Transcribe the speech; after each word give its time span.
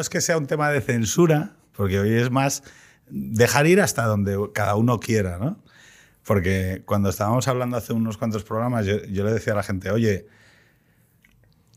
no 0.00 0.02
es 0.02 0.08
que 0.08 0.22
sea 0.22 0.38
un 0.38 0.46
tema 0.46 0.70
de 0.70 0.80
censura, 0.80 1.52
porque 1.76 2.00
hoy 2.00 2.14
es 2.14 2.30
más 2.30 2.62
dejar 3.10 3.66
ir 3.66 3.82
hasta 3.82 4.06
donde 4.06 4.34
cada 4.54 4.74
uno 4.76 4.98
quiera, 4.98 5.36
¿no? 5.36 5.62
Porque 6.24 6.82
cuando 6.86 7.10
estábamos 7.10 7.46
hablando 7.48 7.76
hace 7.76 7.92
unos 7.92 8.16
cuantos 8.16 8.42
programas, 8.42 8.86
yo, 8.86 8.96
yo 9.10 9.24
le 9.26 9.32
decía 9.34 9.52
a 9.52 9.56
la 9.56 9.62
gente, 9.62 9.90
oye, 9.90 10.26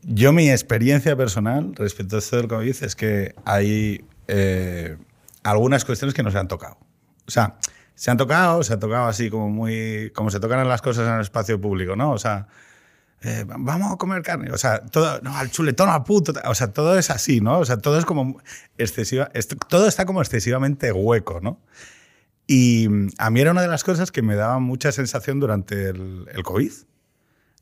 yo 0.04 0.32
mi 0.32 0.50
experiencia 0.50 1.14
personal 1.16 1.74
respecto 1.74 2.16
a 2.16 2.20
esto 2.20 2.38
del 2.38 2.48
COVID 2.48 2.82
es 2.82 2.96
que 2.96 3.34
hay 3.44 4.02
eh, 4.28 4.96
algunas 5.42 5.84
cuestiones 5.84 6.14
que 6.14 6.22
no 6.22 6.30
se 6.30 6.38
han 6.38 6.48
tocado. 6.48 6.78
O 7.26 7.30
sea, 7.30 7.58
se 7.94 8.10
han 8.10 8.16
tocado, 8.16 8.62
se 8.62 8.72
ha 8.72 8.78
tocado 8.78 9.04
así 9.04 9.28
como 9.28 9.50
muy, 9.50 10.10
como 10.14 10.30
se 10.30 10.40
tocan 10.40 10.66
las 10.66 10.80
cosas 10.80 11.06
en 11.08 11.16
el 11.16 11.20
espacio 11.20 11.60
público, 11.60 11.94
¿no? 11.94 12.12
O 12.12 12.18
sea, 12.18 12.48
eh, 13.24 13.44
vamos 13.46 13.92
a 13.92 13.96
comer 13.96 14.22
carne, 14.22 14.50
o 14.50 14.58
sea, 14.58 14.80
todo, 14.80 15.20
no, 15.22 15.36
al 15.36 15.50
chuletón, 15.50 15.88
al 15.88 16.04
puto, 16.04 16.32
o 16.44 16.54
sea, 16.54 16.72
todo 16.72 16.98
es 16.98 17.10
así, 17.10 17.40
¿no? 17.40 17.58
O 17.58 17.64
sea, 17.64 17.78
todo 17.78 17.98
es 17.98 18.04
como 18.04 18.40
excesiva, 18.78 19.30
todo 19.68 19.86
está 19.86 20.04
como 20.04 20.20
excesivamente 20.20 20.92
hueco, 20.92 21.40
¿no? 21.40 21.60
Y 22.46 22.88
a 23.18 23.30
mí 23.30 23.40
era 23.40 23.52
una 23.52 23.62
de 23.62 23.68
las 23.68 23.84
cosas 23.84 24.12
que 24.12 24.20
me 24.22 24.34
daba 24.34 24.58
mucha 24.58 24.92
sensación 24.92 25.40
durante 25.40 25.88
el, 25.88 26.26
el 26.32 26.42
COVID. 26.42 26.72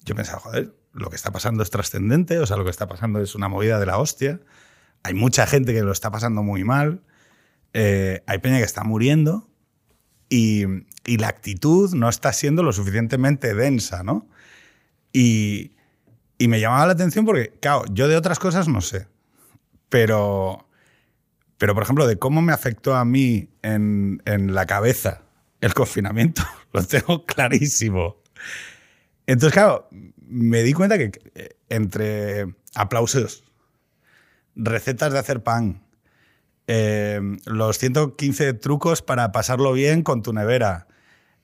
Yo 0.04 0.14
pensaba, 0.16 0.40
joder, 0.40 0.74
lo 0.92 1.08
que 1.08 1.16
está 1.16 1.30
pasando 1.30 1.62
es 1.62 1.70
trascendente, 1.70 2.38
o 2.38 2.46
sea, 2.46 2.56
lo 2.56 2.64
que 2.64 2.70
está 2.70 2.88
pasando 2.88 3.20
es 3.20 3.34
una 3.34 3.48
movida 3.48 3.78
de 3.78 3.86
la 3.86 3.98
hostia. 3.98 4.40
Hay 5.04 5.14
mucha 5.14 5.46
gente 5.46 5.72
que 5.72 5.82
lo 5.82 5.92
está 5.92 6.10
pasando 6.10 6.42
muy 6.42 6.64
mal. 6.64 7.02
Eh, 7.72 8.22
hay 8.26 8.38
peña 8.38 8.58
que 8.58 8.64
está 8.64 8.84
muriendo 8.84 9.48
y, 10.28 10.64
y, 11.06 11.16
la 11.16 11.28
actitud 11.28 11.94
no 11.94 12.08
está 12.08 12.32
siendo 12.32 12.62
lo 12.62 12.72
suficientemente 12.72 13.54
densa, 13.54 14.02
¿no? 14.02 14.28
Y, 15.12 15.72
y, 16.38 16.48
me 16.48 16.60
llamaba 16.60 16.86
la 16.86 16.92
atención 16.92 17.24
porque, 17.24 17.52
claro, 17.60 17.84
yo 17.90 18.08
de 18.08 18.16
otras 18.16 18.38
cosas 18.38 18.66
no 18.66 18.80
sé, 18.80 19.08
pero, 19.88 20.66
pero 21.58 21.74
por 21.74 21.82
ejemplo, 21.82 22.06
de 22.06 22.18
cómo 22.18 22.40
me 22.40 22.52
afectó 22.52 22.96
a 22.96 23.04
mí 23.04 23.50
en, 23.62 24.22
en 24.24 24.54
la 24.54 24.66
cabeza 24.66 25.22
el 25.60 25.74
confinamiento, 25.74 26.42
lo 26.72 26.84
tengo 26.84 27.24
clarísimo. 27.24 28.16
Entonces, 29.26 29.52
claro, 29.52 29.88
me 30.32 30.62
di 30.62 30.72
cuenta 30.72 30.98
que 30.98 31.12
eh, 31.34 31.56
entre 31.68 32.54
aplausos, 32.74 33.44
recetas 34.54 35.12
de 35.12 35.18
hacer 35.18 35.42
pan, 35.42 35.82
eh, 36.66 37.20
los 37.44 37.78
115 37.78 38.54
trucos 38.54 39.02
para 39.02 39.32
pasarlo 39.32 39.72
bien 39.72 40.02
con 40.02 40.22
tu 40.22 40.32
nevera, 40.32 40.86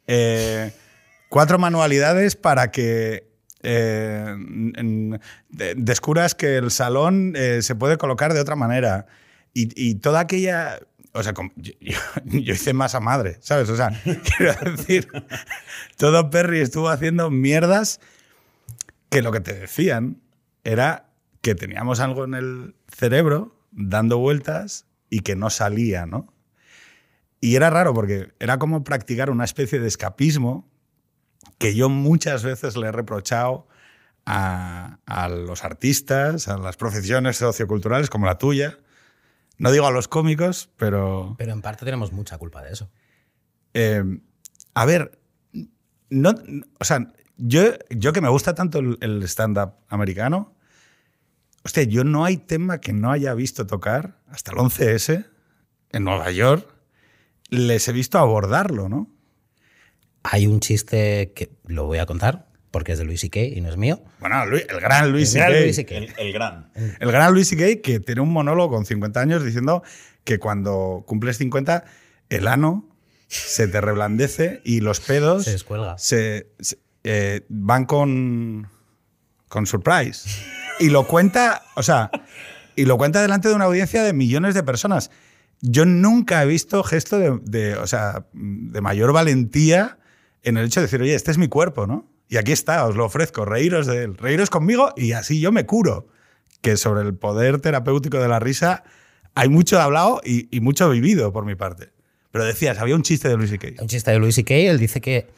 eh, 0.07 0.73
cuatro 1.29 1.59
manualidades 1.59 2.37
para 2.37 2.71
que 2.71 3.28
eh, 3.63 4.25
en, 4.27 5.21
de, 5.49 5.75
descubras 5.75 6.35
que 6.35 6.57
el 6.57 6.71
salón 6.71 7.35
eh, 7.37 7.63
se 7.63 7.75
puede 7.75 7.97
colocar 7.97 8.35
de 8.35 8.41
otra 8.41 8.57
manera. 8.57 9.07
Y, 9.55 9.69
y 9.75 9.97
toda 9.97 10.21
aquella 10.21 10.79
o 11.13 11.23
sea, 11.23 11.35
yo, 11.57 11.73
yo, 12.25 12.53
hice 12.53 12.73
masa 12.73 13.01
madre, 13.01 13.39
¿sabes? 13.41 13.69
O 13.69 13.77
sea, 13.77 13.91
quiero 14.37 14.55
decir, 14.71 15.09
todo 15.97 16.31
Perry 16.31 16.61
estuvo 16.61 16.89
haciendo 16.89 17.31
mierdas 17.31 18.01
que 19.11 19.23
lo 19.23 19.33
que 19.33 19.41
te 19.41 19.55
decían 19.55 20.21
era 20.65 21.11
que 21.41 21.55
teníamos 21.55 22.01
algo 22.01 22.25
en 22.25 22.35
el 22.35 22.75
cerebro 22.89 23.57
dando 23.71 24.19
vueltas 24.19 24.87
y 25.11 25.21
que 25.21 25.37
no 25.37 25.51
salía, 25.51 26.07
¿no? 26.07 26.33
Y 27.41 27.55
era 27.55 27.71
raro 27.71 27.95
porque 27.95 28.33
era 28.41 28.59
como 28.59 28.83
practicar 28.83 29.31
una 29.31 29.45
especie 29.45 29.79
de 29.79 29.89
escapismo 29.89 30.68
que 31.59 31.75
yo 31.75 31.89
muchas 31.89 32.43
veces 32.43 32.77
le 32.77 32.89
he 32.89 32.93
reprochado 32.93 33.67
a, 34.27 34.99
a 35.07 35.29
los 35.29 35.65
artistas, 35.65 36.49
a 36.49 36.59
las 36.59 36.77
profesiones 36.77 37.37
socioculturales 37.37 38.11
como 38.11 38.27
la 38.27 38.39
tuya, 38.39 38.79
no 39.59 39.73
digo 39.73 39.87
a 39.87 39.91
los 39.91 40.09
cómicos, 40.09 40.71
pero. 40.77 41.35
Pero 41.37 41.53
en 41.53 41.63
parte 41.63 41.85
tenemos 41.85 42.13
mucha 42.13 42.39
culpa 42.39 42.63
de 42.63 42.73
eso. 42.73 42.91
Eh, 43.75 44.05
a 44.75 44.85
ver, 44.87 45.21
no, 46.11 46.35
o 46.79 46.85
sea, 46.85 47.13
yo, 47.37 47.63
yo 47.91 48.13
que 48.13 48.21
me 48.21 48.29
gusta 48.29 48.55
tanto 48.55 48.79
el, 48.79 48.99
el 49.01 49.23
stand-up 49.25 49.75
americano, 49.89 50.55
hostia, 51.65 51.83
yo 51.83 52.05
no 52.05 52.25
hay 52.25 52.37
tema 52.37 52.81
que 52.81 52.93
no 52.93 53.11
haya 53.11 53.35
visto 53.35 53.67
tocar 53.67 54.21
hasta 54.29 54.53
el 54.53 54.59
11S 54.59 55.27
en 55.91 56.05
Nueva 56.05 56.31
York. 56.31 56.67
Les 57.51 57.89
he 57.89 57.93
visto 57.93 58.19
abordarlo, 58.19 58.89
¿no? 58.89 59.11
Hay 60.23 60.47
un 60.47 60.61
chiste 60.61 61.33
que 61.35 61.51
lo 61.67 61.87
voy 61.87 61.99
a 61.99 62.07
contar, 62.07 62.47
porque 62.71 62.93
es 62.93 62.99
de 62.99 63.05
Luis 63.05 63.21
C.K. 63.21 63.41
y 63.41 63.61
no 63.61 63.69
es 63.71 63.77
mío. 63.77 64.03
Bueno, 64.21 64.43
el 64.43 64.81
gran 64.81 65.11
Luis 65.13 65.35
El 65.35 65.41
gran. 65.43 65.63
Luis. 65.63 65.79
El, 65.79 66.15
el 66.19 66.33
gran. 66.33 66.71
El 66.75 67.11
gran 67.13 67.33
Luis 67.33 67.49
C.K. 67.49 67.81
que 67.83 68.01
tiene 68.01 68.21
un 68.21 68.33
monólogo 68.33 68.75
con 68.75 68.85
50 68.87 69.21
años 69.21 69.45
diciendo 69.45 69.83
que 70.25 70.39
cuando 70.39 71.05
cumples 71.07 71.39
50, 71.39 71.85
el 72.29 72.47
ano 72.47 72.89
se 73.29 73.69
te 73.69 73.81
reblandece 73.81 74.61
y 74.65 74.81
los 74.81 75.01
pedos 75.01 75.45
Se 75.45 75.53
descuelga. 75.53 75.97
se, 75.99 76.49
se- 76.61 76.79
eh, 77.05 77.43
van 77.49 77.87
con, 77.87 78.69
con 79.49 79.67
surprise. 79.67 80.29
Y 80.81 80.91
lo 80.91 81.07
cuenta, 81.07 81.63
o 81.75 81.83
sea, 81.83 82.11
y 82.77 82.85
lo 82.85 82.99
cuenta 82.99 83.23
delante 83.23 83.49
de 83.49 83.55
una 83.55 83.65
audiencia 83.65 84.03
de 84.03 84.13
millones 84.13 84.55
de 84.55 84.63
personas. 84.63 85.11
Yo 85.61 85.85
nunca 85.87 86.43
he 86.43 86.47
visto 86.47 86.83
gesto 86.85 87.19
de, 87.19 87.39
de, 87.45 87.77
o 87.77 87.87
sea, 87.87 88.27
de 88.33 88.81
mayor 88.81 89.13
valentía 89.13 89.99
en 90.43 90.57
el 90.57 90.67
hecho 90.67 90.81
de 90.81 90.87
decir, 90.87 91.01
oye, 91.03 91.15
este 91.15 91.31
es 91.31 91.39
mi 91.39 91.49
cuerpo, 91.49 91.87
¿no? 91.87 92.07
Y 92.29 92.37
aquí 92.37 92.53
está, 92.53 92.85
os 92.87 92.95
lo 92.97 93.07
ofrezco, 93.07 93.45
reíros 93.45 93.87
de 93.87 94.05
él, 94.05 94.17
reíros 94.17 94.51
conmigo 94.51 94.93
y 94.97 95.13
así 95.13 95.41
yo 95.41 95.53
me 95.53 95.67
curo. 95.67 96.09
Que 96.61 96.77
sobre 96.77 97.03
el 97.03 97.15
poder 97.15 97.61
terapéutico 97.61 98.19
de 98.19 98.29
la 98.29 98.41
risa 98.41 98.83
hay 99.35 99.49
mucho 99.49 99.81
hablado 99.81 100.21
y, 100.25 100.55
y 100.55 100.61
mucho 100.61 100.91
vivido 100.91 101.33
por 101.33 101.45
mi 101.45 101.55
parte. 101.55 101.91
Pero 102.33 102.45
decías, 102.45 102.79
había 102.79 102.97
un 102.97 103.03
chiste 103.03 103.29
de 103.29 103.37
Luis 103.37 103.51
C.K. 103.51 103.81
Un 103.81 103.89
chiste 103.89 104.11
de 104.11 104.19
Luis 104.19 104.35
C.K. 104.35 104.55
Él 104.55 104.79
dice 104.79 105.01
que 105.01 105.29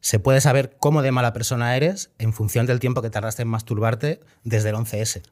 se 0.00 0.18
puede 0.18 0.40
saber 0.40 0.76
cómo 0.78 1.02
de 1.02 1.12
mala 1.12 1.32
persona 1.32 1.76
eres 1.76 2.10
en 2.18 2.32
función 2.32 2.66
del 2.66 2.80
tiempo 2.80 3.02
que 3.02 3.10
tardaste 3.10 3.42
en 3.42 3.48
masturbarte 3.48 4.20
desde 4.44 4.70
el 4.70 4.76
11S. 4.76 5.22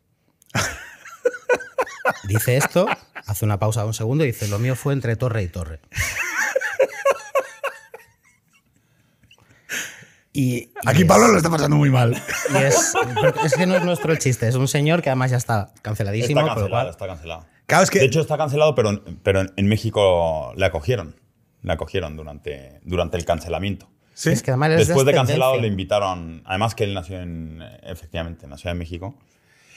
dice 2.29 2.57
esto, 2.57 2.87
hace 3.27 3.45
una 3.45 3.59
pausa 3.59 3.83
de 3.83 3.89
un 3.89 3.95
segundo 3.95 4.25
y 4.25 4.29
dice, 4.29 4.49
lo 4.49 4.59
mío 4.59 4.77
fue 4.77 4.93
entre 4.93 5.17
torre 5.17 5.43
y 5.43 5.49
torre. 5.49 5.81
Y, 10.39 10.55
y 10.57 10.71
Aquí 10.87 11.03
es- 11.03 11.09
Pablo 11.09 11.29
lo 11.29 11.37
está 11.37 11.51
pasando 11.51 11.77
muy 11.77 11.91
mal. 11.91 12.13
y 12.53 12.57
es, 12.63 12.93
es 13.45 13.55
que 13.55 13.67
no 13.67 13.75
es 13.77 13.85
nuestro 13.85 14.13
el 14.13 14.19
chiste, 14.19 14.47
es 14.47 14.55
un 14.55 14.69
señor 14.69 15.03
que 15.03 15.11
además 15.11 15.33
ya 15.33 15.37
está 15.37 15.73
canceladísimo. 15.83 16.39
Está 16.41 16.49
cancelado, 16.55 16.71
cual- 16.71 16.89
está 16.91 17.07
cancelado. 17.09 17.47
Claro, 17.67 17.83
es 17.85 17.91
que 17.91 17.99
De 17.99 18.05
hecho, 18.05 18.21
está 18.21 18.37
cancelado, 18.39 18.75
pero, 18.77 19.03
pero 19.25 19.41
en- 19.41 19.53
en 19.57 19.67
México 19.67 20.53
le 20.57 20.65
acogieron. 20.65 21.17
Le 21.63 21.73
acogieron 21.73 22.17
durante, 22.17 22.79
durante 22.85 23.17
el 23.17 23.25
cancelamiento. 23.25 23.91
Sí. 24.15 24.31
Es 24.31 24.43
que 24.45 24.53
además 24.53 24.71
es 24.73 24.87
Después 24.89 25.05
de 25.07 25.13
tendencia. 25.13 25.35
cancelado 25.35 25.61
le 25.61 25.67
invitaron, 25.67 26.43
además 26.47 26.75
que 26.77 26.85
él 26.85 26.95
nació 26.95 27.21
en, 27.21 27.61
efectivamente, 27.83 28.47
nació 28.47 28.71
en 28.71 28.79
México. 28.79 29.19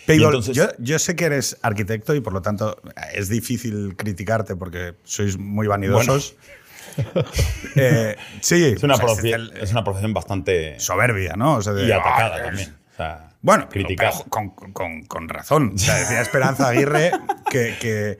Pero 0.06 0.22
Y 0.22 0.26
entonces- 0.26 0.56
yo, 0.56 0.66
yo 0.80 0.98
sé 1.00 1.16
que 1.16 1.26
eres 1.26 1.58
arquitecto 1.64 2.14
y 2.16 2.22
por 2.22 2.34
lo 2.34 2.42
tanto 2.42 2.76
es 3.14 3.30
difícil 3.30 3.96
criticarte 3.96 4.56
porque 4.56 4.94
sois 5.04 5.38
muy 5.40 5.68
vanidosos. 5.68 6.36
Eh, 7.76 8.16
sí, 8.42 8.66
Es 8.76 8.84
una, 8.84 8.96
o 8.96 8.98
sea, 8.98 9.06
profe- 9.08 9.28
es 9.30 9.34
el- 9.34 9.54
es 9.58 9.72
una 9.72 9.84
profesión 9.84 10.14
bastante... 10.14 10.80
soberbia, 10.80 11.34
¿no? 11.36 11.56
O 11.56 11.62
sea, 11.62 11.74
de- 11.74 11.86
y 11.88 11.92
atacada 11.92 12.36
ah, 12.38 12.44
también. 12.44 12.76
O 12.94 12.96
sea, 12.98 13.30
Bueno, 13.42 13.70
criticar. 13.70 14.12
pero 14.18 14.30
con, 14.30 14.50
con- 14.74 15.04
con 15.06 15.30
razón. 15.30 15.74
O 15.76 15.78
sea, 15.78 15.96
decía 15.96 16.22
Esperanza 16.22 16.68
Aguirre 16.70 17.12
que, 17.50 17.78
que- 17.80 18.20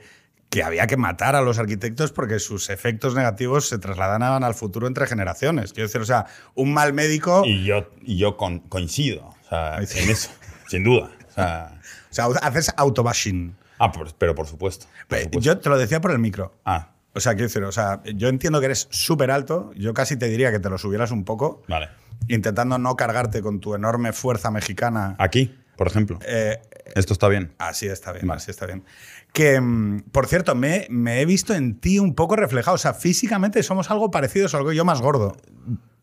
que 0.50 0.62
había 0.62 0.86
que 0.86 0.98
matar 0.98 1.34
a 1.34 1.40
los 1.40 1.58
arquitectos 1.58 2.12
porque 2.12 2.38
sus 2.38 2.68
efectos 2.68 3.14
negativos 3.14 3.68
se 3.70 3.78
trasladaban 3.78 4.44
al 4.44 4.54
futuro 4.54 4.86
entre 4.86 5.06
generaciones. 5.06 5.72
Quiero 5.72 5.86
decir, 5.88 6.02
o 6.02 6.04
sea, 6.04 6.26
un 6.54 6.74
mal 6.74 6.92
médico. 6.92 7.42
Y 7.46 7.64
yo, 7.64 7.88
y 8.02 8.18
yo 8.18 8.36
con- 8.36 8.60
coincido 8.60 9.28
o 9.28 9.48
sea, 9.48 9.76
Ahí 9.76 9.86
sí. 9.86 10.00
en 10.00 10.10
eso, 10.10 10.30
sin 10.68 10.84
duda. 10.84 11.10
O 11.28 11.32
sea, 11.32 11.78
O 12.10 12.14
sea, 12.14 12.26
haces 12.42 12.70
autobashing. 12.76 13.56
ah, 13.78 13.90
pero 14.18 14.34
por 14.34 14.46
supuesto. 14.46 14.84
por 15.08 15.18
supuesto. 15.18 15.40
Yo 15.40 15.56
te 15.58 15.70
lo 15.70 15.78
decía 15.78 16.02
por 16.02 16.10
el 16.10 16.18
micro. 16.18 16.54
Ah, 16.66 16.90
O 17.14 17.20
sea, 17.20 17.32
quiero 17.34 17.48
decir, 17.48 17.62
o 17.64 17.72
sea, 17.72 18.00
yo 18.14 18.28
entiendo 18.28 18.58
que 18.60 18.66
eres 18.66 18.88
súper 18.90 19.30
alto. 19.30 19.70
Yo 19.76 19.92
casi 19.94 20.16
te 20.16 20.28
diría 20.28 20.50
que 20.50 20.58
te 20.60 20.70
lo 20.70 20.78
subieras 20.78 21.10
un 21.10 21.24
poco, 21.24 21.62
vale. 21.68 21.88
intentando 22.28 22.78
no 22.78 22.96
cargarte 22.96 23.42
con 23.42 23.60
tu 23.60 23.74
enorme 23.74 24.12
fuerza 24.12 24.50
mexicana. 24.50 25.14
Aquí, 25.18 25.54
por 25.76 25.86
ejemplo. 25.88 26.18
Eh, 26.26 26.58
Esto 26.94 27.12
está 27.12 27.28
bien. 27.28 27.52
Así 27.58 27.86
está 27.86 28.12
bien, 28.12 28.26
Vale. 28.26 28.38
así 28.38 28.50
está 28.50 28.66
bien. 28.66 28.84
Que, 29.32 29.60
mm, 29.60 30.02
por 30.12 30.26
cierto, 30.26 30.54
me, 30.54 30.86
me 30.90 31.20
he 31.20 31.26
visto 31.26 31.54
en 31.54 31.78
ti 31.80 31.98
un 31.98 32.14
poco 32.14 32.34
reflejado. 32.36 32.74
O 32.74 32.78
sea, 32.78 32.92
físicamente 32.94 33.62
somos 33.62 33.90
algo 33.90 34.10
parecidos, 34.10 34.54
algo 34.54 34.72
yo 34.72 34.84
más 34.84 35.00
gordo. 35.00 35.36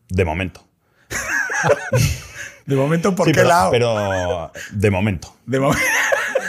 De 0.08 0.24
momento. 0.24 0.66
De 2.66 2.76
momento, 2.76 3.14
¿por 3.16 3.26
Sí, 3.26 3.32
qué 3.32 3.38
pero, 3.38 3.48
lado? 3.48 3.70
pero 3.70 4.52
de 4.70 4.90
momento. 4.90 5.34
De 5.46 5.58
mo- 5.58 5.72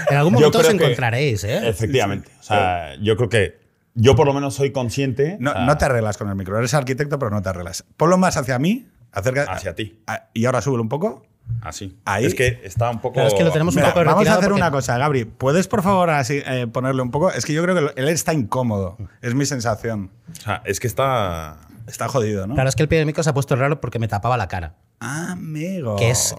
En 0.09 0.17
algún 0.17 0.33
momento 0.33 0.59
os 0.59 0.69
encontraréis, 0.69 1.43
¿eh? 1.43 1.67
Efectivamente. 1.67 2.29
O 2.39 2.43
sea, 2.43 2.95
yo 3.01 3.15
creo 3.17 3.29
que 3.29 3.60
yo 3.95 4.15
por 4.15 4.25
lo 4.27 4.33
menos 4.33 4.55
soy 4.55 4.71
consciente. 4.71 5.37
no, 5.39 5.51
o 5.51 5.53
sea, 5.53 5.65
no 5.65 5.77
te 5.77 5.85
arreglas 5.85 6.17
con 6.17 6.29
el 6.29 6.35
micro. 6.35 6.57
Eres 6.57 6.73
arquitecto, 6.73 7.19
pero 7.19 7.31
no 7.31 7.41
te 7.41 7.49
arreglas. 7.49 7.85
Ponlo 7.97 8.17
más 8.17 8.37
hacia 8.37 8.57
mí. 8.59 8.87
Acerca, 9.11 9.43
Hacia 9.43 9.75
ti. 9.75 9.99
Ah, 10.07 10.29
Y 10.33 10.45
ahora 10.45 10.61
súbelo 10.61 10.81
un 10.83 10.89
poco. 10.89 11.23
Así. 11.61 11.97
Ahí- 12.05 12.25
Es 12.25 12.33
que 12.35 12.61
está 12.63 12.89
un 12.89 13.01
poco. 13.01 13.15
Claro, 13.15 13.27
es 13.27 13.33
que 13.33 13.43
lo 13.43 13.51
tenemos 13.51 13.75
un 13.75 13.81
Mira, 13.81 13.93
poco 13.93 14.05
vamos 14.05 14.25
a 14.27 14.31
hacer 14.33 14.43
porque- 14.45 14.61
una 14.61 14.71
cosa, 14.71 14.97
Gabri. 14.97 15.25
¿Puedes, 15.25 15.67
por 15.67 15.81
favor, 15.83 16.09
así, 16.11 16.41
eh, 16.45 16.67
ponerle 16.71 17.01
un 17.01 17.11
poco? 17.11 17.29
Es 17.31 17.45
que 17.45 17.51
yo 17.51 17.61
creo 17.63 17.75
que 17.93 17.99
él 18.01 18.07
está 18.07 18.33
incómodo. 18.33 18.97
Es 19.21 19.35
mi 19.35 19.45
sensación. 19.45 20.11
O 20.31 20.35
sea, 20.41 20.61
es 20.65 20.79
que 20.79 20.87
está. 20.87 21.57
Está 21.87 22.07
jodido, 22.07 22.47
¿no? 22.47 22.53
Claro, 22.53 22.69
es 22.69 22.75
que 22.77 22.83
el 22.83 22.87
pie 22.89 22.99
de 22.99 23.05
micro 23.05 23.21
se 23.23 23.29
ha 23.29 23.33
puesto 23.33 23.55
raro 23.57 23.81
porque 23.81 23.99
me 23.99 24.07
tapaba 24.07 24.37
la 24.37 24.47
cara. 24.47 24.75
Amigo. 25.01 25.95
Que 25.95 26.11
es, 26.11 26.35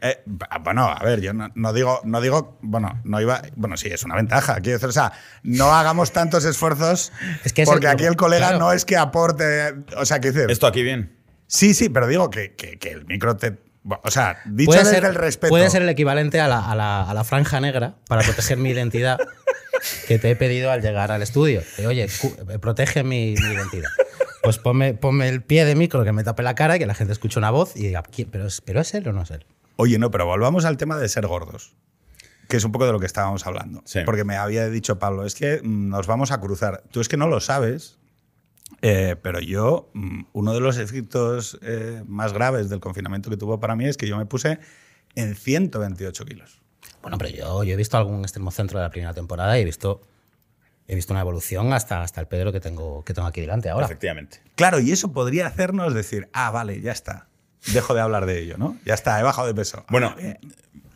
Eh, 0.00 0.22
bueno, 0.62 0.86
a 0.86 1.02
ver, 1.04 1.20
yo 1.20 1.32
no, 1.34 1.50
no 1.54 1.72
digo, 1.74 2.00
no 2.04 2.20
digo, 2.22 2.58
bueno, 2.62 3.00
no 3.04 3.20
iba, 3.20 3.42
bueno, 3.56 3.76
sí, 3.76 3.88
es 3.88 4.02
una 4.04 4.16
ventaja. 4.16 4.54
Quiero 4.56 4.72
decir, 4.78 4.88
o 4.88 4.92
sea, 4.92 5.12
no 5.42 5.72
hagamos 5.74 6.12
tantos 6.12 6.44
esfuerzos 6.46 7.12
Es 7.44 7.52
que 7.52 7.62
es 7.62 7.68
porque 7.68 7.86
el- 7.86 7.92
aquí 7.92 8.04
el 8.04 8.16
colega 8.16 8.48
claro. 8.48 8.58
no 8.58 8.72
es 8.72 8.84
que 8.86 8.96
aporte, 8.96 9.74
o 9.96 10.04
sea, 10.06 10.18
quiero 10.20 10.34
decir, 10.34 10.50
Esto 10.50 10.66
aquí 10.66 10.82
bien. 10.82 11.16
sí, 11.46 11.74
sí, 11.74 11.88
pero 11.90 12.06
digo 12.06 12.30
que, 12.30 12.54
que- 12.54 12.78
que 12.78 12.90
el 12.90 13.04
micro 13.04 13.36
te, 13.36 13.58
o 13.86 14.10
sea, 14.10 14.38
dicho 14.46 14.66
puede 14.70 14.80
desde 14.80 14.94
ser, 14.94 15.04
el 15.04 15.14
respeto. 15.14 15.50
puede 15.50 15.68
ser 15.70 15.82
el 15.82 15.88
equivalente 15.90 16.40
a 16.40 16.48
la, 16.48 16.60
a 16.70 16.74
la- 16.74 17.02
a 17.08 17.12
la 17.14 17.22
franja 17.24 17.60
negra 17.60 17.96
para 18.08 18.22
proteger 18.22 18.56
mi 18.56 18.70
identidad 18.70 19.18
que 20.08 20.18
te 20.18 20.30
he 20.30 20.36
pedido 20.36 20.70
al 20.70 20.80
llegar 20.80 21.12
al 21.12 21.22
estudio. 21.22 21.62
De, 21.76 21.86
Oye, 21.86 22.04
eh, 22.04 22.58
protege 22.58 23.04
mi, 23.04 23.34
mi 23.34 23.52
identidad. 23.54 23.90
Pues 24.46 24.58
ponme, 24.58 24.94
ponme 24.94 25.28
el 25.28 25.42
pie 25.42 25.64
de 25.64 25.74
micro 25.74 26.02
que 26.04 26.12
me 26.12 26.24
tape 26.24 26.42
la 26.42 26.54
cara 26.54 26.76
y 26.76 26.78
que 26.78 26.86
la 26.86 26.94
gente 26.94 27.12
escuche 27.12 27.38
una 27.38 27.50
voz 27.50 27.76
y 27.76 27.80
diga, 27.86 28.02
"¿Quién- 28.02 28.30
¿pero 28.30 28.46
es, 28.46 28.60
¿pero 28.60 28.80
es 28.80 28.94
él 28.94 29.06
o 29.08 29.12
no 29.12 29.22
es 29.22 29.30
él? 29.30 29.44
Oye, 29.76 29.98
no, 29.98 30.10
pero 30.10 30.24
volvamos 30.26 30.64
al 30.64 30.76
tema 30.76 30.96
de 30.96 31.08
ser 31.08 31.26
gordos, 31.26 31.74
que 32.48 32.56
es 32.56 32.64
un 32.64 32.72
poco 32.72 32.86
de 32.86 32.92
lo 32.92 33.00
que 33.00 33.06
estábamos 33.06 33.46
hablando. 33.46 33.82
Sí. 33.84 34.00
Porque 34.06 34.24
me 34.24 34.36
había 34.36 34.68
dicho 34.68 34.98
Pablo, 34.98 35.26
es 35.26 35.34
que 35.34 35.60
mm, 35.62 35.88
nos 35.90 36.06
vamos 36.06 36.30
a 36.32 36.40
cruzar. 36.40 36.82
Tú 36.90 37.00
es 37.00 37.08
que 37.08 37.16
no 37.16 37.28
lo 37.28 37.40
sabes, 37.40 37.98
eh, 38.82 39.16
pero 39.22 39.40
yo, 39.40 39.90
mm, 39.94 40.22
uno 40.32 40.54
de 40.54 40.60
los 40.60 40.78
efectos 40.78 41.58
eh, 41.62 42.02
más 42.06 42.32
graves 42.32 42.68
del 42.68 42.80
confinamiento 42.80 43.30
que 43.30 43.36
tuvo 43.36 43.60
para 43.60 43.76
mí 43.76 43.84
es 43.86 43.96
que 43.96 44.06
yo 44.08 44.16
me 44.16 44.26
puse 44.26 44.58
en 45.14 45.34
128 45.34 46.24
kilos. 46.24 46.60
Bueno, 47.02 47.18
pero 47.18 47.30
yo, 47.30 47.64
yo 47.64 47.72
he 47.74 47.76
visto 47.76 47.96
algún 47.96 48.20
extremo 48.22 48.50
centro 48.50 48.78
de 48.78 48.84
la 48.84 48.90
primera 48.90 49.12
temporada 49.14 49.58
y 49.58 49.62
he 49.62 49.64
visto, 49.64 50.00
he 50.88 50.94
visto 50.94 51.12
una 51.12 51.20
evolución 51.20 51.72
hasta, 51.72 52.02
hasta 52.02 52.20
el 52.20 52.26
Pedro 52.28 52.52
que 52.52 52.60
tengo, 52.60 53.04
que 53.04 53.12
tengo 53.14 53.26
aquí 53.28 53.40
delante 53.40 53.68
ahora. 53.68 53.86
Efectivamente. 53.86 54.40
Claro, 54.54 54.78
y 54.80 54.92
eso 54.92 55.12
podría 55.12 55.46
hacernos 55.46 55.94
decir, 55.94 56.28
ah, 56.32 56.50
vale, 56.50 56.80
ya 56.80 56.92
está. 56.92 57.26
Dejo 57.72 57.94
de 57.94 58.00
hablar 58.00 58.26
de 58.26 58.40
ello, 58.40 58.56
¿no? 58.58 58.76
Ya 58.84 58.94
está, 58.94 59.18
he 59.18 59.22
bajado 59.22 59.48
de 59.48 59.54
peso. 59.54 59.84
Bueno, 59.88 60.14
Ah, 60.18 60.34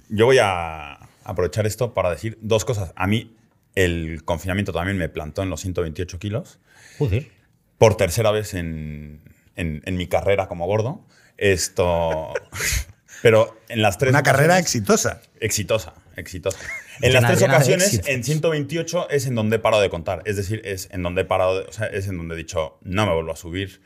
yo 0.09 0.27
voy 0.27 0.39
a 0.41 0.95
aprovechar 1.25 1.67
esto 1.67 1.95
para 1.95 2.11
decir 2.11 2.39
dos 2.41 2.65
cosas. 2.65 2.93
A 2.97 3.07
mí, 3.07 3.37
el 3.75 4.25
confinamiento 4.25 4.73
también 4.73 4.97
me 4.97 5.09
plantó 5.09 5.43
en 5.43 5.51
los 5.51 5.61
128 5.63 6.19
kilos. 6.19 6.59
Joder. 6.99 7.31
por 7.79 7.97
tercera 7.97 8.31
vez 8.31 8.53
en, 8.55 9.23
en- 9.57 9.83
en 9.87 9.97
mi 9.97 10.07
carrera 10.07 10.47
como 10.49 10.67
gordo. 10.67 11.05
Esto. 11.39 12.35
Pero 13.23 13.59
en 13.69 13.83
las 13.83 13.99
tres. 13.99 14.11
Una 14.11 14.23
carrera 14.23 14.59
exitosa. 14.59 15.21
exitosa, 15.41 15.95
exitosa. 16.17 16.59
En 17.03 17.13
las 17.13 17.27
tres 17.27 17.43
ocasiones, 17.43 18.01
en 18.07 18.25
128 18.25 19.09
es 19.11 19.27
en 19.27 19.35
donde 19.35 19.57
he 19.57 19.59
parado 19.59 19.83
de 19.83 19.91
contar. 19.91 20.23
Es 20.27 20.37
decir, 20.37 20.61
es 20.65 20.89
en 20.93 21.03
donde 21.03 21.23
he 21.23 21.25
parado, 21.25 21.61
de- 21.61 21.67
o 21.69 21.73
sea, 21.73 21.87
es 21.87 22.07
en 22.09 22.17
donde 22.19 22.35
he 22.35 22.39
dicho, 22.39 22.79
no 22.83 23.07
me 23.07 23.15
vuelvo 23.15 23.33
a 23.33 23.37
subir. 23.37 23.81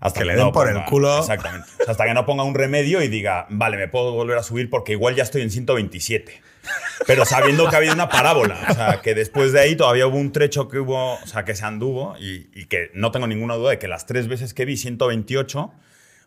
Hasta 0.00 0.20
Que 0.20 0.26
le 0.26 0.36
den 0.36 0.52
por 0.52 0.68
el 0.68 0.84
culo. 0.84 1.18
Exactamente. 1.18 1.66
O 1.80 1.84
sea, 1.84 1.92
hasta 1.92 2.04
que 2.04 2.12
no 2.12 2.26
ponga 2.26 2.42
un 2.42 2.54
remedio 2.54 3.00
y 3.02 3.08
diga, 3.08 3.46
vale, 3.48 3.78
me 3.78 3.88
puedo 3.88 4.12
volver 4.12 4.36
a 4.36 4.42
subir 4.42 4.68
porque 4.68 4.92
igual 4.92 5.14
ya 5.14 5.22
estoy 5.22 5.40
en 5.42 5.50
127. 5.50 6.42
Pero 7.06 7.24
sabiendo 7.24 7.68
que 7.68 7.76
ha 7.76 7.78
habido 7.78 7.94
una 7.94 8.08
parábola. 8.10 8.58
O 8.70 8.74
sea, 8.74 9.00
que 9.02 9.14
después 9.14 9.52
de 9.52 9.60
ahí 9.60 9.76
todavía 9.76 10.06
hubo 10.06 10.18
un 10.18 10.30
trecho 10.32 10.68
que 10.68 10.78
hubo, 10.78 11.14
o 11.14 11.26
sea, 11.26 11.44
que 11.46 11.54
se 11.54 11.64
anduvo 11.64 12.16
y, 12.18 12.48
y 12.54 12.66
que 12.66 12.90
no 12.92 13.12
tengo 13.12 13.26
ninguna 13.26 13.54
duda 13.54 13.70
de 13.70 13.78
que 13.78 13.88
las 13.88 14.04
tres 14.04 14.28
veces 14.28 14.52
que 14.52 14.64
vi 14.66 14.76
128 14.76 15.72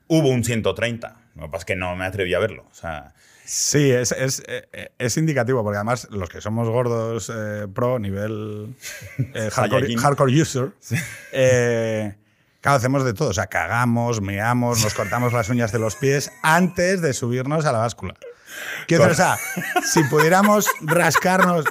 hubo 0.07 0.28
un 0.30 0.44
130. 0.44 1.16
Lo 1.36 1.44
que 1.44 1.50
pasa 1.50 1.57
es 1.62 1.66
que 1.66 1.75
no 1.75 1.95
me 1.95 2.06
atreví 2.06 2.33
a 2.33 2.40
verlo. 2.40 2.66
O 2.72 2.74
sea, 2.74 3.13
Sí, 3.50 3.92
es, 3.92 4.12
es, 4.12 4.44
eh, 4.46 4.90
es 5.00 5.16
indicativo, 5.16 5.64
porque 5.64 5.78
además 5.78 6.10
los 6.12 6.28
que 6.28 6.42
somos 6.42 6.68
gordos 6.68 7.32
eh, 7.34 7.66
pro, 7.74 7.98
nivel 7.98 8.76
eh, 9.34 9.50
hardcore, 9.50 10.42
user, 10.42 10.72
eh, 11.32 12.14
claro, 12.60 12.76
hacemos 12.78 13.06
de 13.06 13.14
todo. 13.14 13.30
O 13.30 13.34
sea, 13.34 13.48
cagamos, 13.48 14.20
meamos, 14.20 14.84
nos 14.84 14.94
cortamos 14.94 15.32
las 15.32 15.48
uñas 15.48 15.72
de 15.72 15.80
los 15.80 15.96
pies 15.96 16.30
antes 16.44 17.02
de 17.02 17.14
subirnos 17.14 17.64
a 17.66 17.72
la 17.72 17.78
báscula. 17.78 18.16
Quiero 18.86 19.08
decir, 19.08 19.24
o 19.24 19.28
sea, 19.28 19.38
si 19.94 20.04
pudiéramos 20.04 20.68
rascarnos. 20.82 21.64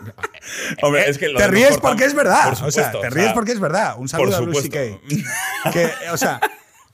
Hombre, 0.80 1.10
es 1.10 1.18
que 1.18 1.28
te 1.28 1.46
ríes 1.46 1.72
cortamos- 1.72 1.80
porque 1.82 2.04
es 2.06 2.14
verdad. 2.14 2.54
por 2.58 2.68
o 2.68 2.70
sea, 2.70 2.90
te 2.90 2.96
o 2.96 3.10
ríes 3.10 3.26
sea, 3.26 3.34
porque 3.34 3.52
es 3.52 3.60
verdad. 3.60 3.96
Un 3.98 4.08
saludo 4.08 4.38
a 4.38 4.40
Lucy. 4.40 4.70
Kay. 4.70 4.98
Que, 5.74 5.90
o 6.10 6.16
sea, 6.16 6.40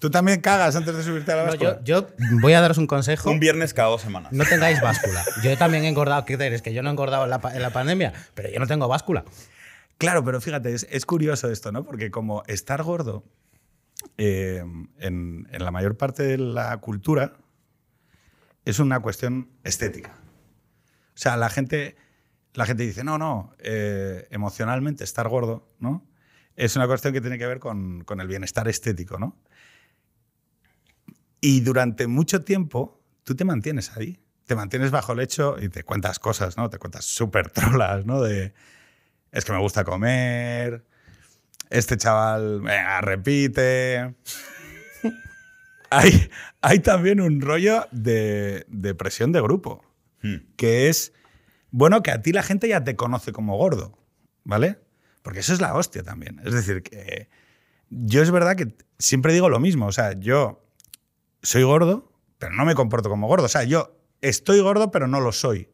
tú 0.03 0.11
también 0.11 0.41
cagas 0.41 0.75
antes 0.75 0.97
de 0.97 1.05
subirte 1.05 1.31
a 1.31 1.37
la 1.37 1.43
No, 1.45 1.49
báscula. 1.51 1.81
yo, 1.85 2.09
yo 2.09 2.39
voy 2.41 2.55
a 2.55 2.61
daros 2.61 2.77
un 2.77 2.89
consejo. 2.89 3.31
Un 3.31 3.39
viernes 3.39 3.73
cada 3.73 3.89
dos 3.89 4.03
semanas. 4.03 4.33
No 4.33 4.45
tengáis 4.45 4.81
báscula. 4.81 5.25
Yo 5.45 5.57
también 5.57 5.85
he 5.85 5.89
engordado. 5.89 6.25
¿Qué 6.25 6.37
crees? 6.37 6.61
Que 6.61 6.75
yo 6.75 6.83
no 6.83 6.89
he 6.89 6.93
engordado 6.93 7.23
en 7.23 7.31
la, 7.31 7.41
pa- 7.41 7.55
en 7.55 7.63
la 7.63 7.71
pandemia, 7.71 8.13
pero 8.35 8.51
yo 8.51 8.59
no 8.59 8.67
tengo 8.67 8.89
báscula. 8.89 9.25
Claro, 9.99 10.25
pero 10.25 10.41
fíjate, 10.41 10.75
es, 10.75 10.89
es 10.91 11.07
curioso 11.07 11.49
esto, 11.53 11.71
¿no? 11.71 11.85
Porque 11.85 12.11
como 12.11 12.43
estar 12.49 12.83
gordo, 12.83 13.23
eh, 14.19 14.65
en, 14.99 15.49
en 15.53 15.65
la 15.65 15.71
mayor 15.71 15.97
parte 15.97 16.25
de 16.25 16.37
la 16.39 16.77
cultura, 16.79 17.35
es 18.65 18.81
una 18.81 18.99
cuestión 18.99 19.51
estética. 19.63 20.15
O 21.15 21.19
sea, 21.23 21.37
la 21.37 21.49
gente, 21.49 21.95
la 22.55 22.67
gente 22.67 22.83
dice, 22.83 23.05
no, 23.05 23.19
no, 23.19 23.55
eh, 23.61 24.27
emocionalmente 24.31 25.05
estar 25.05 25.29
gordo, 25.29 25.69
¿no? 25.79 26.05
Es 26.57 26.75
una 26.75 26.87
cuestión 26.89 27.13
que 27.15 27.21
tiene 27.21 27.39
que 27.39 27.47
ver 27.47 27.61
con, 27.61 28.03
con 28.05 28.21
el 28.21 28.27
bienestar 28.27 28.67
estético, 28.67 29.19
¿no? 29.19 29.37
Y 31.43 31.61
durante 31.61 32.07
mucho 32.07 32.43
tiempo 32.43 33.03
tú 33.25 33.37
te 33.37 33.45
mantienes 33.45 33.95
ahí, 33.99 34.19
te 34.47 34.57
mantienes 34.57 34.91
bajo 34.91 35.13
el 35.13 35.21
hecho 35.21 35.57
y 35.61 35.69
te 35.69 35.85
cuentas 35.85 36.19
cosas, 36.19 36.57
¿no? 36.57 36.71
Te 36.71 36.79
cuentas 36.79 37.05
súper 37.05 37.51
trolas, 37.51 38.07
¿no? 38.07 38.23
De, 38.23 38.55
es 39.31 39.45
que 39.45 39.53
me 39.53 39.59
gusta 39.59 39.85
comer, 39.85 40.87
este 41.69 41.99
chaval 41.99 42.63
venga, 42.63 43.03
repite. 43.03 44.15
hay, 45.91 46.31
hay 46.63 46.79
también 46.79 47.21
un 47.21 47.43
rollo 47.43 47.87
de, 47.91 48.65
de 48.69 48.95
presión 48.95 49.33
de 49.33 49.43
grupo, 49.43 49.85
Hmm. 50.23 50.37
que 50.57 50.89
es, 50.89 51.13
bueno, 51.71 52.03
que 52.03 52.13
a 52.13 52.23
ti 52.23 52.33
la 52.33 52.43
gente 52.43 52.69
ya 52.69 52.85
te 52.85 52.97
conoce 52.97 53.33
como 53.33 53.57
gordo, 53.57 53.99
¿vale? 54.45 54.79
Porque 55.23 55.41
eso 55.41 55.53
es 55.53 55.61
la 55.61 55.75
hostia 55.75 56.03
también. 56.03 56.41
Es 56.45 56.53
decir, 56.55 56.83
que 56.83 57.29
yo 57.91 58.23
es 58.23 58.31
verdad 58.31 58.57
que 58.57 58.75
siempre 58.99 59.33
digo 59.33 59.49
lo 59.49 59.61
mismo, 59.61 59.87
o 59.87 59.93
sea, 59.93 60.13
yo 60.19 60.62
soy 61.43 61.63
gordo, 61.63 62.13
pero 62.39 62.53
no 62.55 62.65
me 62.65 62.75
comporto 62.75 63.09
como 63.09 63.27
gordo, 63.29 63.47
o 63.47 63.49
sea, 63.49 63.65
yo 63.65 63.97
estoy 64.21 64.61
gordo, 64.61 64.91
pero 64.91 65.07
no 65.09 65.21
lo 65.21 65.33
soy. 65.33 65.69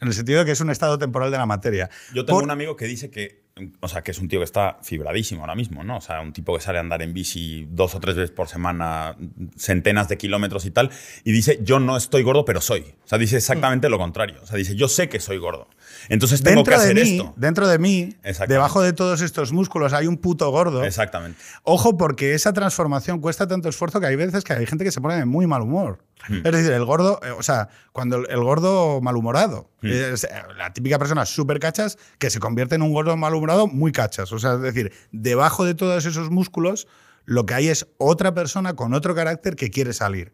En 0.00 0.08
el 0.08 0.14
sentido 0.14 0.40
de 0.40 0.44
que 0.44 0.52
es 0.52 0.60
un 0.60 0.68
estado 0.70 0.98
temporal 0.98 1.30
de 1.30 1.38
la 1.38 1.46
materia. 1.46 1.88
Yo 2.12 2.24
tengo 2.26 2.38
Por- 2.38 2.44
un 2.44 2.50
amigo 2.50 2.76
que 2.76 2.84
dice 2.84 3.10
que, 3.10 3.46
o 3.80 3.88
sea, 3.88 4.02
que 4.02 4.10
es 4.10 4.18
un 4.18 4.28
tío 4.28 4.40
que 4.40 4.44
está 4.44 4.76
fibradísimo 4.82 5.40
ahora 5.40 5.54
mismo, 5.54 5.84
¿no? 5.84 5.96
O 5.96 6.00
sea, 6.02 6.20
un 6.20 6.34
tipo 6.34 6.54
que 6.54 6.60
sale 6.62 6.76
a 6.76 6.82
andar 6.82 7.00
en 7.00 7.14
bici 7.14 7.66
dos 7.70 7.94
o 7.94 8.00
tres 8.00 8.14
veces 8.14 8.30
por 8.30 8.46
semana, 8.48 9.16
centenas 9.56 10.06
de 10.10 10.18
kilómetros 10.18 10.66
y 10.66 10.70
tal, 10.70 10.90
y 11.24 11.32
dice, 11.32 11.60
yo 11.62 11.80
no 11.80 11.96
estoy 11.96 12.22
gordo, 12.22 12.44
pero 12.44 12.60
soy. 12.60 12.80
O 13.04 13.08
sea, 13.08 13.16
dice 13.16 13.38
exactamente 13.38 13.88
lo 13.88 13.96
contrario. 13.96 14.36
O 14.42 14.46
sea, 14.46 14.58
dice, 14.58 14.76
yo 14.76 14.86
sé 14.88 15.08
que 15.08 15.18
soy 15.18 15.38
gordo. 15.38 15.66
Entonces 16.08 16.42
tengo 16.42 16.64
que 16.64 16.70
dentro 16.70 16.84
de 16.84 16.84
hacer 16.84 16.94
mí, 16.94 17.16
esto. 17.16 17.34
dentro 17.36 17.68
de 17.68 17.78
mí, 17.78 18.16
debajo 18.48 18.82
de 18.82 18.92
todos 18.92 19.20
estos 19.20 19.52
músculos 19.52 19.92
hay 19.92 20.06
un 20.06 20.16
puto 20.16 20.50
gordo. 20.50 20.84
Exactamente. 20.84 21.38
Ojo, 21.62 21.96
porque 21.96 22.34
esa 22.34 22.52
transformación 22.52 23.20
cuesta 23.20 23.46
tanto 23.46 23.68
esfuerzo 23.68 24.00
que 24.00 24.06
hay 24.06 24.16
veces 24.16 24.44
que 24.44 24.52
hay 24.52 24.66
gente 24.66 24.84
que 24.84 24.92
se 24.92 25.00
pone 25.00 25.16
de 25.16 25.24
muy 25.24 25.46
mal 25.46 25.62
humor. 25.62 25.98
Hmm. 26.28 26.38
Es 26.44 26.52
decir, 26.52 26.72
el 26.72 26.84
gordo, 26.84 27.20
eh, 27.22 27.30
o 27.30 27.42
sea, 27.42 27.68
cuando 27.92 28.16
el, 28.26 28.42
gordo 28.42 29.00
malhumorado, 29.00 29.70
Hmm. 29.82 30.14
es 30.14 30.24
eh, 30.24 30.28
la 30.56 30.72
típica 30.72 30.98
persona 30.98 31.26
súper 31.26 31.60
cachas 31.60 31.98
que 32.18 32.30
se 32.30 32.40
convierte 32.40 32.74
en 32.74 32.82
un 32.82 32.92
gordo 32.92 33.16
malhumorado 33.16 33.66
muy 33.66 33.92
cachas. 33.92 34.32
O 34.32 34.38
sea, 34.38 34.54
es 34.54 34.62
decir, 34.62 34.92
debajo 35.12 35.64
de 35.64 35.74
todos 35.74 36.04
esos 36.06 36.30
músculos, 36.30 36.86
lo 37.24 37.46
que 37.46 37.54
hay 37.54 37.68
es 37.68 37.86
otra 37.98 38.34
persona 38.34 38.74
con 38.74 38.94
otro 38.94 39.14
carácter 39.14 39.56
que 39.56 39.70
quiere 39.70 39.92
salir. 39.92 40.32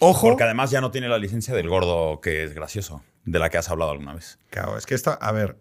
Ojo. 0.00 0.28
Porque 0.28 0.44
además 0.44 0.70
ya 0.70 0.80
no 0.80 0.90
tiene 0.90 1.08
la 1.08 1.18
licencia 1.18 1.54
del 1.54 1.68
gordo 1.68 2.20
que 2.20 2.42
es 2.42 2.54
gracioso, 2.54 3.02
de 3.24 3.38
la 3.38 3.50
que 3.50 3.58
has 3.58 3.68
hablado 3.70 3.92
alguna 3.92 4.14
vez. 4.14 4.38
Claro, 4.48 4.76
es 4.76 4.86
que 4.86 4.94
esto, 4.94 5.16
a 5.20 5.32
ver, 5.32 5.56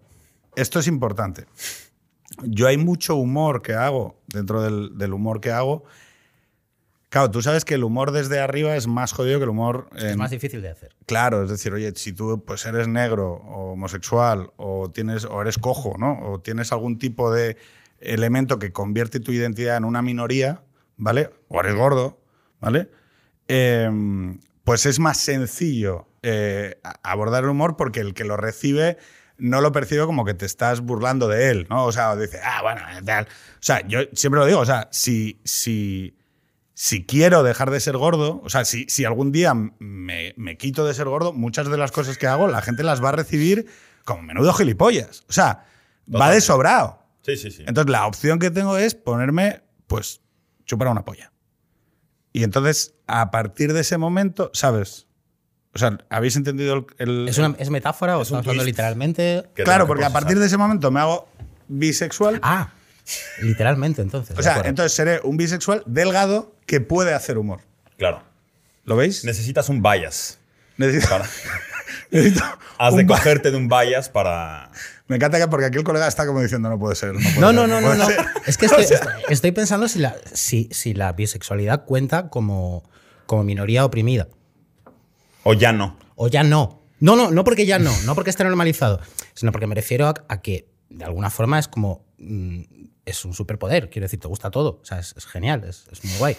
esto 0.55 0.79
es 0.79 0.87
importante. 0.87 1.45
Yo 2.43 2.67
hay 2.67 2.77
mucho 2.77 3.15
humor 3.15 3.61
que 3.61 3.73
hago 3.73 4.17
dentro 4.27 4.61
del, 4.61 4.97
del 4.97 5.13
humor 5.13 5.41
que 5.41 5.51
hago. 5.51 5.83
Claro, 7.09 7.31
tú 7.31 7.41
sabes 7.41 7.65
que 7.65 7.73
el 7.73 7.83
humor 7.83 8.11
desde 8.11 8.39
arriba 8.39 8.75
es 8.75 8.87
más 8.87 9.11
jodido 9.11 9.39
que 9.39 9.43
el 9.43 9.49
humor. 9.49 9.89
Es 9.95 10.15
más 10.15 10.31
difícil 10.31 10.61
de 10.61 10.69
hacer. 10.69 10.95
Claro, 11.05 11.43
es 11.43 11.49
decir, 11.49 11.73
oye, 11.73 11.91
si 11.95 12.13
tú 12.13 12.43
pues 12.45 12.65
eres 12.65 12.87
negro 12.87 13.33
o 13.33 13.73
homosexual 13.73 14.51
o 14.57 14.89
tienes 14.89 15.25
o 15.25 15.41
eres 15.41 15.57
cojo, 15.57 15.95
¿no? 15.97 16.19
O 16.21 16.39
tienes 16.39 16.71
algún 16.71 16.97
tipo 16.97 17.33
de 17.33 17.57
elemento 17.99 18.57
que 18.59 18.71
convierte 18.71 19.19
tu 19.19 19.33
identidad 19.33 19.75
en 19.75 19.85
una 19.85 20.01
minoría, 20.01 20.61
¿vale? 20.97 21.31
O 21.49 21.59
eres 21.59 21.75
gordo, 21.75 22.19
¿vale? 22.61 22.89
Eh, 23.49 23.89
pues 24.63 24.85
es 24.85 24.99
más 24.99 25.17
sencillo 25.17 26.07
eh, 26.21 26.79
abordar 27.01 27.43
el 27.43 27.49
humor 27.49 27.75
porque 27.75 28.01
el 28.01 28.13
que 28.13 28.23
lo 28.23 28.37
recibe 28.37 28.97
no 29.39 29.61
lo 29.61 29.71
percibe 29.71 30.05
como 30.05 30.25
que 30.25 30.33
te 30.33 30.45
estás 30.45 30.81
burlando 30.81 31.27
de 31.27 31.49
él, 31.49 31.67
¿no? 31.69 31.85
O 31.85 31.91
sea, 31.91 32.11
o 32.11 32.17
dice, 32.17 32.39
ah, 32.43 32.61
bueno, 32.61 32.81
tal. 33.05 33.23
O 33.25 33.61
sea, 33.61 33.87
yo 33.87 34.01
siempre 34.13 34.39
lo 34.39 34.45
digo, 34.45 34.59
o 34.59 34.65
sea, 34.65 34.89
si, 34.91 35.39
si, 35.45 36.17
si 36.73 37.05
quiero 37.05 37.41
dejar 37.41 37.71
de 37.71 37.79
ser 37.79 37.97
gordo, 37.97 38.41
o 38.43 38.49
sea, 38.49 38.65
si, 38.65 38.85
si 38.89 39.05
algún 39.05 39.31
día 39.31 39.53
me, 39.53 40.33
me 40.37 40.57
quito 40.57 40.85
de 40.85 40.93
ser 40.93 41.07
gordo, 41.07 41.31
muchas 41.33 41.69
de 41.69 41.77
las 41.77 41.91
cosas 41.91 42.17
que 42.17 42.27
hago 42.27 42.47
la 42.47 42.61
gente 42.61 42.83
las 42.83 43.03
va 43.03 43.09
a 43.09 43.13
recibir 43.13 43.65
como 44.03 44.23
menudo 44.23 44.53
gilipollas. 44.53 45.23
O 45.29 45.33
sea, 45.33 45.65
va 46.13 46.31
de 46.31 46.41
sobrado. 46.41 47.01
Sí, 47.21 47.37
sí, 47.37 47.49
sí. 47.49 47.63
Entonces 47.65 47.89
la 47.89 48.05
opción 48.07 48.39
que 48.39 48.51
tengo 48.51 48.77
es 48.77 48.93
ponerme, 48.93 49.63
pues, 49.87 50.21
chupar 50.65 50.89
una 50.89 51.05
polla. 51.05 51.31
Y 52.33 52.43
entonces, 52.43 52.93
a 53.07 53.31
partir 53.31 53.73
de 53.73 53.81
ese 53.81 53.97
momento, 53.97 54.51
¿sabes? 54.53 55.07
O 55.73 55.79
sea, 55.79 55.97
¿habéis 56.09 56.35
entendido 56.35 56.75
el... 56.75 56.85
el- 57.09 57.27
¿Es, 57.29 57.37
una, 57.37 57.55
¿Es 57.59 57.69
metáfora 57.69 58.17
o 58.17 58.21
estamos 58.23 58.41
hablando 58.45 58.63
literalmente? 58.63 59.49
Claro, 59.53 59.87
porque 59.87 60.05
a 60.05 60.09
partir 60.11 60.39
de 60.39 60.45
ese 60.47 60.57
momento 60.57 60.89
me 60.91 60.99
hago 60.99 61.27
bisexual. 61.67 62.39
Ah, 62.43 62.71
literalmente 63.41 64.01
entonces. 64.01 64.37
o 64.37 64.41
sea, 64.43 64.61
entonces 64.65 64.93
seré 64.93 65.19
un 65.23 65.37
bisexual 65.37 65.83
delgado 65.85 66.55
que 66.65 66.81
puede 66.81 67.13
hacer 67.13 67.37
humor. 67.37 67.61
Claro. 67.97 68.23
¿Lo 68.85 68.95
veis? 68.95 69.23
Necesitas 69.25 69.69
un 69.69 69.81
bias. 69.83 70.39
Necesito, 70.77 71.09
Para, 71.09 71.25
necesito 72.11 72.43
has 72.77 72.95
de 72.95 73.05
cogerte 73.05 73.51
de 73.51 73.57
un 73.57 73.67
bias 73.67 74.09
para. 74.09 74.71
Me 75.09 75.17
encanta 75.17 75.37
que 75.39 75.47
porque 75.49 75.65
aquí 75.65 75.77
el 75.77 75.83
colega 75.83 76.07
está 76.07 76.25
como 76.25 76.41
diciendo 76.41 76.69
no 76.69 76.79
puede 76.79 76.95
ser. 76.95 77.13
No, 77.13 77.19
puede 77.19 77.39
No, 77.39 77.47
ser, 77.47 77.55
no, 77.55 77.67
no, 77.67 77.81
no, 77.81 77.87
puede 77.87 77.97
no. 77.97 78.05
ser". 78.05 78.25
Es 78.45 78.57
que 78.57 78.65
estoy, 78.67 78.83
estoy- 78.85 79.07
estoy 79.27 79.51
pensando 79.51 79.87
si 79.89 79.99
la, 79.99 80.15
si, 80.33 80.69
si 80.71 80.93
la 80.93 81.11
bisexualidad 81.13 81.83
cuenta 81.85 82.29
como, 82.29 82.89
como 83.25 83.43
minoría 83.43 83.83
oprimida. 83.83 84.27
O 85.43 85.53
ya 85.53 85.71
no. 85.73 85.97
O 86.15 86.27
ya 86.29 86.43
no. 86.43 86.81
No, 86.99 87.15
no, 87.15 87.31
no 87.31 87.43
porque 87.43 87.65
ya 87.65 87.79
no, 87.79 87.91
no 88.05 88.13
porque 88.15 88.29
esté 88.29 88.43
normalizado, 88.43 88.99
sino 89.33 89.51
porque 89.51 89.67
me 89.67 89.75
refiero 89.75 90.07
a, 90.07 90.13
a 90.27 90.41
que 90.41 90.69
de 90.89 91.05
alguna 91.05 91.29
forma 91.29 91.57
es 91.59 91.67
como. 91.67 92.05
mm, 92.17 92.61
es 93.05 93.25
un 93.25 93.33
superpoder, 93.33 93.89
quiero 93.89 94.05
decir, 94.05 94.19
te 94.19 94.27
gusta 94.27 94.51
todo. 94.51 94.79
O 94.81 94.85
sea, 94.85 94.99
es, 94.99 95.15
es 95.17 95.25
genial, 95.25 95.63
es, 95.67 95.85
es 95.91 96.03
muy 96.05 96.15
guay. 96.19 96.37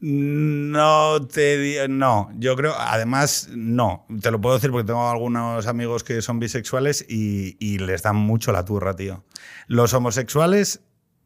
No 0.00 1.26
te 1.26 1.88
no, 1.88 2.30
yo 2.38 2.54
creo, 2.56 2.74
además, 2.78 3.48
no. 3.50 4.06
Te 4.22 4.30
lo 4.30 4.40
puedo 4.40 4.54
decir 4.54 4.70
porque 4.70 4.86
tengo 4.86 5.08
algunos 5.10 5.66
amigos 5.66 6.04
que 6.04 6.22
son 6.22 6.38
bisexuales 6.38 7.04
y, 7.08 7.56
y 7.58 7.78
les 7.78 8.02
dan 8.02 8.16
mucho 8.16 8.52
la 8.52 8.64
turra, 8.64 8.94
tío. 8.94 9.24
Los 9.66 9.94
homosexuales 9.94 10.82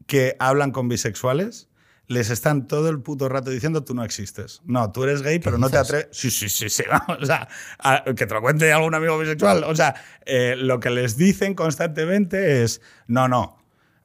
que 0.07 0.35
hablan 0.39 0.71
con 0.71 0.87
bisexuales 0.89 1.69
les 2.07 2.29
están 2.31 2.67
todo 2.67 2.89
el 2.89 2.99
puto 3.01 3.29
rato 3.29 3.51
diciendo 3.51 3.83
tú 3.83 3.93
no 3.93 4.03
existes. 4.03 4.61
No, 4.65 4.91
tú 4.91 5.03
eres 5.03 5.21
gay, 5.21 5.39
pero 5.39 5.57
no 5.57 5.69
te 5.69 5.77
atreves. 5.77 6.07
Sí, 6.11 6.31
sí, 6.31 6.49
sí, 6.49 6.67
sí. 6.67 6.83
vamos, 6.89 7.17
o 7.21 7.25
sea, 7.25 7.47
a- 7.79 8.03
que 8.03 8.25
te 8.25 8.33
lo 8.33 8.41
cuente 8.41 8.73
algún 8.73 8.95
amigo 8.95 9.17
bisexual. 9.19 9.63
O 9.65 9.75
sea, 9.75 9.95
eh, 10.25 10.55
lo 10.57 10.79
que 10.79 10.89
les 10.89 11.15
dicen 11.15 11.53
constantemente 11.53 12.63
es: 12.63 12.81
no, 13.07 13.27
no. 13.27 13.57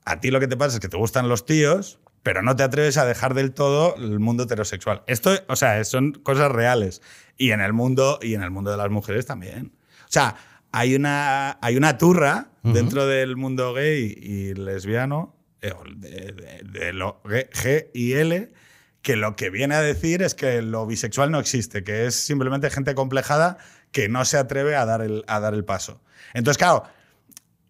A 0.05 0.21
ti 0.21 0.31
lo 0.31 0.41
que 0.41 0.47
te 0.47 0.57
pasa 0.57 0.75
es 0.77 0.81
que 0.81 0.89
te 0.89 0.97
gustan 0.97 1.29
los 1.29 1.45
tíos, 1.47 2.01
pero 2.29 2.43
no 2.43 2.55
te 2.57 2.63
atreves 2.63 2.99
a 2.99 3.07
dejar 3.07 3.33
del 3.33 3.53
todo 3.55 3.95
el 3.97 4.21
mundo 4.21 4.43
heterosexual. 4.43 5.03
Esto, 5.07 5.31
o 5.49 5.57
sea, 5.57 5.83
son 5.85 6.13
cosas 6.13 6.53
reales. 6.53 7.01
Y 7.39 7.53
en 7.53 7.63
el 7.63 7.73
mundo, 7.73 8.19
y 8.21 8.35
en 8.35 8.43
el 8.43 8.51
mundo 8.51 8.71
de 8.71 8.77
las 8.77 8.91
mujeres 8.91 9.25
también. 9.25 9.73
O 10.01 10.09
sea, 10.13 10.37
hay 10.71 10.95
una, 10.95 11.59
hay 11.63 11.79
una 11.79 11.97
turra 11.97 12.51
dentro 12.63 13.07
del 13.07 13.37
mundo 13.37 13.73
gay 13.73 14.15
y 14.21 14.53
lesbiano, 14.53 15.35
eh, 15.63 15.73
o 15.73 15.83
de, 15.91 16.11
de- 16.33 16.61
de 16.71 16.93
lo 16.93 17.23
G, 17.23 17.49
G 17.49 17.87
y 17.95 18.13
L, 18.13 18.53
que 19.01 19.17
lo 19.17 19.35
que 19.35 19.49
viene 19.49 19.75
a 19.77 19.81
decir 19.81 20.21
es 20.21 20.35
que 20.35 20.61
lo 20.61 20.85
bisexual 20.87 21.31
no 21.31 21.39
existe, 21.39 21.83
que 21.83 22.05
es 22.05 22.15
simplemente 22.15 22.69
gente 22.69 22.95
complejada 22.95 23.57
que 23.91 24.11
no 24.11 24.27
se 24.27 24.37
atreve 24.37 24.77
a 24.77 24.85
dar 24.85 25.01
el, 25.01 25.25
a 25.29 25.41
dar 25.41 25.55
el 25.55 25.65
paso. 25.65 26.03
Entonces, 26.35 26.59
claro, 26.59 26.83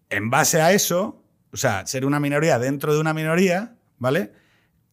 en 0.09 0.29
base 0.29 0.61
a 0.61 0.73
eso, 0.73 1.23
o 1.53 1.55
sea, 1.55 1.87
ser 1.87 2.05
una 2.05 2.19
minoría 2.19 2.59
dentro 2.59 2.93
de 2.93 2.99
una 2.99 3.13
minoría, 3.13 3.75
¿vale? 3.99 4.33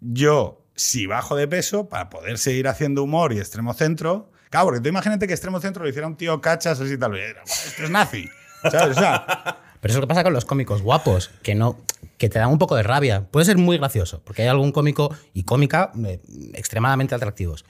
Yo, 0.01 0.63
si 0.75 1.07
bajo 1.07 1.37
de 1.37 1.49
peso, 1.49 1.89
para 1.89 2.11
poder 2.11 2.39
seguir 2.39 2.69
haciendo 2.69 3.03
humor 3.03 3.33
y 3.33 3.39
extremo 3.39 3.75
centro, 3.75 4.31
claro, 4.51 4.67
porque 4.67 4.81
tú 4.81 4.89
imagínate 4.89 5.27
que 5.27 5.33
extremo 5.33 5.61
centro 5.61 5.83
lo 5.83 5.89
hiciera 5.89 6.07
un 6.07 6.17
tío 6.17 6.41
cachas 6.41 6.81
así 6.81 6.95
y 6.95 6.99
tal, 6.99 7.13
"Mira, 7.13 7.43
esto 7.45 7.85
es 7.85 7.91
nazi, 7.91 8.29
¿sabes? 8.71 8.97
O 8.97 9.01
sea, 9.01 9.27
Pero 9.81 9.93
eso 9.93 9.99
es 9.99 10.01
lo 10.01 10.01
que 10.03 10.09
pasa 10.09 10.25
con 10.25 10.33
los 10.33 10.45
cómicos 10.45 10.83
guapos, 10.83 11.31
que 11.43 11.55
no 11.55 11.79
que 12.19 12.29
te 12.29 12.39
dan 12.39 12.49
un 12.49 12.59
poco 12.59 12.77
de 12.77 12.83
rabia. 12.83 13.27
Puede 13.31 13.45
ser 13.45 13.59
muy 13.59 13.77
gracioso, 13.77 14.23
porque 14.25 14.43
hay 14.43 14.49
algún 14.49 14.73
cómico 14.73 15.15
y 15.35 15.43
cómica 15.45 15.93
eh, 16.05 16.21
extremadamente 16.55 17.15
atractivos. 17.15 17.65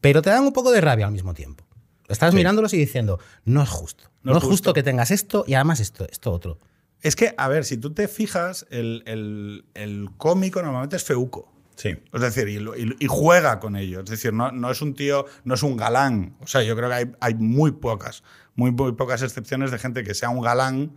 Pero 0.00 0.20
te 0.20 0.30
dan 0.30 0.44
un 0.44 0.52
poco 0.52 0.70
de 0.72 0.80
rabia 0.80 1.06
al 1.06 1.12
mismo 1.12 1.32
tiempo. 1.32 1.64
Estás 2.08 2.34
mirándolos 2.34 2.74
y 2.74 2.76
diciendo, 2.76 3.18
no 3.44 3.62
es 3.62 3.70
justo. 3.70 4.04
No, 4.22 4.36
es 4.36 4.44
justo. 4.44 4.74
que 4.74 4.82
tengas 4.82 5.10
esto 5.10 5.44
y 5.46 5.54
además 5.54 5.80
esto, 5.80 6.06
esto 6.10 6.32
otro. 6.32 6.58
Es 7.02 7.16
que, 7.16 7.34
a 7.36 7.48
ver, 7.48 7.64
si 7.64 7.76
tú 7.76 7.92
te 7.92 8.08
fijas, 8.08 8.66
el, 8.70 9.02
el- 9.06 9.64
el 9.74 10.08
cómico 10.16 10.62
normalmente 10.62 10.96
es 10.96 11.04
feuco. 11.04 11.52
Sí. 11.76 11.96
Es 12.12 12.20
decir, 12.20 12.48
y, 12.48 12.58
lo- 12.58 12.76
y- 12.76 12.96
y 13.00 13.06
juega 13.08 13.58
con 13.60 13.76
ello. 13.76 14.00
Es 14.00 14.10
decir, 14.10 14.32
no, 14.32 14.52
no 14.52 14.70
es 14.70 14.82
un 14.82 14.94
tío, 14.94 15.24
no 15.44 15.54
es 15.54 15.62
un 15.62 15.76
galán. 15.76 16.36
O 16.40 16.46
sea, 16.46 16.62
yo 16.62 16.76
creo 16.76 16.88
que 16.88 16.94
hay, 16.94 17.12
hay 17.20 17.34
muy 17.34 17.72
pocas, 17.72 18.22
muy, 18.54 18.70
muy 18.70 18.92
pocas 18.92 19.22
excepciones 19.22 19.70
de 19.70 19.78
gente 19.78 20.04
que 20.04 20.14
sea 20.14 20.28
un 20.30 20.42
galán 20.42 20.92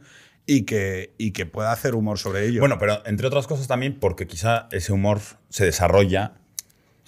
y 0.45 0.63
que, 0.63 1.13
y 1.17 1.31
que 1.31 1.45
pueda 1.47 1.71
hacer 1.71 1.95
humor 1.95 2.19
sobre 2.19 2.45
ello. 2.45 2.59
Bueno, 2.59 2.77
pero 2.77 3.01
entre 3.07 3.25
otras 3.25 3.47
cosas 3.47 3.67
también 3.67 3.97
porque 3.99 4.27
quizá 4.27 4.67
ese 4.71 4.91
humor 4.93 5.21
se 5.49 5.65
desarrolla 5.65 6.33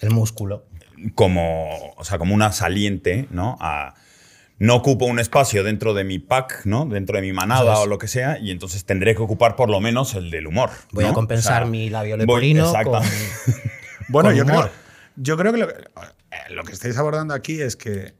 El 0.00 0.10
músculo. 0.10 0.66
como, 1.14 1.92
o 1.96 2.04
sea, 2.04 2.18
como 2.18 2.34
una 2.34 2.50
saliente, 2.52 3.28
¿no? 3.30 3.56
A, 3.60 3.94
no 4.58 4.74
ocupo 4.76 5.04
un 5.04 5.18
espacio 5.20 5.62
dentro 5.62 5.94
de 5.94 6.04
mi 6.04 6.18
pack, 6.18 6.62
¿no? 6.66 6.84
Dentro 6.86 7.16
de 7.16 7.22
mi 7.22 7.32
manada 7.32 7.78
o 7.78 7.86
lo 7.86 7.98
que 7.98 8.08
sea, 8.08 8.38
y 8.40 8.50
entonces 8.50 8.84
tendré 8.84 9.14
que 9.14 9.22
ocupar 9.22 9.54
por 9.56 9.70
lo 9.70 9.80
menos 9.80 10.14
el 10.14 10.30
del 10.30 10.46
humor. 10.48 10.70
Voy 10.92 11.04
¿no? 11.04 11.10
a 11.10 11.14
compensar 11.14 11.62
O 11.62 11.66
sea, 11.66 11.70
mi 11.70 11.90
labio 11.90 12.16
leporino 12.16 12.66
exacto. 12.66 12.90
con... 12.92 13.02
Bueno, 14.08 14.30
con 14.30 14.36
yo 14.38 14.44
creo, 14.46 14.70
yo 15.16 15.36
creo 15.36 15.52
que 15.52 15.58
lo, 15.58 15.68
que 15.68 15.74
eh, 15.74 16.54
lo 16.54 16.64
que 16.64 16.72
estáis 16.72 16.96
abordando 16.96 17.34
aquí 17.34 17.60
es 17.60 17.76
que 17.76 18.14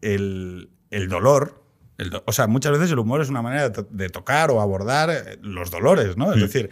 el, 0.00 0.70
el 0.90 1.08
dolor, 1.08 1.62
el 1.98 2.10
do- 2.10 2.24
o 2.26 2.32
sea, 2.32 2.46
muchas 2.46 2.72
veces 2.72 2.90
el 2.90 2.98
humor 2.98 3.20
es 3.20 3.28
una 3.28 3.42
manera 3.42 3.64
de, 3.64 3.70
to- 3.70 3.86
de 3.90 4.08
tocar 4.08 4.50
o 4.50 4.60
abordar 4.60 5.10
eh, 5.10 5.38
los 5.42 5.70
dolores, 5.70 6.16
¿no? 6.16 6.32
Es 6.32 6.40
decir, 6.40 6.70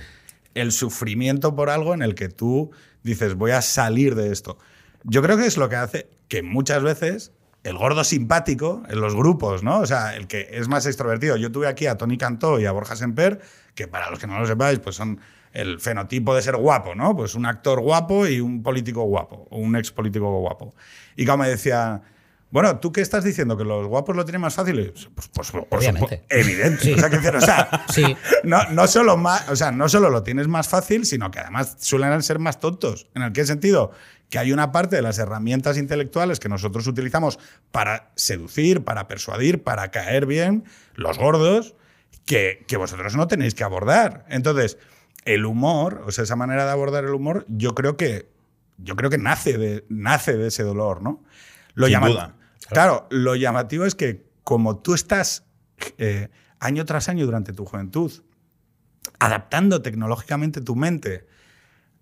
el 0.54 0.72
sufrimiento 0.72 1.54
por 1.54 1.68
algo 1.70 1.92
en 1.94 2.00
el 2.02 2.14
que 2.14 2.28
tú 2.30 2.70
dices, 3.02 3.34
voy 3.34 3.50
a 3.50 3.60
salir 3.60 4.14
de 4.14 4.32
esto. 4.32 4.56
Yo 5.02 5.20
creo 5.22 5.36
que 5.36 5.44
es 5.46 5.56
lo 5.58 5.68
que 5.68 5.76
hace 5.76 6.08
que 6.28 6.42
muchas 6.42 6.82
veces 6.82 7.32
el 7.64 7.78
gordo 7.78 8.04
simpático 8.04 8.82
en 8.88 9.00
los 9.00 9.16
grupos, 9.16 9.62
¿no? 9.62 9.80
O 9.80 9.86
sea, 9.86 10.14
el 10.14 10.26
que 10.26 10.48
es 10.52 10.68
más 10.68 10.86
extrovertido. 10.86 11.36
Yo 11.36 11.50
tuve 11.50 11.66
aquí 11.66 11.86
a 11.86 11.96
Tony 11.96 12.18
Cantó 12.18 12.60
y 12.60 12.66
a 12.66 12.72
Borja 12.72 12.94
Semper, 12.94 13.40
que 13.74 13.88
para 13.88 14.10
los 14.10 14.18
que 14.18 14.26
no 14.26 14.38
lo 14.38 14.46
sepáis, 14.46 14.78
pues 14.78 14.96
son 14.96 15.18
el 15.52 15.80
fenotipo 15.80 16.34
de 16.34 16.42
ser 16.42 16.56
guapo, 16.56 16.94
¿no? 16.94 17.16
Pues 17.16 17.34
un 17.34 17.46
actor 17.46 17.80
guapo 17.80 18.26
y 18.26 18.40
un 18.40 18.62
político 18.62 19.02
guapo, 19.04 19.48
o 19.50 19.58
un 19.58 19.76
ex 19.76 19.90
político 19.90 20.30
guapo. 20.40 20.74
Y 21.16 21.24
como 21.24 21.44
me 21.44 21.48
decía, 21.48 22.02
bueno, 22.54 22.78
¿tú 22.78 22.92
qué 22.92 23.00
estás 23.00 23.24
diciendo? 23.24 23.56
¿Que 23.56 23.64
los 23.64 23.88
guapos 23.88 24.14
lo 24.14 24.24
tienen 24.24 24.40
más 24.40 24.54
fácil? 24.54 24.92
Pues, 25.12 25.28
pues, 25.34 25.50
por 25.50 25.66
Obviamente. 25.70 25.98
supuesto, 26.18 26.26
evidente. 26.30 26.82
Sí. 26.84 26.92
O 26.94 26.98
sea, 26.98 27.10
que, 27.10 27.16
o 27.28 27.40
sea, 27.40 27.84
Sí. 27.92 28.16
no, 28.44 28.70
no, 28.70 28.86
solo 28.86 29.16
más, 29.16 29.48
o 29.48 29.56
sea, 29.56 29.72
no 29.72 29.88
solo 29.88 30.08
lo 30.08 30.22
tienes 30.22 30.46
más 30.46 30.68
fácil, 30.68 31.04
sino 31.04 31.32
que 31.32 31.40
además 31.40 31.76
suelen 31.80 32.22
ser 32.22 32.38
más 32.38 32.60
tontos. 32.60 33.08
¿En 33.16 33.22
el 33.22 33.32
qué 33.32 33.44
sentido? 33.44 33.90
Que 34.30 34.38
hay 34.38 34.52
una 34.52 34.70
parte 34.70 34.94
de 34.94 35.02
las 35.02 35.18
herramientas 35.18 35.76
intelectuales 35.78 36.38
que 36.38 36.48
nosotros 36.48 36.86
utilizamos 36.86 37.40
para 37.72 38.12
seducir, 38.14 38.84
para 38.84 39.08
persuadir, 39.08 39.64
para 39.64 39.90
caer 39.90 40.24
bien, 40.24 40.62
los 40.94 41.18
gordos, 41.18 41.74
que, 42.24 42.64
que 42.68 42.76
vosotros 42.76 43.16
no 43.16 43.26
tenéis 43.26 43.54
que 43.56 43.64
abordar. 43.64 44.24
Entonces, 44.28 44.78
el 45.24 45.44
humor, 45.44 46.04
o 46.06 46.12
sea, 46.12 46.22
esa 46.22 46.36
manera 46.36 46.64
de 46.66 46.70
abordar 46.70 47.02
el 47.04 47.14
humor, 47.14 47.44
yo 47.48 47.74
creo 47.74 47.96
que, 47.96 48.28
yo 48.78 48.94
creo 48.94 49.10
que 49.10 49.18
nace, 49.18 49.58
de, 49.58 49.84
nace 49.88 50.36
de 50.36 50.46
ese 50.46 50.62
dolor, 50.62 51.02
¿no? 51.02 51.24
Lo 51.74 51.86
Sin 51.86 51.94
llama- 51.94 52.08
duda. 52.08 52.36
Claro, 52.68 53.06
lo 53.10 53.34
llamativo 53.34 53.84
es 53.84 53.94
que 53.94 54.26
como 54.42 54.78
tú 54.78 54.94
estás 54.94 55.44
eh, 55.98 56.28
año 56.60 56.84
tras 56.84 57.08
año 57.08 57.26
durante 57.26 57.52
tu 57.52 57.64
juventud 57.64 58.12
adaptando 59.18 59.82
tecnológicamente 59.82 60.60
tu 60.60 60.76
mente 60.76 61.26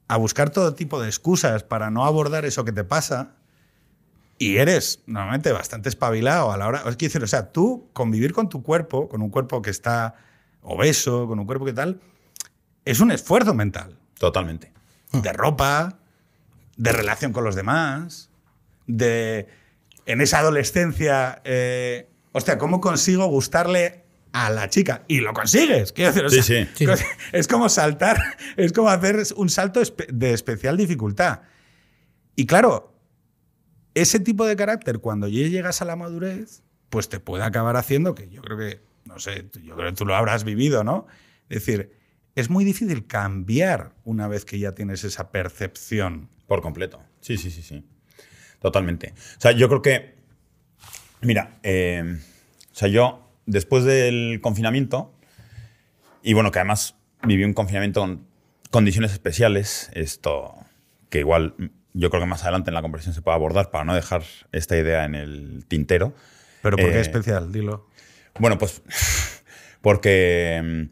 a 0.09 0.16
buscar 0.16 0.50
todo 0.50 0.75
tipo 0.75 1.00
de 1.00 1.09
excusas 1.09 1.62
para 1.62 1.90
no 1.90 2.04
abordar 2.04 2.45
eso 2.45 2.64
que 2.64 2.73
te 2.73 2.85
pasa 2.85 3.35
y 4.38 4.57
eres 4.57 5.02
normalmente 5.07 5.52
bastante 5.52 5.88
espabilado 5.88 6.52
a 6.52 6.57
la 6.57 6.66
hora. 6.66 6.83
Es 6.87 6.99
decir, 6.99 7.23
o 7.23 7.26
sea, 7.26 7.52
tú 7.52 7.88
convivir 7.92 8.33
con 8.33 8.49
tu 8.49 8.62
cuerpo, 8.62 9.09
con 9.09 9.23
un 9.23 9.31
cuerpo 9.31 9.62
que 9.62 9.71
está 9.71 10.16
obeso, 10.62 11.26
con 11.26 11.38
un 11.38 11.47
cuerpo 11.47 11.64
que 11.64 11.73
tal, 11.73 12.00
es 12.85 13.00
un 13.00 13.12
esfuerzo 13.12 13.54
mental 13.54 13.99
Totalmente. 14.19 14.73
de 15.12 15.33
ropa, 15.33 15.99
de 16.76 16.92
relación 16.92 17.33
con 17.33 17.45
los 17.45 17.54
demás, 17.54 18.31
de 18.87 19.47
en 20.06 20.21
esa 20.21 20.38
adolescencia, 20.40 21.40
eh, 21.44 22.09
hostia, 22.32 22.59
¿cómo 22.59 22.80
consigo 22.80 23.26
gustarle 23.26 24.04
a 24.32 24.50
la 24.50 24.68
chica? 24.68 25.04
Y 25.09 25.21
lo 25.21 25.32
consigues, 25.32 25.92
quiero 25.92 26.12
decir, 26.12 26.25
o 26.25 26.30
Sí, 26.30 26.42
sea, 26.42 26.66
sí. 26.75 26.87
Sí. 26.87 27.04
es 27.32 27.49
como 27.49 27.68
saltar, 27.68 28.16
es 28.56 28.73
como 28.73 28.88
hacer 28.88 29.23
un 29.37 29.49
salto 29.49 29.80
de 30.09 30.32
especial 30.32 30.76
dificultad. 30.76 31.40
Y 32.37 32.47
claro, 32.47 32.94
ese 33.94 34.18
tipo 34.21 34.47
de 34.47 34.56
carácter, 34.56 34.99
cuando 35.00 35.28
ya 35.28 35.47
llegas 35.49 35.82
a 35.82 35.85
la 35.85 35.97
madurez, 35.97 36.62
pues 36.88 37.09
te 37.09 37.21
puede 37.21 37.44
acabar 37.44 37.76
haciendo 37.76 38.14
que 38.14 38.28
yo 38.28 38.42
creo 38.42 38.59
que, 38.59 38.80
no 39.04 39.18
sé, 39.18 39.49
yo 39.62 39.76
creo 39.76 39.90
que 39.90 39.97
tú 39.97 40.06
lo 40.06 40.14
habrás 40.14 40.44
vivido, 40.44 40.82
¿no? 40.85 41.06
Es 41.49 41.64
decir, 41.66 41.92
es 42.35 42.49
muy 42.49 42.64
difícil 42.64 43.06
cambiar 43.06 43.94
una 44.04 44.28
vez 44.28 44.44
que 44.47 44.59
ya 44.59 44.73
tienes 44.73 45.04
esa 45.04 45.30
percepción. 45.30 46.30
Por 46.47 46.62
completo. 46.62 47.00
Sí, 47.21 47.37
sí, 47.37 47.50
sí, 47.50 47.62
sí. 47.62 47.85
Totalmente. 48.62 49.12
O 49.37 49.40
sea, 49.40 49.52
yo 49.52 49.69
creo 49.69 49.83
que. 49.83 50.14
Mira, 51.21 51.59
eh, 51.62 52.19
o 52.73 52.75
sea, 52.75 52.88
yo, 52.88 53.28
después 53.47 53.85
del 53.85 54.40
confinamiento, 54.40 55.14
y 56.23 56.33
bueno, 56.33 56.50
que 56.50 56.59
además 56.59 56.97
viví 57.23 57.45
un 57.45 57.52
confinamiento 57.52 58.00
con 58.00 58.26
condiciones 58.71 59.12
especiales, 59.12 59.90
esto 59.92 60.54
que 61.11 61.21
igual 61.21 61.54
yo 61.92 62.11
creo 62.11 62.23
que 62.23 62.26
más 62.26 62.42
adelante 62.42 62.71
en 62.71 62.75
la 62.75 62.83
conversación 62.83 63.14
se 63.14 63.21
puede 63.21 63.35
abordar 63.35 63.71
para 63.71 63.85
no 63.85 63.95
dejar 63.95 64.23
esta 64.52 64.76
idea 64.76 65.04
en 65.04 65.14
el 65.14 65.66
tintero. 65.69 66.14
¿Pero 66.62 66.76
por 66.76 66.87
qué 66.90 66.97
Eh, 66.99 67.00
especial? 67.00 67.52
Dilo. 67.52 67.88
Bueno, 68.38 68.57
pues 68.57 68.83
porque 69.83 70.61
mm, 70.64 70.83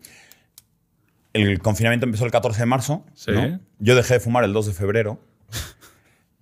el 1.32 1.60
confinamiento 1.60 2.04
empezó 2.06 2.24
el 2.26 2.30
14 2.30 2.60
de 2.60 2.66
marzo. 2.66 3.06
Sí. 3.14 3.30
¿no? 3.32 3.60
Yo 3.78 3.96
dejé 3.96 4.14
de 4.14 4.20
fumar 4.20 4.44
el 4.44 4.52
2 4.52 4.66
de 4.66 4.72
febrero. 4.74 5.20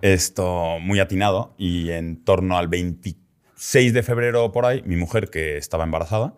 Esto 0.01 0.79
muy 0.81 1.01
atinado. 1.01 1.55
Y 1.59 1.91
en 1.91 2.25
torno 2.25 2.57
al 2.59 2.69
26 2.69 3.93
de 3.93 4.03
febrero 4.03 4.53
por 4.53 4.67
ahí, 4.67 4.83
mi 4.85 4.97
mujer, 4.97 5.31
que 5.31 5.57
estaba 5.57 5.85
embarazada, 5.85 6.35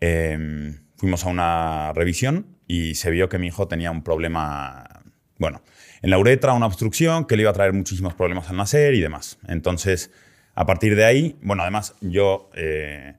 eh, 0.00 0.74
fuimos 0.96 1.24
a 1.24 1.28
una 1.28 1.92
revisión 1.92 2.46
y 2.66 2.94
se 2.96 3.10
vio 3.10 3.28
que 3.28 3.38
mi 3.38 3.48
hijo 3.48 3.68
tenía 3.68 3.90
un 3.90 4.02
problema, 4.02 5.02
bueno, 5.38 5.62
en 6.02 6.10
la 6.10 6.18
uretra, 6.18 6.52
una 6.52 6.66
obstrucción 6.66 7.26
que 7.26 7.36
le 7.36 7.42
iba 7.42 7.50
a 7.50 7.54
traer 7.54 7.72
muchísimos 7.72 8.14
problemas 8.14 8.50
al 8.50 8.56
nacer 8.56 8.94
y 8.94 9.00
demás. 9.00 9.38
Entonces, 9.46 10.10
a 10.54 10.66
partir 10.66 10.96
de 10.96 11.04
ahí, 11.04 11.36
bueno, 11.42 11.62
además 11.62 11.94
yo... 12.00 12.50
eh, 12.54 13.14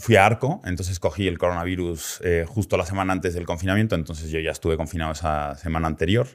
fui 0.00 0.16
a 0.16 0.26
Arco, 0.26 0.60
entonces 0.64 0.98
cogí 0.98 1.28
el 1.28 1.38
coronavirus 1.38 2.20
eh, 2.24 2.44
justo 2.48 2.76
la 2.76 2.86
semana 2.86 3.12
antes 3.12 3.34
del 3.34 3.46
confinamiento, 3.46 3.94
entonces 3.94 4.30
yo 4.30 4.40
ya 4.40 4.50
estuve 4.50 4.76
confinado 4.76 5.12
esa 5.12 5.54
semana 5.56 5.86
anterior. 5.86 6.26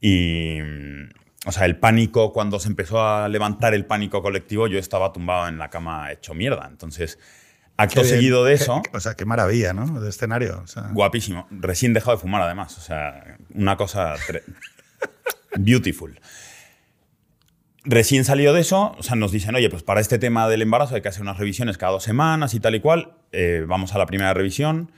Y, 0.00 0.58
mm, 0.62 1.10
o 1.46 1.52
sea, 1.52 1.66
el 1.66 1.76
pánico, 1.76 2.32
cuando 2.32 2.58
se 2.58 2.68
empezó 2.68 3.06
a 3.06 3.28
levantar 3.28 3.74
el 3.74 3.84
pánico 3.86 4.22
colectivo, 4.22 4.66
yo 4.66 4.78
estaba 4.78 5.12
tumbado 5.12 5.46
en 5.48 5.58
la 5.58 5.68
cama 5.70 6.10
hecho 6.10 6.34
mierda. 6.34 6.66
Entonces, 6.70 7.18
acto 7.76 8.00
Qué 8.00 8.06
bien. 8.06 8.14
seguido 8.16 8.44
de 8.44 8.54
Qué- 8.56 8.62
eso, 8.62 8.82
o 8.92 9.00
sea, 9.00 9.14
qué 9.14 9.24
maravilla, 9.26 9.72
¿no? 9.74 10.00
De 10.00 10.08
escenario. 10.08 10.60
o 10.64 10.66
sea. 10.66 10.88
guapísimo. 10.92 11.46
Recién 11.50 11.92
dejado 11.92 12.16
de 12.16 12.20
fumar, 12.22 12.40
además. 12.42 12.76
O 12.78 12.80
sea, 12.80 13.36
una 13.54 13.76
cosa 13.76 14.14
beautiful. 15.56 16.18
Recién 17.84 18.24
salido 18.24 18.54
de 18.54 18.62
eso, 18.62 18.94
o 18.98 19.02
sea, 19.02 19.14
nos 19.14 19.30
dicen, 19.30 19.54
oye, 19.54 19.68
pues 19.68 19.82
para 19.82 20.00
este 20.00 20.18
tema 20.18 20.48
del 20.48 20.62
embarazo 20.62 20.94
hay 20.94 21.02
que 21.02 21.08
hacer 21.08 21.20
unas 21.20 21.36
revisiones 21.36 21.76
cada 21.76 21.92
dos 21.92 22.02
semanas 22.02 22.54
y 22.54 22.60
tal 22.60 22.74
y 22.74 22.80
cual. 22.80 23.12
Eh, 23.32 23.64
vamos 23.68 23.94
a 23.94 23.98
la 23.98 24.06
primera 24.06 24.32
revisión. 24.32 24.90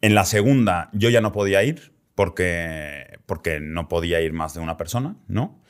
En 0.00 0.14
la 0.14 0.24
segunda 0.24 0.88
yo 0.92 1.10
ya 1.10 1.20
no 1.20 1.32
podía 1.32 1.62
ir 1.62 1.92
porque, 2.14 3.18
porque 3.26 3.60
no 3.60 3.88
podía 3.88 4.20
ir 4.22 4.32
más 4.32 4.54
de 4.54 4.60
una 4.60 4.78
persona, 4.78 5.16
¿no? 5.28 5.60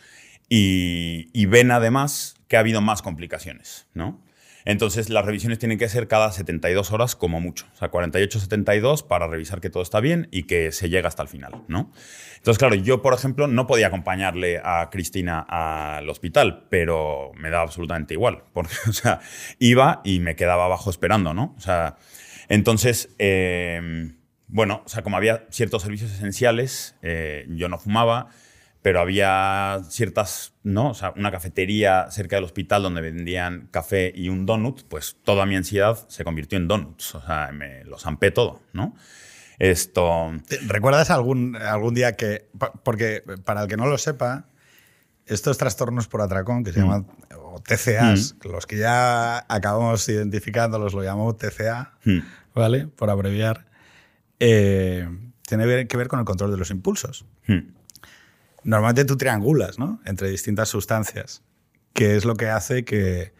Y, 0.49 1.31
y 1.33 1.47
ven 1.47 1.73
además 1.73 2.37
que 2.47 2.57
ha 2.57 2.61
habido 2.61 2.81
más 2.81 3.02
complicaciones, 3.02 3.88
¿no? 3.95 4.23
Entonces 4.64 5.09
las 5.09 5.25
revisiones 5.25 5.59
tienen 5.59 5.78
que 5.78 5.88
ser 5.88 6.09
cada 6.09 6.31
72 6.33 6.92
horas 6.92 7.16
como 7.16 7.40
mucho, 7.40 7.66
o 7.75 7.76
sea, 7.76 7.90
48-72 7.90 9.07
para 9.07 9.26
revisar 9.26 9.61
que 9.61 9.71
todo 9.71 9.83
está 9.83 10.00
bien 10.00 10.28
y 10.31 10.45
que 10.45 10.73
se 10.73 10.88
llega 10.88 11.09
hasta 11.09 11.23
el 11.23 11.28
final, 11.28 11.62
¿no? 11.69 11.90
Entonces, 12.37 12.59
claro, 12.59 12.75
yo, 12.75 13.02
por 13.02 13.14
ejemplo, 13.14 13.47
no 13.47 13.66
podía 13.66 13.87
acompañarle 13.88 14.61
a 14.64 14.88
Cristina 14.90 15.40
al 15.40 16.09
hospital, 16.09 16.66
pero 16.71 17.33
me 17.37 17.50
daba 17.50 17.64
absolutamente 17.64 18.14
igual, 18.14 18.42
porque, 18.52 18.75
o 18.89 18.93
sea, 18.93 19.21
iba 19.58 20.00
y 20.04 20.21
me 20.21 20.36
quedaba 20.36 20.65
abajo 20.65 20.91
esperando, 20.91 21.34
¿no? 21.34 21.54
O 21.56 21.60
sea, 21.60 21.97
entonces, 22.49 23.15
eh, 23.19 24.13
bueno, 24.49 24.82
o 24.84 24.89
sea, 24.89 25.02
como 25.02 25.17
había 25.17 25.47
ciertos 25.50 25.82
servicios 25.82 26.10
esenciales, 26.13 26.97
eh, 27.00 27.47
yo 27.49 27.69
no 27.69 27.78
fumaba, 27.78 28.28
pero 28.82 29.00
había 29.00 29.80
ciertas, 29.88 30.54
¿no? 30.64 30.90
O 30.90 30.95
sea, 30.95 31.12
una 31.16 31.30
cafetería 31.30 32.10
cerca 32.10 32.36
del 32.36 32.45
hospital 32.45 32.82
donde 32.82 33.00
vendían 33.00 33.68
café 33.71 34.12
y 34.14 34.28
un 34.28 34.45
donut, 34.45 34.82
pues 34.88 35.16
toda 35.23 35.47
mi 35.47 35.54
ansiedad 35.56 36.04
se 36.08 36.25
convirtió 36.25 36.58
en 36.58 36.66
donuts, 36.68 37.14
o 37.14 37.23
sea, 37.25 37.50
me 37.52 37.84
lo 37.84 37.99
zampé 37.99 38.30
todo, 38.32 38.60
¿no? 38.73 38.95
Esto... 39.58 40.32
¿Te- 40.49 40.58
¿Recuerdas 40.66 41.10
algún, 41.10 41.54
algún 41.56 41.95
día 41.95 42.16
que.? 42.16 42.49
Porque 42.82 43.23
para 43.45 43.62
el 43.62 43.68
que 43.68 43.76
no 43.76 43.86
lo 43.86 43.97
sepa, 43.99 44.49
estos 45.26 45.56
trastornos 45.58 46.08
por 46.08 46.21
atracón 46.21 46.64
que 46.64 46.73
se 46.73 46.80
llaman. 46.80 47.06
o 47.38 47.60
TCAs, 47.60 48.34
los 48.42 48.66
que 48.66 48.78
ya 48.78 49.38
acabamos 49.49 50.08
identificándolos, 50.08 50.95
lo 50.95 51.04
llamamos 51.04 51.36
TCA, 51.36 51.92
hmm, 52.04 52.18
¿vale? 52.54 52.88
Por 52.88 53.10
abreviar. 53.10 53.66
eh, 54.40 55.08
tiene 55.47 55.86
que 55.86 55.97
ver 55.97 56.08
con 56.08 56.18
el 56.18 56.25
control 56.25 56.50
de 56.50 56.56
los 56.56 56.71
impulsos. 56.71 57.26
Normalmente 58.64 59.04
tú 59.04 59.16
triangulas, 59.16 59.78
¿no? 59.78 60.00
Entre 60.04 60.28
distintas 60.30 60.68
sustancias, 60.68 61.42
que 61.92 62.16
es 62.16 62.25
lo 62.25 62.36
que 62.36 62.48
hace 62.48 62.84
que. 62.84 63.32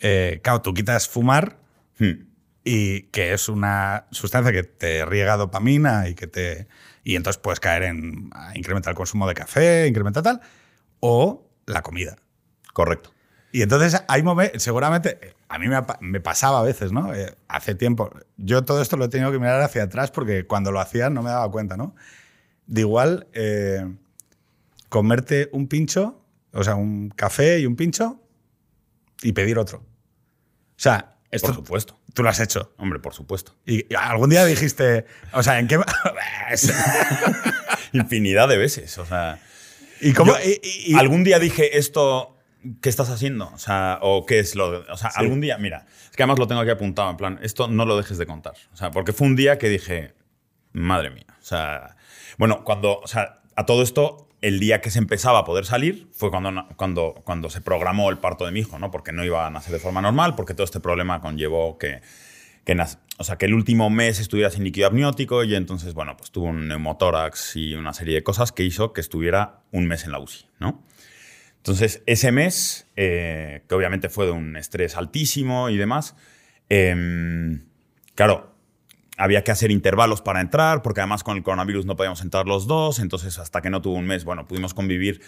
eh, 0.00 0.40
claro, 0.42 0.62
tú 0.62 0.74
quitas 0.74 1.08
fumar 1.08 1.58
hmm. 1.98 2.26
y 2.64 3.02
que 3.04 3.32
es 3.32 3.48
una 3.48 4.06
sustancia 4.10 4.52
que 4.52 4.62
te 4.62 5.04
riega 5.04 5.36
dopamina 5.36 6.08
y 6.08 6.14
que 6.14 6.26
te 6.26 6.68
y 7.04 7.16
entonces 7.16 7.40
puedes 7.40 7.60
caer 7.60 7.84
en 7.84 8.30
incrementar 8.54 8.92
el 8.92 8.96
consumo 8.96 9.26
de 9.26 9.34
café, 9.34 9.86
incrementar 9.86 10.22
tal 10.22 10.40
o 11.00 11.46
la 11.66 11.82
comida. 11.82 12.16
Correcto. 12.72 13.10
Y 13.52 13.62
entonces 13.62 14.02
hay 14.06 14.22
momentos, 14.22 14.62
seguramente, 14.62 15.34
a 15.48 15.58
mí 15.58 15.66
me 16.00 16.20
pasaba 16.20 16.60
a 16.60 16.62
veces, 16.62 16.92
¿no? 16.92 17.12
Eh, 17.14 17.34
hace 17.48 17.74
tiempo. 17.74 18.10
Yo 18.36 18.64
todo 18.64 18.80
esto 18.80 18.96
lo 18.96 19.06
he 19.06 19.08
tenido 19.08 19.32
que 19.32 19.38
mirar 19.38 19.60
hacia 19.60 19.84
atrás 19.84 20.10
porque 20.12 20.46
cuando 20.46 20.70
lo 20.70 20.78
hacía 20.78 21.10
no 21.10 21.22
me 21.22 21.30
daba 21.30 21.50
cuenta, 21.50 21.76
¿no? 21.76 21.96
De 22.66 22.82
igual, 22.82 23.26
eh, 23.32 23.92
comerte 24.90 25.48
un 25.52 25.66
pincho, 25.66 26.22
o 26.52 26.62
sea, 26.62 26.74
un 26.74 27.08
café 27.08 27.58
y 27.60 27.66
un 27.66 27.76
pincho 27.76 28.20
y 29.22 29.32
pedir 29.32 29.58
otro. 29.58 29.78
O 29.78 30.82
sea, 30.82 31.16
esto 31.30 31.48
Por 31.48 31.56
supuesto. 31.56 31.98
tú 32.12 32.22
lo 32.22 32.28
has 32.28 32.40
hecho. 32.40 32.74
Hombre, 32.76 32.98
por 32.98 33.14
supuesto. 33.14 33.56
Y 33.64 33.86
algún 33.94 34.28
día 34.30 34.44
dijiste, 34.44 35.06
o 35.32 35.42
sea, 35.42 35.58
¿en 35.58 35.68
qué? 35.68 35.78
Infinidad 37.92 38.48
de 38.48 38.56
veces. 38.58 38.98
O 38.98 39.06
sea, 39.06 39.40
¿Y 40.00 40.12
cómo? 40.12 40.32
Yo 40.32 40.38
y- 40.62 40.94
algún 40.94 41.24
día 41.24 41.38
dije 41.38 41.78
esto, 41.78 42.36
¿qué 42.80 42.88
estás 42.88 43.10
haciendo? 43.10 43.50
O 43.54 43.58
sea, 43.58 43.98
o 44.02 44.26
qué 44.26 44.38
es 44.38 44.54
lo. 44.54 44.70
de- 44.82 44.92
O 44.92 44.96
sea, 44.96 45.10
algún 45.14 45.40
día, 45.40 45.58
mira, 45.58 45.86
es 46.10 46.16
que 46.16 46.22
además 46.22 46.38
lo 46.38 46.46
tengo 46.46 46.60
aquí 46.60 46.70
apuntado, 46.70 47.10
en 47.10 47.16
plan, 47.16 47.38
esto 47.42 47.68
no 47.68 47.84
lo 47.84 47.96
dejes 47.96 48.18
de 48.18 48.26
contar. 48.26 48.54
O 48.72 48.76
sea, 48.76 48.90
porque 48.90 49.12
fue 49.12 49.26
un 49.26 49.36
día 49.36 49.58
que 49.58 49.68
dije, 49.68 50.14
madre 50.72 51.10
mía. 51.10 51.26
O 51.40 51.44
sea, 51.44 51.96
bueno, 52.38 52.64
cuando, 52.64 52.98
o 53.00 53.06
sea, 53.06 53.42
a 53.56 53.66
todo 53.66 53.82
esto, 53.82 54.28
el 54.42 54.58
día 54.58 54.80
que 54.80 54.90
se 54.90 54.98
empezaba 54.98 55.40
a 55.40 55.44
poder 55.44 55.66
salir 55.66 56.08
fue 56.12 56.30
cuando, 56.30 56.66
cuando, 56.76 57.14
cuando 57.24 57.50
se 57.50 57.60
programó 57.60 58.10
el 58.10 58.18
parto 58.18 58.46
de 58.46 58.52
mi 58.52 58.60
hijo, 58.60 58.78
¿no? 58.78 58.90
Porque 58.90 59.12
no 59.12 59.24
iba 59.24 59.46
a 59.46 59.50
nacer 59.50 59.72
de 59.72 59.78
forma 59.78 60.00
normal, 60.00 60.34
porque 60.34 60.54
todo 60.54 60.64
este 60.64 60.80
problema 60.80 61.20
conllevó 61.20 61.78
que, 61.78 62.00
que 62.64 62.76
o 63.18 63.24
sea, 63.24 63.36
que 63.36 63.46
el 63.46 63.54
último 63.54 63.90
mes 63.90 64.18
estuviera 64.18 64.50
sin 64.50 64.64
líquido 64.64 64.86
amniótico 64.86 65.44
y 65.44 65.54
entonces, 65.54 65.92
bueno, 65.92 66.16
pues 66.16 66.30
tuvo 66.30 66.46
un 66.46 66.68
neumotórax 66.68 67.56
y 67.56 67.74
una 67.74 67.92
serie 67.92 68.14
de 68.14 68.22
cosas 68.22 68.52
que 68.52 68.62
hizo 68.62 68.92
que 68.92 69.02
estuviera 69.02 69.60
un 69.72 69.86
mes 69.86 70.04
en 70.04 70.12
la 70.12 70.18
UCI, 70.20 70.46
¿no? 70.58 70.82
Entonces, 71.58 72.02
ese 72.06 72.32
mes, 72.32 72.86
eh, 72.96 73.62
que 73.68 73.74
obviamente 73.74 74.08
fue 74.08 74.24
de 74.24 74.32
un 74.32 74.56
estrés 74.56 74.96
altísimo 74.96 75.68
y 75.68 75.76
demás, 75.76 76.16
em, 76.70 77.66
claro, 78.14 78.54
había 79.20 79.44
que 79.44 79.50
hacer 79.50 79.70
intervalos 79.70 80.22
para 80.22 80.40
entrar, 80.40 80.80
porque 80.80 81.00
además 81.00 81.22
con 81.22 81.36
el 81.36 81.42
coronavirus 81.42 81.84
no 81.84 81.94
podíamos 81.94 82.22
entrar 82.22 82.46
los 82.46 82.66
dos, 82.66 82.98
entonces 82.98 83.38
hasta 83.38 83.60
que 83.60 83.68
no 83.68 83.82
tuvo 83.82 83.94
un 83.94 84.06
mes, 84.06 84.24
bueno, 84.24 84.46
pudimos 84.46 84.72
convivir 84.72 85.20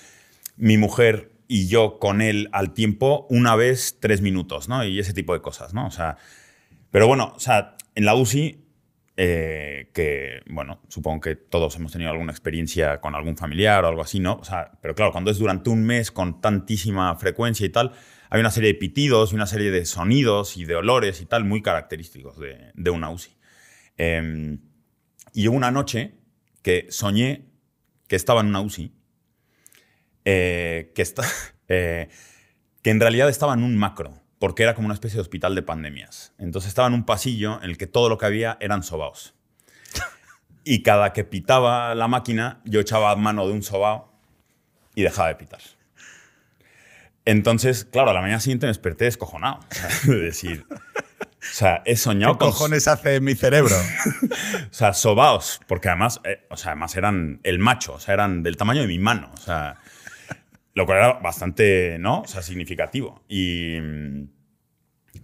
mi 0.57 0.78
mujer 0.78 1.31
y 1.46 1.68
yo 1.68 1.98
con 1.98 2.22
él 2.22 2.48
al 2.52 2.72
tiempo 2.72 3.26
una 3.28 3.55
vez 3.55 3.98
tres 4.00 4.22
minutos, 4.22 4.68
¿no? 4.68 4.83
Y 4.83 4.98
ese 4.98 5.12
tipo 5.12 5.35
de 5.35 5.42
cosas, 5.42 5.74
¿no? 5.74 5.87
O 5.87 5.90
sea, 5.90 6.16
pero 6.90 7.07
bueno, 7.07 7.35
o 7.37 7.40
sea, 7.40 7.76
en 7.94 8.07
la 8.07 8.14
UCI, 8.14 8.64
eh, 9.18 9.90
que, 9.92 10.40
bueno, 10.46 10.81
supongo 10.88 11.20
que 11.20 11.37
todos 11.37 11.76
hemos 11.76 11.92
tenido 11.92 12.11
alguna 12.11 12.33
experiencia 12.33 12.98
con 13.02 13.14
algún 13.14 13.37
familiar 13.37 13.85
o 13.85 13.88
algo 13.88 14.00
así, 14.00 14.20
¿no? 14.20 14.37
O 14.37 14.44
sea, 14.44 14.72
pero 14.81 14.94
claro, 14.94 15.12
cuando 15.12 15.31
es 15.31 15.38
durante 15.38 15.68
un 15.68 15.85
mes 15.85 16.11
con 16.11 16.40
tantísima 16.40 17.14
frecuencia 17.16 17.66
y 17.66 17.68
tal, 17.68 17.92
hay 18.31 18.40
una 18.40 18.50
serie 18.50 18.72
de 18.72 18.78
pitidos 18.78 19.33
y 19.33 19.35
una 19.35 19.46
serie 19.46 19.70
de 19.70 19.85
sonidos 19.85 20.57
y 20.57 20.64
de 20.64 20.76
olores 20.76 21.20
y 21.20 21.26
tal 21.26 21.44
muy 21.44 21.61
característicos 21.61 22.38
de, 22.38 22.70
de 22.72 22.90
una 22.90 23.11
UCI. 23.11 23.41
Eh, 24.04 24.58
y 25.32 25.46
una 25.46 25.70
noche 25.70 26.14
que 26.62 26.88
soñé 26.90 27.46
que 28.08 28.16
estaba 28.16 28.40
en 28.40 28.48
una 28.48 28.60
UCI, 28.60 28.92
eh, 30.24 30.90
que, 30.92 31.02
está, 31.02 31.22
eh, 31.68 32.08
que 32.82 32.90
en 32.90 32.98
realidad 32.98 33.28
estaba 33.28 33.54
en 33.54 33.62
un 33.62 33.76
macro, 33.76 34.20
porque 34.40 34.64
era 34.64 34.74
como 34.74 34.86
una 34.86 34.94
especie 34.94 35.18
de 35.18 35.22
hospital 35.22 35.54
de 35.54 35.62
pandemias. 35.62 36.34
Entonces 36.38 36.70
estaba 36.70 36.88
en 36.88 36.94
un 36.94 37.04
pasillo 37.04 37.62
en 37.62 37.70
el 37.70 37.78
que 37.78 37.86
todo 37.86 38.08
lo 38.08 38.18
que 38.18 38.26
había 38.26 38.58
eran 38.60 38.82
sobaos. 38.82 39.34
Y 40.64 40.82
cada 40.82 41.12
que 41.12 41.22
pitaba 41.22 41.94
la 41.94 42.08
máquina, 42.08 42.60
yo 42.64 42.80
echaba 42.80 43.14
mano 43.14 43.46
de 43.46 43.52
un 43.52 43.62
sobao 43.62 44.12
y 44.96 45.02
dejaba 45.02 45.28
de 45.28 45.36
pitar. 45.36 45.60
Entonces, 47.24 47.84
claro, 47.84 48.10
a 48.10 48.14
la 48.14 48.20
mañana 48.20 48.40
siguiente 48.40 48.66
me 48.66 48.70
desperté 48.70 49.04
descojonado. 49.04 49.60
De 50.04 50.16
decir, 50.16 50.66
o 51.50 51.55
sea, 51.55 51.83
he 51.85 51.96
soñado 51.96 52.35
¿Qué 52.35 52.38
con 52.38 52.50
cojones 52.50 52.87
hace 52.87 53.20
mi 53.20 53.35
cerebro? 53.35 53.74
o 54.70 54.74
sea, 54.74 54.94
sobaos, 54.94 55.61
porque 55.66 55.88
además, 55.88 56.20
eh, 56.24 56.46
o 56.50 56.57
sea, 56.57 56.72
además 56.72 56.96
eran 56.96 57.40
el 57.42 57.59
macho, 57.59 57.94
o 57.94 58.00
sea, 58.00 58.14
eran 58.14 58.42
del 58.42 58.57
tamaño 58.57 58.83
de 58.83 58.87
mi 58.87 58.98
mano. 58.98 59.31
O 59.35 59.37
sea, 59.37 59.78
Lo 60.74 60.87
cual 60.87 60.98
era 60.98 61.12
bastante, 61.14 61.98
¿no? 61.98 62.20
O 62.20 62.26
sea, 62.28 62.42
significativo. 62.42 63.22
Y, 63.28 63.76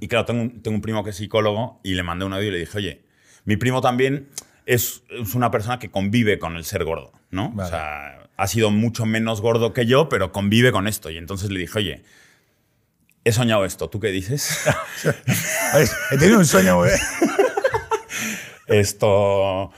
y 0.01 0.09
claro, 0.09 0.25
tengo 0.25 0.43
un, 0.43 0.61
tengo 0.61 0.75
un 0.75 0.83
primo 0.83 1.05
que 1.05 1.11
es 1.11 1.17
psicólogo 1.17 1.81
y 1.85 1.95
le 1.95 2.03
mandé 2.03 2.25
un 2.25 2.33
audio 2.33 2.49
y 2.49 2.53
le 2.53 2.59
dije, 2.59 2.77
oye, 2.77 3.05
mi 3.45 3.57
primo 3.57 3.81
también 3.81 4.29
es, 4.67 5.05
es 5.09 5.35
una 5.35 5.51
persona 5.51 5.79
que 5.79 5.91
convive 5.91 6.39
con 6.39 6.57
el 6.57 6.65
ser 6.65 6.85
gordo, 6.85 7.13
¿no? 7.31 7.51
Vale. 7.53 7.69
O 7.69 7.71
sea, 7.71 8.29
ha 8.37 8.47
sido 8.47 8.71
mucho 8.71 9.07
menos 9.07 9.41
gordo 9.41 9.73
que 9.73 9.87
yo, 9.87 10.09
pero 10.09 10.33
convive 10.33 10.73
con 10.73 10.87
esto. 10.87 11.11
Y 11.11 11.17
entonces 11.17 11.51
le 11.51 11.61
dije, 11.61 11.79
oye, 11.79 12.03
he 13.25 13.33
soñado 13.33 13.65
esto, 13.65 13.89
¿tú 13.91 14.01
qué 14.01 14.09
dices? 14.09 14.59
He 16.11 16.17
tenido 16.19 16.39
un 16.39 16.47
sueño, 16.47 16.77
güey. 16.79 16.93
esto... 18.67 19.71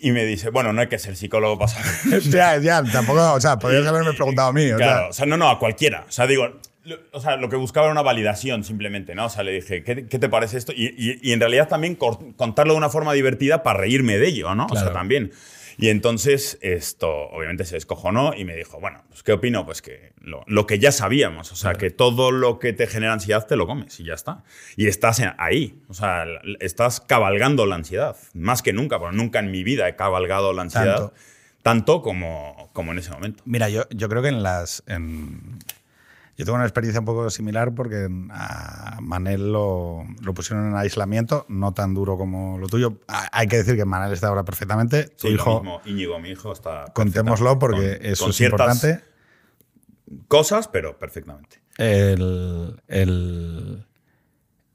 Y 0.00 0.12
me 0.12 0.26
dice, 0.26 0.50
bueno, 0.50 0.74
no 0.74 0.82
hay 0.82 0.88
que 0.88 0.98
ser 0.98 1.16
psicólogo 1.16 1.58
para 1.58 1.68
saber. 1.72 2.20
ya, 2.24 2.58
ya, 2.58 2.82
tampoco, 2.84 3.32
o 3.32 3.40
sea, 3.40 3.58
podrías 3.58 3.86
haberme 3.86 4.12
preguntado 4.12 4.48
a 4.48 4.52
mí. 4.52 4.64
o 4.70 4.76
sea. 4.76 4.86
Claro, 4.86 5.08
o 5.08 5.12
sea, 5.14 5.24
no, 5.24 5.38
no, 5.38 5.48
a 5.48 5.58
cualquiera. 5.58 6.04
O 6.06 6.12
sea, 6.12 6.26
digo, 6.26 6.60
lo, 6.84 6.96
o 7.12 7.20
sea, 7.22 7.36
lo 7.36 7.48
que 7.48 7.56
buscaba 7.56 7.86
era 7.86 7.92
una 7.92 8.02
validación 8.02 8.64
simplemente, 8.64 9.14
¿no? 9.14 9.24
O 9.24 9.28
sea, 9.30 9.44
le 9.44 9.52
dije, 9.52 9.82
¿qué, 9.82 10.06
qué 10.06 10.18
te 10.18 10.28
parece 10.28 10.58
esto? 10.58 10.72
Y, 10.76 10.88
y- 10.88 11.18
y 11.22 11.32
en 11.32 11.40
realidad 11.40 11.68
también 11.68 11.94
contarlo 11.96 12.74
de 12.74 12.78
una 12.78 12.90
forma 12.90 13.14
divertida 13.14 13.62
para 13.62 13.78
reírme 13.80 14.18
de 14.18 14.26
ello, 14.28 14.54
¿no? 14.54 14.64
O 14.64 14.68
Claro. 14.68 14.88
sea, 14.88 14.92
también. 14.92 15.32
Y 15.78 15.88
entonces 15.88 16.58
esto, 16.62 17.08
obviamente, 17.10 17.64
se 17.64 17.74
descojonó 17.76 18.34
y 18.34 18.44
me 18.44 18.54
dijo, 18.56 18.78
bueno, 18.80 19.02
pues 19.08 19.22
¿qué 19.22 19.32
opino? 19.32 19.64
Pues 19.64 19.82
que 19.82 20.12
lo, 20.20 20.42
lo 20.46 20.66
que 20.66 20.78
ya 20.78 20.92
sabíamos, 20.92 21.50
o 21.52 21.56
sea, 21.56 21.74
que 21.74 21.90
todo 21.90 22.30
lo 22.30 22.58
que 22.58 22.72
te 22.72 22.86
genera 22.86 23.12
ansiedad 23.12 23.46
te 23.46 23.56
lo 23.56 23.66
comes 23.66 23.98
y 24.00 24.04
ya 24.04 24.14
está. 24.14 24.44
Y 24.76 24.86
estás 24.86 25.20
ahí, 25.38 25.80
o 25.88 25.94
sea, 25.94 26.24
estás 26.60 27.00
cabalgando 27.00 27.66
la 27.66 27.74
ansiedad, 27.76 28.16
más 28.34 28.62
que 28.62 28.72
nunca, 28.72 28.98
porque 28.98 29.16
nunca 29.16 29.38
en 29.40 29.50
mi 29.50 29.64
vida 29.64 29.88
he 29.88 29.96
cabalgado 29.96 30.52
la 30.52 30.62
ansiedad 30.62 30.96
Tanto. 30.96 31.14
tanto, 31.62 32.02
como, 32.02 32.70
como 32.72 32.92
en 32.92 32.98
ese 32.98 33.10
momento. 33.10 33.42
Mira, 33.46 33.68
yo, 33.68 33.84
yo 33.90 34.08
creo 34.08 34.22
que 34.22 34.28
en 34.28 34.42
las. 34.42 34.82
en- 34.86 35.58
yo 36.36 36.44
tengo 36.44 36.56
una 36.56 36.64
experiencia 36.64 37.00
un 37.00 37.06
poco 37.06 37.30
similar 37.30 37.74
porque 37.74 38.08
a 38.30 38.98
Manel 39.00 39.52
lo, 39.52 40.04
lo 40.20 40.34
pusieron 40.34 40.66
en 40.68 40.76
aislamiento, 40.76 41.46
no 41.48 41.72
tan 41.74 41.94
duro 41.94 42.16
como 42.18 42.58
lo 42.58 42.66
tuyo. 42.66 42.98
Ha- 43.08 43.28
Hay 43.32 43.46
que 43.46 43.56
decir 43.58 43.76
que 43.76 43.84
Manel 43.84 44.12
está 44.12 44.28
ahora 44.28 44.44
perfectamente. 44.44 45.04
Tu 45.04 45.28
Sí, 45.28 45.28
lo 45.28 45.34
hijo, 45.34 45.54
mismo, 45.60 45.80
Íñigo, 45.84 46.18
mi 46.18 46.30
hijo, 46.30 46.52
está. 46.52 46.86
contémoslo 46.94 47.58
porque 47.58 47.98
eso 48.02 48.24
Con 48.24 48.30
es 48.30 48.40
importante. 48.40 49.00
Cosas, 50.28 50.68
pero 50.68 50.98
perfectamente. 50.98 51.60
el, 51.78 52.80
el- 52.88 53.86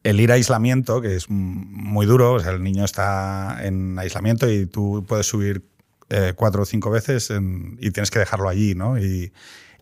el 0.04 0.19
ir 0.22 0.32
a 0.32 0.36
aislamiento, 0.36 1.02
que 1.02 1.15
es 1.15 1.30
muy 1.30 2.06
duro, 2.06 2.34
o 2.34 2.39
sea, 2.39 2.52
el 2.54 2.63
niño 2.63 2.86
está 2.86 3.60
en 3.63 4.00
aislamiento 4.00 4.50
y 4.50 4.65
tú 4.65 5.06
puedes 5.08 5.26
subir 5.28 5.65
eh, 6.10 6.34
cuatro 6.36 6.63
o 6.63 6.65
cinco 6.65 6.89
veces 6.89 7.30
en- 7.30 7.78
y 7.80 7.91
tienes 7.91 8.10
que 8.10 8.17
dejarlo 8.19 8.50
allí, 8.50 8.74
¿no? 8.76 8.98
Y, 8.98 9.32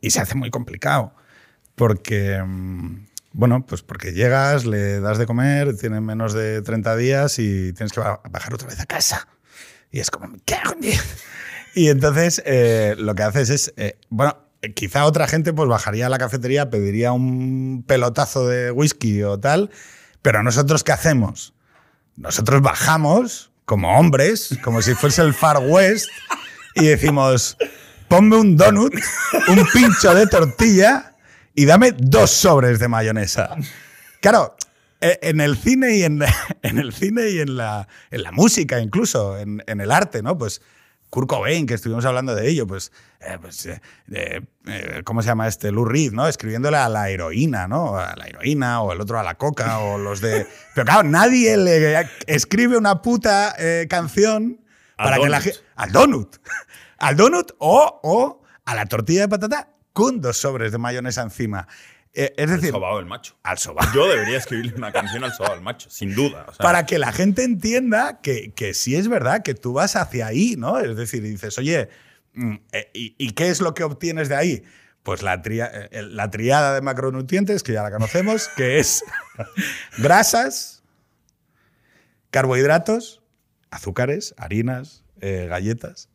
y 0.01 0.09
se 0.09 0.19
hace 0.19 0.35
muy 0.35 0.49
complicado, 0.49 1.13
porque, 1.77 2.41
mm, 2.43 3.05
bueno, 3.33 3.63
pues 3.65 3.83
porque 3.83 4.11
llegas, 4.13 4.65
le 4.65 4.99
das 4.99 5.19
de 5.19 5.27
comer, 5.27 5.77
tiene 5.77 6.01
menos 6.01 6.33
de 6.33 6.61
30 6.63 6.95
días 6.97 7.37
y 7.37 7.71
tienes 7.73 7.93
que 7.93 7.99
ba- 7.99 8.19
bajar 8.29 8.55
otra 8.55 8.67
vez 8.67 8.79
a 8.79 8.87
casa. 8.87 9.27
Y 9.91 9.99
es 9.99 10.09
como, 10.11 10.35
¿qué 10.43 10.55
hago? 10.55 10.73
Y 11.75 11.89
entonces 11.89 12.41
eh, 12.47 12.95
lo 12.97 13.13
que 13.13 13.21
haces 13.21 13.51
es, 13.51 13.73
eh, 13.77 13.99
bueno, 14.09 14.35
eh, 14.63 14.73
quizá 14.73 15.05
otra 15.05 15.27
gente 15.27 15.53
pues 15.53 15.69
bajaría 15.69 16.07
a 16.07 16.09
la 16.09 16.17
cafetería, 16.17 16.71
pediría 16.71 17.11
un 17.11 17.83
pelotazo 17.87 18.47
de 18.47 18.71
whisky 18.71 19.21
o 19.21 19.39
tal, 19.39 19.69
pero 20.23 20.41
nosotros 20.41 20.83
¿qué 20.83 20.93
hacemos? 20.93 21.53
Nosotros 22.15 22.63
bajamos 22.63 23.51
como 23.65 23.95
hombres, 23.99 24.57
como 24.63 24.81
si 24.81 24.95
fuese 24.95 25.21
el 25.21 25.35
Far 25.35 25.59
West, 25.59 26.07
y 26.73 26.85
decimos, 26.87 27.55
ponme 28.07 28.37
un 28.37 28.57
donut, 28.57 28.95
un 29.47 29.63
pincho 29.71 30.15
de 30.15 30.25
tortilla 30.25 31.13
y 31.57 31.65
dame 31.65 31.91
dos 31.97 32.29
sobres 32.29 32.77
de 32.77 32.87
mayonesa. 32.87 33.55
Claro, 34.21 34.55
eh, 35.01 35.17
en 35.23 35.41
el 35.41 35.57
cine 35.57 35.97
y 35.97 36.03
en, 36.03 36.21
en 36.61 36.77
el 36.77 36.93
cine 36.93 37.29
y 37.29 37.39
en 37.39 37.57
la, 37.57 37.87
en 38.11 38.21
la 38.21 38.31
música, 38.31 38.79
incluso, 38.79 39.39
en, 39.39 39.63
en 39.65 39.81
el 39.81 39.91
arte, 39.91 40.21
¿no? 40.21 40.37
Pues 40.37 40.61
Kurt 41.09 41.27
Cobain, 41.27 41.65
que 41.65 41.73
estuvimos 41.73 42.05
hablando 42.05 42.35
de 42.35 42.47
ello, 42.47 42.67
pues, 42.67 42.91
eh, 43.21 43.39
pues, 43.41 43.65
eh, 43.65 45.01
¿cómo 45.03 45.23
se 45.23 45.29
llama 45.29 45.47
este? 45.47 45.71
Lou 45.71 45.83
Reed, 45.83 46.11
¿no? 46.11 46.27
Escribiéndole 46.27 46.77
a 46.77 46.89
la 46.89 47.09
heroína, 47.09 47.67
¿no? 47.67 47.97
A 47.97 48.15
la 48.15 48.27
heroína, 48.27 48.83
o 48.83 48.93
el 48.93 49.01
otro 49.01 49.19
a 49.19 49.23
la 49.23 49.33
coca, 49.33 49.79
o 49.79 49.97
los 49.97 50.21
de... 50.21 50.45
Pero 50.75 50.85
claro, 50.85 51.09
nadie 51.09 51.57
le 51.57 52.07
escribe 52.27 52.77
una 52.77 53.01
puta 53.01 53.55
canción 53.89 54.61
Al 54.97 55.09
para 55.09 55.23
que 55.23 55.29
la 55.29 55.41
gente... 55.41 55.59
Al 55.75 55.91
donut. 55.91 56.35
Al 56.99 57.15
donut 57.17 57.53
o, 57.57 57.99
o 58.03 58.43
a 58.63 58.75
la 58.75 58.85
tortilla 58.85 59.21
de 59.21 59.29
patata 59.29 59.69
con 59.97 60.21
dos 60.21 60.37
sobres 60.37 60.71
de 60.71 60.77
mayonesa 60.77 61.21
encima. 61.23 61.67
Eh, 62.13 62.33
es 62.37 62.49
decir, 62.49 62.71
Sobao 62.71 62.99
el 62.99 63.05
macho. 63.05 63.37
al 63.43 63.57
soba. 63.57 63.91
Yo 63.93 64.07
debería 64.07 64.37
escribirle 64.37 64.73
una 64.75 64.91
canción 64.91 65.23
al 65.23 65.33
sobao 65.33 65.53
el 65.53 65.61
macho, 65.61 65.89
sin 65.89 66.15
duda. 66.15 66.45
o 66.47 66.53
sea, 66.53 66.63
Para 66.63 66.85
que 66.85 66.97
la 66.97 67.11
gente 67.11 67.43
entienda 67.43 68.19
que, 68.21 68.53
que 68.55 68.73
sí 68.73 68.95
es 68.95 69.07
verdad, 69.07 69.43
que 69.43 69.53
tú 69.53 69.73
vas 69.73 69.95
hacia 69.95 70.25
ahí, 70.27 70.55
¿no? 70.57 70.79
Es 70.79 70.95
decir, 70.97 71.21
dices, 71.21 71.57
oye, 71.59 71.89
mm, 72.33 72.55
eh, 72.71 72.89
¿y, 72.93 73.15
y 73.19 73.31
qué 73.33 73.49
es 73.49 73.61
lo 73.61 73.73
que 73.75 73.83
obtienes 73.83 74.29
de 74.29 74.35
ahí? 74.35 74.63
Pues 75.03 75.21
la, 75.21 75.41
tria- 75.43 75.69
eh, 75.91 76.01
la 76.03 76.29
triada 76.31 76.73
de 76.73 76.81
macronutrientes, 76.81 77.61
que 77.63 77.73
ya 77.73 77.83
la 77.83 77.91
conocemos, 77.91 78.49
que 78.57 78.79
es 78.79 79.03
grasas, 79.97 80.81
carbohidratos, 82.31 83.21
azúcares, 83.69 84.33
harinas, 84.37 85.03
eh, 85.21 85.47
galletas 85.49 86.09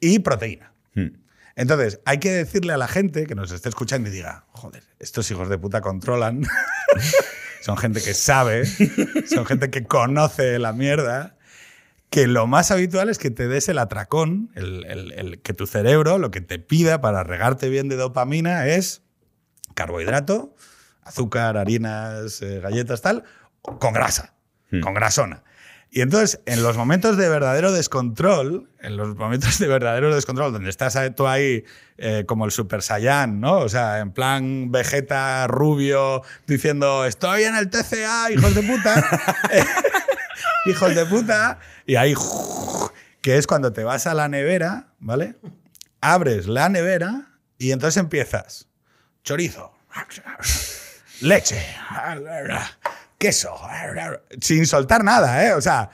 y 0.00 0.18
proteína. 0.20 0.72
hmm. 0.94 1.08
Entonces, 1.58 2.00
hay 2.04 2.18
que 2.18 2.30
decirle 2.30 2.72
a 2.72 2.76
la 2.76 2.86
gente 2.88 3.26
que 3.26 3.34
nos 3.34 3.50
esté 3.50 3.68
escuchando 3.68 4.08
y 4.08 4.12
diga, 4.12 4.46
joder, 4.52 4.84
estos 5.00 5.28
hijos 5.30 5.48
de 5.48 5.58
puta 5.58 5.80
controlan, 5.80 6.42
son 7.60 7.76
gente 7.76 8.00
que 8.00 8.14
sabe, 8.14 8.64
son 9.26 9.44
gente 9.44 9.68
que 9.68 9.84
conoce 9.84 10.58
la 10.60 10.72
mierda, 10.72 11.36
que 12.10 12.26
lo 12.28 12.46
más 12.46 12.70
habitual 12.70 13.08
es 13.08 13.18
que 13.18 13.30
te 13.30 13.48
des 13.48 13.68
el 13.68 13.78
atracón, 13.78 14.50
el, 14.54 14.84
el- 14.86 15.12
el- 15.12 15.42
que 15.42 15.52
tu 15.52 15.66
cerebro 15.66 16.18
lo 16.18 16.30
que 16.30 16.40
te 16.40 16.58
pida 16.60 17.00
para 17.00 17.24
regarte 17.24 17.68
bien 17.68 17.88
de 17.88 17.96
dopamina 17.96 18.66
es 18.66 19.02
carbohidrato, 19.74 20.54
azúcar, 21.02 21.56
harinas, 21.56 22.40
eh, 22.42 22.60
galletas, 22.60 23.02
tal, 23.02 23.24
con 23.62 23.92
grasa, 23.92 24.34
Hmm. 24.70 24.80
con 24.80 24.92
grasona. 24.94 25.42
Y 25.90 26.02
entonces, 26.02 26.40
en 26.44 26.62
los 26.62 26.76
momentos 26.76 27.16
de 27.16 27.28
verdadero 27.28 27.72
descontrol, 27.72 28.68
en 28.80 28.96
los 28.96 29.16
momentos 29.16 29.58
de 29.58 29.66
verdadero 29.68 30.14
descontrol, 30.14 30.52
donde 30.52 30.68
estás 30.68 30.98
tú 31.16 31.26
ahí 31.26 31.64
eh, 31.96 32.24
como 32.26 32.44
el 32.44 32.50
Super 32.50 32.82
Saiyan, 32.82 33.40
¿no? 33.40 33.58
O 33.58 33.68
sea, 33.68 34.00
en 34.00 34.12
plan 34.12 34.70
Vegeta 34.70 35.46
rubio, 35.46 36.22
diciendo, 36.46 37.06
estoy 37.06 37.44
en 37.44 37.56
el 37.56 37.70
TCA, 37.70 38.30
hijos 38.30 38.54
de 38.54 38.62
puta. 38.62 39.04
Eh, 39.50 39.64
hijos 40.66 40.94
de 40.94 41.06
puta. 41.06 41.58
Y 41.86 41.96
ahí, 41.96 42.14
que 43.22 43.38
es 43.38 43.46
cuando 43.46 43.72
te 43.72 43.82
vas 43.82 44.06
a 44.06 44.12
la 44.12 44.28
nevera, 44.28 44.88
¿vale? 44.98 45.36
Abres 46.02 46.46
la 46.46 46.68
nevera 46.68 47.38
y 47.56 47.72
entonces 47.72 47.96
empiezas. 47.98 48.68
Chorizo. 49.24 49.72
Leche. 51.20 51.64
Queso. 53.18 53.54
Sin 54.40 54.66
soltar 54.66 55.02
nada, 55.04 55.44
¿eh? 55.46 55.52
O 55.54 55.60
sea. 55.60 55.90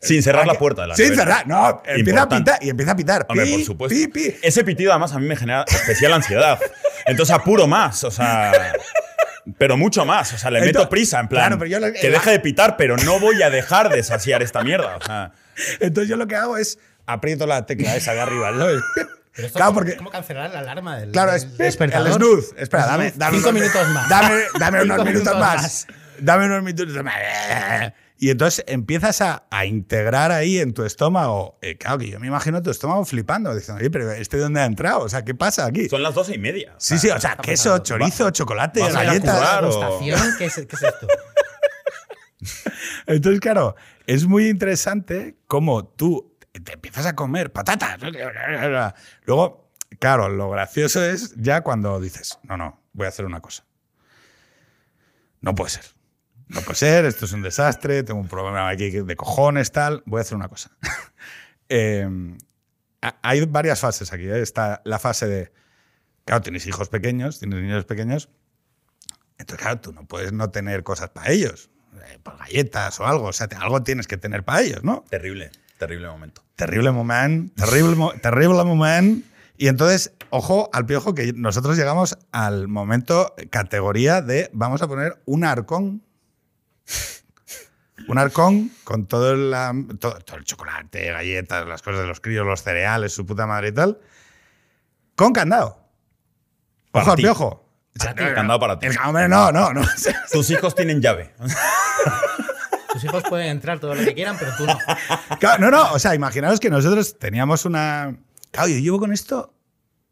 Sin 0.00 0.22
cerrar 0.22 0.42
¿para 0.44 0.52
la 0.52 0.58
puerta 0.60 0.82
de 0.82 0.88
la 0.88 0.94
Sin 0.94 1.06
nevera. 1.10 1.24
cerrar. 1.24 1.46
No, 1.48 1.82
empieza 1.84 2.22
a 2.22 2.28
pitar 2.28 2.58
y 2.62 2.68
empieza 2.70 2.92
a 2.92 2.96
pitar. 2.96 3.26
Hombre, 3.28 3.46
Pi, 3.46 3.52
por 3.56 3.64
supuesto. 3.64 3.96
pi, 3.96 4.06
pi. 4.06 4.36
Ese 4.42 4.62
pitido 4.62 4.92
además 4.92 5.12
a 5.12 5.18
mí 5.18 5.26
me 5.26 5.34
genera 5.34 5.64
especial 5.66 6.12
ansiedad. 6.12 6.56
Entonces 7.06 7.34
apuro 7.34 7.66
más, 7.66 8.04
o 8.04 8.10
sea... 8.12 8.52
Pero 9.56 9.76
mucho 9.78 10.04
más, 10.04 10.32
o 10.34 10.38
sea, 10.38 10.50
le 10.50 10.60
meto 10.60 10.68
Entonces- 10.68 10.90
prisa, 10.90 11.18
en 11.20 11.26
plan, 11.28 11.44
claro, 11.46 11.58
pero 11.58 11.70
yo 11.70 11.80
lo- 11.80 11.92
que 11.92 12.10
deje 12.10 12.30
de 12.30 12.38
pitar, 12.38 12.76
pero 12.76 12.96
no 12.98 13.18
voy 13.18 13.42
a 13.42 13.48
dejar 13.50 13.88
de 13.88 14.02
saciar 14.04 14.42
esta 14.42 14.62
mierda. 14.62 14.96
O 14.98 15.02
sea, 15.02 15.32
Entonces 15.80 16.08
yo 16.08 16.16
lo 16.16 16.26
que 16.28 16.36
hago 16.36 16.58
es 16.58 16.78
aprieto 17.06 17.46
la 17.46 17.64
tecla 17.66 17.96
esa 17.96 18.12
de 18.12 18.20
arriba, 18.20 18.52
¿sabes? 18.56 18.82
Pero 18.94 19.48
Claro, 19.52 19.66
¿cómo- 19.66 19.74
porque 19.74 19.96
¿Cómo 19.96 20.10
cancelar 20.10 20.50
la 20.50 20.58
alarma 20.60 20.98
del, 20.98 21.10
Claro, 21.12 21.32
es 21.32 21.56
despertador? 21.58 22.08
el 22.08 22.14
snooze. 22.14 22.54
Espera, 22.58 22.86
dame, 22.86 23.12
dame 23.16 23.36
Cinco 23.38 23.48
unos- 23.48 23.60
minutos 23.62 23.88
más. 23.88 24.08
Dame, 24.08 24.34
dame 24.60 24.82
unos 24.82 24.98
minutos, 24.98 25.06
minutos 25.06 25.38
más. 25.40 25.62
más. 25.62 25.86
Dame 26.20 26.46
unos 26.46 26.62
minutos. 26.62 26.94
Y 28.20 28.30
entonces 28.30 28.64
empiezas 28.66 29.20
a, 29.20 29.46
a 29.50 29.64
integrar 29.64 30.32
ahí 30.32 30.58
en 30.58 30.74
tu 30.74 30.84
estómago. 30.84 31.56
eh, 31.62 31.76
claro 31.78 31.98
que 31.98 32.08
yo 32.08 32.18
me 32.18 32.26
imagino 32.26 32.60
tu 32.62 32.70
estómago 32.70 33.04
flipando, 33.04 33.54
diciendo, 33.54 33.78
oye, 33.80 33.90
pero 33.90 34.10
¿este 34.10 34.38
dónde 34.38 34.60
ha 34.60 34.64
entrado? 34.64 35.00
O 35.02 35.08
sea, 35.08 35.24
¿qué 35.24 35.34
pasa 35.36 35.66
aquí? 35.66 35.88
son 35.88 36.02
las 36.02 36.14
doce 36.14 36.34
y 36.34 36.38
media. 36.38 36.72
o 36.76 36.80
Sí, 36.80 36.98
sea, 36.98 36.98
sí, 36.98 37.10
o 37.10 37.20
sea, 37.20 37.36
queso, 37.36 37.70
pasando. 37.70 37.84
chorizo, 37.84 38.30
chocolate, 38.30 38.80
vas 38.80 38.92
galletas. 38.94 39.62
o-. 39.62 40.00
¿Qué 40.00 40.10
es, 40.10 40.36
qué 40.36 40.44
es 40.46 40.58
esto? 40.82 41.06
Entonces, 43.06 43.40
claro, 43.40 43.76
es 44.06 44.26
muy 44.26 44.48
interesante 44.48 45.36
cómo 45.46 45.86
tú 45.86 46.36
te 46.64 46.72
empiezas 46.72 47.06
a 47.06 47.14
comer 47.14 47.52
patatas. 47.52 47.98
Luego, 49.26 49.70
claro, 50.00 50.28
lo 50.28 50.50
gracioso 50.50 51.04
es 51.04 51.34
ya 51.36 51.62
cuando 51.62 52.00
dices, 52.00 52.38
no, 52.42 52.56
no, 52.56 52.80
voy 52.92 53.06
a 53.06 53.08
hacer 53.10 53.24
una 53.24 53.40
cosa. 53.40 53.64
No 55.40 55.54
puede 55.54 55.70
ser. 55.70 55.84
No 56.48 56.60
puede 56.62 56.76
ser, 56.76 57.04
esto 57.04 57.24
es 57.26 57.32
un 57.32 57.42
desastre, 57.42 58.02
tengo 58.02 58.20
un 58.20 58.28
problema 58.28 58.68
aquí 58.68 58.90
de 58.90 59.16
cojones, 59.16 59.70
tal. 59.72 60.02
Voy 60.06 60.18
a 60.18 60.22
hacer 60.22 60.36
una 60.36 60.48
cosa. 60.48 60.70
Eh, 61.70 62.08
ha- 63.02 63.16
hay 63.20 63.44
varias 63.44 63.80
fases 63.80 64.10
aquí. 64.14 64.22
¿eh? 64.24 64.40
Está 64.40 64.80
la 64.86 64.98
fase 64.98 65.26
de 65.26 65.52
claro, 66.24 66.40
tienes 66.40 66.66
hijos 66.66 66.88
pequeños, 66.88 67.38
tienes 67.38 67.60
niños 67.60 67.84
pequeños, 67.84 68.30
entonces, 69.36 69.62
claro, 69.62 69.78
tú 69.80 69.92
no 69.92 70.06
puedes 70.06 70.32
no 70.32 70.50
tener 70.50 70.82
cosas 70.82 71.10
para 71.10 71.30
ellos, 71.30 71.68
eh, 72.10 72.18
galletas 72.38 72.98
o 73.00 73.06
algo, 73.06 73.26
o 73.26 73.32
sea, 73.34 73.48
te- 73.48 73.56
algo 73.56 73.82
tienes 73.82 74.06
que 74.06 74.16
tener 74.16 74.44
para 74.44 74.62
ellos, 74.62 74.82
¿no? 74.82 75.04
Terrible, 75.10 75.50
terrible 75.78 76.08
momento. 76.08 76.42
Terrible 76.56 76.90
momento, 76.90 77.54
terrible, 77.62 77.96
mo- 77.96 78.12
terrible 78.14 78.64
momento. 78.64 79.26
Y 79.58 79.68
entonces, 79.68 80.12
ojo 80.30 80.70
al 80.72 80.86
piojo 80.86 81.14
que 81.14 81.32
nosotros 81.34 81.76
llegamos 81.76 82.16
al 82.32 82.66
momento 82.68 83.34
categoría 83.50 84.22
de 84.22 84.48
vamos 84.54 84.80
a 84.82 84.88
poner 84.88 85.20
un 85.26 85.44
arcón. 85.44 86.02
Un 88.08 88.16
arcón 88.18 88.70
con 88.84 89.06
todo, 89.06 89.34
la- 89.36 89.74
todo, 90.00 90.18
todo 90.20 90.36
el 90.38 90.44
chocolate, 90.44 91.10
galletas, 91.12 91.66
las 91.66 91.82
cosas 91.82 92.00
de 92.02 92.06
los 92.06 92.20
críos, 92.20 92.46
los 92.46 92.62
cereales, 92.62 93.12
su 93.12 93.26
puta 93.26 93.46
madre 93.46 93.68
y 93.68 93.72
tal. 93.72 93.98
Con 95.14 95.32
candado. 95.32 95.84
Para 96.90 97.02
Ojo 97.02 97.10
al 97.12 97.16
ti. 97.16 97.22
piojo. 97.24 97.68
Para 97.98 98.14
ti, 98.14 98.22
candado 98.34 98.60
para 98.60 98.78
ti. 98.78 98.86
El- 98.86 98.98
hombre, 99.04 99.28
no, 99.28 99.52
no, 99.52 99.72
no. 99.74 99.82
Tus 100.32 100.48
hijos 100.50 100.74
tienen 100.74 101.02
llave. 101.02 101.34
Tus 102.92 103.04
hijos 103.04 103.22
pueden 103.28 103.48
entrar 103.48 103.78
todo 103.78 103.94
lo 103.94 104.02
que 104.02 104.14
quieran, 104.14 104.36
pero 104.38 104.52
tú 104.56 104.64
no. 104.66 104.78
Claro, 105.38 105.60
no, 105.60 105.70
no, 105.70 105.92
o 105.92 105.98
sea, 105.98 106.14
imaginaos 106.14 106.58
que 106.60 106.70
nosotros 106.70 107.18
teníamos 107.18 107.64
una... 107.66 108.16
Claro, 108.50 108.68
yo 108.68 108.78
llevo 108.78 108.98
con 108.98 109.12
esto 109.12 109.52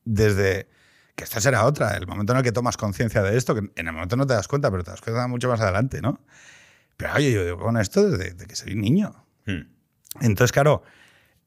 desde... 0.04 0.68
Que 1.14 1.24
esta 1.24 1.40
será 1.40 1.64
otra, 1.64 1.96
el 1.96 2.06
momento 2.06 2.32
en 2.34 2.38
el 2.38 2.44
que 2.44 2.52
tomas 2.52 2.76
conciencia 2.76 3.22
de 3.22 3.38
esto, 3.38 3.54
que 3.54 3.60
en 3.74 3.86
el 3.88 3.92
momento 3.94 4.16
no 4.16 4.26
te 4.26 4.34
das 4.34 4.46
cuenta, 4.48 4.70
pero 4.70 4.84
te 4.84 4.90
das 4.90 5.00
cuenta 5.00 5.26
mucho 5.28 5.48
más 5.48 5.58
adelante, 5.62 6.02
¿no? 6.02 6.20
Pero 6.96 7.14
oye, 7.14 7.32
yo 7.32 7.42
llevo 7.44 7.62
con 7.64 7.76
esto 7.76 8.08
desde, 8.08 8.32
desde 8.32 8.46
que 8.46 8.56
soy 8.56 8.74
niño. 8.74 9.26
Hmm. 9.46 9.68
Entonces, 10.20 10.52
claro, 10.52 10.82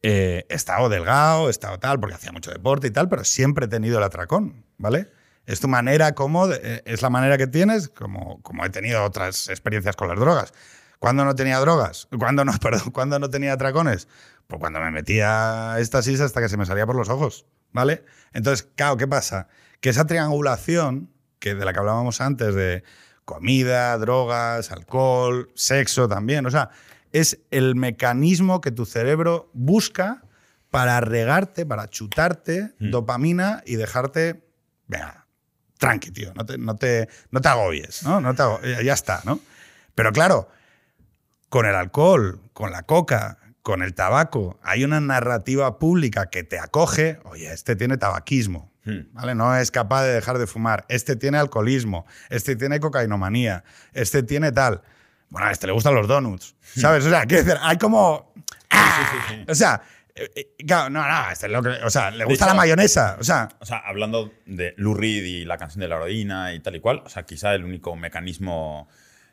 eh, 0.02 0.46
he 0.50 0.54
estado 0.56 0.90
delgado, 0.90 1.48
he 1.48 1.52
estado 1.52 1.80
tal, 1.80 2.00
porque 2.00 2.16
hacía 2.16 2.32
mucho 2.32 2.52
deporte 2.52 2.88
y 2.88 2.92
tal, 2.92 3.10
pero 3.10 3.24
siempre 3.24 3.66
he 3.66 3.68
tenido 3.68 3.98
el 3.98 4.04
atracón, 4.04 4.64
¿vale? 4.78 5.10
Es 5.46 5.60
tu 5.60 5.68
manera 5.68 6.14
como, 6.14 6.48
de- 6.48 6.60
eh, 6.64 6.82
es 6.86 7.02
la 7.02 7.10
manera 7.10 7.38
que 7.38 7.48
tienes, 7.48 7.90
como, 7.90 8.42
como 8.44 8.64
he 8.66 8.70
tenido 8.70 9.04
otras 9.04 9.50
experiencias 9.50 9.96
con 9.96 10.08
las 10.08 10.20
drogas. 10.20 10.54
¿Cuándo 11.00 11.26
no 11.26 11.34
tenía 11.34 11.60
drogas? 11.60 12.08
¿Cuándo 12.18 12.46
no, 12.46 12.52
perdón, 12.62 12.92
¿cuándo 12.92 13.18
no 13.20 13.30
tenía 13.30 13.54
atracones? 13.54 14.08
Pues 14.48 14.60
cuando 14.60 14.80
me 14.80 14.92
metía 14.92 15.76
éxtasis 15.80 16.20
hasta 16.22 16.42
que 16.42 16.50
se 16.50 16.58
me 16.58 16.66
salía 16.66 16.86
por 16.86 16.96
los 16.96 17.10
ojos, 17.10 17.46
¿vale? 17.72 18.04
Entonces, 18.34 18.68
claro, 18.76 18.98
¿qué 18.98 19.08
pasa? 19.08 19.48
Que 19.82 19.90
esa 19.90 20.06
triangulación, 20.06 21.12
que 21.40 21.56
de 21.56 21.66
la 21.66 21.74
que 21.74 21.80
hablábamos 21.80 22.22
antes, 22.22 22.54
de 22.54 22.84
comida, 23.30 23.96
drogas, 24.00 24.72
alcohol, 24.72 25.52
sexo 25.54 26.08
también, 26.08 26.48
o 26.48 26.52
sea, 26.52 26.72
es 27.12 27.38
el 27.52 27.76
mecanismo 27.76 28.60
que 28.60 28.72
tu 28.72 28.86
cerebro 28.88 29.52
busca 29.54 30.24
para 30.72 31.00
regarte, 31.00 31.64
para 31.66 31.88
chutarte 31.90 32.74
dopamina 32.80 33.62
y 33.68 33.76
dejarte, 33.76 34.44
venga, 34.88 35.28
tranqui, 35.78 36.10
tío, 36.12 36.34
no 36.34 36.44
te, 36.46 36.58
no 36.58 36.76
te, 36.76 37.08
no 37.30 37.40
te 37.40 37.48
agobies, 37.50 38.02
¿no? 38.04 38.20
no 38.20 38.34
te 38.34 38.42
ago- 38.42 38.60
ya- 38.84 38.94
está, 38.94 39.22
¿no? 39.26 39.40
Pero 39.94 40.12
claro, 40.12 40.50
con 41.50 41.66
el 41.68 41.76
alcohol, 41.76 42.42
con 42.54 42.72
la 42.72 42.84
coca, 42.84 43.38
con 43.62 43.84
el 43.84 43.94
tabaco, 43.94 44.60
hay 44.64 44.84
una 44.84 45.00
narrativa 45.02 45.78
pública 45.78 46.30
que 46.32 46.44
te 46.44 46.58
acoge, 46.58 47.20
oye, 47.26 47.52
este 47.54 47.76
tiene 47.76 47.98
tabaquismo. 47.98 48.69
¿Vale? 48.86 49.36
No 49.36 49.56
es 49.56 49.72
capaz 49.72 50.04
de 50.04 50.14
dejar 50.14 50.38
de 50.38 50.48
fumar, 50.48 50.86
este 50.90 51.16
tiene 51.16 51.38
alcoholismo, 51.38 52.06
este 52.30 52.56
tiene 52.56 52.80
cocainomanía, 52.80 53.64
este 53.94 54.24
tiene 54.24 54.52
tal. 54.52 54.82
Bueno, 55.30 55.48
a 55.48 55.52
este 55.52 55.68
le 55.68 55.74
gustan 55.74 55.94
los 55.94 56.08
donuts, 56.08 56.56
¿sabes? 56.62 57.06
O 57.06 57.10
sea, 57.10 57.26
quiero 57.26 57.44
decir, 57.44 57.60
hay 57.62 57.78
como... 57.78 58.34
¡Ah! 58.72 59.46
O 59.48 59.54
sea, 59.54 59.82
eh, 60.16 60.30
eh, 60.36 60.56
claro, 60.66 60.90
no, 60.90 61.08
no, 61.08 61.32
este 61.32 61.46
es 61.46 61.52
lo 61.52 61.62
que, 61.62 61.70
o 61.70 61.90
sea, 61.90 62.10
le 62.12 62.26
gusta 62.26 62.46
la 62.48 62.52
hecho- 62.54 62.58
mayonesa, 62.58 63.16
o 63.20 63.24
sea, 63.24 63.48
O 63.60 63.66
sea, 63.66 63.78
hablando 63.78 64.34
de 64.48 64.74
Lou 64.78 64.96
Reed 64.96 65.24
y 65.24 65.46
la 65.46 65.58
canción 65.58 65.82
de 65.82 65.88
la 65.88 65.98
heroína 65.98 66.54
y 66.54 66.60
tal 66.60 66.76
y 66.76 66.80
cual, 66.80 67.04
o 67.06 67.10
sea, 67.10 67.24
quizá 67.24 67.54
el 67.54 67.64
único 67.64 67.96
mecanismo 67.96 68.88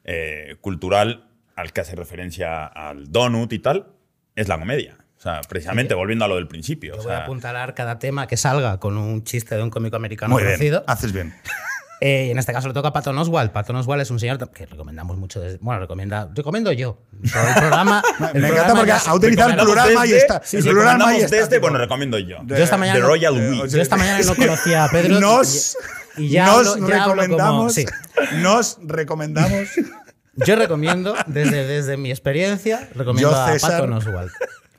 eh, 0.04 0.56
cultural 0.60 1.28
al 1.56 1.72
que 1.72 1.80
hace 1.80 1.96
referencia 1.96 2.66
al 2.66 3.10
donut 3.10 3.50
y 3.54 3.58
tal 3.58 3.92
es 4.34 4.48
la 4.48 4.58
comedia. 4.58 4.98
O 5.18 5.20
sea, 5.22 5.40
precisamente 5.48 5.94
volviendo 5.94 6.24
a 6.24 6.28
lo 6.28 6.34
del 6.36 6.46
principio. 6.46 6.94
Yo 6.94 7.00
o 7.00 7.04
voy 7.04 7.12
a 7.12 7.24
apuntalar 7.24 7.74
cada 7.74 7.98
tema 7.98 8.26
que 8.26 8.36
salga 8.36 8.78
con 8.78 8.96
un 8.98 9.24
chiste 9.24 9.54
de 9.56 9.62
un 9.62 9.70
cómico 9.70 9.96
americano 9.96 10.32
muy 10.34 10.42
bien, 10.42 10.54
conocido. 10.54 10.84
haces 10.86 11.12
bien. 11.12 11.34
Eh, 12.02 12.26
y 12.26 12.30
en 12.30 12.38
este 12.38 12.52
caso 12.52 12.68
le 12.68 12.74
toca 12.74 12.88
a 12.88 12.92
Patton 12.92 13.16
Oswald. 13.16 13.52
Patton 13.52 13.74
Oswald 13.76 14.02
es 14.02 14.10
un 14.10 14.20
señor 14.20 14.50
que 14.50 14.66
recomendamos 14.66 15.16
mucho. 15.16 15.40
desde- 15.40 15.56
bueno, 15.62 15.80
recomienda, 15.80 16.28
recomiendo 16.34 16.70
yo. 16.70 16.98
El 17.22 17.30
programa. 17.54 18.02
el 18.34 18.42
Me 18.42 18.48
encanta 18.48 18.74
porque 18.74 18.92
ha 18.92 19.14
utilizado 19.14 19.48
el 19.52 19.56
recomendamos 19.56 19.64
plural 19.64 19.88
desde- 19.88 19.94
majestat. 19.94 20.44
sí, 20.44 20.56
el 20.58 20.62
sí, 20.62 20.68
plural 20.68 20.84
recomendamos 20.88 21.14
majestat, 21.14 21.40
desde, 21.40 21.58
bueno, 21.58 21.78
recomiendo 21.78 22.18
yo. 22.18 22.36
Yo 22.44 22.56
esta 22.56 22.76
mañana 22.76 22.96
The 22.96 23.00
no- 23.00 23.08
Royal 23.08 23.32
We. 23.34 23.68
Yo 23.70 23.80
esta 23.80 23.96
mañana 23.96 24.20
no 24.26 24.34
conocía 24.36 24.84
a 24.84 24.88
Pedro. 24.92 25.20
Nos, 25.20 25.78
y, 26.18 26.24
y 26.24 26.28
ya 26.28 26.44
nos 26.44 26.76
hablo- 26.76 26.86
ya 26.86 26.94
hablo 27.04 27.14
como- 27.14 27.22
recomendamos, 27.22 27.72
sí. 27.72 27.86
nos 28.42 28.78
recomendamos. 28.82 29.68
Yo 30.34 30.54
recomiendo, 30.56 31.14
desde, 31.26 31.66
desde 31.66 31.96
mi 31.96 32.10
experiencia, 32.10 32.90
recomiendo 32.94 33.30
Yo, 33.30 33.36
a. 33.38 33.56
Patton 33.58 33.94
Oswald. 33.94 34.30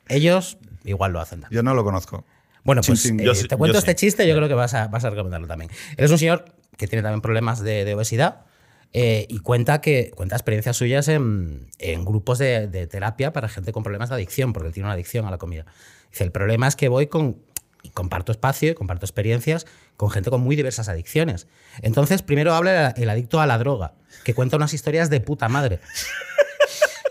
Ellos 0.08 0.58
igual 0.84 1.12
lo 1.12 1.20
hacen. 1.20 1.40
también. 1.40 1.58
Yo 1.58 1.62
no 1.62 1.74
lo 1.74 1.84
conozco. 1.84 2.24
Bueno, 2.64 2.82
pues 2.86 3.06
eh, 3.06 3.16
Yo 3.18 3.32
te 3.34 3.56
cuento 3.56 3.78
este 3.78 3.92
sí. 3.92 4.06
chiste, 4.06 4.26
yo 4.26 4.36
creo 4.36 4.48
que 4.48 4.54
vas 4.54 4.74
a, 4.74 4.88
vas 4.88 5.04
a 5.04 5.10
recomendarlo 5.10 5.46
también. 5.46 5.70
Él 5.96 6.04
es 6.04 6.10
un 6.10 6.18
señor 6.18 6.44
que 6.76 6.86
tiene 6.86 7.02
también 7.02 7.20
problemas 7.20 7.60
de, 7.60 7.84
de 7.84 7.94
obesidad 7.94 8.44
eh, 8.92 9.26
y 9.28 9.40
cuenta, 9.40 9.80
que, 9.80 10.12
cuenta 10.14 10.36
experiencias 10.36 10.76
suyas 10.76 11.08
en, 11.08 11.68
en 11.78 12.04
grupos 12.04 12.38
de, 12.38 12.68
de 12.68 12.86
terapia 12.86 13.32
para 13.32 13.48
gente 13.48 13.72
con 13.72 13.82
problemas 13.82 14.08
de 14.08 14.16
adicción, 14.16 14.52
porque 14.52 14.68
él 14.68 14.74
tiene 14.74 14.86
una 14.86 14.94
adicción 14.94 15.26
a 15.26 15.30
la 15.30 15.38
comida. 15.38 15.66
Dice, 16.10 16.24
el 16.24 16.32
problema 16.32 16.68
es 16.68 16.76
que 16.76 16.88
voy 16.88 17.06
con... 17.06 17.42
Y 17.84 17.90
comparto 17.90 18.32
espacio 18.32 18.72
y 18.72 18.74
comparto 18.74 19.06
experiencias 19.06 19.64
con 19.96 20.10
gente 20.10 20.30
con 20.30 20.40
muy 20.40 20.56
diversas 20.56 20.88
adicciones. 20.88 21.46
Entonces, 21.80 22.22
primero 22.22 22.52
habla 22.52 22.88
el 22.88 23.08
adicto 23.08 23.40
a 23.40 23.46
la 23.46 23.56
droga, 23.56 23.94
que 24.24 24.34
cuenta 24.34 24.56
unas 24.56 24.74
historias 24.74 25.10
de 25.10 25.20
puta 25.20 25.48
madre. 25.48 25.78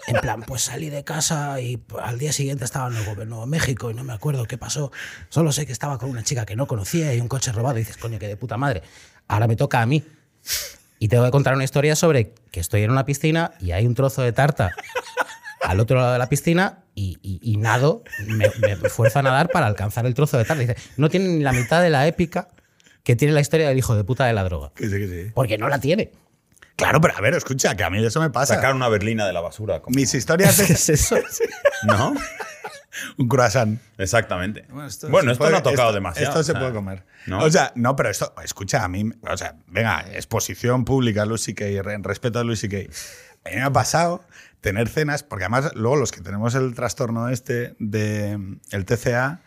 En 0.08 0.22
plan, 0.22 0.41
pues 0.41 0.62
salí 0.63 0.89
de 0.89 1.04
casa 1.04 1.60
y 1.60 1.82
al 2.02 2.17
día 2.17 2.32
siguiente 2.32 2.63
estaba 2.63 2.88
en 2.88 2.96
el 2.96 3.04
gobierno 3.06 3.41
de 3.41 3.48
México 3.48 3.91
y 3.91 3.93
no 3.93 4.04
me 4.06 4.13
acuerdo 4.13 4.46
qué 4.46 4.58
pasó. 4.58 4.91
Solo 5.30 5.52
sé 5.52 5.65
que 5.65 5.74
estaba 5.74 5.98
con 5.98 6.10
una 6.10 6.24
chica 6.24 6.46
que 6.46 6.56
no 6.56 6.65
conocía 6.65 7.13
y 7.13 7.20
un 7.20 7.28
coche 7.28 7.52
robado. 7.52 7.78
Y 7.78 7.82
dices, 7.82 7.98
coño, 7.98 8.17
que 8.17 8.28
de 8.28 8.38
puta 8.38 8.56
madre. 8.58 8.84
Ahora 9.28 9.48
me 9.48 9.56
toca 9.58 9.82
a 9.82 9.86
mí. 9.86 10.04
Y 11.00 11.10
tengo 11.10 11.26
que 11.26 11.32
contar 11.32 11.54
una 11.56 11.63
historia 11.65 11.96
sobre 11.96 12.34
que 12.52 12.60
estoy 12.62 12.84
en 12.84 12.91
una 12.91 13.06
piscina 13.06 13.52
y 13.60 13.72
hay 13.72 13.86
un 13.86 13.93
trozo 13.96 14.22
de 14.22 14.32
tarta 14.32 14.72
al 15.62 15.80
otro 15.80 15.98
lado 16.00 16.13
de 16.13 16.20
la 16.20 16.30
piscina 16.30 16.84
y, 16.96 17.17
y- 17.22 17.39
y 17.41 17.58
nado, 17.58 18.04
me, 18.26 18.50
me 18.62 18.72
esfuerzo 18.88 19.20
a 19.20 19.22
nadar 19.22 19.50
para 19.50 19.67
alcanzar 19.67 20.06
el 20.06 20.13
trozo 20.13 20.38
de 20.38 20.46
tarta. 20.46 20.62
Dice, 20.62 20.78
no 20.96 21.10
tiene 21.10 21.28
ni 21.28 21.43
la 21.43 21.52
mitad 21.52 21.82
de 21.82 21.89
la 21.89 22.08
épica 22.08 22.48
que 23.04 23.15
tiene 23.15 23.34
la 23.34 23.41
historia 23.41 23.67
del 23.67 23.78
hijo 23.78 23.96
de 23.96 24.04
puta 24.06 24.26
de 24.26 24.34
la 24.34 24.43
droga. 24.46 24.72
Que 24.76 24.86
sí, 24.88 24.91
que 24.98 25.08
sí. 25.08 25.32
Porque 25.36 25.58
no 25.58 25.67
la 25.70 25.80
tiene. 25.80 26.12
Claro, 26.77 27.01
pero 27.01 27.17
a 27.17 27.21
ver, 27.21 27.33
escucha, 27.33 27.75
que 27.75 27.83
a 27.83 27.89
mí 27.89 28.05
eso 28.05 28.21
me 28.21 28.29
pasa. 28.29 28.55
Sacar 28.55 28.73
una 28.75 28.87
berlina 28.87 29.25
de 29.27 29.33
la 29.33 29.41
basura. 29.41 29.81
como- 29.81 29.95
Mis 29.95 30.13
historias 30.13 30.55
¿Qué 30.61 30.67
de 30.67 30.73
es 30.73 30.89
eso? 30.89 31.17
¿No? 31.83 32.13
un 33.17 33.27
croissant. 33.27 33.79
Exactamente. 33.97 34.65
Bueno, 34.69 34.87
esto, 34.87 35.07
puede- 35.09 35.25
no 35.25 35.31
ha 35.57 35.63
tocado 35.63 35.89
esto- 35.89 35.93
demasiado. 35.93 36.29
Esto 36.29 36.43
se 36.43 36.51
o 36.51 36.53
sea, 36.53 36.61
puede 36.61 36.73
comer. 36.73 37.03
¿no? 37.25 37.39
O 37.43 37.49
sea, 37.51 37.71
no, 37.75 37.95
pero 37.95 38.09
esto, 38.09 38.33
escucha, 38.43 38.83
a 38.83 38.87
mí, 38.87 39.09
o 39.27 39.37
sea, 39.37 39.55
venga, 39.67 40.05
exposición 40.13 40.85
pública, 40.85 41.25
Lucy 41.25 41.53
Kay, 41.55 41.77
en 41.77 42.03
respeto 42.03 42.39
a 42.39 42.43
Lucy 42.43 42.69
Kay. 42.69 42.89
A 43.45 43.49
mí 43.49 43.55
me 43.55 43.63
ha 43.63 43.71
pasado 43.73 44.23
tener 44.61 44.87
cenas, 44.87 45.23
porque 45.23 45.45
además 45.45 45.71
luego 45.75 45.95
los 45.97 46.11
que 46.11 46.21
tenemos 46.21 46.53
el 46.55 46.73
trastorno 46.75 47.29
este 47.29 47.75
de 47.79 48.37
mm, 48.37 48.59
el 48.71 48.85
TCA, 48.85 49.41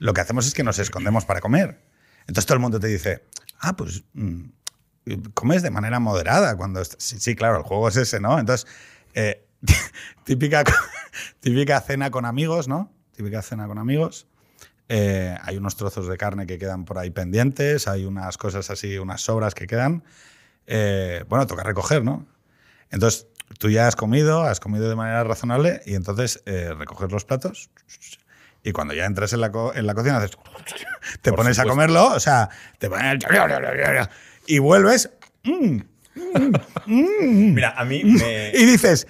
lo 0.00 0.12
que 0.12 0.20
hacemos 0.20 0.46
es 0.46 0.54
que 0.54 0.64
nos 0.64 0.78
escondemos 0.78 1.24
para 1.24 1.40
comer. 1.40 1.80
Entonces 2.26 2.46
todo 2.46 2.56
el 2.56 2.60
mundo 2.60 2.78
te 2.80 2.88
dice, 2.88 3.24
ah, 3.60 3.74
pues 3.76 4.04
mm, 4.14 4.44
comes 5.34 5.62
de 5.62 5.70
manera 5.70 5.98
moderada 6.00 6.56
cuando 6.56 6.84
sí, 6.84 7.18
sí, 7.20 7.34
claro, 7.36 7.58
el 7.58 7.62
juego 7.62 7.88
es 7.88 7.96
ese, 7.96 8.20
¿no? 8.20 8.38
Entonces, 8.38 8.66
eh, 9.14 9.44
típica, 10.24 10.64
típica 11.40 11.80
cena 11.80 12.10
con 12.10 12.24
amigos, 12.24 12.68
¿no? 12.68 12.92
Típica 13.16 13.42
cena 13.42 13.66
con 13.66 13.78
amigos. 13.78 14.26
Eh, 14.88 15.36
hay 15.42 15.56
unos 15.56 15.76
trozos 15.76 16.08
de 16.08 16.16
carne 16.18 16.46
que 16.46 16.58
quedan 16.58 16.84
por 16.84 16.98
ahí 16.98 17.10
pendientes, 17.10 17.88
hay 17.88 18.04
unas 18.04 18.36
cosas 18.36 18.68
así, 18.70 18.98
unas 18.98 19.22
sobras 19.22 19.54
que 19.54 19.66
quedan. 19.66 20.04
Eh, 20.66 21.24
bueno, 21.28 21.46
toca 21.46 21.62
recoger, 21.62 22.04
¿no? 22.04 22.26
Entonces, 22.90 23.26
tú 23.58 23.70
ya 23.70 23.86
has 23.86 23.96
comido, 23.96 24.42
has 24.42 24.60
comido 24.60 24.88
de 24.88 24.96
manera 24.96 25.24
razonable 25.24 25.80
y 25.86 25.94
entonces 25.94 26.42
eh, 26.46 26.74
recoges 26.76 27.10
los 27.10 27.24
platos 27.24 27.70
y 28.62 28.72
cuando 28.72 28.94
ya 28.94 29.04
entras 29.04 29.32
en 29.32 29.40
la, 29.40 29.50
co- 29.52 29.74
en 29.74 29.86
la 29.86 29.94
cocina 29.94 30.18
haces, 30.18 30.32
te 31.22 31.30
Por 31.30 31.40
pones 31.40 31.58
a 31.58 31.64
comerlo, 31.64 32.06
o 32.08 32.20
sea, 32.20 32.48
te 32.78 32.88
pones 32.88 33.24
y 34.46 34.58
vuelves 34.58 35.10
mm, 35.44 35.78
Mira, 36.86 37.74
a 37.76 37.84
mí 37.84 38.02
me. 38.04 38.50
y 38.54 38.64
dices, 38.64 39.06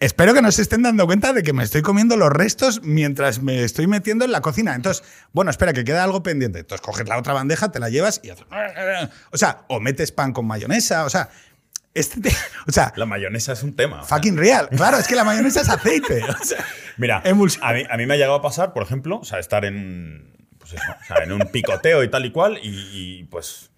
espero 0.00 0.34
que 0.34 0.42
no 0.42 0.50
se 0.52 0.62
estén 0.62 0.82
dando 0.82 1.06
cuenta 1.06 1.32
de 1.32 1.42
que 1.42 1.52
me 1.52 1.62
estoy 1.64 1.82
comiendo 1.82 2.16
los 2.16 2.30
restos 2.30 2.82
mientras 2.82 3.42
me 3.42 3.62
estoy 3.64 3.86
metiendo 3.86 4.24
en 4.24 4.32
la 4.32 4.40
cocina. 4.40 4.74
Entonces, 4.74 5.04
bueno, 5.32 5.50
espera, 5.50 5.72
que 5.72 5.84
queda 5.84 6.04
algo 6.04 6.22
pendiente. 6.22 6.60
Entonces 6.60 6.84
coges 6.84 7.08
la 7.08 7.18
otra 7.18 7.32
bandeja, 7.32 7.70
te 7.70 7.78
la 7.78 7.88
llevas 7.88 8.20
y 8.22 8.30
haces... 8.30 8.44
O 9.30 9.38
sea, 9.38 9.64
o 9.68 9.80
metes 9.80 10.12
pan 10.12 10.32
con 10.32 10.46
mayonesa, 10.46 11.04
o 11.04 11.10
sea, 11.10 11.30
este 11.94 12.20
te- 12.20 12.36
o 12.68 12.72
sea, 12.72 12.92
La 12.96 13.06
mayonesa 13.06 13.52
es 13.52 13.62
un 13.62 13.74
tema. 13.74 14.02
o 14.02 14.06
sea. 14.06 14.16
fucking 14.16 14.36
real. 14.36 14.68
Claro, 14.70 14.98
es 14.98 15.06
que 15.06 15.14
la 15.14 15.24
mayonesa 15.24 15.60
es 15.62 15.68
aceite. 15.68 16.22
O 16.28 16.44
sea, 16.44 16.64
Mira, 16.98 17.22
a 17.24 17.32
mí, 17.32 17.84
a 17.88 17.96
mí 17.96 18.06
me 18.06 18.14
ha 18.14 18.16
llegado 18.16 18.34
a 18.34 18.42
pasar, 18.42 18.72
por 18.74 18.82
ejemplo, 18.82 19.18
o 19.20 19.24
sea, 19.24 19.38
estar 19.38 19.64
en, 19.64 19.76
un- 19.76 20.46
pues 20.58 20.74
eso, 20.74 20.82
o 21.00 21.04
sea, 21.06 21.24
en 21.24 21.32
un 21.32 21.40
picoteo 21.50 22.02
y 22.04 22.10
tal 22.10 22.26
y 22.26 22.30
cual, 22.32 22.58
y, 22.62 22.68
y, 23.20 23.24
pues 23.24 23.70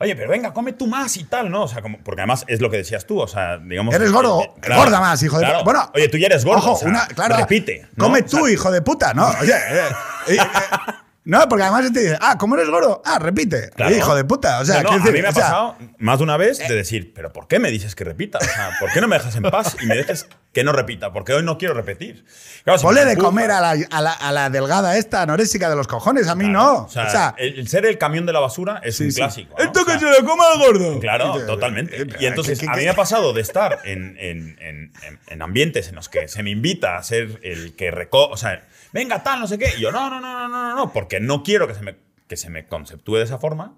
oye, 0.00 0.16
pero 0.16 0.30
venga, 0.30 0.52
come 0.52 0.72
tú 0.72 0.86
más 0.86 1.16
y 1.16 1.24
tal, 1.24 1.50
¿no? 1.50 1.64
O 1.64 1.68
sea, 1.68 1.82
como, 1.82 1.98
porque 1.98 2.22
además 2.22 2.44
es 2.48 2.60
lo 2.60 2.70
que 2.70 2.78
decías 2.78 3.06
tú, 3.06 3.20
o 3.20 3.28
sea, 3.28 3.58
digamos. 3.58 3.94
Eres 3.94 4.12
gordo, 4.12 4.42
eh, 4.42 4.74
gorda 4.74 5.00
más, 5.00 5.22
hijo 5.22 5.38
de 5.38 5.44
claro. 5.44 5.60
puta. 5.60 5.64
Bueno, 5.64 5.92
oye, 5.94 6.08
tú 6.08 6.18
ya 6.18 6.26
eres 6.26 6.44
gordo. 6.44 6.60
Ojo, 6.60 6.72
o 6.72 6.76
sea, 6.76 6.88
una, 6.88 7.06
claro, 7.06 7.36
repite. 7.36 7.88
¿no? 7.96 8.04
Come 8.04 8.20
O 8.20 8.28
sea, 8.28 8.40
tú, 8.40 8.48
hijo 8.48 8.70
de 8.70 8.82
puta, 8.82 9.14
¿no? 9.14 9.28
Oye, 9.40 9.52
eh, 9.54 9.82
eh, 10.28 10.38
no, 11.24 11.48
porque 11.48 11.62
además 11.64 11.90
te 11.92 12.00
dice, 12.00 12.18
ah, 12.20 12.36
¿cómo 12.38 12.54
eres 12.56 12.68
gordo? 12.68 13.00
Ah, 13.04 13.18
repite. 13.18 13.70
Claro. 13.70 13.94
Hijo 13.96 14.14
de 14.14 14.24
puta. 14.24 14.60
O 14.60 14.64
sea, 14.64 14.82
No, 14.82 14.82
no, 14.82 14.88
quiero 14.90 15.02
a 15.02 15.06
decir, 15.06 15.12
mí 15.14 15.22
me 15.22 15.28
ha 15.28 15.30
o 15.30 15.34
sea, 15.34 15.42
eh. 15.42 15.48
pasado 15.48 15.76
más 15.98 16.18
de 16.18 16.24
una 16.24 16.36
vez 16.36 16.58
de 16.58 16.74
decir, 16.74 17.12
pero 17.14 17.32
¿por 17.32 17.48
qué 17.48 17.58
me 17.58 17.70
dices 17.70 17.94
que 17.94 18.04
repita? 18.04 18.38
O 18.38 18.44
sea, 18.44 18.70
¿por 18.78 18.92
qué 18.92 19.00
no 19.00 19.08
me 19.08 19.16
dejas 19.16 19.34
en 19.36 19.42
paz 19.44 19.76
y 19.82 19.86
me 19.86 19.96
dejes 19.96 20.28
que 20.52 20.62
no 20.64 20.72
repita? 20.72 21.12
Porque 21.12 21.32
hoy 21.32 21.42
no 21.42 21.56
quiero 21.58 21.72
repetir. 21.74 22.24
Claro, 22.64 22.78
si 22.78 22.84
Ponle 22.84 23.04
de 23.06 23.16
comer 23.16 23.50
a 23.50 23.60
la, 23.60 23.70
a, 23.90 24.00
la, 24.02 24.12
a 24.12 24.32
la 24.32 24.50
delgada 24.50 24.96
esta 24.98 25.22
anorésica 25.22 25.70
de 25.70 25.76
los 25.76 25.86
cojones, 25.86 26.28
a 26.28 26.34
mí 26.34 26.44
Claro, 26.44 26.58
no. 26.58 26.74
O 26.84 26.88
sea, 26.90 27.34
el, 27.38 27.58
el 27.58 27.68
ser 27.68 27.86
el 27.86 27.96
camión 27.98 28.26
de 28.26 28.32
la 28.34 28.40
basura 28.40 28.80
es 28.84 28.96
sí, 28.98 29.04
un 29.04 29.12
sí. 29.12 29.16
clásico. 29.16 29.54
¿no? 29.58 29.64
Esto 29.64 29.80
O 29.82 29.84
que 29.86 29.92
sea, 29.98 30.00
se 30.00 30.20
lo 30.20 30.26
coma 30.28 30.44
al 30.52 30.58
gordo. 30.58 31.00
Claro, 31.00 31.38
totalmente. 31.46 32.02
eh, 32.02 32.06
Y 32.20 32.26
entonces 32.26 32.58
¿qué- 32.58 32.66
qué- 32.66 32.70
a 32.72 32.74
mí 32.74 32.80
qué? 32.80 32.84
me 32.84 32.90
ha 32.90 32.94
pasado 32.96 33.32
de 33.32 33.40
estar 33.40 33.78
en, 33.84 34.16
en- 34.18 34.58
en- 34.60 34.92
en- 35.02 35.20
en 35.26 35.42
ambientes 35.42 35.88
en 35.88 35.94
los 35.94 36.08
que 36.08 36.28
se 36.28 36.42
me 36.42 36.50
invita 36.50 36.96
a 36.96 37.02
ser 37.02 37.40
el 37.42 37.74
que 37.76 37.90
reco... 37.90 38.28
O 38.28 38.36
sea, 38.36 38.62
venga, 38.94 39.22
tal, 39.22 39.40
no 39.40 39.46
sé 39.46 39.58
qué. 39.58 39.74
Y 39.76 39.80
yo, 39.80 39.92
no, 39.92 40.08
no, 40.08 40.20
no, 40.20 40.48
no, 40.48 40.48
no, 40.48 40.74
no, 40.74 40.92
porque 40.92 41.20
no 41.20 41.42
quiero 41.42 41.66
que 41.66 41.74
se 41.74 41.82
me, 41.82 41.96
que 42.28 42.36
se 42.36 42.48
me 42.48 42.66
conceptúe 42.66 43.16
de 43.16 43.24
esa 43.24 43.38
forma. 43.38 43.76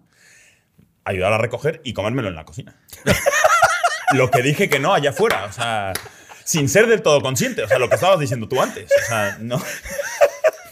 Ayudar 1.04 1.32
a 1.32 1.38
recoger 1.38 1.80
y 1.84 1.94
comérmelo 1.94 2.28
en 2.28 2.36
la 2.36 2.44
cocina. 2.44 2.76
lo 4.12 4.30
que 4.30 4.42
dije 4.42 4.68
que 4.68 4.78
no 4.78 4.92
allá 4.92 5.10
afuera. 5.10 5.46
O 5.46 5.52
sea, 5.52 5.94
sin 6.44 6.68
ser 6.68 6.86
del 6.86 7.02
todo 7.02 7.22
consciente. 7.22 7.62
O 7.62 7.68
sea, 7.68 7.78
lo 7.78 7.88
que 7.88 7.94
estabas 7.94 8.20
diciendo 8.20 8.46
tú 8.46 8.60
antes. 8.60 8.90
O 8.92 9.06
sea, 9.06 9.38
no. 9.40 9.60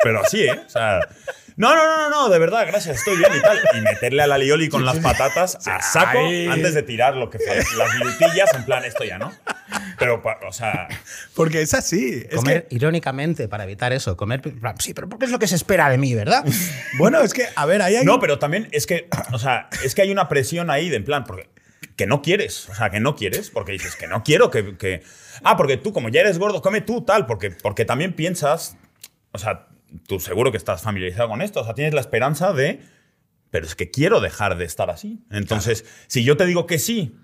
Pero 0.02 0.20
así, 0.20 0.42
¿eh? 0.42 0.60
O 0.66 0.68
sea. 0.68 1.00
No, 1.56 1.74
no, 1.76 1.84
no, 1.86 1.96
no, 1.98 2.10
no, 2.10 2.28
de 2.28 2.38
verdad, 2.38 2.66
gracias, 2.66 2.96
estoy 2.98 3.16
bien 3.16 3.30
y 3.36 3.40
tal. 3.40 3.60
Y 3.76 3.80
meterle 3.80 4.22
a 4.22 4.26
la 4.26 4.38
lioli 4.38 4.68
con 4.68 4.84
las 4.84 4.98
patatas 4.98 5.56
a 5.68 5.80
saco 5.80 6.18
antes 6.50 6.74
de 6.74 6.82
tirar 6.82 7.14
lo 7.16 7.30
que 7.30 7.38
fue. 7.38 7.56
Las 7.76 7.94
virutillas, 7.94 8.52
en 8.54 8.64
plan, 8.64 8.84
esto 8.84 9.04
ya, 9.04 9.18
¿no? 9.18 9.32
Pero, 9.98 10.20
o 10.46 10.52
sea, 10.52 10.88
Porque 11.34 11.62
es 11.62 11.72
así. 11.74 12.24
Es 12.28 12.36
Comer 12.36 12.66
que, 12.66 12.74
irónicamente 12.74 13.46
para 13.48 13.64
evitar 13.64 13.92
eso. 13.92 14.16
Comer. 14.16 14.42
Sí, 14.80 14.94
pero 14.94 15.08
porque 15.08 15.26
es 15.26 15.30
lo 15.30 15.38
que 15.38 15.46
se 15.46 15.54
espera 15.54 15.88
de 15.88 15.98
mí, 15.98 16.14
¿verdad? 16.14 16.44
bueno, 16.98 17.20
es 17.20 17.32
que, 17.32 17.46
a 17.54 17.66
ver, 17.66 17.82
ahí 17.82 17.96
hay. 17.96 18.04
no, 18.04 18.18
pero 18.18 18.38
también 18.40 18.68
es 18.72 18.86
que, 18.86 19.08
o 19.32 19.38
sea, 19.38 19.68
es 19.84 19.94
que 19.94 20.02
hay 20.02 20.10
una 20.10 20.28
presión 20.28 20.70
ahí 20.70 20.88
de 20.88 20.96
en 20.96 21.04
plan, 21.04 21.24
porque 21.24 21.48
que 21.96 22.06
no 22.06 22.22
quieres, 22.22 22.68
o 22.68 22.74
sea, 22.74 22.90
que 22.90 22.98
no 22.98 23.14
quieres, 23.14 23.50
porque 23.50 23.70
dices 23.72 23.94
que 23.94 24.08
no 24.08 24.24
quiero 24.24 24.50
que, 24.50 24.76
que- 24.76 25.02
ah, 25.44 25.56
porque 25.56 25.76
tú 25.76 25.92
como 25.92 26.08
ya 26.08 26.22
eres 26.22 26.38
gordo, 26.38 26.60
come 26.60 26.80
tú 26.80 27.02
tal, 27.04 27.26
porque, 27.26 27.50
porque 27.52 27.84
también 27.84 28.14
piensas, 28.14 28.76
o 29.30 29.38
sea, 29.38 29.68
tú 30.06 30.20
seguro 30.20 30.50
que 30.50 30.58
estás 30.58 30.82
familiarizado 30.82 31.28
con 31.28 31.42
esto, 31.42 31.60
o 31.60 31.64
sea, 31.64 31.74
tienes 31.74 31.94
la 31.94 32.00
esperanza 32.00 32.52
de, 32.52 32.80
pero 33.50 33.66
es 33.66 33.74
que 33.74 33.90
quiero 33.90 34.20
dejar 34.20 34.56
de 34.56 34.64
estar 34.64 34.90
así. 34.90 35.24
Entonces, 35.30 35.84
si 36.06 36.24
yo 36.24 36.36
te 36.36 36.46
digo 36.46 36.66
que 36.66 36.78
sí, 36.78 37.16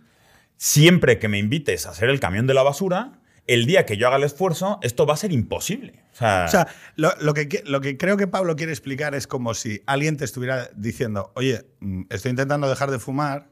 siempre 0.57 1.19
que 1.19 1.29
me 1.29 1.39
invites 1.39 1.87
a 1.87 1.91
hacer 1.91 2.09
el 2.09 2.21
camión 2.21 2.47
de 2.47 2.55
la 2.55 2.63
basura, 2.63 3.21
el 3.47 3.67
día 3.67 3.85
que 3.85 3.97
yo 3.97 4.07
haga 4.07 4.17
el 4.17 4.23
esfuerzo, 4.23 4.79
esto 4.83 5.07
va 5.07 5.15
a 5.15 5.17
ser 5.17 5.33
imposible. 5.33 6.05
O 6.13 6.17
sea, 6.17 6.45
O 6.47 6.51
sea, 6.51 6.69
lo, 6.95 7.13
lo 7.21 7.35
que, 7.35 7.63
lo 7.67 7.81
que 7.81 7.97
creo 7.97 8.17
que 8.17 8.29
Pablo 8.29 8.55
quiere 8.55 8.71
explicar 8.71 9.15
es 9.15 9.27
como 9.27 9.55
si 9.55 9.83
alguien 9.87 10.17
te 10.17 10.25
estuviera 10.25 10.71
diciendo, 10.77 11.33
oye, 11.35 11.65
mm, 11.81 12.03
estoy 12.11 12.31
intentando 12.31 12.69
dejar 12.69 12.91
de 12.91 13.01
fumar 13.01 13.50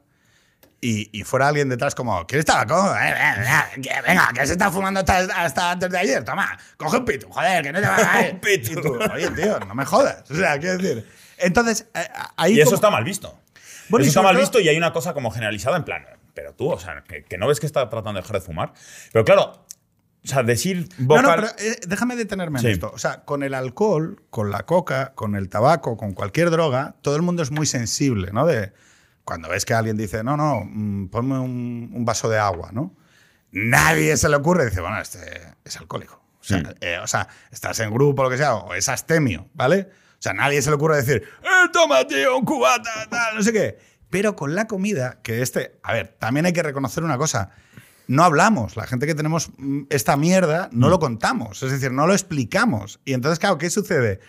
y, 0.81 1.09
y 1.19 1.23
fuera 1.23 1.47
alguien 1.49 1.69
detrás 1.69 1.93
como, 1.95 2.25
¿quieres 2.25 2.45
tabaco? 2.45 2.93
Eh, 2.95 3.09
eh, 3.09 3.81
eh, 3.83 4.01
Venga, 4.07 4.29
que 4.33 4.45
se 4.47 4.53
está 4.53 4.71
fumando 4.71 4.99
hasta, 5.01 5.17
hasta 5.43 5.71
antes 5.71 5.89
de 5.89 5.97
ayer. 5.97 6.23
Toma, 6.23 6.57
coge 6.77 6.97
un 6.97 7.05
pito, 7.05 7.27
joder, 7.29 7.63
que 7.63 7.71
no 7.71 7.79
te 7.81 7.87
va 7.87 7.95
a... 7.97 8.29
Un 8.31 8.39
pito. 8.39 8.71
Y 8.71 8.75
tú, 8.81 8.97
oye, 9.13 9.29
tío, 9.31 9.59
no 9.59 9.75
me 9.75 9.85
jodas. 9.85 10.29
O 10.31 10.35
sea, 10.35 10.57
quiero 10.59 10.77
decir... 10.77 11.07
Entonces, 11.37 11.87
ahí... 12.37 12.53
y 12.55 12.61
eso 12.61 12.65
como- 12.71 12.75
está 12.75 12.89
mal 12.89 13.03
visto. 13.03 13.39
Bueno, 13.89 14.03
eso 14.03 14.09
está 14.11 14.21
mal 14.21 14.37
visto 14.37 14.59
y 14.59 14.69
hay 14.69 14.77
una 14.77 14.93
cosa 14.93 15.13
como 15.13 15.31
generalizada 15.31 15.77
en 15.77 15.83
plan, 15.83 16.05
pero 16.33 16.53
tú, 16.53 16.69
o 16.71 16.79
sea, 16.79 17.03
que, 17.07 17.23
que 17.23 17.37
no 17.37 17.47
ves 17.47 17.59
que 17.59 17.65
está 17.65 17.89
tratando 17.89 18.19
de 18.19 18.21
dejar 18.21 18.39
de 18.39 18.45
fumar. 18.45 18.73
Pero 19.11 19.25
claro, 19.25 19.65
o 20.23 20.27
sea, 20.27 20.43
decir 20.43 20.87
No, 20.99 21.07
vocal... 21.07 21.23
no, 21.23 21.35
pero 21.35 21.47
eh, 21.71 21.79
déjame 21.87 22.15
detenerme 22.15 22.59
Sí. 22.59 22.67
en 22.67 22.71
esto. 22.73 22.91
O 22.93 22.99
sea, 22.99 23.21
con 23.25 23.41
el 23.41 23.53
alcohol, 23.55 24.21
con 24.29 24.51
la 24.51 24.63
coca, 24.67 25.13
con 25.15 25.35
el 25.35 25.49
tabaco, 25.49 25.97
con 25.97 26.13
cualquier 26.13 26.51
droga, 26.51 26.95
todo 27.01 27.15
el 27.15 27.21
mundo 27.23 27.41
es 27.41 27.49
muy 27.51 27.65
sensible, 27.65 28.31
¿no? 28.31 28.45
De 28.45 28.73
cuando 29.29 29.47
ves 29.47 29.63
que 29.63 29.75
alguien 29.75 29.95
dice, 29.95 30.23
no, 30.23 30.35
no, 30.35 30.63
mm, 30.65 31.09
ponme 31.09 31.37
un, 31.37 31.91
un 31.93 32.03
vaso 32.03 32.27
de 32.29 32.39
agua, 32.39 32.71
¿no? 32.73 32.95
Nadie 33.51 34.17
se 34.17 34.27
le 34.27 34.35
ocurre, 34.37 34.65
dice, 34.65 34.81
bueno, 34.81 34.99
este 34.99 35.19
es 35.63 35.77
alcohólico. 35.77 36.15
O 36.41 36.43
sea, 36.43 36.57
Mm. 36.61 36.73
eh, 36.81 36.97
o 37.03 37.05
sea, 37.05 37.27
estás 37.51 37.79
en 37.79 37.91
grupo, 37.93 38.23
lo 38.23 38.29
que 38.31 38.37
sea, 38.37 38.55
o 38.55 38.73
es 38.73 38.89
astemio, 38.89 39.47
¿vale? 39.53 39.87
O 39.91 40.17
sea, 40.21 40.33
nadie 40.33 40.63
se 40.63 40.71
le 40.71 40.77
ocurre 40.77 40.95
decir, 40.97 41.23
eh, 41.43 41.69
toma, 41.71 42.07
tío, 42.07 42.35
un 42.37 42.43
cubata, 42.43 42.89
tal, 43.07 43.35
no 43.35 43.43
sé 43.43 43.53
qué. 43.53 43.77
Pero 44.09 44.35
con 44.35 44.55
la 44.55 44.65
comida, 44.67 45.19
que 45.21 45.43
este. 45.43 45.79
A 45.83 45.93
ver, 45.93 46.15
también 46.19 46.47
hay 46.47 46.53
que 46.53 46.63
reconocer 46.63 47.03
una 47.03 47.19
cosa. 47.19 47.51
No 48.07 48.23
hablamos. 48.23 48.75
La 48.75 48.87
gente 48.87 49.05
que 49.05 49.13
tenemos 49.13 49.51
mm, 49.57 49.83
esta 49.91 50.17
mierda 50.17 50.67
no 50.71 50.89
lo 50.89 50.97
contamos. 50.97 51.61
Es 51.61 51.71
decir, 51.71 51.91
no 51.91 52.07
lo 52.07 52.13
explicamos. 52.13 52.99
Y 53.05 53.13
entonces, 53.13 53.37
claro, 53.37 53.59
¿qué 53.59 53.69
sucede? 53.69 54.19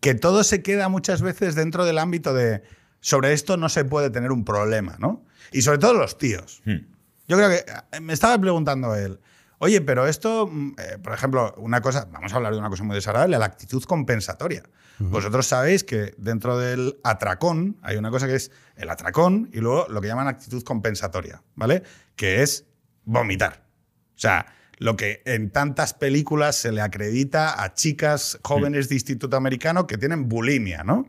Que 0.00 0.14
todo 0.14 0.44
se 0.44 0.62
queda 0.62 0.88
muchas 0.88 1.20
veces 1.22 1.56
dentro 1.56 1.84
del 1.84 1.98
ámbito 1.98 2.32
de. 2.32 2.62
Sobre 3.00 3.32
esto 3.32 3.56
no 3.56 3.68
se 3.68 3.84
puede 3.84 4.10
tener 4.10 4.32
un 4.32 4.44
problema, 4.44 4.96
¿no? 4.98 5.24
Y 5.52 5.62
sobre 5.62 5.78
todo 5.78 5.94
los 5.94 6.18
tíos. 6.18 6.62
Hmm. 6.64 6.86
Yo 7.28 7.36
creo 7.36 7.50
que 7.50 7.64
eh, 7.92 8.00
me 8.00 8.12
estaba 8.12 8.38
preguntando 8.38 8.94
él, 8.94 9.20
oye, 9.58 9.80
pero 9.80 10.06
esto, 10.06 10.46
mm, 10.46 10.74
eh, 10.78 10.98
por 11.02 11.12
ejemplo, 11.12 11.54
una 11.58 11.80
cosa, 11.80 12.08
vamos 12.10 12.32
a 12.32 12.36
hablar 12.36 12.52
de 12.52 12.58
una 12.58 12.70
cosa 12.70 12.84
muy 12.84 12.94
desagradable, 12.94 13.38
la 13.38 13.44
actitud 13.44 13.82
compensatoria. 13.84 14.62
Vosotros 15.00 15.46
sabéis 15.46 15.84
que 15.84 16.12
dentro 16.18 16.58
del 16.58 16.98
atracón 17.04 17.76
hay 17.82 17.96
una 17.96 18.10
cosa 18.10 18.26
que 18.26 18.34
es 18.34 18.50
el 18.74 18.90
atracón 18.90 19.48
y 19.52 19.58
luego 19.60 19.86
lo 19.88 20.00
que 20.00 20.08
llaman 20.08 20.26
actitud 20.26 20.64
compensatoria, 20.64 21.40
¿vale? 21.54 21.84
Que 22.16 22.42
es 22.42 22.66
vomitar. 23.04 23.64
O 24.16 24.18
sea, 24.18 24.46
lo 24.78 24.96
que 24.96 25.22
en 25.24 25.50
tantas 25.50 25.94
películas 25.94 26.56
se 26.56 26.72
le 26.72 26.80
acredita 26.80 27.62
a 27.62 27.74
chicas 27.74 28.40
jóvenes 28.42 28.88
de 28.88 28.96
instituto 28.96 29.36
americano 29.36 29.86
que 29.86 29.98
tienen 29.98 30.28
bulimia, 30.28 30.82
¿no? 30.82 31.08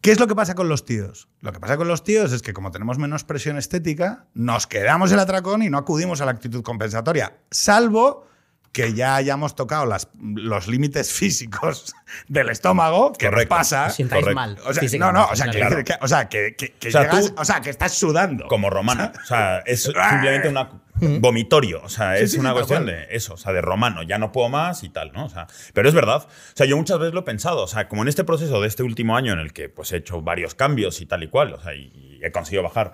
¿Qué 0.00 0.12
es 0.12 0.18
lo 0.18 0.26
que 0.26 0.34
pasa 0.34 0.54
con 0.54 0.70
los 0.70 0.86
tíos? 0.86 1.28
Lo 1.42 1.52
que 1.52 1.60
pasa 1.60 1.76
con 1.76 1.86
los 1.86 2.04
tíos 2.04 2.32
es 2.32 2.40
que 2.40 2.54
como 2.54 2.70
tenemos 2.70 2.96
menos 2.96 3.22
presión 3.24 3.58
estética, 3.58 4.28
nos 4.32 4.66
quedamos 4.66 5.12
el 5.12 5.18
atracón 5.18 5.62
y 5.62 5.68
no 5.68 5.76
acudimos 5.76 6.22
a 6.22 6.24
la 6.24 6.30
actitud 6.30 6.62
compensatoria, 6.62 7.40
salvo 7.50 8.26
que 8.72 8.94
ya 8.94 9.16
hayamos 9.16 9.56
tocado 9.56 9.84
las- 9.86 10.08
los 10.20 10.68
límites 10.68 11.12
físicos 11.12 11.92
del 12.28 12.50
estómago, 12.50 13.12
que 13.12 13.26
Correcto. 13.28 13.54
pasa. 13.56 13.86
Os 13.86 13.94
sientáis 13.94 14.22
correcto. 14.22 14.40
mal. 14.40 14.58
O 14.64 14.72
sea, 14.72 14.98
no, 14.98 15.12
no, 15.12 15.26
o 15.26 15.36
sea, 15.36 15.46
que, 15.50 15.58
claro. 15.58 15.84
que- 15.84 15.94
o 16.00 16.08
sea, 16.08 16.28
que, 16.28 16.54
que- 16.56 16.72
que 16.74 16.88
O 16.88 16.90
sea, 16.92 17.02
llegas- 17.10 17.26
tú- 17.28 17.34
o 17.40 17.44
sea, 17.44 17.60
que 17.60 17.70
estás 17.70 17.92
sudando. 17.94 18.46
como 18.46 18.70
romano. 18.70 19.10
O 19.22 19.26
sea, 19.26 19.58
es 19.66 19.82
simplemente 19.84 20.48
una 20.48 20.70
vomitorio. 21.00 21.80
O 21.82 21.88
sea, 21.88 22.16
Sí, 22.18 22.24
es 22.24 22.32
sí, 22.32 22.38
una 22.38 22.52
cuestión 22.52 22.84
de 22.86 23.06
eso, 23.10 23.34
o 23.34 23.36
sea, 23.38 23.52
de 23.52 23.62
romano. 23.62 24.02
Ya 24.02 24.18
no 24.18 24.32
puedo 24.32 24.48
más 24.50 24.84
y 24.84 24.90
tal, 24.90 25.12
¿no? 25.12 25.24
O 25.24 25.28
sea, 25.30 25.46
pero 25.72 25.88
es 25.88 25.94
verdad. 25.94 26.24
O 26.26 26.28
sea, 26.56 26.66
yo 26.66 26.76
muchas 26.76 26.98
veces 26.98 27.14
lo 27.14 27.20
he 27.20 27.24
pensado. 27.24 27.62
O 27.62 27.66
sea, 27.68 27.88
como 27.88 28.02
en 28.02 28.08
este 28.08 28.22
proceso 28.22 28.60
de 28.60 28.68
este 28.68 28.82
último 28.82 29.16
año 29.16 29.32
en 29.32 29.38
el 29.38 29.52
que 29.54 29.68
pues 29.70 29.92
he 29.92 29.96
hecho 29.96 30.20
varios 30.20 30.54
cambios 30.54 31.00
y 31.00 31.06
tal 31.06 31.22
y 31.22 31.28
cual, 31.28 31.54
o 31.54 31.60
sea, 31.62 31.74
y, 31.74 31.90
y 31.94 32.20
he 32.22 32.30
conseguido 32.30 32.62
bajar 32.64 32.92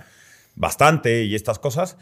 bastante 0.55 1.25
y 1.25 1.35
estas 1.35 1.59
cosas. 1.59 1.97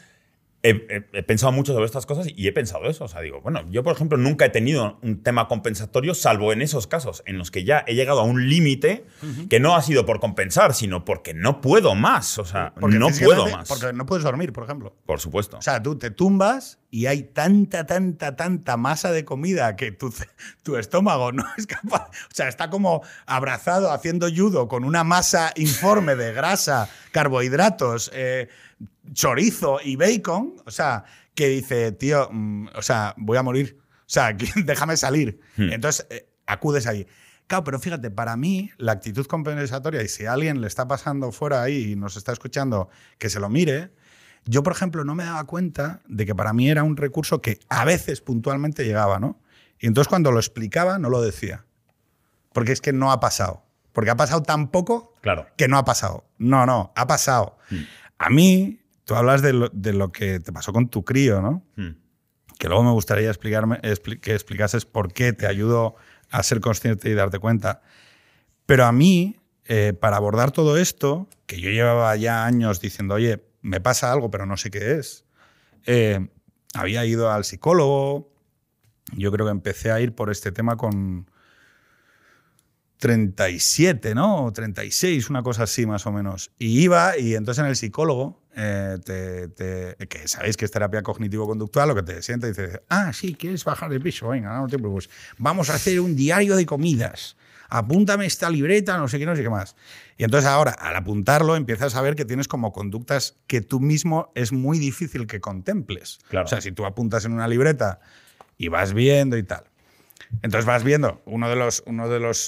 He, 0.66 1.22
pensado 1.24 1.52
mucho 1.52 1.74
sobre 1.74 1.84
estas 1.84 2.06
cosas 2.06 2.26
y 2.34 2.48
he 2.48 2.52
pensado 2.52 2.86
eso. 2.86 3.04
O 3.04 3.08
sea, 3.08 3.20
digo, 3.20 3.42
bueno, 3.42 3.60
yo, 3.70 3.82
por 3.82 3.94
ejemplo, 3.94 4.16
nunca 4.16 4.46
he 4.46 4.48
tenido 4.48 4.98
un 5.02 5.22
tema 5.22 5.46
compensatorio, 5.46 6.14
salvo 6.14 6.54
en 6.54 6.62
esos 6.62 6.86
casos 6.86 7.22
en 7.26 7.36
los 7.36 7.50
que 7.50 7.64
ya 7.64 7.84
he 7.86 7.94
llegado 7.94 8.20
a 8.20 8.24
un 8.24 8.48
límite 8.48 9.04
que 9.50 9.60
no 9.60 9.76
ha 9.76 9.82
sido 9.82 10.06
por 10.06 10.20
compensar, 10.20 10.72
sino 10.72 11.04
porque 11.04 11.34
no 11.34 11.60
puedo 11.60 11.94
más. 11.94 12.38
O 12.38 12.46
sea, 12.46 12.72
Porque 12.80 12.98
no 12.98 13.08
puedo 13.10 13.46
más. 13.48 13.68
Porque 13.68 13.92
no 13.92 14.06
puedes 14.06 14.24
dormir, 14.24 14.54
por 14.54 14.64
ejemplo. 14.64 14.96
Por 15.04 15.20
supuesto. 15.20 15.58
O 15.58 15.62
sea, 15.62 15.82
tú 15.82 15.98
te 15.98 16.10
tumbas 16.10 16.78
y 16.90 17.06
hay 17.06 17.24
tanta, 17.24 17.84
tanta, 17.86 18.36
tanta 18.36 18.76
masa 18.76 19.12
de 19.12 19.24
comida 19.24 19.76
que 19.76 19.92
tu, 19.92 20.14
tu 20.62 20.76
estómago 20.76 21.32
no 21.32 21.44
es 21.58 21.66
capaz. 21.66 22.08
O 22.08 22.34
sea, 22.34 22.48
está 22.48 22.70
como 22.70 23.02
abrazado 23.26 23.92
haciendo 23.92 24.28
judo 24.34 24.66
con 24.68 24.84
una 24.84 25.04
masa 25.04 25.52
informe 25.56 26.14
de 26.14 26.32
grasa, 26.32 26.88
carbohidratos, 27.12 28.10
eh, 28.14 28.48
chorizo 29.12 29.78
y 29.82 29.96
bacon. 29.96 30.54
O 30.66 30.70
sea, 30.70 31.04
que 31.34 31.48
dice, 31.48 31.92
tío, 31.92 32.28
mm, 32.30 32.68
o 32.74 32.82
sea, 32.82 33.14
voy 33.16 33.36
a 33.38 33.42
morir. 33.42 33.78
O 34.00 34.02
sea, 34.06 34.36
que- 34.36 34.46
déjame 34.64 34.96
salir. 34.96 35.40
Hmm. 35.56 35.72
Entonces, 35.72 36.06
eh, 36.10 36.28
acudes 36.46 36.86
ahí. 36.86 37.06
Claro, 37.46 37.64
pero 37.64 37.78
fíjate, 37.78 38.10
para 38.10 38.36
mí 38.36 38.70
la 38.78 38.92
actitud 38.92 39.26
compensatoria, 39.26 40.02
y 40.02 40.08
si 40.08 40.24
a 40.26 40.32
alguien 40.32 40.60
le 40.60 40.66
está 40.66 40.88
pasando 40.88 41.30
fuera 41.32 41.62
ahí 41.62 41.92
y 41.92 41.96
nos 41.96 42.16
está 42.16 42.32
escuchando, 42.32 42.88
que 43.18 43.28
se 43.28 43.38
lo 43.38 43.50
mire, 43.50 43.90
yo, 44.46 44.62
por 44.62 44.72
ejemplo, 44.72 45.04
no 45.04 45.14
me 45.14 45.24
daba 45.24 45.44
cuenta 45.44 46.00
de 46.06 46.24
que 46.26 46.34
para 46.34 46.52
mí 46.52 46.70
era 46.70 46.82
un 46.82 46.96
recurso 46.96 47.42
que 47.42 47.58
a 47.68 47.84
veces 47.84 48.20
puntualmente 48.22 48.84
llegaba, 48.84 49.18
¿no? 49.18 49.40
Y 49.78 49.86
entonces 49.86 50.08
cuando 50.08 50.32
lo 50.32 50.38
explicaba, 50.38 50.98
no 50.98 51.10
lo 51.10 51.20
decía. 51.20 51.64
Porque 52.52 52.72
es 52.72 52.80
que 52.80 52.92
no 52.92 53.10
ha 53.12 53.20
pasado. 53.20 53.64
Porque 53.92 54.10
ha 54.10 54.16
pasado 54.16 54.42
tan 54.42 54.68
poco 54.68 55.14
Claro. 55.20 55.46
que 55.56 55.68
no 55.68 55.76
ha 55.78 55.84
pasado. 55.84 56.24
No, 56.38 56.64
no, 56.66 56.92
ha 56.96 57.06
pasado. 57.06 57.58
A 58.18 58.30
mí, 58.30 58.80
tú 59.04 59.14
hablas 59.14 59.42
de 59.42 59.52
lo, 59.52 59.68
de 59.70 59.92
lo 59.92 60.12
que 60.12 60.40
te 60.40 60.52
pasó 60.52 60.72
con 60.72 60.88
tu 60.88 61.04
crío, 61.04 61.40
¿no? 61.42 61.64
Hmm. 61.76 61.96
que 62.58 62.68
luego 62.68 62.84
me 62.84 62.92
gustaría 62.92 63.28
explicarme, 63.28 63.80
expli- 63.82 64.20
que 64.20 64.32
explicases 64.32 64.84
por 64.86 65.12
qué 65.12 65.32
te 65.32 65.46
ayudó 65.46 65.96
a 66.30 66.42
ser 66.42 66.60
consciente 66.60 67.10
y 67.10 67.14
darte 67.14 67.38
cuenta. 67.40 67.82
Pero 68.64 68.84
a 68.86 68.92
mí, 68.92 69.36
eh, 69.66 69.92
para 69.92 70.16
abordar 70.16 70.52
todo 70.52 70.76
esto, 70.78 71.28
que 71.46 71.60
yo 71.60 71.70
llevaba 71.70 72.14
ya 72.16 72.46
años 72.46 72.80
diciendo, 72.80 73.14
oye, 73.14 73.44
me 73.60 73.80
pasa 73.80 74.12
algo, 74.12 74.30
pero 74.30 74.46
no 74.46 74.56
sé 74.56 74.70
qué 74.70 74.98
es, 74.98 75.24
eh, 75.84 76.28
había 76.74 77.04
ido 77.04 77.30
al 77.30 77.44
psicólogo, 77.44 78.32
yo 79.12 79.30
creo 79.32 79.46
que 79.46 79.52
empecé 79.52 79.90
a 79.90 80.00
ir 80.00 80.14
por 80.14 80.30
este 80.30 80.52
tema 80.52 80.76
con 80.76 81.28
37, 83.04 84.14
¿no? 84.14 84.46
O 84.46 84.52
36, 84.52 85.28
una 85.28 85.42
cosa 85.42 85.64
así 85.64 85.84
más 85.84 86.06
o 86.06 86.12
menos. 86.12 86.50
Y 86.58 86.80
iba 86.82 87.18
y 87.18 87.34
entonces 87.34 87.62
en 87.62 87.68
el 87.68 87.76
psicólogo, 87.76 88.42
eh, 88.56 88.96
te- 89.04 89.48
te- 89.48 90.06
que 90.08 90.26
sabéis 90.26 90.56
que 90.56 90.64
es 90.64 90.70
terapia 90.70 91.02
cognitivo-conductual, 91.02 91.88
lo 91.88 91.94
que 91.94 92.02
te 92.02 92.22
sienta 92.22 92.46
y 92.46 92.50
dice, 92.50 92.82
ah, 92.88 93.12
sí, 93.12 93.34
quieres 93.34 93.62
bajar 93.64 93.90
de 93.90 94.00
peso, 94.00 94.28
venga, 94.28 94.56
no 94.56 94.66
te 94.68 94.78
preocupes. 94.78 95.10
Vamos 95.36 95.68
a 95.68 95.74
hacer 95.74 96.00
un 96.00 96.16
diario 96.16 96.56
de 96.56 96.64
comidas. 96.64 97.36
Apúntame 97.68 98.24
esta 98.24 98.48
libreta, 98.48 98.96
no 98.96 99.06
sé 99.08 99.18
qué, 99.18 99.26
no 99.26 99.36
sé 99.36 99.42
qué 99.42 99.50
más. 99.50 99.76
Y 100.16 100.24
entonces 100.24 100.48
ahora, 100.48 100.70
al 100.72 100.96
apuntarlo, 100.96 101.56
empiezas 101.56 101.94
a 101.96 102.00
ver 102.00 102.14
que 102.14 102.24
tienes 102.24 102.48
como 102.48 102.72
conductas 102.72 103.36
que 103.46 103.60
tú 103.60 103.80
mismo 103.80 104.32
es 104.34 104.50
muy 104.52 104.78
difícil 104.78 105.26
que 105.26 105.40
contemples. 105.40 106.20
Claro. 106.30 106.46
O 106.46 106.48
sea, 106.48 106.60
si 106.62 106.72
tú 106.72 106.86
apuntas 106.86 107.26
en 107.26 107.32
una 107.32 107.48
libreta 107.48 108.00
y 108.56 108.68
vas 108.68 108.94
viendo 108.94 109.36
y 109.36 109.42
tal. 109.42 109.64
Entonces 110.42 110.66
vas 110.66 110.84
viendo, 110.84 111.22
uno 111.26 111.48
de 111.48 111.56
los, 111.56 111.82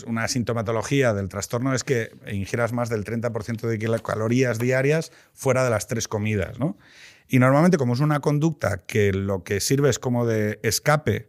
una 0.07 0.29
sintomatología 0.29 1.15
del 1.15 1.29
trastorno 1.29 1.75
es 1.75 1.85
que 1.85 2.11
ingieras 2.31 2.73
más 2.73 2.89
del 2.89 3.05
30% 3.05 3.67
de 3.67 4.01
calorías 4.03 4.59
diarias 4.59 5.13
fuera 5.33 5.65
de 5.65 5.71
las 5.71 5.87
tres 5.87 6.09
comidas, 6.09 6.59
¿no? 6.59 6.77
Y 7.29 7.39
normalmente 7.39 7.77
como 7.79 7.95
es 7.95 8.01
una 8.01 8.21
conducta 8.21 8.79
que 8.87 9.13
lo 9.13 9.43
que 9.43 9.61
sirve 9.61 9.89
es 9.91 9.99
como 9.99 10.27
de 10.27 10.61
escape 10.63 11.29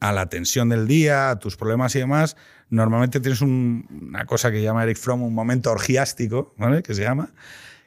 a 0.00 0.12
la 0.12 0.28
tensión 0.28 0.68
del 0.68 0.86
día, 0.86 1.30
a 1.30 1.38
tus 1.38 1.56
problemas 1.56 1.94
y 1.96 2.00
demás, 2.00 2.36
normalmente 2.70 3.18
tienes 3.20 3.40
un- 3.40 3.86
una 4.08 4.26
cosa 4.26 4.50
que 4.50 4.62
llama 4.62 4.82
Eric 4.84 4.98
Fromm 4.98 5.22
un 5.22 5.34
momento 5.34 5.70
orgiástico, 5.72 6.54
¿vale? 6.58 6.82
Que 6.82 6.94
se 6.94 7.02
llama, 7.02 7.32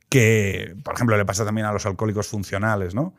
que, 0.09 0.75
por 0.83 0.95
ejemplo, 0.95 1.17
le 1.17 1.25
pasa 1.25 1.45
también 1.45 1.67
a 1.67 1.71
los 1.71 1.85
alcohólicos 1.85 2.27
funcionales, 2.27 2.93
¿no? 2.95 3.13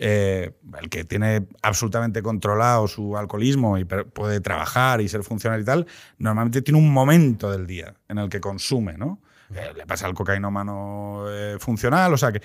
Eh, 0.00 0.52
el 0.80 0.88
que 0.88 1.02
tiene 1.02 1.48
absolutamente 1.60 2.22
controlado 2.22 2.86
su 2.86 3.16
alcoholismo 3.16 3.78
y 3.78 3.84
puede 3.84 4.40
trabajar 4.40 5.00
y 5.00 5.08
ser 5.08 5.24
funcional 5.24 5.60
y 5.60 5.64
tal, 5.64 5.86
normalmente 6.18 6.62
tiene 6.62 6.78
un 6.78 6.92
momento 6.92 7.50
del 7.50 7.66
día 7.66 7.94
en 8.08 8.18
el 8.18 8.28
que 8.28 8.40
consume, 8.40 8.96
¿no? 8.96 9.20
Eh, 9.54 9.72
le 9.74 9.86
pasa 9.86 10.06
al 10.06 10.14
cocainómano 10.14 11.24
eh, 11.30 11.56
funcional, 11.58 12.12
o 12.12 12.18
sea 12.18 12.32
que 12.32 12.42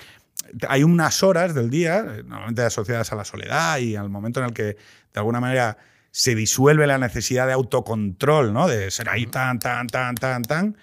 hay 0.67 0.83
unas 0.83 1.21
horas 1.21 1.53
del 1.53 1.69
día, 1.69 1.99
eh, 1.99 2.23
normalmente 2.25 2.61
asociadas 2.61 3.11
a 3.11 3.15
la 3.15 3.25
soledad 3.25 3.77
y 3.79 3.95
al 3.95 4.09
momento 4.09 4.39
en 4.39 4.47
el 4.47 4.53
que 4.53 4.63
de 4.63 4.77
alguna 5.15 5.41
manera 5.41 5.77
se 6.11 6.33
disuelve 6.33 6.87
la 6.87 6.97
necesidad 6.97 7.47
de 7.47 7.53
autocontrol, 7.53 8.53
¿no? 8.53 8.67
De 8.67 8.89
ser 8.89 9.09
ahí 9.09 9.25
tan, 9.25 9.59
tan, 9.59 9.87
tan, 9.87 10.15
tan, 10.15 10.43
tan, 10.43 10.77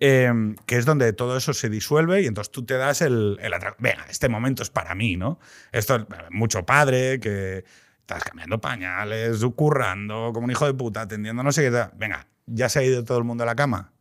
eh, 0.00 0.32
que 0.66 0.76
es 0.76 0.84
donde 0.84 1.12
todo 1.12 1.36
eso 1.36 1.54
se 1.54 1.68
disuelve 1.68 2.22
y 2.22 2.26
entonces 2.26 2.50
tú 2.50 2.64
te 2.64 2.74
das 2.74 3.00
el, 3.02 3.38
el 3.40 3.52
venga, 3.78 4.06
este 4.08 4.28
momento 4.28 4.62
es 4.62 4.70
para 4.70 4.94
mí, 4.94 5.16
¿no? 5.16 5.38
Esto 5.72 5.96
es 5.96 6.04
mucho 6.30 6.66
padre 6.66 7.20
que 7.20 7.64
estás 8.00 8.24
cambiando 8.24 8.60
pañales, 8.60 9.42
currando 9.56 10.30
como 10.34 10.44
un 10.44 10.50
hijo 10.50 10.66
de 10.66 10.74
puta, 10.74 11.02
atendiendo 11.02 11.42
no 11.42 11.52
sé 11.52 11.62
qué, 11.62 11.70
tal. 11.70 11.90
venga, 11.96 12.26
ya 12.46 12.68
se 12.68 12.80
ha 12.80 12.82
ido 12.82 13.04
todo 13.04 13.18
el 13.18 13.24
mundo 13.24 13.44
a 13.44 13.46
la 13.46 13.54
cama. 13.54 13.92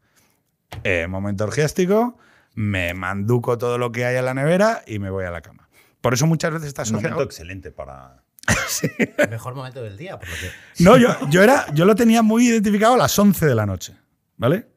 Eh, 0.83 1.07
momento 1.07 1.43
orgiástico, 1.43 2.17
me 2.55 2.93
manduco 2.93 3.57
todo 3.57 3.77
lo 3.77 3.91
que 3.91 4.05
hay 4.05 4.17
en 4.17 4.25
la 4.25 4.33
nevera 4.33 4.83
y 4.87 4.99
me 4.99 5.09
voy 5.09 5.25
a 5.25 5.31
la 5.31 5.41
cama. 5.41 5.69
Por 6.01 6.13
eso 6.13 6.27
muchas 6.27 6.51
veces 6.51 6.67
está 6.67 6.81
Es 6.81 6.89
un 6.89 6.95
asociado... 6.95 7.15
momento 7.15 7.31
excelente 7.31 7.71
para. 7.71 8.23
El 9.17 9.29
mejor 9.29 9.55
momento 9.55 9.81
del 9.81 9.95
día, 9.95 10.19
por 10.19 10.27
lo 10.27 10.35
que. 10.35 10.83
No, 10.83 10.97
yo, 10.97 11.15
yo, 11.29 11.41
era, 11.41 11.71
yo 11.73 11.85
lo 11.85 11.95
tenía 11.95 12.21
muy 12.21 12.47
identificado 12.47 12.95
a 12.95 12.97
las 12.97 13.17
11 13.17 13.45
de 13.45 13.55
la 13.55 13.65
noche, 13.65 13.95
¿vale? 14.35 14.72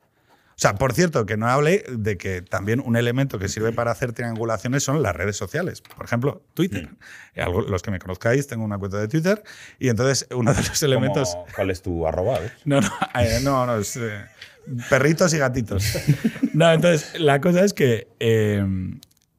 O 0.57 0.59
sea, 0.59 0.75
por 0.77 0.95
cierto, 0.95 1.27
que 1.27 1.37
no 1.37 1.47
hablé 1.49 1.85
de 1.91 2.17
que 2.17 2.41
también 2.41 2.81
un 2.83 2.97
elemento 2.97 3.39
que 3.39 3.47
sirve 3.49 3.73
para 3.73 3.91
hacer 3.91 4.15
triangulaciones 4.15 4.83
son 4.83 5.03
las 5.03 5.15
redes 5.15 5.37
sociales. 5.37 5.83
Por 5.83 6.07
ejemplo, 6.07 6.43
Twitter. 6.55 6.89
Algo- 7.37 7.61
Los 7.69 7.83
que 7.83 7.91
me 7.91 7.99
conozcáis, 7.99 8.47
tengo 8.47 8.65
una 8.65 8.79
cuenta 8.79 8.99
de 8.99 9.07
Twitter 9.07 9.43
y 9.79 9.91
entonces 9.91 10.27
uno 10.35 10.55
de 10.55 10.63
los 10.63 10.83
elementos... 10.83 11.33
¿Cómo- 11.35 11.47
¿Cuál 11.55 11.71
es 11.71 11.83
tu 11.83 12.07
arroba? 12.07 12.39
ves? 12.41 12.53
No, 12.65 12.81
no, 12.81 12.89
eh, 13.21 13.41
no, 13.43 13.67
no, 13.67 13.77
es 13.77 13.97
eh, 13.99 14.25
perritos 14.89 15.35
y 15.35 15.39
gatitos. 15.39 15.85
No, 16.55 16.73
entonces, 16.73 17.21
la 17.21 17.39
cosa 17.43 17.63
es 17.63 17.75
que 17.75 18.09
eh, 18.19 18.65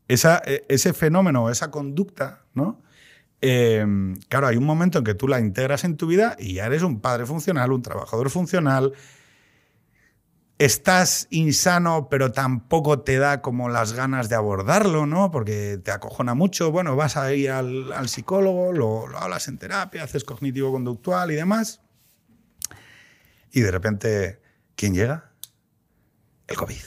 esa, 0.07 0.39
eh, 0.45 0.65
ese 0.69 0.93
fenómeno, 0.93 1.49
esa 1.49 1.71
conducta, 1.71 2.43
¿no? 2.53 2.79
Eh, 3.41 3.83
claro, 4.29 4.45
hay 4.45 4.57
un 4.57 4.65
momento 4.65 4.99
en 4.99 5.03
que 5.03 5.15
tú 5.15 5.27
la 5.27 5.39
integras 5.39 5.83
en 5.83 5.97
tu 5.97 6.05
vida 6.05 6.35
y 6.37 6.53
ya 6.53 6.67
eres 6.67 6.83
un 6.83 6.99
padre 7.01 7.25
funcional, 7.25 7.71
un 7.71 7.81
trabajador 7.81 8.29
funcional. 8.29 8.93
Estás 10.59 11.27
insano, 11.29 12.07
pero 12.09 12.31
tampoco 12.31 13.01
te 13.01 13.19
da 13.19 13.43
como 13.43 13.69
las 13.69 13.93
ganas 13.93 14.27
de 14.27 14.35
abordarlo, 14.35 15.05
¿no? 15.05 15.29
Porque 15.29 15.79
te 15.83 15.91
acojona 15.91 16.33
mucho. 16.33 16.71
Bueno, 16.71 16.95
vas 16.95 17.15
a 17.15 17.31
ir 17.33 17.51
al, 17.51 17.93
al 17.93 18.09
psicólogo, 18.09 18.73
lo, 18.73 19.07
lo 19.07 19.19
hablas 19.19 19.47
en 19.47 19.59
terapia, 19.59 20.03
haces 20.03 20.23
cognitivo-conductual 20.23 21.31
y 21.31 21.35
demás. 21.35 21.81
Y 23.51 23.61
de 23.61 23.71
repente, 23.71 24.41
¿quién 24.75 24.95
llega? 24.95 25.31
El 26.47 26.55
COVID. 26.55 26.75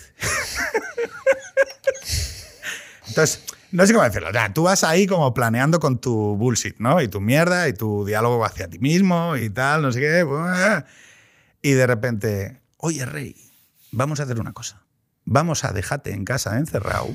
Entonces, 3.08 3.44
no 3.72 3.86
sé 3.86 3.92
cómo 3.92 4.04
decirlo. 4.04 4.30
O 4.30 4.32
sea, 4.32 4.52
tú 4.52 4.64
vas 4.64 4.84
ahí 4.84 5.06
como 5.06 5.32
planeando 5.32 5.78
con 5.78 6.00
tu 6.00 6.36
bullshit, 6.36 6.76
¿no? 6.78 7.00
Y 7.00 7.08
tu 7.08 7.20
mierda 7.20 7.68
y 7.68 7.72
tu 7.72 8.04
diálogo 8.04 8.44
hacia 8.44 8.68
ti 8.68 8.78
mismo 8.78 9.36
y 9.36 9.50
tal, 9.50 9.82
no 9.82 9.92
sé 9.92 10.00
qué. 10.00 10.22
buah. 10.22 10.84
Y 11.62 11.72
de 11.72 11.86
repente, 11.86 12.60
oye, 12.78 13.04
Rey, 13.04 13.36
vamos 13.92 14.20
a 14.20 14.24
hacer 14.24 14.40
una 14.40 14.52
cosa. 14.52 14.82
Vamos 15.24 15.64
a 15.64 15.72
dejarte 15.72 16.12
en 16.12 16.24
casa 16.24 16.58
encerrado. 16.58 17.08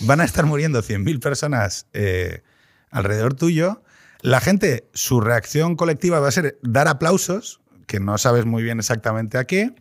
Van 0.00 0.20
a 0.20 0.24
estar 0.24 0.46
muriendo 0.46 0.82
100.000 0.82 1.20
personas 1.20 1.86
eh, 1.92 2.42
alrededor 2.90 3.34
tuyo. 3.34 3.82
La 4.22 4.40
gente, 4.40 4.88
su 4.94 5.20
reacción 5.20 5.76
colectiva 5.76 6.20
va 6.20 6.28
a 6.28 6.32
ser 6.32 6.58
dar 6.62 6.88
aplausos, 6.88 7.60
que 7.86 8.00
no 8.00 8.18
sabes 8.18 8.46
muy 8.46 8.62
bien 8.62 8.78
exactamente 8.78 9.38
a 9.38 9.44
qué. 9.44 9.74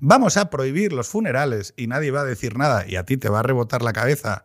Vamos 0.00 0.36
a 0.36 0.50
prohibir 0.50 0.92
los 0.92 1.08
funerales 1.08 1.74
y 1.76 1.86
nadie 1.86 2.10
va 2.10 2.20
a 2.20 2.24
decir 2.24 2.56
nada 2.56 2.86
y 2.86 2.96
a 2.96 3.04
ti 3.04 3.16
te 3.16 3.28
va 3.28 3.40
a 3.40 3.42
rebotar 3.42 3.82
la 3.82 3.92
cabeza 3.92 4.44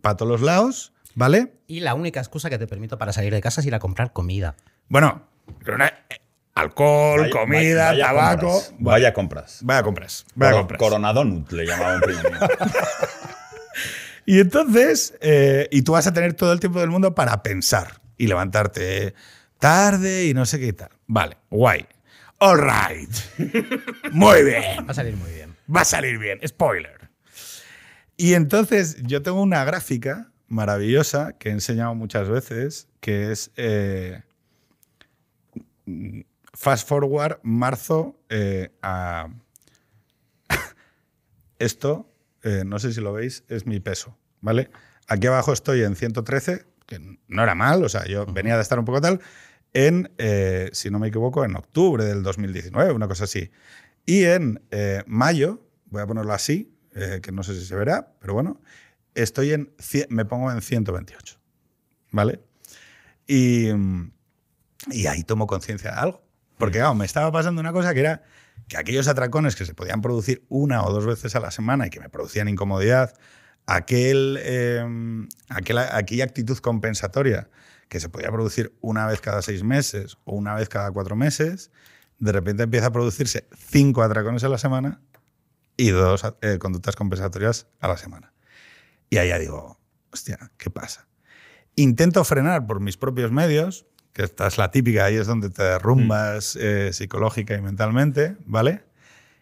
para 0.00 0.16
todos 0.16 0.30
los 0.30 0.40
lados, 0.40 0.92
¿vale? 1.14 1.54
Y 1.66 1.80
la 1.80 1.94
única 1.94 2.20
excusa 2.20 2.50
que 2.50 2.58
te 2.58 2.66
permito 2.66 2.98
para 2.98 3.12
salir 3.12 3.32
de 3.32 3.40
casa 3.40 3.60
es 3.60 3.66
ir 3.66 3.74
a 3.74 3.78
comprar 3.78 4.12
comida. 4.12 4.56
Bueno, 4.88 5.22
alcohol, 6.54 7.20
Vaya- 7.20 7.30
comida, 7.32 7.86
vaya 7.90 8.04
tabaco. 8.06 8.40
compras. 8.48 8.74
Vaya 8.78 9.12
compras. 9.12 9.58
Vaya 9.62 9.82
compras. 9.82 10.26
Vaya 10.34 10.50
Coro- 10.52 10.60
compras. 10.62 10.78
Coronadonut 10.78 11.52
le 11.52 11.66
llamaba 11.66 11.94
un 11.96 12.00
primo 12.00 12.20
mío. 12.22 12.40
Y 14.26 14.40
entonces, 14.40 15.12
eh, 15.20 15.68
y 15.70 15.82
tú 15.82 15.92
vas 15.92 16.06
a 16.06 16.14
tener 16.14 16.32
todo 16.32 16.50
el 16.54 16.58
tiempo 16.58 16.80
del 16.80 16.88
mundo 16.88 17.14
para 17.14 17.42
pensar 17.42 18.00
y 18.16 18.26
levantarte 18.26 19.12
tarde 19.58 20.24
y 20.24 20.32
no 20.32 20.46
sé 20.46 20.58
qué 20.58 20.68
y 20.68 20.72
tal. 20.72 20.88
Vale, 21.06 21.36
guay. 21.50 21.84
All 22.38 22.58
right. 22.58 23.10
Muy 24.12 24.42
bien. 24.44 24.86
Va 24.86 24.92
a 24.92 24.94
salir 24.94 25.14
muy 25.14 25.30
bien. 25.30 25.54
Va 25.74 25.82
a 25.82 25.84
salir 25.84 26.18
bien. 26.18 26.40
Spoiler. 26.46 27.10
Y 28.16 28.32
entonces 28.32 28.96
yo 29.02 29.20
tengo 29.22 29.42
una 29.42 29.62
gráfica 29.66 30.30
maravillosa 30.48 31.34
que 31.38 31.50
he 31.50 31.52
enseñado 31.52 31.94
muchas 31.94 32.26
veces, 32.28 32.88
que 33.00 33.30
es 33.30 33.50
eh, 33.56 34.22
fast 36.54 36.88
forward 36.88 37.40
marzo 37.42 38.18
eh, 38.28 38.70
a... 38.82 39.28
Esto, 41.58 42.10
eh, 42.42 42.62
no 42.64 42.78
sé 42.78 42.92
si 42.92 43.00
lo 43.00 43.12
veis, 43.12 43.44
es 43.48 43.66
mi 43.66 43.80
peso, 43.80 44.16
¿vale? 44.40 44.70
Aquí 45.08 45.26
abajo 45.26 45.52
estoy 45.52 45.82
en 45.82 45.96
113, 45.96 46.64
que 46.86 47.18
no 47.28 47.42
era 47.42 47.54
mal, 47.54 47.84
o 47.84 47.88
sea, 47.88 48.06
yo 48.06 48.26
venía 48.26 48.56
de 48.56 48.62
estar 48.62 48.78
un 48.78 48.84
poco 48.84 49.00
tal, 49.00 49.20
en, 49.72 50.12
eh, 50.18 50.70
si 50.72 50.90
no 50.90 50.98
me 50.98 51.08
equivoco, 51.08 51.44
en 51.44 51.56
octubre 51.56 52.04
del 52.04 52.22
2019, 52.22 52.92
una 52.92 53.08
cosa 53.08 53.24
así. 53.24 53.50
Y 54.06 54.24
en 54.24 54.62
mayo, 55.06 55.60
voy 55.86 56.02
a 56.02 56.06
ponerlo 56.06 56.32
así, 56.32 56.76
que 57.22 57.32
no 57.32 57.42
sé 57.42 57.54
si 57.58 57.64
se 57.66 57.74
verá, 57.74 58.14
pero 58.20 58.34
bueno, 58.34 58.60
estoy 59.14 59.52
en, 59.52 59.74
me 60.10 60.24
pongo 60.24 60.52
en 60.52 60.60
128, 60.60 61.38
¿vale? 62.12 62.40
Y, 63.26 63.70
y 64.90 65.06
ahí 65.06 65.24
tomo 65.24 65.46
conciencia 65.46 65.92
de 65.92 65.96
algo. 65.96 66.23
Porque, 66.58 66.78
claro, 66.78 66.94
me 66.94 67.04
estaba 67.04 67.30
pasando 67.32 67.60
una 67.60 67.72
cosa 67.72 67.94
que 67.94 68.00
era 68.00 68.22
que 68.68 68.76
aquellos 68.76 69.08
atracones 69.08 69.56
que 69.56 69.66
se 69.66 69.74
podían 69.74 70.00
producir 70.00 70.44
una 70.48 70.84
o 70.84 70.92
dos 70.92 71.04
veces 71.06 71.34
a 71.36 71.40
la 71.40 71.50
semana 71.50 71.86
y 71.86 71.90
que 71.90 72.00
me 72.00 72.08
producían 72.08 72.48
incomodidad, 72.48 73.14
eh, 73.66 74.84
aquel- 75.48 75.78
aquella 75.92 76.24
actitud 76.24 76.58
compensatoria 76.58 77.48
que 77.88 78.00
se 78.00 78.08
podía 78.08 78.30
producir 78.30 78.76
una 78.80 79.06
vez 79.06 79.20
cada 79.20 79.42
seis 79.42 79.62
meses 79.62 80.16
o 80.24 80.34
una 80.34 80.54
vez 80.54 80.68
cada 80.68 80.90
cuatro 80.92 81.16
meses, 81.16 81.70
de 82.18 82.32
repente 82.32 82.62
empieza 82.62 82.86
a 82.86 82.92
producirse 82.92 83.46
cinco 83.56 84.02
atracones 84.02 84.44
a 84.44 84.48
la 84.48 84.58
semana 84.58 85.00
y 85.76 85.90
dos 85.90 86.22
eh, 86.40 86.58
conductas 86.58 86.96
compensatorias 86.96 87.66
a 87.80 87.88
la 87.88 87.96
semana. 87.96 88.32
Y 89.10 89.18
ahí 89.18 89.28
ya 89.28 89.38
digo, 89.38 89.78
hostia, 90.12 90.52
¿qué 90.56 90.70
pasa? 90.70 91.08
Intento 91.76 92.22
frenar 92.24 92.66
por 92.66 92.80
mis 92.80 92.96
propios 92.96 93.32
medios, 93.32 93.86
que 94.14 94.22
esta 94.22 94.46
es 94.46 94.56
la 94.58 94.70
típica, 94.70 95.04
ahí 95.04 95.16
es 95.16 95.26
donde 95.26 95.50
te 95.50 95.62
derrumbas 95.62 96.56
eh, 96.56 96.92
psicológica 96.92 97.54
y 97.56 97.60
mentalmente, 97.60 98.36
¿vale? 98.46 98.84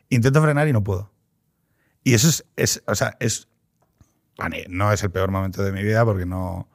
Intento 0.08 0.40
frenar 0.42 0.66
y 0.66 0.72
no 0.72 0.82
puedo. 0.82 1.12
Y 2.02 2.14
eso 2.14 2.28
es, 2.28 2.44
es, 2.56 2.82
o 2.86 2.94
sea, 2.94 3.16
es, 3.20 3.48
no 4.68 4.90
es 4.90 5.02
el 5.04 5.10
peor 5.10 5.30
momento 5.30 5.62
de 5.62 5.72
mi 5.72 5.82
vida 5.82 6.04
porque 6.06 6.24
no, 6.24 6.70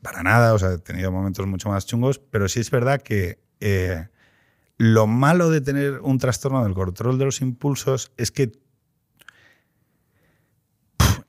para 0.00 0.22
nada, 0.22 0.54
o 0.54 0.58
sea, 0.58 0.72
he 0.72 0.78
tenido 0.78 1.12
momentos 1.12 1.46
mucho 1.46 1.68
más 1.68 1.84
chungos, 1.84 2.18
pero 2.18 2.48
sí 2.48 2.60
es 2.60 2.70
verdad 2.70 3.02
que 3.02 3.38
eh, 3.60 4.08
lo 4.78 5.06
malo 5.06 5.50
de 5.50 5.60
tener 5.60 6.00
un 6.00 6.18
trastorno 6.18 6.64
del 6.64 6.72
control 6.72 7.18
de 7.18 7.26
los 7.26 7.42
impulsos 7.42 8.12
es 8.16 8.30
que 8.30 8.52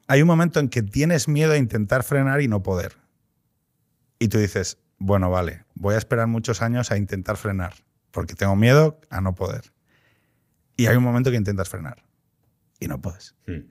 hay 0.08 0.22
un 0.22 0.28
momento 0.28 0.62
en 0.62 0.70
que 0.70 0.84
tienes 0.84 1.28
miedo 1.28 1.52
a 1.52 1.58
intentar 1.58 2.04
frenar 2.04 2.40
y 2.40 2.48
no 2.48 2.64
poder. 2.64 2.96
Y 4.20 4.30
tú 4.30 4.38
dices, 4.38 4.78
bueno, 4.98 5.30
vale, 5.30 5.66
voy 5.76 5.96
a 5.96 5.98
esperar 5.98 6.28
muchos 6.28 6.62
años 6.62 6.92
a 6.92 6.98
intentar 6.98 7.38
frenar, 7.38 7.74
porque 8.12 8.36
tengo 8.36 8.56
miedo 8.56 9.00
a 9.10 9.22
no 9.22 9.36
poder. 9.36 9.74
Y 10.78 10.88
hay 10.88 10.96
un 10.98 11.04
momento 11.04 11.32
que 11.32 11.38
intentas 11.38 11.70
frenar 11.70 12.04
y 12.80 12.88
no 12.88 13.02
puedes. 13.02 13.36
Hmm. 13.48 13.70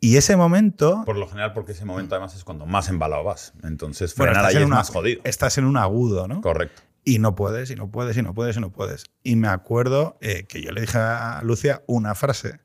Y 0.00 0.16
ese 0.18 0.36
momento... 0.36 1.02
Por 1.06 1.16
lo 1.16 1.26
general, 1.26 1.52
porque 1.54 1.72
ese 1.72 1.84
momento 1.86 2.14
además 2.14 2.34
es 2.34 2.44
cuando 2.44 2.66
más 2.66 2.88
embalado 2.90 3.24
vas. 3.24 3.54
Entonces, 3.62 4.14
bueno, 4.16 4.32
frenar 4.32 4.50
estás 4.50 4.54
ahí 4.54 4.56
en 4.56 4.62
es 4.62 4.66
una- 4.66 4.76
más 4.76 4.90
jodido. 4.90 5.20
Estás 5.24 5.58
en 5.58 5.64
un 5.64 5.76
agudo, 5.78 6.28
¿no? 6.28 6.42
Correcto. 6.42 6.82
Y 7.02 7.18
no 7.18 7.34
puedes, 7.34 7.70
y 7.70 7.76
no 7.76 7.90
puedes, 7.90 8.16
y 8.16 8.22
no 8.22 8.34
puedes, 8.34 8.56
y 8.56 8.60
no 8.60 8.70
puedes. 8.70 9.04
Y 9.22 9.36
me 9.36 9.48
acuerdo 9.48 10.18
eh, 10.20 10.44
que 10.48 10.60
yo 10.60 10.72
le 10.72 10.82
dije 10.82 10.98
a 10.98 11.40
Lucia 11.44 11.82
una 11.86 12.14
frase 12.14 12.60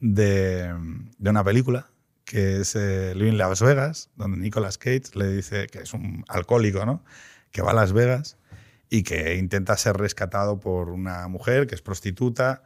de, 0.00 0.74
de 1.18 1.30
una 1.30 1.42
película 1.44 1.86
que 2.24 2.60
es 2.60 2.74
eh, 2.76 3.14
Living 3.14 3.36
Las 3.38 3.62
Vegas, 3.62 4.10
donde 4.16 4.36
Nicolas 4.38 4.76
Cage 4.78 5.02
le 5.14 5.28
dice 5.28 5.66
que 5.68 5.78
es 5.80 5.94
un 5.94 6.24
alcohólico, 6.28 6.84
¿no? 6.84 7.04
Que 7.54 7.62
va 7.62 7.70
a 7.70 7.74
Las 7.74 7.92
Vegas 7.92 8.36
y 8.90 9.04
que 9.04 9.36
intenta 9.36 9.76
ser 9.76 9.96
rescatado 9.96 10.58
por 10.58 10.90
una 10.90 11.28
mujer 11.28 11.68
que 11.68 11.76
es 11.76 11.82
prostituta 11.82 12.64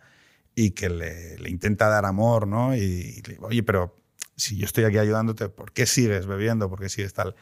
y 0.55 0.71
que 0.71 0.89
le, 0.89 1.37
intenta 1.47 1.91
dar 1.91 2.07
amor, 2.07 2.47
¿no? 2.47 2.75
Y, 2.75 2.81
y 2.81 3.23
le 3.23 3.37
oye, 3.41 3.63
pero 3.63 3.95
si 4.35 4.57
yo 4.57 4.65
estoy 4.65 4.85
aquí 4.85 4.97
ayudándote, 4.97 5.51
¿por 5.51 5.73
qué 5.73 5.85
sigues 5.85 6.27
bebiendo? 6.27 6.71
¿Por 6.71 6.81
qué 6.81 6.89
sigues 6.89 7.13
tal? 7.13 7.37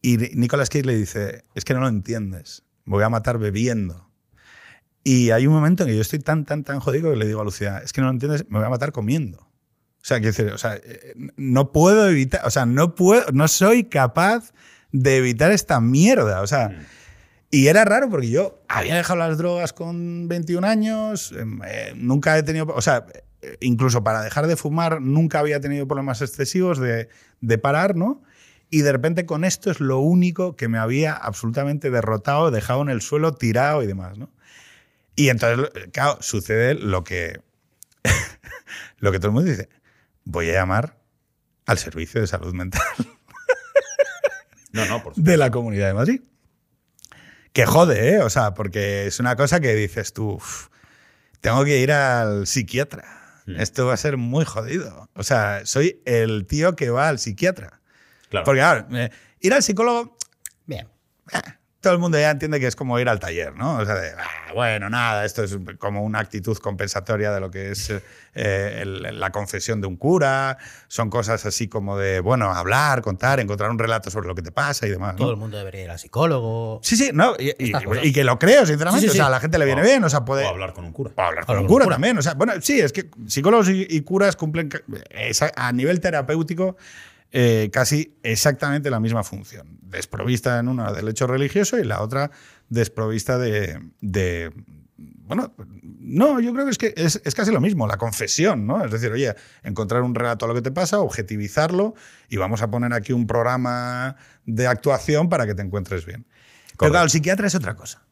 Y 0.00 0.16
Nicolas 0.16 0.70
Cage 0.70 0.86
le 0.86 0.96
dice, 0.96 1.44
es 1.54 1.66
que 1.66 1.74
no 1.74 1.80
lo 1.80 1.88
entiendes, 1.88 2.62
voy 2.86 3.02
a 3.02 3.10
matar 3.10 3.38
bebiendo. 3.38 4.08
Y 5.04 5.32
hay 5.32 5.46
un 5.46 5.52
momento 5.52 5.82
en 5.82 5.90
que 5.90 5.96
yo 5.96 6.02
estoy 6.02 6.20
tan, 6.20 6.44
tan, 6.44 6.64
tan 6.64 6.80
jodido 6.80 7.10
que 7.10 7.16
le 7.16 7.26
digo 7.26 7.42
a 7.42 7.44
Lucía, 7.44 7.78
es 7.78 7.92
que 7.92 8.00
no 8.00 8.06
lo 8.06 8.12
entiendes, 8.12 8.46
me 8.48 8.58
voy 8.58 8.66
a 8.66 8.70
matar 8.70 8.92
comiendo. 8.92 9.38
O 9.38 10.08
sea, 10.08 10.18
quiero 10.18 10.32
decir, 10.32 10.52
o 10.52 10.58
sea, 10.58 10.76
eh, 10.76 11.14
no 11.36 11.72
puedo 11.72 12.08
evitar, 12.08 12.42
o 12.44 12.50
sea, 12.50 12.66
no 12.66 12.94
puedo, 12.94 13.30
no 13.32 13.48
soy 13.48 13.84
capaz 13.84 14.52
de 15.00 15.18
evitar 15.18 15.52
esta 15.52 15.80
mierda. 15.80 16.40
O 16.40 16.46
sea, 16.46 16.70
y 17.50 17.68
era 17.68 17.84
raro 17.84 18.08
porque 18.08 18.30
yo 18.30 18.62
había 18.68 18.96
dejado 18.96 19.18
las 19.18 19.38
drogas 19.38 19.72
con 19.72 20.28
21 20.28 20.66
años, 20.66 21.32
em, 21.32 21.60
eh, 21.66 21.92
nunca 21.94 22.36
he 22.36 22.42
tenido, 22.42 22.66
o 22.74 22.80
sea, 22.80 23.06
eh, 23.42 23.56
incluso 23.60 24.02
para 24.02 24.22
dejar 24.22 24.46
de 24.46 24.56
fumar 24.56 25.00
nunca 25.00 25.38
había 25.38 25.60
tenido 25.60 25.86
problemas 25.86 26.22
excesivos 26.22 26.78
de, 26.78 27.08
de 27.40 27.58
parar, 27.58 27.94
¿no? 27.94 28.22
Y 28.68 28.80
de 28.82 28.90
repente 28.90 29.26
con 29.26 29.44
esto 29.44 29.70
es 29.70 29.80
lo 29.80 30.00
único 30.00 30.56
que 30.56 30.68
me 30.68 30.78
había 30.78 31.12
absolutamente 31.12 31.90
derrotado, 31.90 32.50
dejado 32.50 32.82
en 32.82 32.88
el 32.88 33.00
suelo, 33.00 33.34
tirado 33.34 33.82
y 33.82 33.86
demás, 33.86 34.18
¿no? 34.18 34.32
Y 35.14 35.28
entonces, 35.28 35.70
claro, 35.92 36.18
sucede 36.20 36.74
lo 36.74 37.04
que, 37.04 37.40
lo 38.98 39.12
que 39.12 39.18
todo 39.18 39.28
el 39.28 39.34
mundo 39.34 39.50
dice. 39.50 39.68
Voy 40.24 40.50
a 40.50 40.54
llamar 40.54 40.98
al 41.66 41.78
Servicio 41.78 42.20
de 42.20 42.26
Salud 42.26 42.52
Mental 42.54 42.82
No, 44.76 44.84
no, 44.86 45.02
por 45.02 45.14
de 45.14 45.36
la 45.36 45.50
Comunidad 45.50 45.88
de 45.88 45.94
Madrid. 45.94 46.20
Que 47.52 47.64
jode, 47.66 48.14
¿eh? 48.14 48.20
O 48.20 48.30
sea, 48.30 48.54
porque 48.54 49.06
es 49.06 49.18
una 49.18 49.34
cosa 49.34 49.60
que 49.60 49.74
dices 49.74 50.12
tú, 50.12 50.32
"Uf, 50.34 50.68
tengo 51.40 51.64
que 51.64 51.78
ir 51.78 51.92
al 51.92 52.46
psiquiatra. 52.46 53.04
Mm. 53.46 53.60
Esto 53.60 53.86
va 53.86 53.94
a 53.94 53.96
ser 53.96 54.16
muy 54.16 54.44
jodido. 54.44 55.08
O 55.14 55.22
sea, 55.22 55.62
soy 55.64 56.02
el 56.04 56.46
tío 56.46 56.76
que 56.76 56.90
va 56.90 57.08
al 57.08 57.18
psiquiatra. 57.18 57.80
Claro. 58.28 58.44
Porque, 58.44 58.60
claro, 58.60 58.86
eh, 58.96 59.10
ir 59.40 59.54
al 59.54 59.62
psicólogo, 59.62 60.16
Bien. 60.66 60.88
Todo 61.86 61.94
el 61.94 62.00
mundo 62.00 62.18
ya 62.18 62.30
entiende 62.32 62.58
que 62.58 62.66
es 62.66 62.74
como 62.74 62.98
ir 62.98 63.08
al 63.08 63.20
taller, 63.20 63.54
¿no? 63.54 63.76
O 63.76 63.84
sea, 63.84 63.94
de, 63.94 64.10
"Ah, 64.18 64.52
bueno, 64.54 64.90
nada, 64.90 65.24
esto 65.24 65.44
es 65.44 65.56
como 65.78 66.02
una 66.02 66.18
actitud 66.18 66.56
compensatoria 66.58 67.30
de 67.32 67.38
lo 67.40 67.50
que 67.50 67.70
es 67.70 67.90
eh, 68.38 68.80
el- 68.82 69.18
la 69.20 69.30
confesión 69.30 69.80
de 69.80 69.86
un 69.86 69.96
cura. 69.96 70.58
Son 70.88 71.08
cosas 71.08 71.46
así 71.46 71.68
como 71.68 71.96
de, 71.96 72.20
bueno, 72.20 72.52
hablar, 72.52 73.00
contar, 73.00 73.40
encontrar 73.40 73.70
un 73.70 73.78
relato 73.78 74.10
sobre 74.10 74.26
lo 74.28 74.34
que 74.34 74.42
te 74.42 74.52
pasa 74.52 74.86
y 74.86 74.90
demás. 74.90 75.12
¿no? 75.14 75.18
Todo 75.20 75.30
el 75.30 75.36
mundo 75.36 75.56
debería 75.56 75.84
ir 75.84 75.90
al 75.90 75.98
psicólogo. 75.98 76.80
Sí, 76.82 76.96
sí, 76.96 77.10
no, 77.14 77.34
y, 77.38 78.12
que 78.12 78.24
lo 78.24 78.38
creo, 78.38 78.66
sinceramente. 78.66 79.06
Sí, 79.06 79.12
sí, 79.12 79.18
O 79.18 79.22
sea, 79.22 79.28
a 79.28 79.30
la 79.30 79.40
gente 79.40 79.58
le 79.58 79.64
viene 79.64 79.80
O- 79.80 79.84
bien, 79.84 80.04
o 80.04 80.10
sea, 80.10 80.24
puede. 80.24 80.44
O 80.44 80.48
hablar 80.48 80.72
con 80.74 80.84
un 80.84 80.92
cura. 80.92 81.12
o 81.16 81.20
hablar 81.22 81.46
con 81.46 81.52
Hablar 81.56 81.62
un 81.62 81.66
con 81.66 81.72
un 81.72 81.74
cura, 81.76 81.84
cura. 81.84 81.94
también. 81.94 82.18
O 82.18 82.22
sea, 82.22 82.34
bueno, 82.34 82.52
sí, 82.60 82.80
es 82.80 82.92
que 82.92 83.08
psicólogos 83.26 83.68
y, 83.70 83.86
y 83.88 84.00
curas 84.02 84.36
cumplen 84.36 84.68
esa- 85.10 85.52
a 85.56 85.72
nivel 85.72 86.00
terapéutico 86.00 86.76
eh, 87.32 87.70
casi 87.72 88.16
exactamente 88.22 88.90
la 88.90 89.00
misma 89.00 89.22
función. 89.24 89.78
Desprovista 89.82 90.58
en 90.58 90.68
una 90.68 90.92
del 90.92 91.08
hecho 91.08 91.26
religioso 91.26 91.78
y 91.78 91.84
la 91.84 92.02
otra 92.02 92.30
desprovista 92.68 93.38
de. 93.38 93.80
de- 94.00 94.52
bueno, 94.98 95.52
no, 95.82 96.38
yo 96.40 96.52
creo 96.52 96.64
que 96.64 96.70
es 96.70 96.78
que 96.78 96.94
es, 96.96 97.20
es 97.24 97.34
casi 97.34 97.50
lo 97.52 97.60
mismo, 97.60 97.86
la 97.86 97.96
confesión, 97.98 98.66
¿no? 98.66 98.84
Es 98.84 98.90
decir, 98.92 99.10
oye, 99.10 99.34
encontrar 99.64 100.02
un 100.02 100.14
relato 100.14 100.44
a 100.44 100.48
lo 100.48 100.54
que 100.54 100.62
te 100.62 100.70
pasa, 100.70 101.00
objetivizarlo 101.00 101.94
y 102.28 102.36
vamos 102.36 102.62
a 102.62 102.70
poner 102.70 102.92
aquí 102.92 103.12
un 103.12 103.26
programa 103.26 104.16
de 104.46 104.66
actuación 104.68 105.28
para 105.28 105.44
que 105.46 105.54
te 105.54 105.62
encuentres 105.62 106.06
bien. 106.06 106.22
Pero 106.24 106.76
Correcto. 106.76 106.92
claro, 106.92 107.04
el 107.04 107.10
psiquiatra 107.10 107.46
es 107.48 107.54
otra 107.56 107.74
cosa. 107.74 108.02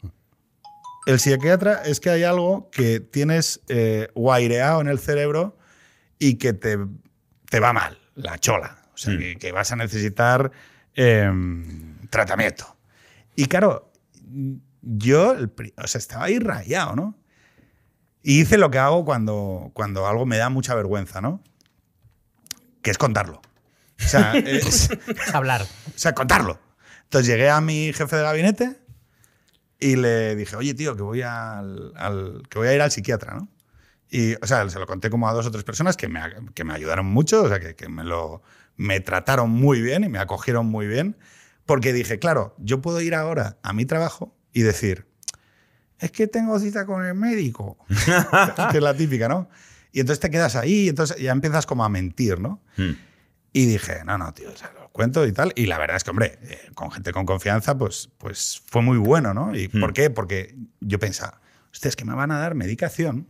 El 1.07 1.21
psiquiatra 1.21 1.83
es 1.85 2.01
que 2.01 2.11
hay 2.11 2.25
algo 2.25 2.69
que 2.71 2.99
tienes 3.01 3.61
eh, 3.69 4.09
guaireado 4.15 4.81
en 4.81 4.89
el 4.89 4.99
cerebro 4.99 5.57
y 6.19 6.35
que 6.35 6.53
te, 6.53 6.79
te 7.49 7.61
va 7.61 7.73
mal, 7.73 7.97
la 8.17 8.39
chola. 8.39 8.79
O 8.95 8.97
sea, 8.97 9.15
Mm. 9.15 9.19
que, 9.19 9.37
que 9.37 9.53
vas 9.53 9.73
a 9.73 9.77
necesitar 9.77 10.51
em, 10.95 11.99
tratamiento. 12.11 12.77
Y 13.37 13.47
claro, 13.47 13.91
yo 14.83 15.35
o 15.77 15.87
sea, 15.87 15.99
estaba 15.99 16.25
ahí 16.27 16.39
rayado, 16.39 16.95
¿no? 16.97 17.19
Y 18.23 18.41
hice 18.41 18.57
lo 18.59 18.71
que 18.71 18.79
hago 18.79 19.05
cuando, 19.05 19.71
cuando 19.75 20.07
algo 20.07 20.25
me 20.25 20.37
da 20.39 20.49
mucha 20.49 20.75
vergüenza, 20.75 21.21
¿no? 21.21 21.43
Que 22.83 22.91
es 22.91 22.99
contarlo. 22.99 23.41
O 24.01 24.09
sea, 24.09 24.33
es, 24.37 24.91
Es 24.91 25.35
hablar. 25.35 25.63
o 25.63 25.99
sea, 25.99 26.15
contarlo. 26.15 26.59
Entonces 27.05 27.27
llegué 27.29 27.51
a 27.51 27.61
mi 27.61 27.93
jefe 27.93 28.17
de 28.17 28.23
gabinete 28.23 28.77
y 29.79 29.97
le 29.97 30.37
dije, 30.37 30.57
oye, 30.57 30.75
tío, 30.75 30.97
que 30.97 31.03
voy, 31.03 31.23
al, 31.23 31.93
al- 31.97 32.43
que 32.49 32.59
voy 32.59 32.69
a 32.69 32.75
ir 32.75 32.81
al 32.81 32.91
psiquiatra, 32.91 33.35
¿no? 33.35 33.49
Y, 34.11 34.35
o 34.41 34.47
sea, 34.47 34.69
se 34.71 34.79
lo 34.79 34.87
conté 34.87 35.11
como 35.11 35.29
a 35.29 35.33
dos 35.33 35.47
o 35.47 35.51
tres 35.51 35.65
personas 35.65 35.97
que 35.97 36.09
me, 36.09 36.21
que 36.55 36.63
me 36.65 36.73
ayudaron 36.73 37.07
mucho, 37.07 37.43
o 37.43 37.49
sea, 37.49 37.59
que, 37.59 37.75
que 37.75 37.89
me, 37.89 38.05
lo, 38.05 38.43
me 38.77 39.01
trataron 39.01 39.51
muy 39.51 39.81
bien 39.81 40.05
y 40.05 40.09
me 40.09 40.19
acogieron 40.19 40.67
muy 40.67 40.87
bien, 40.87 41.17
porque 41.67 41.93
dije, 41.93 42.19
claro, 42.19 42.55
yo 42.59 42.81
puedo 42.83 43.01
ir 43.01 43.15
ahora 43.15 43.59
a 43.63 43.73
mi 43.73 43.87
trabajo 43.87 44.37
y 44.53 44.63
decir, 44.63 45.07
es 45.99 46.11
que 46.11 46.27
tengo 46.27 46.59
cita 46.59 46.85
con 46.87 47.05
el 47.05 47.15
médico, 47.15 47.79
que 48.71 48.77
es 48.79 48.83
la 48.83 48.95
típica, 48.95 49.29
¿no? 49.29 49.49
Y 49.93 50.01
entonces 50.01 50.21
te 50.21 50.29
quedas 50.31 50.57
ahí 50.57 50.87
y 50.87 50.89
entonces 50.89 51.17
ya 51.19 51.31
empiezas 51.33 51.67
como 51.67 51.85
a 51.85 51.89
mentir, 51.89 52.41
¿no? 52.41 52.61
Mm. 52.77 52.91
Y 53.53 53.67
dije, 53.67 54.03
no, 54.05 54.19
no, 54.19 54.35
tío, 54.35 54.51
o 54.53 54.57
sea, 54.57 54.73
lo 54.79 54.89
cuento 54.91 55.25
y 55.27 55.31
tal. 55.33 55.53
Y 55.55 55.67
la 55.67 55.79
verdad 55.79 55.97
es 55.97 56.03
que, 56.03 56.11
hombre, 56.11 56.39
eh, 56.43 56.59
con 56.75 56.91
gente 56.91 57.13
con 57.13 57.25
confianza, 57.25 57.79
pues, 57.79 58.11
pues 58.19 58.61
fue 58.67 58.83
muy 58.83 58.99
bueno, 58.99 59.33
¿no? 59.33 59.55
¿Y 59.57 59.69
Hmm. 59.69 59.81
por 59.81 59.93
qué? 59.93 60.11
Porque 60.11 60.57
yo 60.81 60.99
pensaba, 60.99 61.41
hostia, 61.73 61.89
es 61.89 61.95
que 61.95 62.05
me 62.05 62.15
van 62.15 62.33
a 62.33 62.41
dar 62.41 62.57
medicación. 62.57 63.29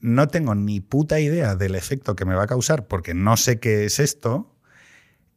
No 0.00 0.28
tengo 0.28 0.54
ni 0.54 0.80
puta 0.80 1.18
idea 1.20 1.56
del 1.56 1.74
efecto 1.74 2.14
que 2.14 2.24
me 2.24 2.34
va 2.34 2.44
a 2.44 2.46
causar 2.46 2.86
porque 2.86 3.14
no 3.14 3.36
sé 3.36 3.58
qué 3.58 3.84
es 3.84 3.98
esto. 3.98 4.54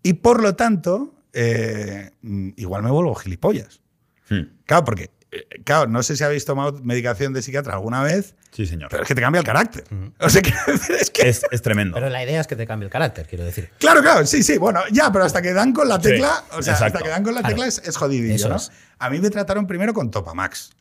Y 0.04 0.14
por 0.14 0.42
lo 0.42 0.56
tanto, 0.56 1.14
eh, 1.34 2.12
igual 2.58 2.84
me 2.84 2.92
vuelvo 2.92 3.16
gilipollas. 3.16 3.82
Mm. 4.30 4.42
Claro, 4.66 4.86
porque, 4.86 5.10
eh, 5.32 5.48
claro, 5.64 5.88
no 5.90 6.04
sé 6.04 6.16
si 6.16 6.24
habéis 6.24 6.46
tomado 6.46 6.80
medicación 6.84 7.34
de 7.34 7.42
psiquiatra 7.42 7.74
alguna 7.74 8.02
vez, 8.04 8.36
Sí, 8.52 8.66
señor. 8.66 8.90
pero 8.90 9.04
es 9.04 9.08
que 9.08 9.16
te 9.16 9.22
cambia 9.22 9.40
el 9.40 9.46
carácter. 9.46 9.84
O 10.20 10.30
sea, 10.30 10.42
quiero 10.44 10.60
decir, 10.68 10.96
es 11.00 11.10
que 11.12 11.28
Es, 11.30 11.42
es 11.52 11.62
tremendo. 11.62 11.96
Pero 11.96 12.10
la 12.10 12.24
idea 12.24 12.40
es 12.42 12.48
que 12.48 12.56
te 12.56 12.66
cambie 12.68 12.86
el 12.86 12.92
carácter, 12.92 13.28
quiero 13.28 13.44
decir. 13.44 13.70
Claro, 13.80 14.02
claro, 14.02 14.26
sí, 14.26 14.44
sí, 14.44 14.58
bueno, 14.58 14.82
ya, 14.92 15.12
pero 15.12 15.26
hasta 15.26 15.42
que 15.42 15.54
dan 15.54 15.74
con 15.74 15.88
la 15.88 15.96
Sí, 15.98 16.04
tecla, 16.10 16.44
o 16.52 16.62
sea, 16.62 16.74
exacto. 16.74 16.86
hasta 16.98 17.00
que 17.04 17.10
dan 17.10 17.24
con 17.24 17.34
la 17.36 17.42
Claro. 17.42 17.56
tecla 17.56 17.68
es, 17.68 17.82
es 17.86 17.98
jodidillo, 17.98 18.36
Eso 18.36 18.50
¿no? 18.50 18.56
es. 18.58 18.72
A 19.00 19.10
mí 19.10 19.20
me 19.20 19.30
trataron 19.30 19.66
primero 19.68 19.94
con 19.94 20.12
Topamax, 20.12 20.72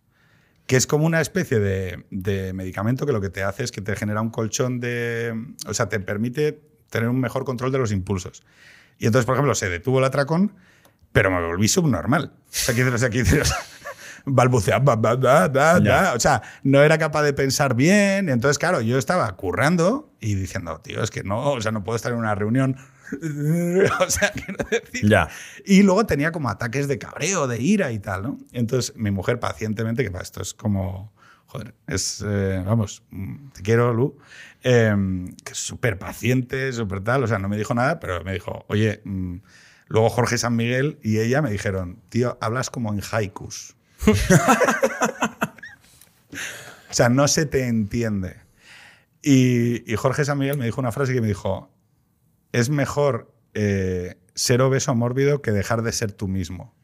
que 0.71 0.77
es 0.77 0.87
como 0.87 1.05
una 1.05 1.21
especie 1.21 1.59
de, 1.59 2.07
de 2.12 2.53
medicamento 2.53 3.05
que 3.05 3.11
lo 3.11 3.21
que 3.21 3.29
te 3.29 3.43
hace 3.43 3.64
es 3.64 3.73
que 3.73 3.81
te 3.81 3.97
genera 3.97 4.21
un 4.21 4.31
colchón 4.31 4.79
de... 4.79 5.35
O 5.66 5.75
sea, 5.75 5.89
te 5.89 5.99
permite 5.99 6.62
tener 6.91 7.09
un 7.09 7.18
mejor 7.18 7.45
control 7.45 7.73
de 7.73 7.79
los 7.79 7.91
impulsos. 7.91 8.45
Y 8.97 9.07
entonces, 9.07 9.27
por 9.27 9.35
ejemplo, 9.35 9.53
se 9.57 9.68
detuvo 9.68 9.99
el 9.99 10.05
atracón, 10.05 10.55
pero 11.11 11.29
me 11.33 11.45
volví 11.45 11.66
subnormal. 11.66 12.35
O 12.37 12.41
sea, 12.51 12.73
decir, 12.73 12.87
o 12.95 12.99
sea, 12.99 13.11
sea, 13.11 13.57
balbuceaba, 14.25 14.95
ba, 14.95 15.16
ba, 15.16 15.49
ba, 15.49 15.81
Ya. 15.81 16.03
ba. 16.03 16.12
o 16.14 16.21
sea, 16.21 16.41
no 16.62 16.85
era 16.85 16.99
capaz 16.99 17.25
de 17.25 17.33
pensar 17.33 17.75
bien. 17.75 18.29
Entonces, 18.29 18.57
claro, 18.57 18.81
yo 18.81 18.97
estaba 18.97 19.35
currando 19.35 20.14
y 20.21 20.37
diciendo, 20.37 20.81
tío, 20.85 21.03
es 21.03 21.11
que 21.11 21.25
no, 21.25 21.51
o 21.51 21.61
sea, 21.61 21.73
no 21.73 21.83
puedo 21.83 21.97
estar 21.97 22.12
en 22.12 22.18
una 22.18 22.37
reunión. 22.37 22.77
o 24.01 24.11
sea, 24.11 24.33
quiero 24.33 24.65
decir. 24.71 25.09
Ya. 25.09 25.29
Y 25.65 25.83
luego 25.83 26.07
tenía 26.07 26.33
como 26.33 26.49
ataques 26.49 26.89
de 26.89 26.99
cabreo, 26.99 27.47
de 27.47 27.61
ira 27.61 27.93
y 27.93 27.99
tal, 27.99 28.23
¿no? 28.23 28.39
Entonces, 28.53 28.97
mi 28.97 29.11
mujer 29.11 29.41
pacientemente, 29.41 30.03
que 30.03 30.11
para 30.11 30.23
esto 30.23 30.43
es 30.43 30.55
como 30.55 31.13
joder, 31.51 31.75
es, 31.89 32.25
eh, 32.25 32.63
vamos, 32.65 33.03
mm, 33.11 33.49
te 33.51 33.63
quiero, 33.63 33.93
Lu, 33.93 34.17
eh, 34.63 34.95
que 35.45 35.53
es 35.53 35.59
súper 35.59 35.99
paciente, 35.99 36.73
súper 36.73 37.03
tal, 37.03 37.25
o 37.25 37.27
sea, 37.27 37.41
no 37.41 37.49
me 37.49 37.57
dijo 37.57 37.75
nada, 37.75 37.99
pero 37.99 38.23
me 38.23 38.33
dijo, 38.33 38.65
oye, 38.69 39.01
mm, 39.05 39.39
luego 39.89 40.11
Jorge 40.11 40.39
San 40.39 40.55
Miguel 40.55 41.01
y 41.03 41.19
ella 41.19 41.43
me 41.43 41.51
dijeron, 41.51 41.99
tío, 42.09 42.39
hablas 42.41 42.71
como 42.71 42.93
en 42.93 43.01
haikus. 43.11 43.75
o 44.07 44.15
sea, 46.91 47.09
no 47.09 47.27
se 47.27 47.47
te 47.47 47.67
entiende. 47.67 48.37
Y, 49.21 49.93
y 49.93 49.97
Jorge 49.97 50.25
San 50.25 50.39
Miguel 50.39 50.57
me 50.57 50.67
dijo 50.67 50.81
una 50.81 50.93
frase 50.93 51.13
que 51.13 51.21
me 51.21 51.27
dijo, 51.27 51.69
es 52.53 52.70
mejor 52.70 53.32
eh, 53.55 54.16
ser 54.34 54.62
obeso 54.62 54.94
mórbido 54.94 55.42
que 55.42 55.53
dejar 55.53 55.82
de 55.82 55.92
ser 55.92 56.12
tú 56.12 56.28
mismo. 56.28 56.74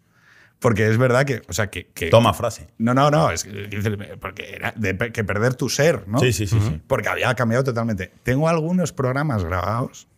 Porque 0.59 0.89
es 0.89 0.97
verdad 0.97 1.27
que, 1.27 1.43
o 1.49 1.53
sea, 1.53 1.69
que, 1.69 1.89
que- 1.89 2.09
Toma 2.09 2.33
frase. 2.33 2.69
no, 2.79 2.95
no, 2.95 3.11
no, 3.11 3.31
es 3.31 3.45
que, 3.45 4.17
porque 4.21 4.55
era 4.55 4.73
de 4.75 4.97
que 5.13 5.23
perder 5.23 5.55
tu 5.55 5.69
ser, 5.69 6.09
¿no? 6.09 6.19
Sí, 6.19 6.33
sí, 6.33 6.47
sí, 6.47 6.59
sí. 6.61 6.81
Porque 6.87 7.09
había 7.11 7.35
cambiado 7.35 7.63
totalmente. 7.65 8.11
Tengo 8.23 8.49
algunos 8.49 8.93
programas 8.93 9.45
grabados 9.45 10.09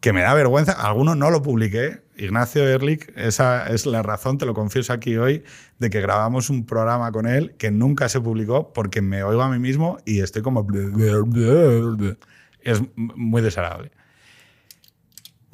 que 0.00 0.12
me 0.12 0.22
da 0.22 0.32
vergüenza. 0.34 0.72
Algunos 0.72 1.16
no 1.16 1.30
lo 1.30 1.42
publiqué. 1.42 2.04
Ignacio 2.16 2.62
Erlich, 2.68 3.10
esa 3.16 3.66
es 3.66 3.86
la 3.86 4.00
razón, 4.02 4.38
te 4.38 4.46
lo 4.46 4.54
confieso 4.54 4.92
aquí 4.92 5.16
hoy, 5.16 5.42
de 5.80 5.90
que 5.90 6.00
grabamos 6.00 6.48
un 6.48 6.64
programa 6.64 7.10
con 7.10 7.26
él 7.26 7.56
que 7.58 7.72
nunca 7.72 8.08
se 8.08 8.20
publicó 8.20 8.72
porque 8.72 9.02
me 9.02 9.24
oigo 9.24 9.42
a 9.42 9.50
mí 9.50 9.58
mismo 9.58 9.98
y 10.04 10.20
estoy 10.20 10.42
como... 10.42 10.64
Es 12.60 12.80
muy 12.96 13.42
desagradable. 13.42 13.90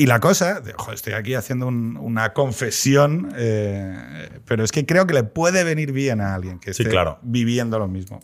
Y 0.00 0.06
la 0.06 0.18
cosa, 0.18 0.62
ojo, 0.78 0.92
estoy 0.92 1.12
aquí 1.12 1.34
haciendo 1.34 1.66
un- 1.66 1.98
una 1.98 2.32
confesión, 2.32 3.30
eh, 3.36 4.30
pero 4.46 4.64
es 4.64 4.72
que 4.72 4.86
creo 4.86 5.06
que 5.06 5.12
le 5.12 5.24
puede 5.24 5.62
venir 5.62 5.92
bien 5.92 6.22
a 6.22 6.34
alguien 6.34 6.58
que 6.58 6.72
Sí, 6.72 6.84
esté 6.84 6.90
claro. 6.90 7.18
viviendo 7.20 7.78
lo 7.78 7.86
mismo. 7.86 8.18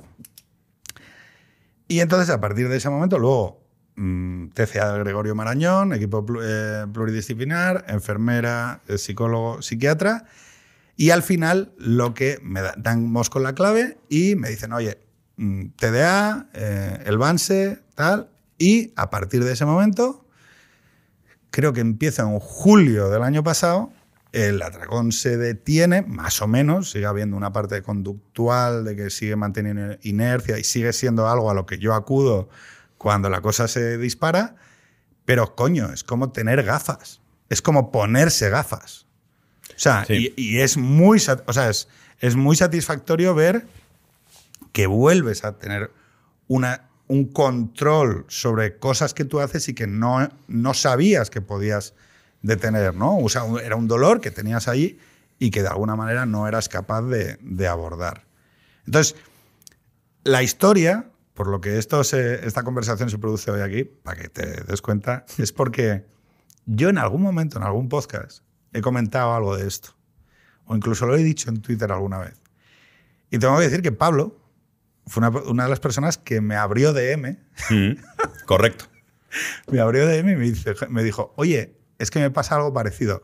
Y 1.87 2.01
entonces, 2.01 2.31
a 2.31 2.41
partir 2.41 2.71
de 2.71 2.79
ese 2.79 2.89
momento, 2.89 3.19
luego 3.19 3.63
mm, 3.99 4.49
TCA 4.55 4.93
de 4.93 4.99
Gregorio 5.01 5.35
Marañón, 5.35 5.93
equipo 5.95 6.25
eh, 6.43 6.87
pluridisciplinar, 6.93 7.85
enfermera, 7.89 8.81
eh, 8.89 8.97
psicólogo, 8.99 9.61
psiquiatra. 9.63 10.25
Y 10.97 11.11
al 11.11 11.23
final, 11.23 11.73
lo 11.79 12.13
que 12.15 12.39
me 12.43 12.61
da- 12.63 12.75
damos 12.77 13.29
con 13.31 13.43
la 13.43 13.55
clave 13.55 13.97
y 14.11 14.35
me 14.37 14.49
dicen, 14.51 14.73
oye, 14.75 14.99
mm, 15.37 15.67
TDA, 15.77 16.49
eh, 16.55 17.03
el 17.07 17.17
BANSE, 17.19 17.81
tal. 17.95 18.29
Y 18.59 18.93
a 18.97 19.09
partir 19.11 19.45
de 19.45 19.53
ese 19.53 19.65
momento, 19.65 20.26
creo 21.51 21.73
que 21.73 21.81
empieza 21.81 22.23
en 22.23 22.39
julio 22.39 23.09
del 23.11 23.23
año 23.23 23.43
pasado, 23.43 23.91
el 24.33 24.61
atracón 24.61 25.13
se 25.13 25.37
detiene, 25.37 26.03
más 26.03 26.43
o 26.43 26.47
menos, 26.47 26.91
sigue 26.91 27.07
habiendo 27.07 27.37
una 27.37 27.53
parte 27.53 27.83
conductual 27.83 28.85
de 28.85 28.95
que 28.97 29.11
sigue 29.11 29.37
manteniendo 29.37 29.97
inercia 30.03 30.59
y 30.59 30.65
sigue 30.65 30.93
siendo 30.93 31.29
algo 31.29 31.51
a 31.51 31.55
lo 31.55 31.65
que 31.65 31.79
yo 31.79 31.95
acudo 31.95 32.49
cuando 32.99 33.31
la 33.31 33.41
cosa 33.41 33.67
se 33.69 33.97
dispara, 33.99 34.57
pero 35.25 35.55
coño, 35.55 35.93
es 35.93 36.05
como 36.05 36.33
tener 36.33 36.63
gafas, 36.65 37.21
es 37.49 37.63
como 37.63 37.91
ponerse 37.91 38.51
gafas. 38.51 39.07
O 39.71 39.79
sea, 39.79 40.05
Sí. 40.07 40.33
y, 40.37 40.43
y 40.57 40.59
es, 40.61 40.77
muy, 40.77 41.19
o 41.47 41.53
sea 41.53 41.69
es, 41.71 41.89
es 42.21 42.37
muy 42.37 42.57
satisfactorio 42.57 43.35
ver 43.35 43.67
que 44.73 44.87
vuelves 44.87 45.45
a 45.45 45.59
tener 45.59 45.91
una, 46.49 46.86
un 47.09 47.27
control 47.27 48.25
sobre 48.29 48.79
cosas 48.79 49.15
que 49.15 49.25
tú 49.25 49.41
haces 49.41 49.69
y 49.69 49.75
que 49.75 49.87
no, 49.87 50.29
no 50.49 50.75
sabías 50.75 51.31
que 51.31 51.41
podías 51.41 51.95
detener, 52.43 52.95
¿no? 52.95 53.19
O 53.19 53.29
sea, 53.29 53.45
era 53.63 53.77
un 53.77 53.89
dolor 53.89 54.21
que 54.21 54.31
tenías 54.31 54.69
ahí 54.69 54.99
y 55.39 55.51
que 55.51 55.63
de 55.63 55.69
alguna 55.69 55.97
manera 55.97 56.27
no 56.27 56.49
eras 56.49 56.69
capaz 56.69 57.03
de, 57.03 57.39
de 57.41 57.69
abordar. 57.69 58.25
Entonces, 58.87 59.17
la 60.25 60.43
historia, 60.43 61.11
por 61.35 61.49
lo 61.49 61.61
que 61.61 61.79
esto 61.79 62.01
esta 62.01 62.63
conversación 62.63 63.11
se 63.11 63.19
produce 63.19 63.51
hoy 63.51 63.61
aquí, 63.61 63.85
para 63.85 64.23
que 64.23 64.29
te 64.29 64.63
des 64.65 64.83
cuenta, 64.83 65.25
es 65.39 65.53
porque 65.53 66.05
yo 66.67 66.89
en 66.89 66.99
algún 66.99 67.23
momento, 67.23 67.59
en 67.59 67.65
algún 67.65 67.89
podcast, 67.89 68.43
he 68.73 68.81
comentado 68.81 69.35
algo 69.35 69.57
de 69.57 69.67
esto. 69.67 69.91
O 70.67 70.75
incluso 70.75 71.07
lo 71.07 71.17
he 71.17 71.23
dicho 71.23 71.49
en 71.49 71.63
Twitter 71.63 71.93
alguna 71.93 72.19
vez. 72.19 72.35
Y 73.31 73.39
tengo 73.39 73.57
que 73.59 73.65
decir 73.65 73.83
que 73.83 73.93
Pablo 73.93 74.37
fue 75.07 75.27
una, 75.27 75.39
una 75.41 75.65
de 75.65 75.71
las 75.71 75.81
personas 75.81 76.19
que 76.19 76.41
me 76.41 76.57
abrió 76.57 76.93
DM, 76.93 77.39
Mm, 77.71 77.93
Correcto. 78.47 78.87
me 79.71 79.81
abrió 79.81 80.07
DM 80.07 80.33
y 80.33 80.37
me, 80.37 80.45
dice- 80.45 80.75
me 80.89 81.03
dijo, 81.03 81.33
oye, 81.37 81.77
es 81.99 82.11
que 82.11 82.19
me 82.21 82.31
pasa 82.31 82.57
algo 82.57 82.73
parecido. 82.73 83.23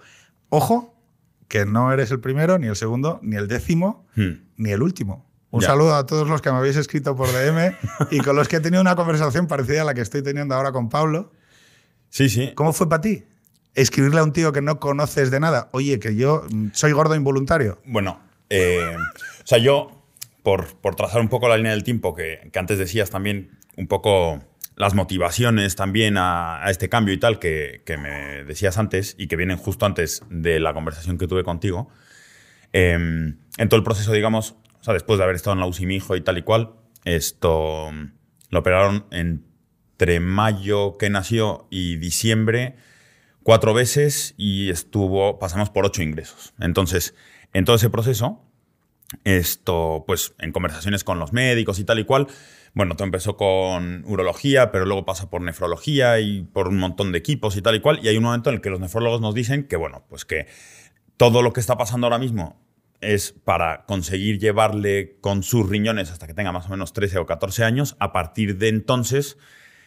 Ojo, 0.49 0.95
que 1.49 1.66
no 1.66 1.93
eres 1.93 2.11
el 2.11 2.20
primero, 2.20 2.59
ni 2.59 2.66
el 2.66 2.76
segundo, 2.76 3.18
ni 3.22 3.37
el 3.37 3.49
décimo, 3.49 4.07
Mm. 4.16 4.30
ni 4.57 4.70
el 4.70 4.83
último. 4.83 5.30
Un 5.51 5.61
Ya. 5.61 5.66
saludo 5.68 5.95
a 5.97 6.07
todos 6.07 6.26
los 6.28 6.41
que 6.41 6.51
me 6.51 6.57
habéis 6.57 6.76
escrito 6.76 7.14
por 7.14 7.28
DM 7.30 7.76
y 8.11 8.20
con 8.20 8.37
los 8.37 8.49
que 8.49 8.57
he 8.57 8.61
tenido 8.61 8.80
una 8.80 8.97
conversación 8.97 9.47
parecida 9.47 9.83
a 9.83 9.85
la 9.85 9.93
que 9.93 10.01
estoy 10.01 10.22
teniendo 10.22 10.55
ahora 10.55 10.72
con 10.72 10.89
Pablo. 10.89 11.30
Sí, 12.09 12.30
sí. 12.30 12.53
¿Cómo 12.55 12.72
fue 12.72 12.89
para 12.89 13.03
ti? 13.03 13.24
Escribirle 13.74 14.20
a 14.20 14.24
un 14.24 14.33
tío 14.33 14.53
que 14.53 14.62
no 14.62 14.80
conoces 14.80 15.30
de 15.30 15.41
nada. 15.41 15.68
Oye, 15.72 15.99
que 15.99 16.14
yo 16.16 16.47
soy 16.72 16.93
gordo 16.93 17.14
involuntario. 17.16 17.78
Bueno, 17.85 18.18
eh, 18.49 18.97
o 19.43 19.47
sea, 19.47 19.59
yo, 19.59 20.01
por, 20.43 20.76
por 20.80 20.95
trazar 20.95 21.20
un 21.20 21.28
poco 21.28 21.49
la 21.49 21.57
línea 21.57 21.72
del 21.72 21.84
tiempo, 21.84 22.14
que, 22.14 22.51
que 22.53 22.59
antes 22.59 22.78
decías 22.78 23.11
también 23.11 23.59
un 23.76 23.86
poco 23.86 24.40
las 24.76 24.95
motivaciones 24.95 25.76
también 25.76 26.16
a, 26.16 26.62
este 26.68 26.88
cambio 26.88 27.14
y 27.14 27.18
tal, 27.18 27.38
que, 27.38 27.82
que 27.84 27.97
me 27.97 28.45
decías 28.45 28.78
antes 28.78 29.14
y 29.18 29.28
que 29.28 29.36
vienen 29.36 29.57
justo 29.57 29.86
antes 29.86 30.22
de 30.30 30.61
la 30.61 30.74
conversación 30.74 31.18
que 31.18 31.26
tuve 31.26 31.45
contigo, 31.45 31.88
eh, 32.72 32.93
en 32.95 33.68
todo 33.68 33.76
el 33.76 33.84
proceso, 33.84 34.12
digamos, 34.12 34.57
o 34.80 34.84
sea, 34.84 34.95
después 34.95 35.18
de 35.18 35.24
haber 35.24 35.36
estado 35.36 35.55
en 35.55 35.61
la 35.61 35.66
UCI 35.66 35.86
mi 35.86 35.97
hijo 35.97 36.16
y 36.16 36.20
tal 36.20 36.38
y 36.38 36.43
cual, 36.43 36.72
esto 37.05 37.90
lo 38.51 38.59
operaron 38.59 39.07
entre 39.11 40.20
mayo 40.20 40.97
que 40.99 41.11
nació 41.11 41.66
y 41.70 41.97
diciembre 41.97 42.76
cuatro 43.43 43.74
veces 43.74 44.34
y 44.36 44.70
estuvo, 44.70 45.38
pasamos 45.38 45.70
por 45.70 45.84
ocho 45.84 46.03
ingresos. 46.03 46.55
Entonces, 46.61 47.14
en 47.53 47.64
todo 47.64 47.76
ese 47.76 47.90
proceso, 47.90 48.45
esto, 49.25 50.05
pues 50.07 50.35
en 50.39 50.53
conversaciones 50.53 51.05
con 51.05 51.19
los 51.19 51.33
médicos 51.33 51.79
y 51.79 51.85
tal 51.85 51.99
y 51.99 52.05
cual, 52.05 52.29
bueno, 52.75 52.95
todo 52.95 53.05
empezó 53.05 53.37
con 53.37 54.05
urología, 54.07 54.73
pero 54.73 54.87
luego 54.87 55.05
pasa 55.05 55.29
por 55.29 55.43
nefrología 55.43 56.21
y 56.21 56.43
por 56.43 56.69
un 56.69 56.79
montón 56.79 57.13
de 57.13 57.19
equipos 57.19 57.57
y 57.57 57.63
tal 57.63 57.75
y 57.75 57.81
cual, 57.81 58.01
y 58.03 58.09
hay 58.09 58.17
un 58.17 58.25
momento 58.25 58.51
en 58.51 58.57
el 58.57 58.63
que 58.63 58.71
los 58.71 58.81
nefrólogos 58.81 59.21
nos 59.21 59.35
dicen 59.35 59.67
que, 59.69 59.77
bueno, 59.77 60.05
pues 60.09 60.25
que 60.25 60.47
todo 61.17 61.43
lo 61.43 61.53
que 61.53 61.61
está 61.61 61.77
pasando 61.77 62.07
ahora 62.07 62.19
mismo 62.19 62.61
es 63.01 63.33
para 63.33 63.85
conseguir 63.85 64.39
llevarle 64.39 65.19
con 65.21 65.43
sus 65.43 65.69
riñones 65.69 66.11
hasta 66.11 66.27
que 66.27 66.35
tenga 66.35 66.53
más 66.53 66.67
o 66.67 66.71
menos 66.71 66.93
13 66.93 67.19
o 67.19 67.27
14 67.27 67.65
años. 67.65 67.97
A 67.99 68.13
partir 68.13 68.59
de 68.59 68.69
entonces, 68.69 69.37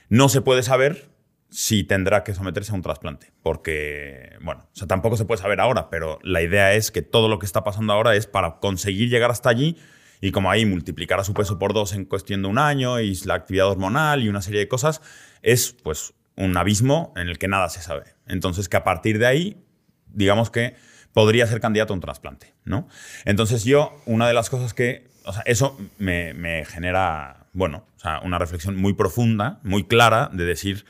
no 0.10 0.30
se 0.30 0.42
puede 0.42 0.64
saber 0.64 1.10
si 1.56 1.86
tendrá 1.86 2.26
que 2.26 2.34
someterse 2.34 2.74
a 2.74 2.76
un 2.76 2.82
trasplante. 2.82 3.32
Porque, 3.42 4.36
bueno, 4.42 4.68
o 4.74 4.76
sea, 4.76 4.90
tampoco 4.90 5.16
se 5.16 5.24
puede 5.24 5.42
saber 5.42 5.62
ahora, 5.62 5.90
pero 5.90 6.20
la 6.22 6.42
idea 6.42 6.74
es 6.74 6.92
que 6.92 7.02
todo 7.02 7.30
lo 7.30 7.40
que 7.40 7.46
está 7.46 7.64
pasando 7.64 7.94
ahora 7.94 8.14
es 8.14 8.28
para 8.28 8.60
conseguir 8.60 9.10
llegar 9.10 9.32
hasta 9.32 9.52
allí 9.52 9.78
y 10.20 10.34
como 10.34 10.52
ahí 10.52 10.66
multiplicar 10.66 11.18
a 11.22 11.24
su 11.24 11.34
peso 11.34 11.58
por 11.58 11.74
dos 11.74 11.94
en 11.94 12.04
cuestión 12.04 12.42
de 12.42 12.50
un 12.50 12.58
año 12.58 13.00
y 13.00 13.16
la 13.24 13.36
actividad 13.36 13.70
hormonal 13.70 14.22
y 14.22 14.28
una 14.28 14.42
serie 14.42 14.60
de 14.60 14.68
cosas, 14.68 15.02
es 15.44 15.72
pues 15.82 16.14
un 16.36 16.58
abismo 16.58 17.14
en 17.16 17.30
el 17.30 17.38
que 17.38 17.48
nada 17.48 17.70
se 17.70 17.82
sabe. 17.82 18.16
Entonces, 18.28 18.68
que 18.68 18.76
a 18.76 18.84
partir 18.84 19.18
de 19.18 19.28
ahí, 19.28 19.64
digamos 20.08 20.50
que 20.50 20.76
podría 21.14 21.48
ser 21.48 21.62
candidato 21.62 21.94
a 21.94 21.96
un 21.96 22.02
trasplante, 22.02 22.54
¿no? 22.66 22.90
Entonces 23.24 23.64
yo, 23.64 23.98
una 24.06 24.28
de 24.28 24.34
las 24.34 24.50
cosas 24.50 24.74
que, 24.74 25.08
o 25.24 25.32
sea, 25.32 25.44
eso 25.46 25.80
me, 26.00 26.34
me 26.34 26.66
genera, 26.66 27.46
bueno, 27.54 27.86
o 27.96 28.00
sea, 28.02 28.20
una 28.26 28.40
reflexión 28.40 28.76
muy 28.76 28.92
profunda, 28.92 29.62
muy 29.64 29.86
clara 29.86 30.30
de 30.34 30.44
decir, 30.44 30.86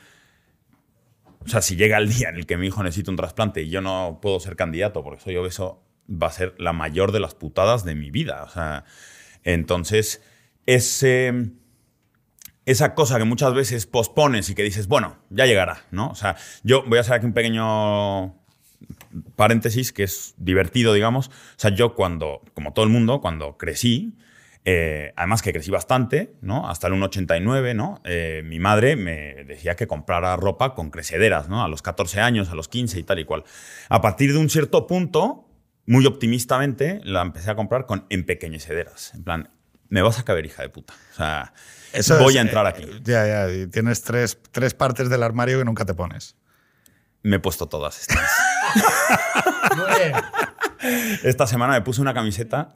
o 1.46 1.48
sea, 1.48 1.62
si 1.62 1.76
llega 1.76 1.98
el 1.98 2.08
día 2.08 2.28
en 2.28 2.36
el 2.36 2.46
que 2.46 2.56
mi 2.56 2.66
hijo 2.66 2.82
necesita 2.82 3.10
un 3.10 3.16
trasplante 3.16 3.62
y 3.62 3.70
yo 3.70 3.80
no 3.80 4.18
puedo 4.20 4.40
ser 4.40 4.56
candidato 4.56 5.04
porque 5.04 5.20
soy 5.22 5.36
obeso, 5.36 5.82
va 6.10 6.26
a 6.26 6.32
ser 6.32 6.54
la 6.58 6.72
mayor 6.72 7.12
de 7.12 7.20
las 7.20 7.34
putadas 7.34 7.84
de 7.84 7.94
mi 7.94 8.10
vida. 8.10 8.42
O 8.42 8.48
sea, 8.48 8.84
entonces, 9.44 10.22
ese, 10.66 11.52
esa 12.64 12.94
cosa 12.94 13.18
que 13.18 13.24
muchas 13.24 13.54
veces 13.54 13.86
pospones 13.86 14.50
y 14.50 14.54
que 14.56 14.64
dices, 14.64 14.88
bueno, 14.88 15.18
ya 15.30 15.46
llegará, 15.46 15.84
¿no? 15.92 16.08
O 16.08 16.14
sea, 16.16 16.36
yo 16.64 16.82
voy 16.84 16.98
a 16.98 17.02
hacer 17.02 17.14
aquí 17.14 17.26
un 17.26 17.32
pequeño 17.32 18.34
paréntesis 19.36 19.92
que 19.92 20.02
es 20.02 20.34
divertido, 20.38 20.92
digamos. 20.92 21.28
O 21.28 21.58
sea, 21.58 21.70
yo 21.70 21.94
cuando, 21.94 22.42
como 22.54 22.72
todo 22.72 22.84
el 22.84 22.90
mundo, 22.90 23.20
cuando 23.20 23.56
crecí, 23.56 24.16
eh, 24.68 25.12
además 25.14 25.42
que 25.42 25.52
crecí 25.52 25.70
bastante, 25.70 26.34
¿no? 26.40 26.68
Hasta 26.68 26.88
el 26.88 26.94
1,89, 26.94 27.76
¿no? 27.76 28.00
Eh, 28.04 28.42
mi 28.44 28.58
madre 28.58 28.96
me 28.96 29.44
decía 29.44 29.76
que 29.76 29.86
comprara 29.86 30.34
ropa 30.34 30.74
con 30.74 30.90
crecederas, 30.90 31.48
¿no? 31.48 31.62
A 31.62 31.68
los 31.68 31.82
14 31.82 32.20
años, 32.20 32.50
a 32.50 32.56
los 32.56 32.66
15 32.66 32.98
y 32.98 33.04
tal 33.04 33.20
y 33.20 33.24
cual. 33.24 33.44
A 33.88 34.00
partir 34.00 34.32
de 34.32 34.40
un 34.40 34.50
cierto 34.50 34.88
punto, 34.88 35.48
muy 35.86 36.04
optimistamente, 36.04 37.00
la 37.04 37.22
empecé 37.22 37.52
a 37.52 37.54
comprar 37.54 37.86
con 37.86 38.06
empequeñecederas. 38.10 39.14
En 39.14 39.22
plan, 39.22 39.50
me 39.88 40.02
vas 40.02 40.18
a 40.18 40.24
caber, 40.24 40.44
hija 40.44 40.62
de 40.62 40.68
puta. 40.68 40.94
O 41.12 41.14
sea, 41.14 41.52
Eso 41.92 42.18
voy 42.18 42.34
es, 42.34 42.40
a 42.40 42.42
entrar 42.42 42.66
eh, 42.66 42.68
aquí. 42.70 42.90
Ya, 43.04 43.24
ya. 43.24 43.48
y 43.48 43.68
Tienes 43.68 44.02
tres, 44.02 44.36
tres 44.50 44.74
partes 44.74 45.08
del 45.08 45.22
armario 45.22 45.60
que 45.60 45.64
nunca 45.64 45.84
te 45.84 45.94
pones. 45.94 46.34
Me 47.22 47.36
he 47.36 47.38
puesto 47.38 47.68
todas 47.68 48.00
estas. 48.00 48.28
Esta 51.22 51.46
semana 51.46 51.74
me 51.74 51.82
puse 51.82 52.00
una 52.00 52.14
camiseta 52.14 52.74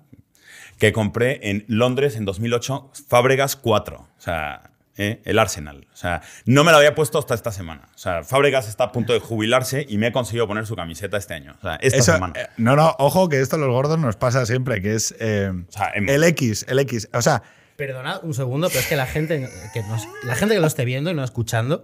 que 0.81 0.93
compré 0.93 1.39
en 1.51 1.64
Londres 1.68 2.16
en 2.16 2.24
2008, 2.24 2.91
Fábregas 3.07 3.55
4. 3.55 3.97
O 3.99 4.09
sea, 4.20 4.62
¿eh? 4.97 5.20
el 5.24 5.39
Arsenal. 5.39 5.87
O 5.93 5.97
sea, 5.97 6.22
no 6.47 6.64
me 6.64 6.72
lo 6.72 6.78
había 6.78 6.95
puesto 6.95 7.18
hasta 7.18 7.35
esta 7.35 7.53
semana. 7.53 7.83
O 7.95 7.99
sea, 7.99 8.24
Fábregas 8.24 8.66
está 8.66 8.85
a 8.85 8.93
punto 8.93 9.12
de 9.12 9.20
jubilarse 9.20 9.87
y 9.89 9.99
me 9.99 10.09
he 10.09 10.12
conseguido 10.12 10.49
poner 10.49 10.66
su 10.66 10.74
camiseta 10.74 11.18
este 11.18 11.35
año. 11.35 11.55
O 11.59 11.61
sea, 11.62 11.76
esta 11.76 11.99
Eso, 11.99 12.12
semana. 12.14 12.33
eh, 12.35 12.47
no, 12.57 12.76
no, 12.76 12.97
ojo 12.99 13.28
que 13.28 13.41
esto 13.41 13.57
a 13.57 13.59
los 13.59 13.68
gordos 13.68 13.99
nos 13.99 14.16
pasa 14.16 14.47
siempre, 14.47 14.81
que 14.81 14.95
es 14.95 15.14
eh, 15.20 15.53
O 15.53 15.70
sea, 15.72 15.89
el 15.95 16.24
X, 16.24 16.64
el 16.68 16.78
X. 16.81 17.09
O 17.12 17.20
sea, 17.22 17.43
Perdonad 17.81 18.22
un 18.24 18.35
segundo, 18.35 18.68
pero 18.68 18.81
es 18.81 18.87
que 18.87 18.95
la 18.97 19.07
gente 19.07 19.49
que, 19.72 19.83
nos- 19.85 20.07
la 20.24 20.35
gente 20.35 20.55
que 20.55 20.61
lo 20.61 20.66
esté 20.66 20.85
viendo 20.85 21.11
y 21.11 21.14
no 21.14 21.24
escuchando 21.24 21.81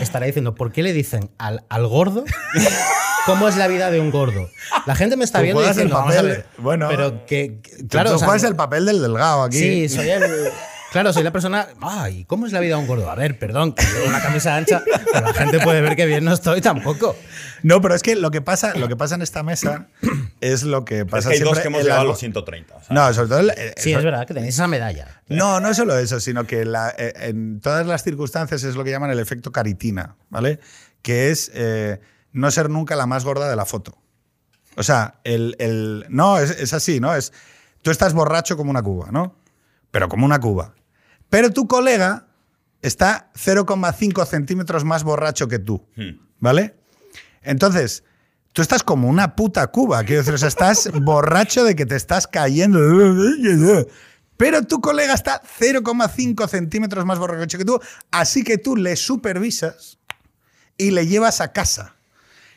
estará 0.00 0.26
diciendo, 0.26 0.54
¿por 0.54 0.70
qué 0.70 0.84
le 0.84 0.92
dicen 0.92 1.28
al, 1.38 1.64
al 1.68 1.88
gordo 1.88 2.24
cómo 3.26 3.48
es 3.48 3.56
la 3.56 3.66
vida 3.66 3.90
de 3.90 3.98
un 4.00 4.12
gordo? 4.12 4.48
La 4.86 4.94
gente 4.94 5.16
me 5.16 5.24
está 5.24 5.40
viendo 5.40 5.62
y 5.64 5.66
diciendo, 5.66 5.96
vamos 5.96 6.12
a 6.14 6.18
papel, 6.18 6.30
ver, 6.30 6.46
bueno, 6.58 6.86
pero 6.88 7.26
que, 7.26 7.58
que- 7.62 7.86
claro, 7.88 8.14
o 8.14 8.18
sea, 8.18 8.26
juegas 8.28 8.44
el 8.44 8.54
papel 8.54 8.86
del 8.86 9.02
delgado 9.02 9.42
aquí. 9.42 9.58
Sí, 9.58 9.88
soy 9.88 10.08
el. 10.10 10.22
Claro, 10.92 11.12
soy 11.12 11.22
la 11.22 11.30
persona. 11.30 11.68
Ay, 11.80 12.24
¿cómo 12.24 12.46
es 12.46 12.52
la 12.52 12.58
vida 12.58 12.74
de 12.74 12.80
un 12.80 12.86
gordo? 12.88 13.08
A 13.10 13.14
ver, 13.14 13.38
perdón, 13.38 13.74
que 13.74 13.84
llevo 13.84 14.08
una 14.08 14.20
camisa 14.20 14.56
ancha, 14.56 14.82
pero 15.12 15.26
la 15.26 15.32
gente 15.34 15.60
puede 15.60 15.80
ver 15.80 15.94
que 15.94 16.04
bien 16.04 16.24
no 16.24 16.32
estoy 16.32 16.60
tampoco. 16.60 17.14
No, 17.62 17.80
pero 17.80 17.94
es 17.94 18.02
que 18.02 18.16
lo 18.16 18.32
que 18.32 18.40
pasa, 18.40 18.74
lo 18.74 18.88
que 18.88 18.96
pasa 18.96 19.14
en 19.14 19.22
esta 19.22 19.44
mesa 19.44 19.86
es 20.40 20.64
lo 20.64 20.84
que 20.84 21.00
es 21.00 21.04
pasa 21.04 21.28
que 21.28 21.36
hay 21.36 21.40
dos 21.42 21.60
que 21.60 21.68
hemos 21.68 21.80
en 21.80 21.84
llegado 21.84 22.00
a 22.02 22.04
los 22.04 22.18
130. 22.18 22.74
o 22.74 22.82
sea, 22.82 22.86
No, 22.94 23.14
sobre 23.14 23.28
todo. 23.28 23.38
el- 23.38 23.50
eh, 23.50 23.74
Sí, 23.76 23.92
es 23.92 24.02
verdad 24.02 24.26
que 24.26 24.34
tenéis 24.34 24.54
esa 24.54 24.66
medalla. 24.66 25.22
No, 25.28 25.60
no 25.60 25.72
solo 25.74 25.96
eso, 25.96 26.18
sino 26.18 26.44
que 26.44 26.64
la- 26.64 26.92
eh, 26.98 27.12
en 27.28 27.60
todas 27.60 27.86
las 27.86 28.02
circunstancias 28.02 28.64
es 28.64 28.74
lo 28.74 28.82
que 28.82 28.90
llaman 28.90 29.10
el 29.12 29.20
efecto 29.20 29.52
caritina, 29.52 30.16
¿vale? 30.28 30.58
Que 31.02 31.30
es 31.30 31.52
eh, 31.54 32.00
no 32.32 32.50
ser 32.50 32.68
nunca 32.68 32.96
la 32.96 33.06
más 33.06 33.24
gorda 33.24 33.48
de 33.48 33.54
la 33.54 33.64
foto. 33.64 33.96
O 34.76 34.82
sea, 34.82 35.20
el, 35.22 35.54
el- 35.60 36.06
no, 36.08 36.38
es, 36.40 36.50
es 36.50 36.72
así, 36.72 36.98
¿no? 36.98 37.14
Es, 37.14 37.32
tú 37.82 37.92
estás 37.92 38.12
borracho 38.12 38.56
como 38.56 38.70
una 38.70 38.82
cuba, 38.82 39.10
¿no? 39.12 39.36
Pero 39.92 40.08
como 40.08 40.26
una 40.26 40.40
cuba. 40.40 40.74
Pero 41.30 41.50
tu 41.50 41.66
colega 41.66 42.26
está 42.82 43.30
0,5 43.34 44.26
centímetros 44.26 44.84
más 44.84 45.04
borracho 45.04 45.48
que 45.48 45.58
tú, 45.58 45.86
Hmm. 45.96 46.18
¿vale? 46.38 46.76
Entonces, 47.42 48.04
tú 48.52 48.62
estás 48.62 48.82
como 48.82 49.08
una 49.08 49.36
puta 49.36 49.66
cuba, 49.68 50.02
quiero 50.04 50.20
decir, 50.22 50.34
o 50.34 50.38
sea, 50.38 50.48
estás 50.48 50.90
borracho 51.02 51.64
de 51.64 51.74
que 51.74 51.86
te 51.86 51.96
estás 51.96 52.26
cayendo. 52.26 52.78
Pero 54.36 54.62
tu 54.62 54.80
colega 54.80 55.14
está 55.14 55.42
0,5 55.58 56.48
centímetros 56.48 57.04
más 57.04 57.18
borracho 57.18 57.58
que 57.58 57.64
tú, 57.64 57.78
así 58.10 58.42
que 58.42 58.58
tú 58.58 58.76
le 58.76 58.96
supervisas 58.96 59.98
y 60.78 60.90
le 60.92 61.06
llevas 61.06 61.40
a 61.40 61.52
casa. 61.52 61.94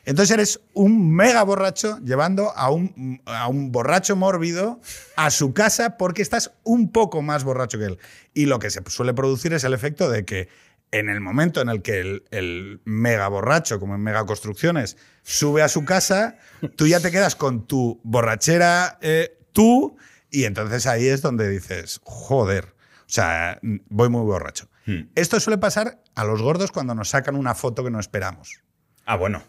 Entonces 0.06 0.34
eres 0.34 0.60
un 0.74 1.14
mega 1.16 1.44
borracho 1.44 2.00
llevando 2.00 2.52
a 2.56 2.70
un, 2.70 3.22
a 3.26 3.48
un 3.48 3.72
borracho 3.72 4.16
mórbido 4.16 4.82
a 5.16 5.32
su 5.32 5.54
casa 5.54 5.98
porque 5.98 6.22
estás 6.22 6.52
un 6.64 6.92
poco 6.92 7.22
más 7.22 7.44
borracho 7.44 7.78
que 7.80 7.86
él. 7.86 8.00
Y 8.34 8.46
lo 8.46 8.60
que 8.60 8.70
se 8.70 8.82
suele 8.88 9.14
producir 9.14 9.54
es 9.54 9.64
el 9.64 9.74
efecto 9.74 10.10
de 10.10 10.26
que 10.26 10.50
en 10.92 11.10
el 11.10 11.22
momento 11.22 11.62
en 11.62 11.70
el 11.70 11.82
que 11.82 12.00
el, 12.00 12.24
el 12.32 12.82
mega 12.86 13.28
borracho, 13.28 13.80
como 13.80 13.96
en 13.96 14.02
mega 14.02 14.26
construcciones, 14.26 14.98
sube 15.24 15.64
a 15.64 15.70
su 15.70 15.86
casa, 15.86 16.38
tú 16.76 16.86
ya 16.86 17.00
te 17.00 17.10
quedas 17.10 17.36
con 17.36 17.66
tu 17.66 18.00
borrachera 18.04 19.00
eh, 19.02 19.40
tú 19.54 19.98
y 20.30 20.46
entonces 20.46 20.86
ahí 20.86 21.08
es 21.08 21.22
donde 21.22 21.48
dices, 21.50 22.02
joder, 22.04 22.76
o 23.00 23.10
sea, 23.14 23.60
voy 23.62 24.10
muy 24.10 24.22
borracho. 24.22 24.68
Hmm. 24.86 25.10
Esto 25.16 25.40
suele 25.40 25.58
pasar 25.58 26.02
a 26.16 26.26
los 26.26 26.42
gordos 26.42 26.72
cuando 26.72 26.94
nos 26.94 27.10
sacan 27.10 27.36
una 27.36 27.56
foto 27.56 27.84
que 27.84 27.92
no 27.92 28.00
esperamos. 28.00 28.62
Ah, 29.06 29.16
bueno. 29.16 29.44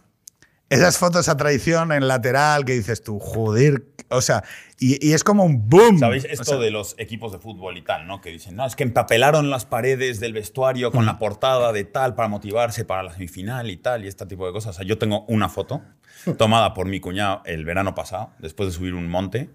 Esas 0.70 0.98
fotos 0.98 1.28
a 1.28 1.36
traición 1.36 1.92
en 1.92 2.08
lateral 2.08 2.64
que 2.64 2.72
dices 2.72 3.02
tú, 3.02 3.18
joder, 3.20 3.84
o 4.08 4.20
sea, 4.20 4.42
y, 4.78 5.06
y 5.06 5.12
es 5.12 5.22
como 5.22 5.44
un 5.44 5.68
boom. 5.68 5.98
¿Sabéis 5.98 6.24
O 6.24 6.28
esto 6.28 6.44
sea, 6.44 6.56
de 6.58 6.70
los 6.70 6.94
equipos 6.98 7.32
de 7.32 7.38
fútbol 7.38 7.76
y 7.76 7.82
tal, 7.82 8.06
no? 8.06 8.20
Que 8.20 8.30
dicen, 8.30 8.56
no, 8.56 8.66
es 8.66 8.74
que 8.74 8.82
empapelaron 8.82 9.50
las 9.50 9.66
paredes 9.66 10.20
del 10.20 10.32
vestuario 10.32 10.90
con 10.90 11.06
la 11.06 11.18
portada 11.18 11.72
de 11.72 11.84
tal 11.84 12.14
para 12.14 12.28
motivarse 12.28 12.84
para 12.84 13.02
la 13.02 13.12
semifinal 13.12 13.70
y 13.70 13.76
tal, 13.76 14.04
y 14.04 14.08
este 14.08 14.26
tipo 14.26 14.46
de 14.46 14.52
cosas. 14.52 14.70
O 14.70 14.72
sea, 14.78 14.86
yo 14.86 14.98
tengo 14.98 15.24
una 15.28 15.48
foto 15.48 15.82
tomada 16.38 16.74
por 16.74 16.86
mi 16.86 16.98
cuñado 17.00 17.42
el 17.44 17.64
verano 17.64 17.94
pasado, 17.94 18.32
después 18.38 18.70
de 18.70 18.74
subir 18.74 18.94
un 18.94 19.08
monte, 19.08 19.50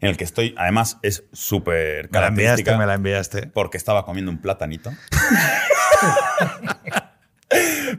en 0.00 0.08
el 0.10 0.16
que 0.16 0.24
estoy, 0.24 0.54
además 0.56 0.98
es 1.02 1.24
súper 1.32 2.10
Me 2.10 2.20
la 2.20 2.28
enviaste, 2.28 2.64
característica. 2.64 2.78
me 2.78 2.86
la 2.86 2.94
enviaste. 2.94 3.46
porque 3.48 3.76
estaba 3.76 4.04
comiendo 4.04 4.30
un 4.30 4.38
platanito. 4.38 4.90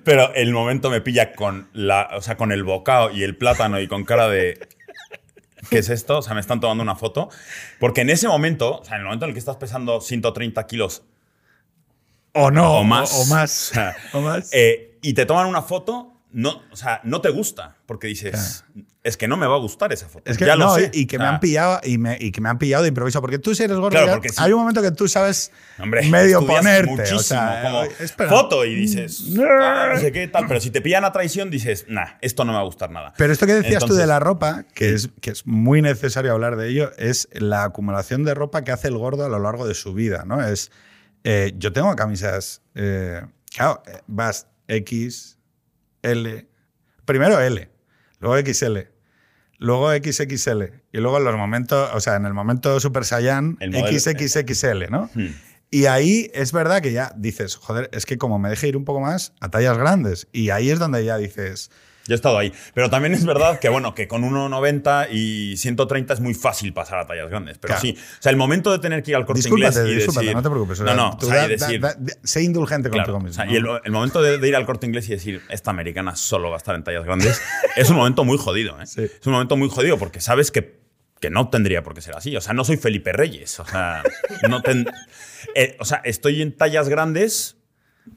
Pero 0.04 0.34
el 0.36 0.52
momento 0.52 0.90
me 0.90 1.02
pilla 1.02 1.34
con, 1.34 1.70
la, 1.74 2.10
o 2.16 2.22
sea, 2.22 2.38
con 2.38 2.52
el 2.52 2.64
bocado 2.64 3.12
y 3.12 3.24
el 3.24 3.38
plátano 3.38 3.80
y 3.80 3.88
con 3.88 4.04
cara 4.06 4.28
de... 4.30 4.68
¿Qué 5.70 5.80
es 5.80 5.90
esto? 5.90 6.20
O 6.20 6.22
sea, 6.22 6.34
me 6.36 6.42
están 6.42 6.60
tomando 6.60 6.84
una 6.84 6.96
foto. 6.96 7.30
Porque 7.80 8.02
en 8.02 8.10
ese 8.12 8.28
momento, 8.28 8.80
o 8.80 8.86
sea, 8.86 8.96
en 8.96 9.02
el 9.02 9.06
momento 9.06 9.26
en 9.26 9.30
el 9.30 9.34
que 9.34 9.40
estás 9.40 9.58
pesando 9.58 10.00
130 10.00 10.68
kilos 10.68 11.04
O 12.34 12.52
no, 12.52 12.78
o 12.80 12.84
más, 12.84 13.14
O, 13.14 13.22
o 13.22 13.26
más. 13.26 13.72
o 13.72 13.74
sea, 13.74 13.96
o 14.14 14.22
más. 14.22 14.50
eh, 14.54 15.00
y 15.02 15.14
te 15.14 15.26
toman 15.26 15.48
una 15.48 15.62
foto, 15.64 16.22
no, 16.32 16.62
o 16.72 16.76
sea, 16.76 17.02
no 17.04 17.22
te 17.22 17.30
gusta. 17.30 17.78
Porque 17.88 18.08
dices, 18.08 18.64
es 19.06 19.16
que 19.18 19.28
no 19.28 19.38
me 19.38 19.46
va 19.48 19.56
a 19.56 19.60
gustar 19.60 19.94
esa 19.94 20.10
foto. 20.10 20.30
es 20.30 20.38
que 20.38 20.46
ya 20.46 20.56
lo 20.56 20.66
no, 20.66 20.76
sé. 20.76 20.90
y 20.94 21.06
que 21.06 21.18
me 21.20 21.26
han 21.26 21.40
pillado 21.40 21.80
y, 21.84 21.98
me, 21.98 22.18
y 22.20 22.32
que 22.32 22.42
me 22.42 22.50
han 22.50 22.58
pillado 22.58 22.84
de 22.84 22.90
improviso. 22.90 23.22
Porque 23.22 23.40
tú 23.40 23.56
si 23.56 23.64
eres 23.64 23.78
gordo, 23.78 23.92
Claro, 23.92 24.08
ya- 24.08 24.14
porque 24.14 24.30
sí. 24.30 24.36
hay 24.40 24.52
un 24.52 24.60
momento 24.60 24.82
que 24.82 24.92
tú 24.92 25.08
sabes 25.08 25.52
Hombre, 25.80 26.10
medio 26.10 26.46
ponerte. 26.46 26.90
Muchísimo, 26.92 27.20
o 27.20 27.24
sea, 27.24 27.62
como 27.64 27.84
espera. 27.84 28.30
foto 28.30 28.66
y 28.66 28.76
dices, 28.76 29.24
"Ah, 29.40 29.92
no 29.94 30.00
sé 30.00 30.12
qué 30.12 30.28
tal. 30.28 30.48
Pero 30.48 30.60
si 30.60 30.72
te 30.72 30.82
pillan 30.82 31.06
a 31.06 31.12
traición, 31.12 31.50
dices, 31.52 31.86
nah, 31.88 32.18
esto 32.22 32.44
no 32.46 32.52
me 32.52 32.58
va 32.58 32.62
a 32.64 32.66
gustar 32.66 32.90
nada. 32.92 33.14
Pero 33.18 33.32
esto 33.32 33.46
que 33.46 33.54
decías 33.54 33.86
tú 33.86 33.94
de 33.94 34.08
la 34.08 34.20
ropa, 34.20 34.66
que 34.74 34.90
es, 34.94 35.10
que 35.22 35.30
es 35.32 35.46
muy 35.48 35.82
necesario 35.82 36.32
hablar 36.34 36.56
de 36.58 36.68
ello, 36.70 36.92
es 36.98 37.30
la 37.32 37.64
acumulación 37.64 38.24
de 38.24 38.34
ropa 38.34 38.64
que 38.64 38.72
hace 38.72 38.88
el 38.88 38.98
gordo 38.98 39.24
a 39.26 39.30
lo 39.30 39.40
largo 39.40 39.68
de 39.68 39.76
su 39.76 39.94
vida, 39.94 40.24
¿no? 40.26 40.44
Es, 40.46 40.72
eh, 41.24 41.54
yo 41.58 41.72
tengo 41.74 41.96
camisas, 41.96 42.62
eh, 42.74 43.22
claro, 43.56 43.84
eh, 43.88 44.00
vas 44.08 44.48
X, 44.68 45.38
L, 46.02 46.48
primero 47.06 47.40
L, 47.40 47.70
luego 48.20 48.38
XL, 48.38 48.80
luego 49.58 49.92
XXL, 49.94 50.64
y 50.92 50.98
luego 51.00 51.18
en 51.18 51.24
los 51.24 51.36
momentos, 51.36 51.90
o 51.94 52.00
sea, 52.00 52.16
en 52.16 52.26
el 52.26 52.34
momento 52.34 52.80
Super 52.80 53.06
Saiyan, 53.06 53.58
modelo- 53.74 54.00
XXXL, 54.00 54.90
¿no? 54.90 55.10
Hmm. 55.14 55.28
Y 55.72 55.86
ahí 55.88 56.30
es 56.34 56.52
verdad 56.52 56.82
que 56.82 56.92
ya 56.94 57.12
dices, 57.18 57.56
joder, 57.56 57.90
es 57.92 58.06
que 58.06 58.18
como 58.18 58.40
me 58.40 58.50
deje 58.50 58.68
ir 58.68 58.78
un 58.78 58.86
poco 58.86 59.02
más 59.02 59.34
a 59.42 59.50
tallas 59.50 59.78
grandes, 59.78 60.28
y 60.32 60.50
ahí 60.50 60.70
es 60.70 60.80
donde 60.80 61.04
ya 61.04 61.18
dices... 61.18 61.70
Yo 62.08 62.14
he 62.14 62.16
estado 62.16 62.38
ahí. 62.38 62.54
Pero 62.74 62.90
también 62.90 63.14
es 63.14 63.26
verdad 63.26 63.60
que, 63.60 63.68
bueno, 63.70 63.96
que 63.96 64.08
con 64.08 64.24
1,90 64.24 65.08
y 65.12 65.58
130 65.58 66.14
es 66.14 66.20
muy 66.20 66.34
fácil 66.34 66.72
pasar 66.74 67.00
a 67.00 67.08
tallas 67.08 67.30
grandes. 67.30 67.58
Pero 67.58 67.74
Claro. 67.74 67.82
sí, 67.82 67.98
o 67.98 68.22
sea, 68.22 68.30
el 68.32 68.38
momento 68.38 68.72
de 68.72 68.80
tener 68.80 69.02
que 69.04 69.12
ir 69.12 69.18
al 69.18 69.26
corte 69.26 69.40
Discúlpate, 69.40 69.80
inglés 69.80 69.92
y 69.92 69.96
discúlpate, 69.96 70.26
decir. 70.28 70.36
no 70.36 70.44
te 70.44 70.50
preocupes. 70.50 70.80
o 70.80 70.84
No, 70.84 70.90
sea, 70.90 70.96
no, 70.98 71.10
o 71.18 71.22
sea, 71.22 71.36
da- 71.36 71.48
decir. 71.48 71.80
da- 71.82 71.96
da- 71.98 72.14
sé 72.24 72.44
indulgente 72.44 72.90
Claro, 72.90 73.14
contigo 73.14 73.18
o 73.18 73.22
mismo. 73.22 73.34
sea, 73.36 73.46
¿no? 73.46 73.52
y 73.52 73.56
el, 73.56 73.66
el 73.86 73.92
momento 73.92 74.22
de, 74.22 74.38
de 74.38 74.48
ir 74.48 74.56
al 74.56 74.66
corte 74.66 74.86
inglés 74.86 75.08
y 75.10 75.14
decir, 75.14 75.42
esta 75.50 75.72
americana 75.72 76.16
solo 76.16 76.50
va 76.50 76.56
a 76.56 76.60
estar 76.60 76.76
en 76.76 76.84
tallas 76.84 77.04
grandes, 77.06 77.42
es 77.76 77.90
un 77.90 77.96
momento 77.96 78.24
muy 78.24 78.38
jodido. 78.38 78.80
¿eh? 78.80 78.86
Sí. 78.86 79.02
Es 79.04 79.26
un 79.26 79.34
momento 79.34 79.58
muy 79.58 79.70
jodido 79.70 79.98
porque 79.98 80.22
sabes 80.22 80.52
que, 80.52 80.80
que 81.20 81.30
no 81.32 81.50
tendría 81.50 81.82
por 81.82 81.96
qué 81.96 82.02
ser 82.02 82.16
así. 82.16 82.36
O 82.38 82.42
sea, 82.42 82.54
no 82.54 82.64
soy 82.64 82.78
Felipe 82.78 83.14
Reyes. 83.14 83.60
O 83.60 83.66
sea, 83.66 84.04
no 84.48 84.62
ten- 84.62 84.88
eh, 85.56 85.76
o 85.80 85.86
sea 85.86 86.02
estoy 86.04 86.42
en 86.42 86.56
tallas 86.56 86.88
grandes 86.90 87.58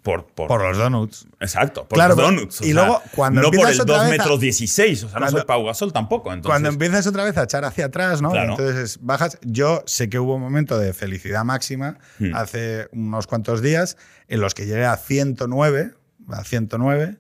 por. 0.03 0.26
por, 0.26 0.49
Por 0.49 0.62
los 0.62 0.76
donuts. 0.78 1.26
exacto, 1.41 1.86
por 1.89 1.97
Claro, 1.97 2.14
los 2.14 2.24
donuts. 2.24 2.61
y 2.61 2.64
sea, 2.66 2.74
luego, 2.74 3.03
cuando 3.14 3.41
No 3.43 3.49
por 3.49 3.55
empiezas 3.57 3.74
el 3.76 3.80
otra 3.82 3.97
2 3.97 4.05
vez 4.11 4.20
a- 4.20 4.22
metros 4.22 4.41
16. 4.41 4.99
O 5.05 5.09
sea, 5.09 5.18
Cuando- 5.18 5.30
no 5.32 5.39
soy 5.39 5.47
Pau 5.47 5.64
Gasol 5.64 5.93
tampoco. 5.93 6.32
Entonces, 6.32 6.51
Cuando 6.51 6.68
empiezas 6.68 7.07
otra 7.07 7.24
vez 7.24 7.36
a 7.36 7.45
echar 7.45 7.64
hacia 7.64 7.86
atrás, 7.86 8.20
¿no? 8.22 8.30
Claro. 8.30 8.51
Entonces 8.53 8.99
bajas. 9.03 9.39
Yo 9.43 9.82
sé 9.86 10.09
que 10.09 10.18
hubo 10.18 10.34
un 10.36 10.43
momento 10.43 10.78
de 10.78 10.93
felicidad 10.93 11.45
máxima 11.45 11.99
Hmm. 12.18 12.34
hace 12.34 12.89
unos 12.93 13.26
cuantos 13.26 13.62
días 13.62 13.97
en 14.28 14.41
los 14.41 14.55
que 14.55 14.66
llegué 14.66 14.84
a 14.84 14.97
109, 14.97 15.95
a 16.28 16.45
109. 16.45 17.16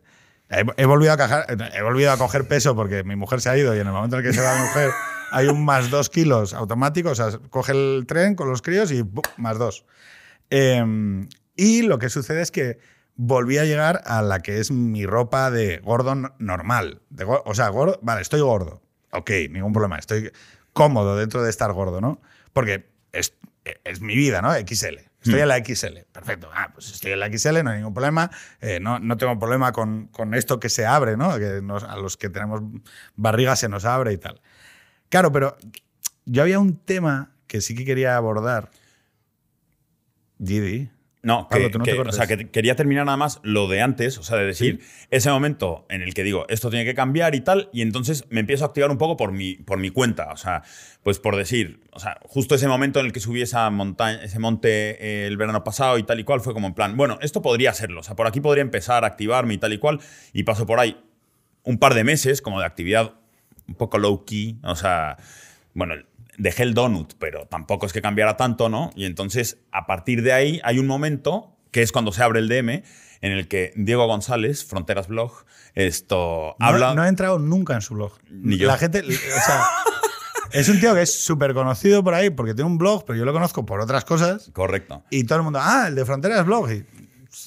He, 0.50 0.64
he 0.76 0.86
volvido 0.86 1.12
a 1.12 1.16
cajar- 1.16 1.46
he 1.74 1.82
volvido 1.82 2.10
a 2.10 2.16
coger 2.16 2.48
peso 2.48 2.74
porque 2.74 3.04
mi 3.04 3.16
mujer 3.16 3.40
se 3.40 3.50
ha 3.50 3.56
ido 3.58 3.74
y 3.76 3.80
en 3.80 3.86
el 3.86 3.92
momento 3.92 4.16
en 4.18 4.24
el 4.24 4.30
que 4.30 4.34
se 4.34 4.42
va 4.42 4.54
mi 4.54 4.62
mujer 4.62 4.90
hay 5.30 5.46
un 5.46 5.62
más 5.64 5.90
dos 5.90 6.08
kilos 6.08 6.54
automático. 6.54 7.10
O 7.10 7.14
sea, 7.14 7.30
coge 7.50 7.72
el 7.72 8.04
tren 8.06 8.34
con 8.34 8.48
los 8.48 8.62
críos 8.62 8.90
y 8.92 9.02
¡pum! 9.02 9.22
más 9.36 9.58
dos. 9.58 9.84
Eh, 10.50 10.82
y 11.58 11.82
lo 11.82 11.98
que 11.98 12.08
sucede 12.08 12.40
es 12.40 12.50
que 12.50 12.78
volví 13.16 13.58
a 13.58 13.64
llegar 13.64 14.00
a 14.06 14.22
la 14.22 14.40
que 14.40 14.60
es 14.60 14.70
mi 14.70 15.04
ropa 15.04 15.50
de 15.50 15.78
gordo 15.78 16.14
normal. 16.38 17.02
De 17.10 17.24
go- 17.24 17.42
o 17.44 17.54
sea, 17.54 17.68
gordo, 17.68 17.98
vale, 18.00 18.22
estoy 18.22 18.40
gordo. 18.40 18.80
Ok, 19.10 19.30
ningún 19.50 19.72
problema. 19.72 19.98
Estoy 19.98 20.30
cómodo 20.72 21.16
dentro 21.16 21.42
de 21.42 21.50
estar 21.50 21.72
gordo, 21.72 22.00
¿no? 22.00 22.20
Porque 22.52 22.88
es, 23.12 23.34
es 23.84 24.00
mi 24.00 24.14
vida, 24.16 24.40
¿no? 24.40 24.54
XL. 24.54 25.00
Estoy 25.20 25.40
en 25.40 25.48
la 25.48 25.56
XL. 25.58 26.04
Perfecto. 26.12 26.48
Ah, 26.54 26.70
pues 26.72 26.92
estoy 26.92 27.10
en 27.10 27.18
la 27.20 27.26
XL, 27.26 27.64
no 27.64 27.70
hay 27.70 27.78
ningún 27.78 27.92
problema. 27.92 28.30
Eh, 28.60 28.78
no, 28.80 29.00
no 29.00 29.16
tengo 29.16 29.36
problema 29.38 29.72
con, 29.72 30.06
con 30.06 30.32
esto 30.34 30.60
que 30.60 30.68
se 30.68 30.86
abre, 30.86 31.16
¿no? 31.16 31.36
Que 31.38 31.60
nos- 31.60 31.82
a 31.82 31.96
los 31.96 32.16
que 32.16 32.30
tenemos 32.30 32.62
barriga 33.16 33.56
se 33.56 33.68
nos 33.68 33.84
abre 33.84 34.12
y 34.12 34.18
tal. 34.18 34.40
Claro, 35.08 35.32
pero 35.32 35.56
yo 36.24 36.42
había 36.42 36.60
un 36.60 36.76
tema 36.76 37.32
que 37.48 37.60
sí 37.60 37.74
que 37.74 37.84
quería 37.84 38.16
abordar. 38.16 38.70
Gidi, 40.42 40.90
No, 41.20 41.48
Pablo, 41.48 41.70
que, 41.70 41.78
no 41.78 41.84
que- 41.84 41.98
o 41.98 42.12
sea, 42.12 42.26
que 42.28 42.48
quería 42.48 42.76
terminar 42.76 43.04
nada 43.04 43.16
más 43.16 43.40
lo 43.42 43.66
de 43.66 43.82
antes, 43.82 44.18
o 44.18 44.22
sea, 44.22 44.38
de 44.38 44.46
decir, 44.46 44.80
ese 45.10 45.30
momento 45.30 45.84
en 45.90 46.00
el 46.00 46.14
que 46.14 46.22
digo, 46.22 46.46
esto 46.48 46.70
tiene 46.70 46.84
que 46.84 46.94
cambiar 46.94 47.34
y 47.34 47.40
tal, 47.40 47.68
y 47.72 47.82
entonces 47.82 48.24
me 48.30 48.38
empiezo 48.38 48.64
a 48.64 48.68
activar 48.68 48.90
un 48.92 48.98
poco 48.98 49.16
por 49.16 49.32
mi, 49.32 49.54
por 49.56 49.78
mi 49.78 49.90
cuenta, 49.90 50.28
o 50.32 50.36
sea, 50.36 50.62
pues 51.02 51.18
por 51.18 51.34
decir, 51.34 51.80
o 51.92 51.98
sea, 51.98 52.18
justo 52.22 52.54
ese 52.54 52.68
momento 52.68 53.00
en 53.00 53.06
el 53.06 53.12
que 53.12 53.18
subí 53.18 53.42
esa 53.42 53.68
montaña, 53.70 54.22
ese 54.22 54.38
monte 54.38 54.68
eh, 55.04 55.26
el 55.26 55.36
verano 55.36 55.64
pasado 55.64 55.98
y 55.98 56.04
tal 56.04 56.20
y 56.20 56.24
cual, 56.24 56.40
fue 56.40 56.54
como 56.54 56.68
en 56.68 56.74
plan, 56.74 56.96
bueno, 56.96 57.18
esto 57.20 57.42
podría 57.42 57.72
serlo, 57.74 58.00
o 58.00 58.04
sea, 58.04 58.14
por 58.14 58.28
aquí 58.28 58.40
podría 58.40 58.62
empezar 58.62 59.02
a 59.02 59.08
activarme 59.08 59.54
y 59.54 59.58
tal 59.58 59.72
y 59.72 59.78
cual, 59.78 59.98
y 60.32 60.44
paso 60.44 60.66
por 60.66 60.78
ahí 60.78 60.96
un 61.64 61.78
par 61.78 61.94
de 61.94 62.04
meses 62.04 62.40
como 62.42 62.60
de 62.60 62.66
actividad 62.66 63.14
un 63.66 63.74
poco 63.74 63.98
low 63.98 64.24
key, 64.24 64.60
o 64.62 64.76
sea, 64.76 65.16
bueno, 65.74 65.94
dejé 66.38 66.62
el 66.62 66.72
donut, 66.74 67.12
pero 67.18 67.46
tampoco 67.46 67.84
es 67.86 67.92
que 67.92 68.00
cambiara 68.00 68.36
tanto, 68.36 68.68
¿no? 68.68 68.90
Y 68.96 69.04
entonces, 69.04 69.58
a 69.72 69.86
partir 69.86 70.22
de 70.22 70.32
ahí, 70.32 70.60
hay 70.64 70.78
un 70.78 70.86
momento 70.86 71.56
que 71.70 71.82
es 71.82 71.92
cuando 71.92 72.12
se 72.12 72.22
abre 72.22 72.38
el 72.40 72.48
DM, 72.48 72.82
en 73.20 73.32
el 73.32 73.48
que 73.48 73.72
Diego 73.76 74.06
González, 74.06 74.64
Fronteras 74.64 75.08
Blog, 75.08 75.44
esto 75.74 76.56
No, 76.58 76.66
habla. 76.66 76.94
no 76.94 77.04
he 77.04 77.08
entrado 77.08 77.38
nunca 77.38 77.74
en 77.74 77.82
su 77.82 77.94
blog. 77.94 78.12
Ni 78.30 78.56
yo. 78.56 78.66
La 78.68 78.78
gente, 78.78 79.00
o 79.00 79.04
sea, 79.44 79.64
es 80.52 80.68
un 80.68 80.78
tío 80.80 80.94
que 80.94 81.02
es 81.02 81.22
súper 81.24 81.52
conocido 81.54 82.02
por 82.04 82.14
ahí 82.14 82.30
porque 82.30 82.54
tiene 82.54 82.70
un 82.70 82.78
blog, 82.78 83.04
pero 83.04 83.18
yo 83.18 83.24
lo 83.24 83.32
conozco 83.32 83.66
por 83.66 83.80
otras 83.80 84.04
cosas. 84.04 84.50
Correcto. 84.54 85.02
Y 85.10 85.24
todo 85.24 85.38
el 85.38 85.44
mundo, 85.44 85.58
ah, 85.62 85.86
el 85.88 85.94
de 85.96 86.04
Fronteras 86.04 86.46
Blog. 86.46 86.70
Y 86.72 86.86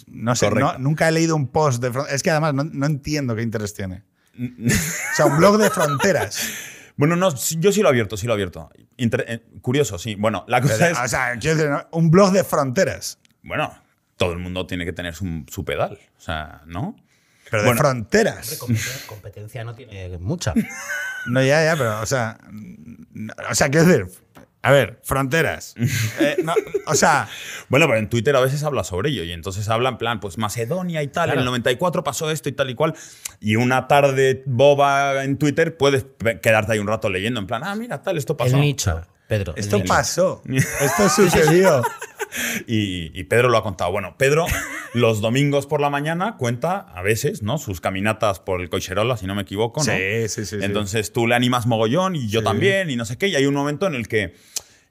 no 0.07 0.35
sé, 0.35 0.49
no- 0.51 0.77
nunca 0.77 1.07
he 1.07 1.11
leído 1.11 1.35
un 1.35 1.47
post 1.47 1.81
de 1.81 1.91
Fronteras. 1.91 2.15
Es 2.15 2.23
que 2.23 2.31
además 2.31 2.53
no, 2.53 2.63
no 2.65 2.85
entiendo 2.85 3.35
qué 3.35 3.41
interés 3.41 3.73
tiene. 3.73 4.03
O 4.37 5.15
sea, 5.15 5.25
un 5.25 5.37
blog 5.37 5.57
de 5.57 5.69
fronteras. 5.69 6.39
Bueno, 6.97 7.15
no, 7.15 7.29
yo 7.33 7.71
sí 7.71 7.81
lo 7.81 7.87
he 7.87 7.91
abierto, 7.91 8.17
sí 8.17 8.27
lo 8.27 8.33
he 8.33 8.35
abierto. 8.35 8.69
Inter- 8.97 9.25
eh, 9.27 9.43
curioso, 9.61 9.97
sí. 9.97 10.15
Bueno, 10.15 10.45
la 10.47 10.61
cosa 10.61 10.75
Pero, 10.77 10.91
es. 10.93 10.99
o 10.99 11.07
sea, 11.07 11.37
quiero 11.39 11.55
decir, 11.57 11.71
¿no? 11.71 11.87
un 11.91 12.11
blog 12.11 12.31
de 12.31 12.43
fronteras. 12.43 13.17
Bueno, 13.43 13.73
todo 14.17 14.33
el 14.33 14.39
mundo 14.39 14.67
tiene 14.67 14.85
que 14.85 14.93
tener 14.93 15.15
su, 15.15 15.43
su 15.49 15.65
pedal. 15.65 15.97
O 16.17 16.21
sea, 16.21 16.61
¿no? 16.67 16.95
Pero 17.49 17.63
Bueno. 17.63 17.73
de 17.75 17.79
fronteras. 17.79 18.57
Competencia, 18.59 19.07
competencia 19.07 19.63
no 19.63 19.75
tiene 19.75 20.17
mucha. 20.17 20.53
No, 21.27 21.39
ya, 21.43 21.63
ya, 21.63 21.75
pero, 21.77 22.01
o 22.01 22.05
sea. 22.07 22.35
no, 22.51 23.31
o 23.47 23.53
sea, 23.53 23.69
quiero 23.69 23.85
decir. 23.85 24.07
A 24.63 24.71
ver, 24.71 24.99
fronteras. 25.03 25.73
Eh, 26.19 26.37
no, 26.43 26.53
o 26.85 26.93
sea, 26.95 27.27
Bueno, 27.69 27.87
pero 27.87 27.97
en 27.99 28.09
Twitter 28.09 28.35
a 28.35 28.39
veces 28.41 28.63
habla 28.63 28.83
sobre 28.83 29.09
ello 29.09 29.23
y 29.23 29.31
entonces 29.31 29.67
habla 29.69 29.89
en 29.89 29.97
plan, 29.97 30.19
pues 30.19 30.37
Macedonia 30.37 31.01
y 31.01 31.07
tal, 31.07 31.29
en 31.29 31.33
Claro. 31.33 31.39
el 31.41 31.45
94 31.45 32.03
pasó 32.03 32.29
esto 32.29 32.49
y 32.49 32.51
tal 32.51 32.69
y 32.69 32.75
cual. 32.75 32.93
Y 33.39 33.55
una 33.55 33.87
tarde 33.87 34.43
boba 34.45 35.23
en 35.23 35.37
Twitter 35.37 35.77
puedes 35.77 36.05
quedarte 36.41 36.73
ahí 36.73 36.79
un 36.79 36.87
rato 36.87 37.09
leyendo 37.09 37.39
en 37.39 37.47
plan, 37.47 37.63
ah, 37.63 37.75
mira, 37.75 38.01
tal, 38.03 38.17
esto 38.17 38.37
pasó. 38.37 38.55
El 38.55 38.61
nicho, 38.61 39.01
Pedro. 39.31 39.53
esto 39.55 39.81
pasó. 39.85 40.41
Esto 40.81 41.09
sucedió. 41.09 41.81
Y, 42.67 43.17
y 43.17 43.23
Pedro 43.23 43.47
lo 43.49 43.57
ha 43.57 43.63
contado. 43.63 43.91
Bueno, 43.91 44.15
Pedro 44.17 44.45
los 44.93 45.21
domingos 45.21 45.67
por 45.67 45.79
la 45.81 45.89
mañana 45.89 46.35
cuenta 46.37 46.79
a 46.79 47.01
veces, 47.01 47.41
¿no? 47.41 47.57
Sus 47.57 47.79
caminatas 47.81 48.39
por 48.41 48.61
el 48.61 48.69
Coicherola, 48.69 49.15
si 49.17 49.25
no 49.27 49.35
me 49.35 49.43
equivoco, 49.43 49.81
¿no? 49.83 49.91
Sí, 49.91 50.27
sí, 50.27 50.45
sí, 50.45 50.57
sí. 50.59 50.65
Entonces 50.65 51.13
tú 51.13 51.27
le 51.27 51.35
animas 51.35 51.65
mogollón 51.65 52.15
y 52.15 52.27
yo 52.27 52.41
Sí. 52.41 52.45
también 52.45 52.89
y 52.89 52.95
no 52.97 53.05
sé 53.05 53.17
qué. 53.17 53.27
Y 53.29 53.35
hay 53.35 53.45
un 53.45 53.53
momento 53.53 53.87
en 53.87 53.95
el 53.95 54.07
que 54.07 54.35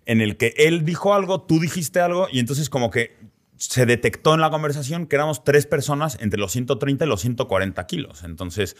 en 0.06 0.20
el 0.22 0.36
que 0.38 0.54
él 0.56 0.84
dijo 0.86 1.12
algo, 1.14 1.42
tú 1.42 1.60
dijiste 1.60 2.00
algo 2.00 2.26
y 2.32 2.38
entonces 2.40 2.70
como 2.70 2.90
que 2.90 3.18
se 3.58 3.84
detectó 3.84 4.32
en 4.32 4.40
la 4.40 4.48
conversación 4.48 5.06
que 5.06 5.16
éramos 5.16 5.44
tres 5.44 5.66
personas 5.66 6.16
entre 6.20 6.40
los 6.40 6.50
130 6.52 7.04
y 7.04 7.08
los 7.08 7.20
140 7.20 7.86
kilos. 7.86 8.24
Entonces 8.24 8.74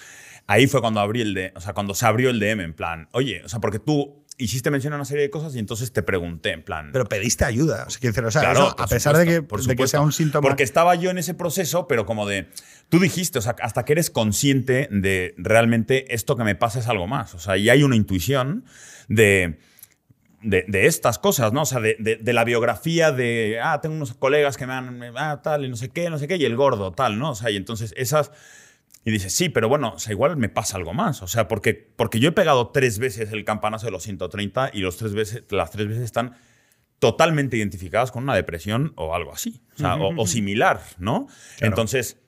ahí 0.47 0.67
fue 0.67 0.81
cuando 0.81 1.01
abrí 1.01 1.21
el 1.21 1.35
de, 1.35 1.53
o 1.55 1.61
sea, 1.61 1.75
cuando 1.75 1.95
se 1.95 2.07
abrió 2.07 2.31
el 2.31 2.41
DM 2.41 2.61
en 2.61 2.73
plan, 2.73 3.09
oye, 3.13 3.43
o 3.45 3.49
sea, 3.51 3.61
porque 3.61 3.79
tú 3.79 4.20
hiciste 4.41 4.71
mención 4.71 4.93
a 4.93 4.97
una 4.97 5.05
serie 5.05 5.23
de 5.23 5.31
cosas 5.31 5.55
y 5.55 5.59
entonces 5.59 5.93
te 5.93 6.03
pregunté 6.03 6.51
en 6.53 6.63
plan, 6.65 6.91
Pero 6.93 7.05
pediste 7.07 7.45
ayuda. 7.45 7.85
O 7.87 7.91
sea, 7.91 8.01
decir, 8.01 8.25
o 8.25 8.31
sea, 8.31 8.41
Claro, 8.43 8.61
eso, 8.69 8.77
a 8.79 8.87
pesar 8.87 9.17
de, 9.17 9.25
que, 9.25 9.35
supuesto, 9.37 9.49
por 9.49 9.61
de 9.61 9.67
que 9.67 9.73
supuesto. 9.73 9.91
sea 9.97 10.01
un 10.01 10.13
síntoma. 10.13 10.49
Porque 10.49 10.63
estaba 10.63 10.95
yo 10.95 11.11
en 11.11 11.19
ese 11.19 11.35
proceso, 11.35 11.87
pero 11.87 12.07
como 12.07 12.27
de. 12.27 12.49
Tú 12.89 12.99
dijiste, 12.99 13.39
o 13.39 13.43
sea, 13.43 13.55
hasta 13.63 13.85
que 13.85 13.93
eres 13.93 14.11
consciente 14.11 14.89
de 14.91 15.35
realmente 15.39 16.15
esto 16.15 16.37
que 16.37 16.45
me 16.45 16.55
pasa 16.57 16.79
es 16.81 16.89
algo 16.89 17.07
más. 17.07 17.35
O 17.35 17.39
sea, 17.39 17.57
y 17.57 17.69
hay 17.71 17.83
una 17.83 17.97
intuición 17.97 18.65
de. 19.09 19.59
De, 20.43 20.65
de 20.69 20.87
estas 20.87 21.19
cosas, 21.19 21.53
¿no? 21.53 21.63
O 21.63 21.67
sea, 21.67 21.81
de, 21.81 21.97
de- 21.99 22.17
de 22.17 22.33
la 22.33 22.45
biografía 22.45 23.13
de, 23.13 23.59
ah, 23.63 23.79
tengo 23.83 23.95
unos 23.95 24.15
colegas 24.15 24.57
que 24.57 24.67
me 24.67 24.73
han, 24.73 25.03
ah, 25.19 25.43
tal, 25.43 25.67
y 25.67 25.69
no 25.69 25.77
sé 25.77 25.91
qué, 25.91 26.09
no 26.09 26.19
sé 26.19 26.29
qué, 26.29 26.37
y 26.37 26.47
el 26.47 26.57
gordo, 26.57 26.93
tal, 26.93 27.19
¿no? 27.19 27.33
O 27.33 27.35
sea, 27.35 27.51
y 27.51 27.57
entonces 27.57 27.93
esas, 27.95 28.31
y 29.05 29.11
dices, 29.11 29.33
sí, 29.35 29.49
pero 29.49 29.69
bueno, 29.69 29.95
o 29.95 29.99
sea, 29.99 30.13
igual 30.13 30.37
me 30.37 30.49
pasa 30.49 30.77
algo 30.77 30.93
más. 30.93 31.23
O 31.23 31.27
sea, 31.29 31.49
porque, 31.49 31.75
porque 31.75 32.21
yo 32.21 32.29
he 32.29 32.33
pegado 32.33 32.69
tres 32.69 32.99
veces 32.99 33.33
el 33.33 33.45
campanazo 33.45 33.87
de 33.87 33.93
los 33.93 34.03
130 34.03 34.71
y 34.75 34.81
los 34.81 34.97
tres 34.99 35.15
veces, 35.15 35.45
las 35.51 35.71
tres 35.71 35.89
veces 35.89 36.03
están 36.05 36.37
totalmente 36.99 37.57
identificadas 37.57 38.13
con 38.13 38.25
una 38.25 38.35
depresión 38.35 38.93
o 38.97 39.15
algo 39.15 39.33
así. 39.33 39.63
O, 39.75 39.79
sea, 39.79 39.95
o, 39.97 40.21
o 40.21 40.27
similar, 40.27 40.83
¿no? 40.99 41.29
Entonces, 41.61 42.19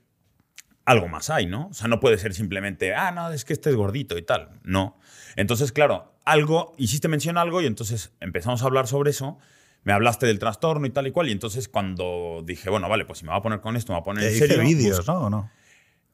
algo 0.85 1.09
más 1.09 1.29
hay, 1.31 1.47
¿no? 1.47 1.69
O 1.69 1.75
sea, 1.75 1.89
no 1.89 2.01
puede 2.01 2.17
ser 2.19 2.33
simplemente, 2.35 2.95
ah, 2.95 3.13
no, 3.13 3.31
es 3.31 3.45
que 3.45 3.53
este 3.53 3.71
es 3.71 3.77
gordito 3.77 4.17
y 4.19 4.23
tal. 4.23 4.49
No. 4.65 4.99
Entonces, 5.37 5.73
claro, 5.73 6.15
algo, 6.25 6.73
hiciste 6.79 7.07
mención 7.09 7.37
a 7.39 7.43
algo 7.43 7.61
y 7.61 7.67
entonces 7.67 8.13
empezamos 8.21 8.63
a 8.63 8.67
hablar 8.67 8.87
sobre 8.87 9.11
eso. 9.11 9.39
Me 9.85 9.93
hablaste 9.93 10.27
del 10.27 10.39
trastorno 10.39 10.87
y 10.87 10.91
tal 10.91 11.07
y 11.07 11.11
cual. 11.11 11.29
Y 11.29 11.33
entonces, 11.33 11.69
cuando 11.69 12.43
dije, 12.45 12.71
bueno, 12.71 12.89
vale, 12.89 13.05
pues 13.05 13.19
si 13.19 13.25
me 13.25 13.31
va 13.33 13.37
a 13.39 13.43
poner 13.43 13.61
con 13.61 13.77
esto, 13.77 13.93
me 13.93 13.97
va 13.97 14.01
a 14.01 14.05
poner 14.05 14.25
en 14.25 14.39
serio. 14.39 14.61
vídeos, 14.63 14.99
bus- 14.99 15.07
¿no? 15.09 15.21
¿O 15.27 15.31
no? 15.31 15.51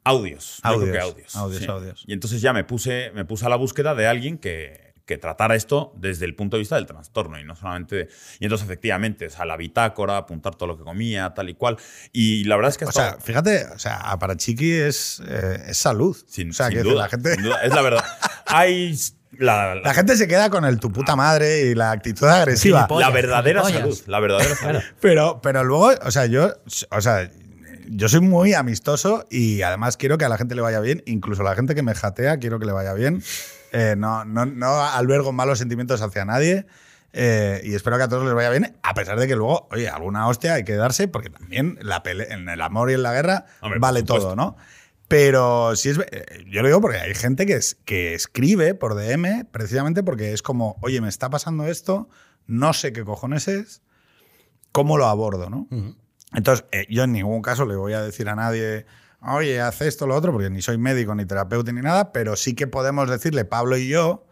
Audios. 0.08 0.60
Yo 0.64 0.80
creo 0.80 0.92
que 0.92 0.98
Audios, 1.00 1.34
audios. 1.34 1.36
audios, 1.36 1.62
sí. 1.62 1.68
audios. 1.70 2.04
Y 2.06 2.12
entonces 2.12 2.40
ya 2.40 2.52
me 2.52 2.64
puse, 2.64 3.10
me 3.14 3.24
puse 3.24 3.46
a 3.46 3.48
la 3.48 3.56
búsqueda 3.56 3.94
de 3.94 4.06
alguien 4.06 4.38
que, 4.38 4.88
que 5.06 5.16
tratara 5.16 5.54
esto 5.54 5.92
desde 5.96 6.26
el 6.26 6.34
punto 6.34 6.56
de 6.56 6.60
vista 6.60 6.76
del 6.76 6.84
trastorno 6.86 7.38
y 7.40 7.44
no 7.44 7.54
solamente. 7.56 7.96
de- 7.96 8.08
y 8.40 8.44
entonces, 8.44 8.66
efectivamente, 8.66 9.26
o 9.26 9.30
sea, 9.30 9.44
la 9.46 9.56
bitácora, 9.56 10.16
apuntar 10.18 10.54
todo 10.54 10.66
lo 10.66 10.76
que 10.76 10.84
comía, 10.84 11.32
tal 11.34 11.48
y 11.48 11.54
cual. 11.54 11.76
Y 12.12 12.44
la 12.44 12.56
verdad 12.56 12.70
es 12.70 12.78
que 12.78 12.84
O 12.84 12.92
sea, 12.92 13.16
fíjate, 13.20 13.64
o 13.74 13.78
sea, 13.78 14.16
para 14.20 14.36
Chiqui 14.36 14.70
es, 14.72 15.22
eh, 15.26 15.62
es 15.68 15.78
salud. 15.78 16.16
sin, 16.26 16.50
o 16.50 16.52
sea, 16.52 16.66
sin 16.68 16.76
decir, 16.76 16.92
duda, 16.92 17.02
la 17.04 17.08
gente. 17.08 17.34
sin 17.34 17.42
duda, 17.44 17.62
es 17.62 17.74
la 17.74 17.82
verdad. 17.82 18.04
Hay 18.46 18.94
la, 19.38 19.74
la- 19.76 19.80
La 19.82 19.94
gente 19.94 20.16
se 20.16 20.26
queda 20.28 20.50
con 20.50 20.64
el 20.64 20.78
tu 20.80 20.90
puta 20.92 21.14
madre 21.16 21.62
y 21.70 21.74
la 21.74 21.90
actitud 21.92 22.26
agresiva. 22.26 22.86
La 22.98 23.10
verdadera 23.10 23.62
salud. 23.64 23.98
La 24.06 24.20
verdadera 24.20 24.54
salud. 24.56 24.80
Pero, 25.00 25.40
pero 25.42 25.64
luego, 25.64 25.90
o 26.02 26.10
sea, 26.10 26.26
yo, 26.26 26.52
o 26.90 27.00
sea, 27.00 27.30
yo 27.90 28.08
soy 28.08 28.20
muy 28.20 28.54
amistoso 28.54 29.26
y 29.30 29.62
además 29.62 29.96
quiero 29.96 30.18
que 30.18 30.24
a 30.24 30.28
la 30.28 30.36
gente 30.38 30.54
le 30.54 30.60
vaya 30.62 30.80
bien, 30.80 31.02
incluso 31.06 31.42
a 31.42 31.44
la 31.44 31.54
gente 31.54 31.74
que 31.74 31.82
me 31.82 31.94
jatea, 31.94 32.38
quiero 32.38 32.58
que 32.58 32.66
le 32.66 32.72
vaya 32.72 32.92
bien. 32.94 33.22
Eh, 33.72 33.94
no, 33.98 34.24
no, 34.24 34.46
no 34.46 34.82
albergo 34.82 35.32
malos 35.32 35.58
sentimientos 35.58 36.00
hacia 36.02 36.24
nadie. 36.24 36.66
eh, 37.12 37.60
y 37.64 37.74
espero 37.74 37.96
que 37.96 38.02
a 38.04 38.08
todos 38.08 38.24
les 38.24 38.34
vaya 38.34 38.50
bien, 38.50 38.76
a 38.82 38.94
pesar 38.94 39.18
de 39.18 39.26
que 39.26 39.34
luego, 39.36 39.68
oye, 39.70 39.88
alguna 39.88 40.28
hostia 40.28 40.54
hay 40.54 40.64
que 40.64 40.74
darse, 40.74 41.08
porque 41.08 41.30
también 41.30 41.78
la 41.82 42.02
pele- 42.02 42.26
en 42.32 42.48
el 42.48 42.60
amor 42.60 42.90
y 42.90 42.94
en 42.94 43.02
la 43.02 43.12
guerra 43.12 43.46
Hombre, 43.60 43.78
vale 43.80 44.02
todo, 44.02 44.36
¿no? 44.36 44.56
Pero 45.08 45.74
si 45.74 45.88
es, 45.88 45.98
eh, 45.98 46.44
yo 46.50 46.60
lo 46.60 46.68
digo 46.68 46.80
porque 46.82 46.98
hay 46.98 47.14
gente 47.14 47.46
que, 47.46 47.54
es, 47.54 47.76
que 47.86 48.12
escribe 48.14 48.74
por 48.74 48.94
DM 48.94 49.46
precisamente 49.50 50.02
porque 50.02 50.34
es 50.34 50.42
como, 50.42 50.76
oye, 50.82 51.00
me 51.00 51.08
está 51.08 51.30
pasando 51.30 51.66
esto, 51.66 52.10
no 52.46 52.74
sé 52.74 52.92
qué 52.92 53.04
cojones 53.04 53.48
es, 53.48 53.80
¿cómo 54.70 54.98
lo 54.98 55.06
abordo? 55.06 55.48
¿no? 55.48 55.66
Entonces, 56.34 56.66
eh, 56.72 56.86
yo 56.90 57.04
en 57.04 57.12
ningún 57.12 57.42
caso 57.42 57.64
le 57.66 57.76
voy 57.76 57.92
a 57.94 58.02
decir 58.02 58.28
a 58.28 58.34
nadie, 58.34 58.86
oye, 59.22 59.60
haz 59.60 59.80
esto, 59.80 60.06
lo 60.06 60.14
otro, 60.14 60.32
porque 60.32 60.50
ni 60.50 60.62
soy 60.62 60.78
médico, 60.78 61.14
ni 61.14 61.24
terapeuta, 61.24 61.72
ni 61.72 61.80
nada, 61.80 62.12
pero 62.12 62.36
sí 62.36 62.54
que 62.54 62.66
podemos 62.66 63.08
decirle, 63.08 63.44
Pablo 63.44 63.76
y 63.76 63.88
yo, 63.88 64.26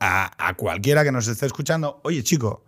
a, 0.00 0.30
a 0.46 0.54
cualquiera 0.54 1.04
que 1.04 1.12
nos 1.12 1.26
esté 1.26 1.46
escuchando, 1.46 2.00
oye, 2.04 2.22
chico, 2.22 2.64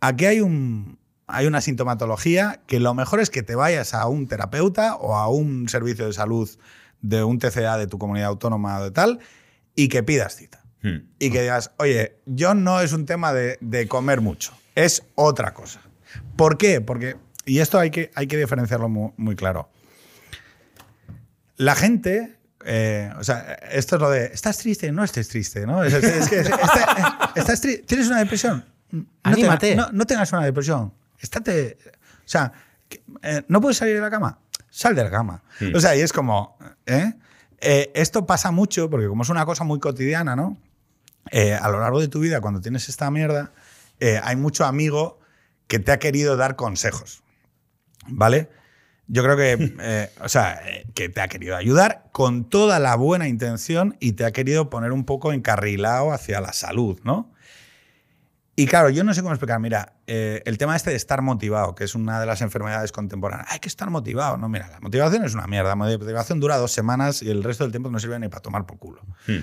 aquí 0.00 0.26
hay 0.26 0.40
un... 0.40 0.98
Hay 1.28 1.48
una 1.48 1.60
sintomatología 1.60 2.60
que 2.68 2.78
lo 2.78 2.94
mejor 2.94 3.18
es 3.18 3.30
que 3.30 3.42
te 3.42 3.56
vayas 3.56 3.94
a 3.94 4.06
un 4.06 4.28
terapeuta 4.28 4.94
o 4.94 5.16
a 5.16 5.26
un 5.26 5.68
servicio 5.68 6.06
de 6.06 6.12
salud 6.12 6.48
de 7.00 7.24
un 7.24 7.40
TCA 7.40 7.78
de 7.78 7.88
tu 7.88 7.98
comunidad 7.98 8.28
autónoma 8.28 8.78
o 8.78 8.84
de 8.84 8.92
tal 8.92 9.18
y 9.74 9.88
que 9.88 10.04
pidas 10.04 10.36
cita 10.36 10.66
Hmm. 10.82 11.08
y 11.18 11.30
que 11.30 11.42
digas, 11.42 11.72
oye, 11.78 12.18
yo 12.26 12.54
no 12.54 12.80
es 12.80 12.92
un 12.92 13.06
tema 13.06 13.32
de, 13.32 13.58
de 13.60 13.88
comer 13.88 14.20
mucho, 14.20 14.52
es 14.74 15.02
otra 15.14 15.52
cosa. 15.52 15.80
¿Por 16.36 16.58
qué? 16.58 16.80
Porque, 16.80 17.16
y 17.46 17.60
esto 17.60 17.78
hay 17.78 17.90
que, 17.90 18.10
hay 18.14 18.26
que 18.26 18.36
diferenciarlo 18.36 18.88
muy, 18.90 19.12
muy 19.16 19.34
claro. 19.36 19.70
La 21.56 21.74
gente, 21.74 22.36
eh, 22.64 23.10
o 23.18 23.24
sea, 23.24 23.54
esto 23.70 23.96
es 23.96 24.02
lo 24.02 24.10
de, 24.10 24.26
estás 24.26 24.58
triste, 24.58 24.92
no 24.92 25.02
estés 25.04 25.28
triste, 25.28 25.66
¿no? 25.66 25.82
Es, 25.82 25.94
es- 25.94 26.04
es 26.04 26.28
que, 26.28 26.40
está- 26.40 27.32
estás 27.34 27.64
tri- 27.64 27.84
¿Tienes 27.86 28.08
una 28.08 28.18
depresión? 28.18 28.64
No 28.90 29.04
Anímate. 29.22 29.72
tenga- 29.74 29.86
no, 29.86 29.92
no 29.92 30.04
tengas 30.06 30.30
una 30.32 30.44
depresión. 30.44 30.92
Estate, 31.18 31.78
o 32.18 32.28
sea, 32.28 32.52
que, 32.88 33.02
eh, 33.22 33.42
¿no 33.48 33.60
puedes 33.60 33.78
salir 33.78 33.94
de 33.94 34.00
la 34.00 34.10
cama? 34.10 34.38
Sal 34.68 34.94
de 34.94 35.04
la 35.04 35.10
cama. 35.10 35.42
O 35.74 35.80
sea, 35.80 35.96
y 35.96 36.00
es 36.02 36.12
como, 36.12 36.58
¿eh? 36.84 37.14
Eh, 37.60 37.90
esto 37.94 38.26
pasa 38.26 38.50
mucho 38.50 38.90
porque 38.90 39.06
como 39.08 39.22
es 39.22 39.30
una 39.30 39.46
cosa 39.46 39.64
muy 39.64 39.80
cotidiana, 39.80 40.36
¿no? 40.36 40.58
Eh, 41.30 41.54
a 41.54 41.68
lo 41.70 41.80
largo 41.80 42.00
de 42.00 42.08
tu 42.08 42.20
vida, 42.20 42.42
cuando 42.42 42.60
tienes 42.60 42.90
esta 42.90 43.10
mierda, 43.10 43.52
eh, 43.98 44.20
hay 44.22 44.36
mucho 44.36 44.66
amigo 44.66 45.18
que 45.66 45.78
te 45.78 45.90
ha 45.90 45.98
querido 45.98 46.36
dar 46.36 46.54
consejos. 46.56 47.22
¿Vale? 48.08 48.48
Yo 49.08 49.22
creo 49.22 49.36
que, 49.36 49.76
eh, 49.80 50.10
o 50.22 50.28
sea, 50.28 50.60
eh, 50.66 50.86
que 50.94 51.08
te 51.08 51.20
ha 51.20 51.28
querido 51.28 51.56
ayudar 51.56 52.08
con 52.12 52.48
toda 52.48 52.78
la 52.78 52.96
buena 52.96 53.28
intención 53.28 53.96
y 54.00 54.12
te 54.12 54.24
ha 54.24 54.32
querido 54.32 54.70
poner 54.70 54.92
un 54.92 55.04
poco 55.04 55.32
encarrilado 55.32 56.12
hacia 56.12 56.40
la 56.40 56.52
salud, 56.52 57.00
¿no? 57.04 57.32
Y 58.58 58.66
claro, 58.66 58.88
yo 58.88 59.04
no 59.04 59.12
sé 59.12 59.20
cómo 59.20 59.34
explicar. 59.34 59.60
Mira, 59.60 59.92
eh, 60.06 60.42
el 60.46 60.56
tema 60.56 60.74
este 60.74 60.88
de 60.88 60.96
estar 60.96 61.20
motivado, 61.20 61.74
que 61.74 61.84
es 61.84 61.94
una 61.94 62.18
de 62.18 62.24
las 62.24 62.40
enfermedades 62.40 62.90
contemporáneas. 62.90 63.52
Hay 63.52 63.58
que 63.58 63.68
estar 63.68 63.90
motivado. 63.90 64.38
No, 64.38 64.48
mira, 64.48 64.68
la 64.70 64.80
motivación 64.80 65.24
es 65.24 65.34
una 65.34 65.46
mierda. 65.46 65.68
La 65.68 65.76
motivación 65.76 66.40
dura 66.40 66.56
dos 66.56 66.72
semanas 66.72 67.22
y 67.22 67.28
el 67.28 67.44
resto 67.44 67.64
del 67.64 67.70
tiempo 67.70 67.90
no 67.90 67.98
sirve 67.98 68.18
ni 68.18 68.28
para 68.28 68.40
tomar 68.40 68.64
por 68.64 68.78
culo. 68.78 69.02
Hmm. 69.26 69.40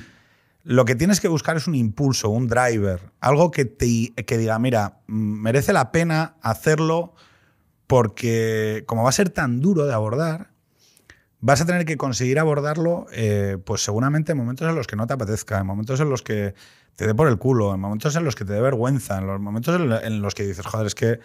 Lo 0.64 0.86
que 0.86 0.96
tienes 0.96 1.20
que 1.20 1.28
buscar 1.28 1.58
es 1.58 1.68
un 1.68 1.76
impulso, 1.76 2.30
un 2.30 2.48
driver, 2.48 3.12
algo 3.20 3.52
que 3.52 3.66
te 3.66 4.14
que 4.26 4.38
diga, 4.38 4.58
mira, 4.58 5.02
mm, 5.06 5.42
merece 5.42 5.74
la 5.74 5.92
pena 5.92 6.38
hacerlo 6.42 7.14
porque 7.94 8.84
como 8.88 9.04
va 9.04 9.10
a 9.10 9.12
ser 9.12 9.30
tan 9.30 9.62
duro 9.62 9.86
de 9.86 9.94
abordar, 9.94 10.50
vas 11.42 11.62
a 11.62 11.66
tener 11.68 11.86
que 11.86 11.96
conseguir 11.96 12.40
abordarlo, 12.40 13.06
eh, 13.14 13.60
pues 13.64 13.84
seguramente 13.84 14.32
en 14.32 14.38
momentos 14.40 14.68
en 14.68 14.74
los 14.76 14.88
que 14.88 14.96
no 14.96 15.06
te 15.06 15.14
apetezca, 15.14 15.60
en 15.60 15.68
momentos 15.68 16.00
en 16.00 16.10
los 16.10 16.24
que 16.24 16.56
te 16.96 17.06
dé 17.06 17.14
por 17.14 17.28
el 17.28 17.38
culo, 17.38 17.72
en 17.72 17.80
momentos 17.80 18.16
en 18.16 18.24
los 18.24 18.36
que 18.36 18.46
te 18.46 18.54
dé 18.54 18.62
vergüenza, 18.62 19.20
en 19.20 19.28
los 19.28 19.40
momentos 19.40 19.76
en 19.80 19.90
lo- 19.90 20.02
en 20.02 20.22
los 20.24 20.34
que 20.34 20.44
dices, 20.44 20.66
joder, 20.66 20.88
es 20.88 20.96
que... 20.96 21.20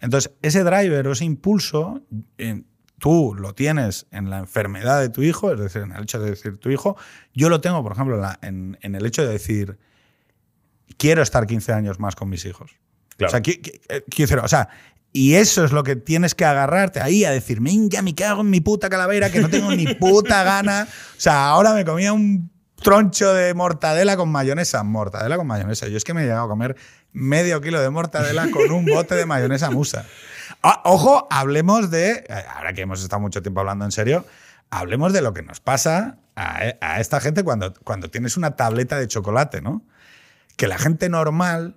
Entonces, 0.00 0.32
ese 0.42 0.62
driver 0.62 1.08
o 1.08 1.12
ese 1.12 1.24
impulso, 1.24 2.02
eh, 2.38 2.62
tú 2.98 3.34
lo 3.36 3.52
tienes 3.54 4.06
en 4.12 4.30
la 4.30 4.38
enfermedad 4.38 5.00
de 5.00 5.08
tu 5.08 5.22
hijo, 5.22 5.50
es 5.52 5.58
decir, 5.58 5.82
en 5.82 5.90
el 5.92 6.04
hecho 6.04 6.20
de 6.20 6.30
decir 6.30 6.56
tu 6.58 6.70
hijo, 6.70 6.96
yo 7.34 7.48
lo 7.48 7.60
tengo, 7.60 7.82
por 7.82 7.92
ejemplo, 7.92 8.14
en, 8.14 8.20
la- 8.22 8.38
en- 8.42 8.78
en 8.82 8.94
el 8.94 9.04
hecho 9.06 9.22
de 9.26 9.32
decir, 9.32 9.76
quiero 10.98 11.22
estar 11.22 11.46
15 11.48 11.72
años 11.72 11.98
más 11.98 12.14
con 12.14 12.28
mis 12.28 12.44
hijos. 12.44 12.76
Claro. 13.16 13.28
O 13.28 13.30
sea, 13.32 13.40
qui- 13.42 13.60
qui- 13.60 13.80
eh, 13.88 14.04
quiero 14.08 14.28
decir, 14.30 14.38
o 14.38 14.48
sea, 14.48 14.68
y 15.12 15.34
eso 15.34 15.64
es 15.64 15.72
lo 15.72 15.82
que 15.82 15.94
tienes 15.94 16.34
que 16.34 16.46
agarrarte 16.46 17.00
ahí 17.00 17.24
a 17.24 17.30
decir, 17.30 17.60
venga, 17.60 18.00
me 18.00 18.14
cago 18.14 18.40
en 18.40 18.50
mi 18.50 18.60
puta 18.60 18.88
calavera, 18.88 19.30
que 19.30 19.40
no 19.40 19.50
tengo 19.50 19.70
ni 19.70 19.86
puta 19.94 20.42
gana. 20.42 20.88
O 20.88 21.20
sea, 21.20 21.48
ahora 21.48 21.74
me 21.74 21.84
comía 21.84 22.14
un 22.14 22.50
troncho 22.76 23.34
de 23.34 23.52
mortadela 23.52 24.16
con 24.16 24.30
mayonesa. 24.30 24.82
Mortadela 24.82 25.36
con 25.36 25.46
mayonesa. 25.46 25.86
Yo 25.88 25.98
es 25.98 26.04
que 26.04 26.14
me 26.14 26.22
he 26.22 26.24
llegado 26.24 26.46
a 26.46 26.48
comer 26.48 26.76
medio 27.12 27.60
kilo 27.60 27.80
de 27.80 27.90
mortadela 27.90 28.50
con 28.50 28.70
un 28.72 28.86
bote 28.86 29.14
de 29.14 29.26
mayonesa 29.26 29.70
musa. 29.70 30.06
Ah, 30.62 30.80
ojo, 30.84 31.28
hablemos 31.30 31.90
de, 31.90 32.24
eh, 32.26 32.44
ahora 32.54 32.72
que 32.72 32.80
hemos 32.80 33.02
estado 33.02 33.20
mucho 33.20 33.42
tiempo 33.42 33.60
hablando 33.60 33.84
en 33.84 33.92
serio, 33.92 34.24
hablemos 34.70 35.12
de 35.12 35.20
lo 35.20 35.34
que 35.34 35.42
nos 35.42 35.60
pasa 35.60 36.18
a, 36.36 36.58
a 36.80 37.00
esta 37.00 37.20
gente 37.20 37.42
cuando, 37.42 37.74
cuando 37.84 38.08
tienes 38.10 38.38
una 38.38 38.56
tableta 38.56 38.98
de 38.98 39.08
chocolate, 39.08 39.60
¿no? 39.60 39.82
Que 40.56 40.68
la 40.68 40.78
gente 40.78 41.10
normal, 41.10 41.76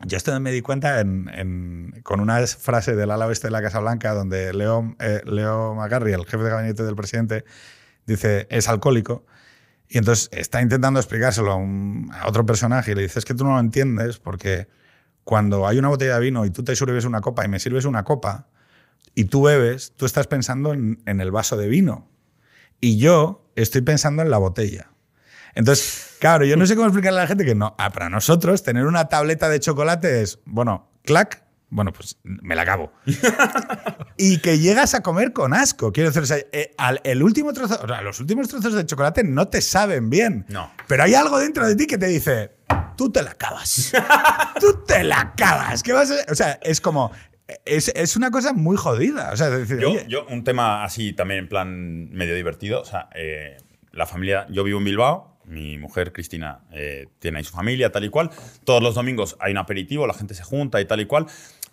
yo 0.00 0.16
esto 0.16 0.38
me 0.40 0.52
di 0.52 0.60
cuenta 0.60 1.00
en- 1.00 1.30
en- 1.32 2.00
con 2.02 2.20
una 2.20 2.46
frase 2.46 2.94
del 2.94 3.10
ala 3.10 3.26
oeste 3.26 3.46
de 3.46 3.52
la 3.52 3.62
Casa 3.62 3.80
Blanca, 3.80 4.12
donde 4.12 4.52
Leo, 4.52 4.94
eh, 4.98 5.22
Leo 5.24 5.74
McGarry, 5.74 6.12
el 6.12 6.24
jefe 6.26 6.44
de 6.44 6.50
gabinete 6.50 6.82
del 6.82 6.96
presidente, 6.96 7.44
dice, 8.06 8.46
es 8.50 8.68
alcohólico. 8.68 9.24
Y 9.88 9.98
entonces 9.98 10.28
está 10.32 10.62
intentando 10.62 10.98
explicárselo 10.98 11.52
a, 11.52 12.28
otro 12.28 12.44
personaje 12.46 12.92
y 12.92 12.94
le 12.94 13.02
dice, 13.02 13.18
es 13.18 13.24
que 13.24 13.34
tú 13.34 13.44
no 13.44 13.52
lo 13.54 13.60
entiendes 13.60 14.18
porque 14.18 14.68
cuando 15.24 15.66
hay 15.66 15.78
una 15.78 15.88
botella 15.88 16.14
de 16.14 16.20
vino 16.20 16.44
y 16.44 16.50
tú 16.50 16.64
te 16.64 16.74
sirves 16.76 17.04
una 17.04 17.20
copa 17.20 17.44
y 17.44 17.48
me 17.48 17.60
sirves 17.60 17.84
una 17.84 18.04
copa 18.04 18.48
y 19.14 19.26
tú 19.26 19.42
bebes, 19.42 19.92
tú 19.96 20.06
estás 20.06 20.26
pensando 20.26 20.72
en, 20.72 21.02
en 21.06 21.20
el 21.20 21.30
vaso 21.30 21.56
de 21.56 21.68
vino. 21.68 22.08
Y 22.80 22.98
yo 22.98 23.50
estoy 23.54 23.82
pensando 23.82 24.22
en 24.22 24.30
la 24.30 24.38
botella. 24.38 24.90
Entonces, 25.54 26.16
claro, 26.18 26.44
yo 26.44 26.56
no 26.56 26.66
sé 26.66 26.74
cómo 26.74 26.86
explicarle 26.88 27.20
a 27.20 27.22
la 27.22 27.28
gente 27.28 27.44
que 27.44 27.54
no. 27.54 27.74
ah, 27.78 27.90
para 27.90 28.10
nosotros, 28.10 28.62
tener 28.62 28.86
una 28.86 29.08
tableta 29.08 29.48
de 29.48 29.60
chocolate 29.60 30.22
es, 30.22 30.38
bueno, 30.44 30.90
clac, 31.04 31.42
bueno, 31.70 31.92
pues 31.92 32.18
me 32.22 32.54
la 32.54 32.62
acabo. 32.62 32.92
y 34.16 34.38
que 34.38 34.58
llegas 34.58 34.94
a 34.94 35.02
comer 35.02 35.32
con 35.32 35.54
asco. 35.54 35.92
Quiero 35.92 36.10
decir, 36.10 36.22
o 36.22 36.26
sea, 36.26 36.36
eh, 36.52 36.72
al- 36.78 37.00
el 37.04 37.22
último 37.22 37.52
trozo, 37.52 37.80
o 37.82 37.86
sea, 37.88 38.00
los 38.02 38.20
últimos 38.20 38.48
trozos 38.48 38.74
de 38.74 38.86
chocolate 38.86 39.24
no 39.24 39.48
te 39.48 39.60
saben 39.60 40.10
bien. 40.10 40.44
No. 40.48 40.70
Pero 40.86 41.02
hay 41.02 41.14
algo 41.14 41.38
dentro 41.38 41.66
de 41.66 41.74
ti 41.76 41.86
que 41.86 41.98
te 41.98 42.06
dice, 42.06 42.52
tú 42.96 43.10
te 43.10 43.22
la 43.22 43.32
acabas. 43.32 43.92
tú 44.60 44.84
te 44.86 45.02
la 45.04 45.20
acabas. 45.20 45.82
¿Qué 45.82 45.92
vas 45.92 46.10
a- 46.10 46.30
O 46.30 46.34
sea, 46.34 46.58
es 46.62 46.80
como, 46.80 47.10
es, 47.64 47.90
es 47.94 48.16
una 48.16 48.30
cosa 48.30 48.52
muy 48.52 48.76
jodida. 48.76 49.30
O 49.32 49.36
sea, 49.36 49.48
es 49.48 49.60
decir, 49.68 49.78
Yo, 49.80 49.90
oye, 49.90 50.06
yo, 50.08 50.26
un 50.26 50.44
tema 50.44 50.84
así 50.84 51.12
también 51.12 51.40
en 51.40 51.48
plan 51.48 52.10
medio 52.10 52.34
divertido. 52.36 52.80
O 52.82 52.84
sea, 52.84 53.08
eh, 53.14 53.56
la 53.90 54.06
familia, 54.06 54.46
yo 54.50 54.62
vivo 54.64 54.78
en 54.78 54.84
Bilbao, 54.84 55.33
mi 55.46 55.78
mujer 55.78 56.12
Cristina 56.12 56.60
eh, 56.72 57.06
tiene 57.18 57.38
ahí 57.38 57.44
su 57.44 57.52
familia, 57.52 57.90
tal 57.92 58.04
y 58.04 58.08
cual. 58.08 58.30
Todos 58.64 58.82
los 58.82 58.94
domingos 58.94 59.36
hay 59.40 59.52
un 59.52 59.58
aperitivo, 59.58 60.06
la 60.06 60.14
gente 60.14 60.34
se 60.34 60.42
junta 60.44 60.80
y 60.80 60.84
tal 60.86 61.00
y 61.00 61.06
cual. 61.06 61.26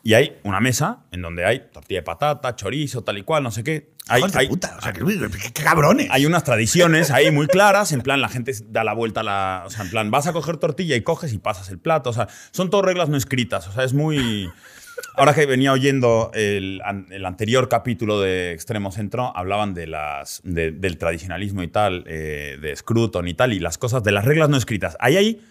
Y 0.03 0.15
hay 0.15 0.39
una 0.43 0.59
mesa 0.59 1.05
en 1.11 1.21
donde 1.21 1.45
hay 1.45 1.69
tortilla 1.71 1.99
de 1.99 2.03
patata, 2.03 2.55
chorizo, 2.55 3.03
tal 3.03 3.19
y 3.19 3.23
cual, 3.23 3.43
no 3.43 3.51
sé 3.51 3.63
qué. 3.63 3.91
Hay, 4.07 4.23
puta, 4.47 4.75
o 4.77 4.81
sea, 4.81 4.93
qué, 4.93 5.05
qué- 5.05 5.53
qué 5.53 5.63
cabrones. 5.63 6.07
hay 6.09 6.25
unas 6.25 6.43
tradiciones 6.43 7.11
ahí 7.11 7.29
muy 7.29 7.45
claras, 7.45 7.91
en 7.91 8.01
plan 8.01 8.19
la 8.19 8.27
gente 8.27 8.51
da 8.67 8.83
la 8.83 8.93
vuelta 8.93 9.19
a 9.19 9.23
la... 9.23 9.63
O 9.67 9.69
sea, 9.69 9.83
en 9.83 9.91
plan 9.91 10.09
vas 10.09 10.25
a 10.25 10.33
coger 10.33 10.57
tortilla 10.57 10.95
y 10.95 11.01
coges 11.01 11.31
y 11.33 11.37
pasas 11.37 11.69
el 11.69 11.77
plato. 11.77 12.09
O 12.09 12.13
sea, 12.13 12.27
son 12.51 12.71
todo 12.71 12.81
reglas 12.81 13.09
no 13.09 13.15
escritas. 13.15 13.67
O 13.67 13.71
sea, 13.71 13.83
es 13.83 13.93
muy... 13.93 14.49
Ahora 15.15 15.33
que 15.33 15.45
venía 15.45 15.73
oyendo 15.73 16.31
el, 16.33 16.81
an- 16.85 17.07
el 17.11 17.25
anterior 17.25 17.67
capítulo 17.69 18.21
de 18.21 18.53
Extremo 18.53 18.91
Centro, 18.91 19.35
hablaban 19.35 19.73
del 19.73 20.97
tradicionalismo 20.97 21.63
y 21.63 21.67
tal, 21.67 22.05
eh, 22.07 22.57
de 22.61 22.75
Scruton 22.75 23.27
y 23.27 23.33
tal, 23.33 23.53
y 23.53 23.59
las 23.59 23.77
cosas 23.77 24.03
de 24.03 24.11
las 24.11 24.25
reglas 24.25 24.49
no 24.49 24.57
escritas. 24.57 24.95
Ahí 24.99 25.17
hay 25.17 25.41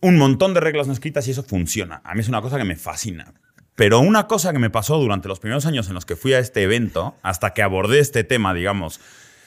un 0.00 0.18
montón 0.18 0.52
de 0.52 0.60
reglas 0.60 0.88
no 0.88 0.92
escritas 0.92 1.28
y 1.28 1.30
eso 1.30 1.42
funciona. 1.44 2.00
A 2.04 2.14
mí 2.14 2.20
es 2.20 2.28
una 2.28 2.42
cosa 2.42 2.58
que 2.58 2.64
me 2.64 2.76
fascina. 2.76 3.32
Pero 3.74 4.00
una 4.00 4.26
cosa 4.26 4.52
que 4.52 4.58
me 4.58 4.68
pasó 4.68 4.98
durante 4.98 5.28
los 5.28 5.40
primeros 5.40 5.64
años 5.64 5.88
en 5.88 5.94
los 5.94 6.04
que 6.04 6.16
fui 6.16 6.34
a 6.34 6.38
este 6.38 6.62
evento, 6.62 7.16
hasta 7.22 7.54
que 7.54 7.62
abordé 7.62 8.00
este 8.00 8.24
tema, 8.24 8.52
digamos, 8.52 9.00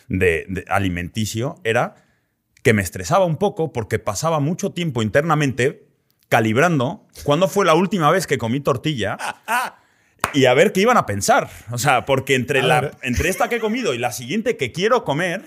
de, 0.07 0.45
de 0.47 0.66
alimenticio, 0.70 1.57
era 1.63 1.95
que 2.63 2.74
me 2.74 2.82
estresaba 2.82 3.26
un 3.26 3.38
poco 3.38 3.72
porque 3.72 3.99
pasaba 3.99 4.39
mucho 4.39 4.72
tiempo 4.72 5.03
internamente 5.03 5.85
calibrando 6.30 7.07
cuándo 7.23 7.47
fue 7.47 7.65
la 7.65 7.76
última 7.76 8.11
vez 8.11 8.28
que 8.28 8.38
comí 8.38 8.59
tortilla 8.59 9.17
y 10.34 10.45
a 10.45 10.53
ver 10.53 10.73
qué 10.73 10.82
iban 10.82 10.97
a 10.97 11.05
pensar. 11.05 11.49
O 11.71 11.78
sea, 11.78 12.05
porque 12.05 12.36
entre, 12.36 12.61
la, 12.61 12.91
entre 13.01 13.30
esta 13.30 13.49
que 13.49 13.55
he 13.55 13.59
comido 13.59 13.93
y 13.93 13.97
la 13.97 14.11
siguiente 14.11 14.57
que 14.57 14.71
quiero 14.71 15.03
comer, 15.03 15.43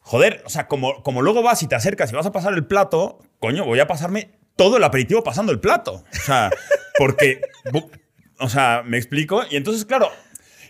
joder, 0.00 0.42
o 0.44 0.50
sea, 0.50 0.66
como, 0.66 1.02
como 1.02 1.22
luego 1.22 1.42
vas 1.42 1.62
y 1.62 1.66
te 1.66 1.74
acercas 1.74 2.12
y 2.12 2.16
vas 2.16 2.26
a 2.26 2.32
pasar 2.32 2.54
el 2.54 2.66
plato, 2.66 3.18
coño, 3.38 3.64
voy 3.64 3.80
a 3.80 3.86
pasarme 3.86 4.38
todo 4.56 4.76
el 4.76 4.84
aperitivo 4.84 5.22
pasando 5.22 5.52
el 5.52 5.60
plato. 5.60 6.04
O 6.12 6.22
sea, 6.24 6.50
porque, 6.98 7.40
o 8.38 8.48
sea, 8.48 8.82
me 8.84 8.98
explico. 8.98 9.42
Y 9.50 9.56
entonces, 9.56 9.84
claro, 9.84 10.10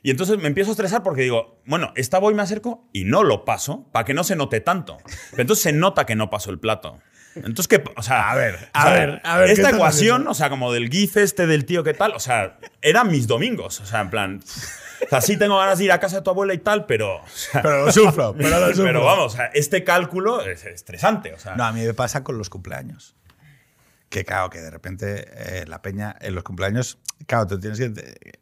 y 0.02 0.10
entonces 0.10 0.38
me 0.38 0.48
empiezo 0.48 0.70
a 0.70 0.72
estresar 0.72 1.02
porque 1.02 1.22
digo, 1.22 1.60
bueno, 1.66 1.92
esta 1.96 2.18
voy, 2.18 2.34
me 2.34 2.42
acerco 2.42 2.88
y 2.92 3.04
no 3.04 3.22
lo 3.22 3.44
paso 3.44 3.88
para 3.92 4.04
que 4.04 4.14
no 4.14 4.24
se 4.24 4.36
note 4.36 4.60
tanto. 4.60 4.98
Pero 5.30 5.42
entonces 5.42 5.62
se 5.62 5.72
nota 5.72 6.06
que 6.06 6.16
no 6.16 6.30
paso 6.30 6.50
el 6.50 6.58
plato. 6.58 7.00
Entonces, 7.34 7.68
¿qué? 7.68 7.82
O 7.96 8.02
sea, 8.02 8.30
A 8.30 8.34
ver, 8.34 8.54
o 8.54 8.58
a 8.72 8.82
sea, 8.82 8.92
ver, 8.92 9.20
a 9.24 9.38
ver, 9.38 9.46
¿qué 9.46 9.52
Esta 9.52 9.70
ecuación, 9.70 10.26
o 10.26 10.34
sea, 10.34 10.50
como 10.50 10.72
del 10.72 10.88
GIF 10.90 11.16
este 11.18 11.46
del 11.46 11.64
tío 11.64 11.84
que 11.84 11.94
tal, 11.94 12.12
o 12.12 12.20
sea, 12.20 12.58
eran 12.82 13.08
mis 13.10 13.26
domingos. 13.26 13.80
O 13.80 13.86
sea, 13.86 14.00
en 14.00 14.10
plan, 14.10 14.40
o 15.06 15.08
sea, 15.08 15.20
sí 15.20 15.36
tengo 15.36 15.56
ganas 15.58 15.78
de 15.78 15.84
ir 15.84 15.92
a 15.92 16.00
casa 16.00 16.16
de 16.16 16.22
tu 16.22 16.30
abuela 16.30 16.52
y 16.54 16.58
tal, 16.58 16.86
pero... 16.86 17.16
o 17.18 17.28
sea, 17.28 17.62
Pero 17.62 17.86
lo 17.86 17.92
sufro, 17.92 18.34
pero 18.36 18.58
lo 18.58 18.66
sufro. 18.70 18.84
pero 18.84 19.04
vamos, 19.04 19.34
o 19.34 19.36
sea, 19.36 19.46
este 19.46 19.84
cálculo 19.84 20.42
es 20.42 20.64
estresante. 20.64 21.32
O 21.32 21.38
sea, 21.38 21.54
No, 21.54 21.64
a 21.64 21.72
mí 21.72 21.82
me 21.84 21.94
pasa 21.94 22.24
con 22.24 22.36
los 22.36 22.50
cumpleaños. 22.50 23.14
Que 24.08 24.24
claro, 24.24 24.50
que 24.50 24.58
de 24.60 24.70
repente 24.70 25.24
eh, 25.36 25.64
la 25.68 25.82
peña 25.82 26.16
en 26.20 26.34
los 26.34 26.42
cumpleaños, 26.42 26.98
claro, 27.28 27.46
tú 27.46 27.60
tienes 27.60 27.78
que, 27.78 27.92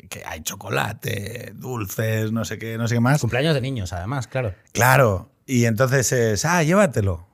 que 0.09 0.23
hay 0.25 0.41
chocolate, 0.41 1.53
dulces, 1.55 2.33
no 2.33 2.47
sé 2.47 2.57
qué, 2.59 2.79
no 2.79 2.89
sé 2.89 2.95
qué 2.95 3.01
más. 3.01 3.21
Cumpleaños 3.21 3.55
de 3.55 3.61
niños, 3.61 3.93
además, 3.93 4.27
claro. 4.29 4.55
Claro, 4.73 5.31
y 5.45 5.67
entonces 5.67 6.11
es, 6.13 6.47
ah, 6.47 6.63
llévatelo. 6.63 7.28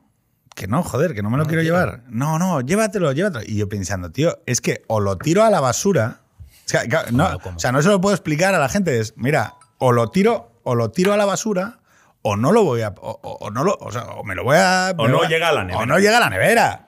Que 0.54 0.68
no, 0.68 0.82
joder, 0.82 1.14
que 1.14 1.22
no 1.22 1.30
me 1.30 1.38
lo 1.38 1.46
quiero 1.46 1.62
llevar. 1.62 2.04
No, 2.08 2.38
no, 2.38 2.60
llévatelo, 2.60 3.12
llévatelo. 3.12 3.44
Y 3.44 3.56
yo 3.56 3.68
pensando, 3.68 4.10
tío, 4.12 4.38
es 4.46 4.60
que 4.60 4.82
o 4.86 5.00
lo 5.00 5.18
tiro 5.18 5.42
a 5.42 5.50
la 5.50 5.60
basura. 5.60 6.20
O 6.64 6.68
sea, 6.68 6.86
claro, 6.86 7.08
no, 7.10 7.24
¿Cómo, 7.24 7.40
cómo? 7.40 7.56
o 7.56 7.60
sea, 7.60 7.72
no 7.72 7.82
se 7.82 7.88
lo 7.88 8.00
puedo 8.00 8.14
explicar 8.14 8.54
a 8.54 8.58
la 8.58 8.68
gente. 8.68 9.00
Es, 9.00 9.14
mira, 9.16 9.54
o 9.78 9.92
lo 9.92 10.10
tiro, 10.10 10.60
o 10.62 10.74
lo 10.74 10.90
tiro 10.90 11.12
a 11.12 11.16
la 11.16 11.24
basura, 11.24 11.80
o 12.26 12.36
no 12.36 12.52
lo 12.52 12.64
voy 12.64 12.80
a. 12.80 12.94
O, 12.96 13.50
no 13.50 13.64
lo, 13.64 13.76
o, 13.78 13.92
sea, 13.92 14.04
o 14.04 14.24
me 14.24 14.34
lo 14.34 14.44
voy 14.44 14.56
a. 14.56 14.94
O 14.96 15.08
no 15.08 15.24
llega 15.24 15.50
a 15.50 15.52
la 15.52 15.62
nevera. 15.62 15.82
O 15.82 15.86
no 15.86 15.98
llega 15.98 16.16
a 16.16 16.20
la 16.20 16.30
nevera. 16.30 16.86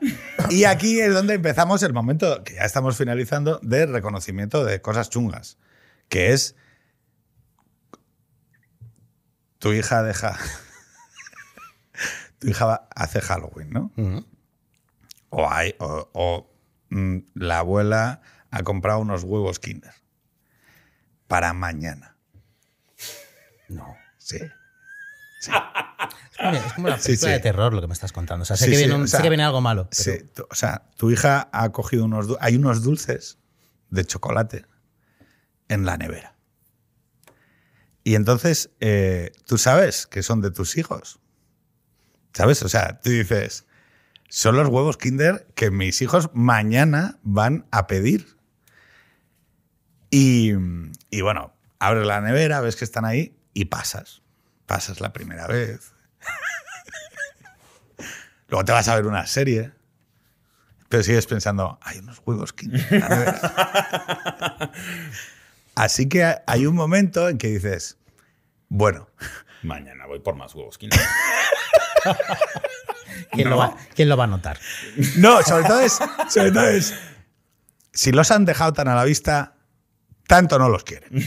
Y 0.49 0.65
aquí 0.65 0.99
es 0.99 1.13
donde 1.13 1.35
empezamos 1.35 1.83
el 1.83 1.93
momento, 1.93 2.43
que 2.43 2.55
ya 2.55 2.63
estamos 2.63 2.97
finalizando, 2.97 3.61
de 3.63 3.85
reconocimiento 3.85 4.65
de 4.65 4.81
cosas 4.81 5.11
chungas. 5.11 5.59
Que 6.09 6.33
es. 6.33 6.57
Tu 9.59 9.75
hija 9.75 10.03
deja. 10.03 10.39
Tu 12.39 12.49
hija 12.49 12.89
hace 12.95 13.21
Halloween, 13.21 13.71
¿no? 13.71 13.93
O, 15.31 15.51
hay, 15.51 15.75
o, 15.79 16.09
o, 16.13 16.51
mm, 16.91 17.19
la 17.35 17.59
abuela 17.61 18.21
ha 18.51 18.63
comprado 18.63 19.01
unos 19.01 19.25
huevos 19.25 19.59
Kinder 19.59 19.93
para 21.27 21.53
mañana. 21.53 22.17
No. 23.69 23.97
Sí. 24.19 24.39
Es 25.41 25.49
como, 26.39 26.53
es 26.53 26.73
como 26.75 26.87
una 26.89 26.99
Sí, 26.99 27.07
película 27.07 27.31
sí. 27.31 27.35
de 27.35 27.41
terror 27.41 27.73
lo 27.75 27.81
que 27.81 27.87
me 27.87 27.95
estás 27.95 28.13
contando. 28.13 28.43
O 28.43 28.47
sea, 28.47 28.57
sé, 28.57 28.65
Sí, 28.67 28.71
que, 28.71 28.77
sí, 28.77 28.83
viene 28.83 28.95
un- 28.95 29.03
o 29.03 29.07
sé 29.07 29.13
sea, 29.13 29.23
que 29.23 29.29
viene 29.29 29.43
algo 29.45 29.61
malo. 29.61 29.89
pero- 29.91 30.03
Sí, 30.19 30.25
o 30.51 30.55
sea, 30.55 30.83
tu 30.97 31.11
hija 31.11 31.49
ha 31.53 31.71
cogido 31.73 32.05
unos... 32.05 32.29
Hay 32.41 32.57
unos 32.57 32.83
dulces 32.83 33.39
de 33.91 34.05
chocolate 34.05 34.65
en 35.69 35.85
la 35.87 35.97
nevera. 35.97 36.35
Y 38.05 38.15
entonces 38.15 38.71
eh, 38.81 39.33
tú 39.47 39.59
sabes 39.59 40.07
que 40.07 40.23
son 40.23 40.41
de 40.41 40.51
tus 40.53 40.77
hijos. 40.77 41.19
¿Sabes? 42.37 42.63
O 42.63 42.69
sea, 42.69 43.01
tú 43.01 43.09
dices, 43.09 43.65
son 44.29 44.57
los 44.57 44.69
huevos 44.69 44.99
Kinder 44.99 45.47
que 45.55 45.71
mis 45.71 46.03
hijos 46.03 46.29
mañana 46.35 47.19
van 47.23 47.67
a 47.71 47.87
pedir. 47.87 48.37
Y, 50.11 50.53
y 51.09 51.21
bueno, 51.23 51.55
abres 51.79 52.07
la 52.07 52.21
nevera, 52.21 52.61
ves 52.61 52.77
que 52.77 52.85
están 52.85 53.07
ahí 53.07 53.41
y 53.55 53.65
pasas. 53.65 54.21
Pasas 54.67 55.01
la 55.01 55.15
primera 55.15 55.47
vez. 55.47 55.95
Luego 58.49 58.67
te 58.67 58.73
vas 58.73 58.87
a 58.89 58.97
ver 58.97 59.07
una 59.07 59.27
serie. 59.27 59.73
Pero 60.91 61.03
sigues 61.03 61.27
pensando, 61.27 61.79
hay 61.81 62.01
unos 62.01 62.21
huevos 62.27 62.53
Kinder 62.53 62.87
en 62.91 63.01
la 63.01 63.09
nevera". 63.09 64.73
Así 65.75 66.07
que 66.07 66.35
hay 66.47 66.67
un 66.67 66.75
momento 66.75 67.31
en 67.31 67.39
que 67.39 67.49
dices, 67.49 67.97
bueno, 68.69 69.09
Mañana 69.63 70.07
voy 70.07 70.21
por 70.21 70.37
más 70.37 70.55
huevos 70.55 70.77
Kinder. 70.77 71.01
¿Quién, 73.33 73.51
lo 73.51 73.57
va, 73.57 73.77
quién 73.95 74.09
lo 74.09 74.17
va 74.17 74.25
a 74.25 74.29
notar? 74.29 74.59
No, 75.17 75.43
sobre 75.43 75.65
todo 75.65 75.81
es, 75.81 75.99
sobre 76.29 76.53
todo 76.53 76.69
es, 76.69 76.95
si 77.93 78.13
los 78.13 78.31
han 78.31 78.45
dejado 78.45 78.73
tan 78.73 78.89
a 78.89 78.95
la 78.95 79.05
vista, 79.05 79.55
tanto 80.27 80.59
no 80.59 80.69
los 80.69 80.85
quieren. 80.85 81.11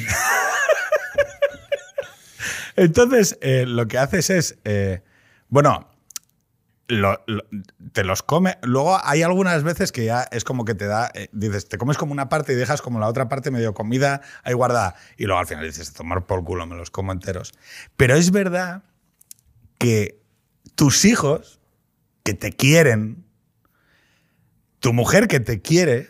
Entonces, 2.76 3.38
eh, 3.42 3.66
lo 3.68 3.88
que 3.88 3.98
haces 3.98 4.30
es, 4.30 4.58
eh, 4.64 5.04
bueno, 5.50 5.90
lo- 6.88 7.22
lo- 7.28 7.46
te 7.92 8.04
los 8.04 8.24
come. 8.24 8.58
Luego 8.64 9.00
hay 9.04 9.22
algunas 9.22 9.64
veces 9.64 9.92
que 9.92 10.06
ya 10.06 10.28
es 10.32 10.44
como 10.44 10.66
que 10.66 10.76
te 10.76 10.86
da, 10.88 11.12
eh, 11.14 11.28
dices, 11.32 11.68
te 11.68 11.78
comes 11.78 11.98
como 11.98 12.14
una 12.14 12.30
parte 12.30 12.54
y 12.54 12.56
dejas 12.56 12.82
como 12.82 13.00
la 13.00 13.08
otra 13.08 13.28
parte 13.30 13.52
medio 13.52 13.74
comida 13.74 14.22
ahí 14.44 14.54
guardada. 14.54 14.96
Y 15.18 15.26
luego 15.26 15.40
al 15.40 15.48
final 15.48 15.66
dices, 15.66 15.94
tomar 15.94 16.26
por 16.26 16.44
culo, 16.44 16.66
me 16.66 16.76
los 16.76 16.90
como 16.90 17.12
enteros. 17.12 17.54
Pero 17.98 18.16
es 18.16 18.32
verdad 18.32 18.84
que 19.78 20.19
tus 20.80 21.04
hijos, 21.04 21.60
que 22.24 22.34
te 22.34 22.54
quieren, 22.54 23.26
tu 24.80 24.94
mujer 24.94 25.28
que 25.28 25.42
te 25.42 25.62
quiere, 25.62 26.10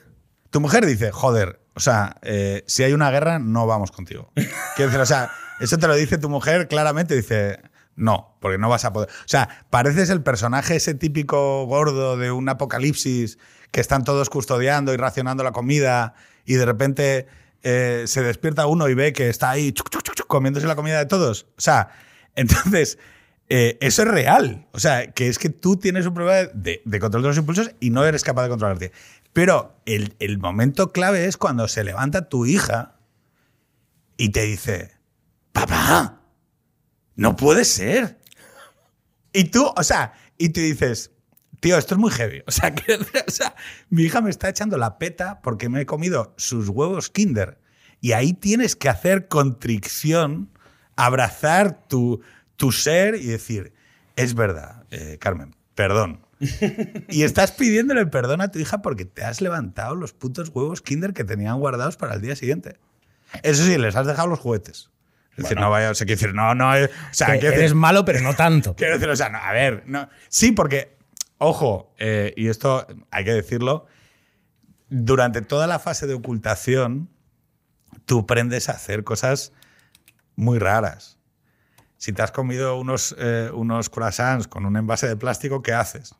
tu 0.51 0.61
mujer 0.61 0.85
dice, 0.85 1.09
joder, 1.09 1.59
o 1.73 1.79
sea, 1.79 2.17
eh, 2.21 2.63
si 2.67 2.83
hay 2.83 2.93
una 2.93 3.09
guerra, 3.09 3.39
no 3.39 3.65
vamos 3.65 3.89
contigo. 3.89 4.31
Quiero 4.75 4.91
decir, 4.91 4.99
o 4.99 5.07
sea, 5.07 5.31
eso 5.59 5.79
te 5.79 5.87
lo 5.87 5.95
dice 5.95 6.19
tu 6.19 6.29
mujer 6.29 6.67
claramente, 6.67 7.15
dice, 7.15 7.63
no, 7.95 8.37
porque 8.39 8.59
no 8.59 8.69
vas 8.69 8.85
a 8.85 8.93
poder. 8.93 9.09
O 9.09 9.27
sea, 9.27 9.65
pareces 9.71 10.11
el 10.11 10.21
personaje 10.21 10.75
ese 10.75 10.93
típico 10.93 11.65
gordo 11.65 12.15
de 12.15 12.31
un 12.31 12.47
apocalipsis 12.47 13.39
que 13.71 13.81
están 13.81 14.03
todos 14.03 14.29
custodiando 14.29 14.93
y 14.93 14.97
racionando 14.97 15.43
la 15.43 15.51
comida 15.51 16.13
y 16.45 16.53
de 16.53 16.65
repente 16.67 17.25
eh, 17.63 18.03
se 18.05 18.21
despierta 18.21 18.67
uno 18.67 18.87
y 18.87 18.93
ve 18.93 19.13
que 19.13 19.29
está 19.29 19.49
ahí 19.49 19.71
chuc, 19.71 19.89
chuc, 19.89 20.03
chuc, 20.03 20.13
chuc, 20.13 20.27
comiéndose 20.27 20.67
la 20.67 20.75
comida 20.75 20.99
de 20.99 21.07
todos. 21.07 21.47
O 21.57 21.61
sea, 21.61 21.89
entonces, 22.35 22.99
eh, 23.49 23.79
eso 23.81 24.03
es 24.03 24.07
real. 24.07 24.67
O 24.71 24.79
sea, 24.79 25.11
que 25.11 25.27
es 25.27 25.39
que 25.39 25.49
tú 25.49 25.77
tienes 25.77 26.05
un 26.05 26.13
problema 26.13 26.49
de, 26.53 26.81
control 26.99 27.23
de 27.23 27.29
los 27.29 27.37
impulsos 27.37 27.71
y 27.79 27.89
no 27.89 28.05
eres 28.05 28.23
capaz 28.23 28.43
de 28.43 28.49
controlarte. 28.49 28.91
Pero 29.33 29.81
el, 29.85 30.37
momento 30.37 30.91
clave 30.91 31.25
es 31.25 31.35
cuando 31.35 31.67
se 31.67 31.83
levanta 31.83 32.29
tu 32.29 32.45
hija 32.45 32.99
y 34.17 34.29
te 34.29 34.43
dice, 34.43 34.91
papá, 35.51 36.21
no 37.15 37.35
puede 37.35 37.65
ser. 37.65 38.19
Y 39.33 39.45
tú, 39.45 39.71
o 39.75 39.83
sea, 39.83 40.13
y 40.37 40.49
te 40.49 40.61
dices, 40.61 41.11
tío, 41.59 41.77
esto 41.77 41.95
es 41.95 41.99
muy 41.99 42.11
heavy. 42.11 42.43
O 42.45 42.51
sea, 42.51 42.69
decir, 42.87 43.23
o 43.27 43.31
sea, 43.31 43.55
mi 43.89 44.03
hija 44.03 44.21
me 44.21 44.29
está 44.29 44.49
echando 44.49 44.77
la 44.77 44.99
peta 44.99 45.41
porque 45.41 45.69
me 45.69 45.81
he 45.81 45.85
comido 45.87 46.33
sus 46.37 46.69
huevos 46.69 47.09
Kinder. 47.09 47.59
Y 47.99 48.11
ahí 48.11 48.33
tienes 48.33 48.75
que 48.75 48.89
hacer 48.89 49.27
contrición, 49.27 50.51
abrazar 50.95 51.87
tu, 51.87 52.21
tu 52.59 52.73
ser 52.73 53.15
y 53.15 53.27
decir, 53.27 53.71
es 54.17 54.35
verdad, 54.35 54.83
eh, 54.91 55.17
Carmen, 55.17 55.55
perdón. 55.75 56.25
y 57.09 57.23
estás 57.23 57.53
pidiéndole 57.53 58.05
perdón 58.05 58.41
a 58.41 58.51
tu 58.51 58.59
hija 58.59 58.81
porque 58.81 59.05
te 59.05 59.23
has 59.23 59.39
levantado 59.39 59.95
los 59.95 60.11
putos 60.11 60.49
huevos 60.49 60.81
Kinder 60.81 61.13
que 61.13 61.23
tenían 61.23 61.57
guardados 61.57 61.95
para 61.95 62.15
el 62.15 62.21
día 62.21 62.35
siguiente. 62.35 62.77
Eso 63.43 63.63
sí, 63.63 63.77
les 63.77 63.95
has 63.95 64.07
dejado 64.07 64.27
los 64.27 64.39
juguetes. 64.39 64.89
Es 65.37 65.43
decir, 65.43 65.57
no 65.57 65.69
vaya, 65.69 65.89
o 65.89 65.95
sea, 65.95 66.05
quiero 66.05 66.19
decir, 66.19 66.35
no, 66.35 66.53
no, 66.53 66.75
eh, 66.75 66.85
o 66.85 67.13
sea, 67.13 67.27
Que 67.27 67.39
quiero 67.39 67.51
decir- 67.51 67.59
eres 67.59 67.73
malo, 67.75 68.03
pero 68.03 68.19
no 68.19 68.33
tanto. 68.33 68.75
Quiero 68.77 68.95
decir, 68.95 69.07
o 69.09 69.15
sea, 69.15 69.29
no, 69.29 69.37
a 69.37 69.53
ver, 69.53 69.83
no. 69.85 70.09
Sí, 70.27 70.51
porque, 70.51 70.97
ojo, 71.37 71.93
eh, 71.97 72.33
y 72.35 72.49
esto 72.49 72.85
hay 73.09 73.23
que 73.23 73.31
decirlo, 73.31 73.85
durante 74.89 75.41
toda 75.41 75.65
la 75.65 75.79
fase 75.79 76.07
de 76.07 76.13
ocultación, 76.13 77.09
tú 78.05 78.19
aprendes 78.19 78.67
a 78.67 78.73
hacer 78.73 79.05
cosas 79.05 79.53
muy 80.35 80.59
raras. 80.59 81.18
Si 81.99 82.11
te 82.13 82.21
has 82.23 82.31
comido 82.31 82.77
unos, 82.79 83.13
eh, 83.19 83.51
unos 83.53 83.89
croissants 83.91 84.47
con 84.47 84.65
un 84.65 84.75
envase 84.77 85.07
de 85.07 85.15
plástico, 85.15 85.61
¿qué 85.61 85.73
haces? 85.73 86.15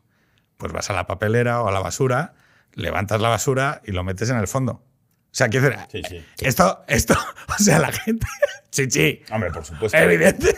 Pues 0.58 0.72
vas 0.72 0.90
a 0.90 0.92
la 0.92 1.06
papelera 1.06 1.62
o 1.62 1.68
a 1.68 1.72
la 1.72 1.80
basura, 1.80 2.34
levantas 2.74 3.20
la 3.20 3.30
basura 3.30 3.80
y 3.84 3.92
lo 3.92 4.04
metes 4.04 4.30
en 4.30 4.36
el 4.36 4.46
fondo. 4.46 4.72
O 4.72 5.32
sea, 5.32 5.48
quiero 5.48 5.70
decir, 5.70 5.86
Sí, 5.90 6.02
sí. 6.08 6.24
esto, 6.46 6.84
esto, 6.86 7.14
o 7.58 7.62
sea, 7.62 7.78
la 7.78 7.90
gente, 7.92 8.26
sí, 8.70 8.90
sí, 8.90 9.22
Hombre, 9.32 9.50
por 9.50 9.64
supuesto. 9.64 9.96
evidente. 9.98 10.54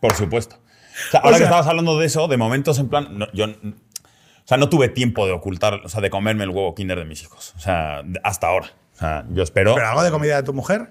Por 0.00 0.14
supuesto. 0.14 0.56
O 0.56 1.10
sea, 1.10 1.20
ahora 1.20 1.30
sea- 1.30 1.38
que 1.38 1.44
estabas 1.44 1.66
hablando 1.66 1.98
de 1.98 2.06
eso, 2.06 2.28
de 2.28 2.36
momentos 2.36 2.78
en 2.78 2.88
plan. 2.88 3.18
no, 3.18 3.26
yo. 3.32 3.46
O 3.46 4.46
sea, 4.46 4.58
no 4.58 4.68
tuve 4.68 4.88
tiempo 4.90 5.26
de 5.26 5.32
ocultar, 5.32 5.80
o 5.84 5.88
sea, 5.88 6.00
de 6.02 6.10
comerme 6.10 6.44
el 6.44 6.50
huevo 6.50 6.74
Kinder 6.74 6.98
de 6.98 7.06
mis 7.06 7.22
hijos. 7.22 7.54
O 7.56 7.60
sea, 7.60 8.02
hasta 8.22 8.46
ahora. 8.48 8.70
O 8.94 8.98
sea, 8.98 9.24
yo 9.30 9.42
espero. 9.42 9.74
¿Pero 9.74 9.88
algo 9.88 10.02
de 10.02 10.10
comida 10.10 10.36
de 10.36 10.42
tu 10.42 10.52
mujer? 10.52 10.90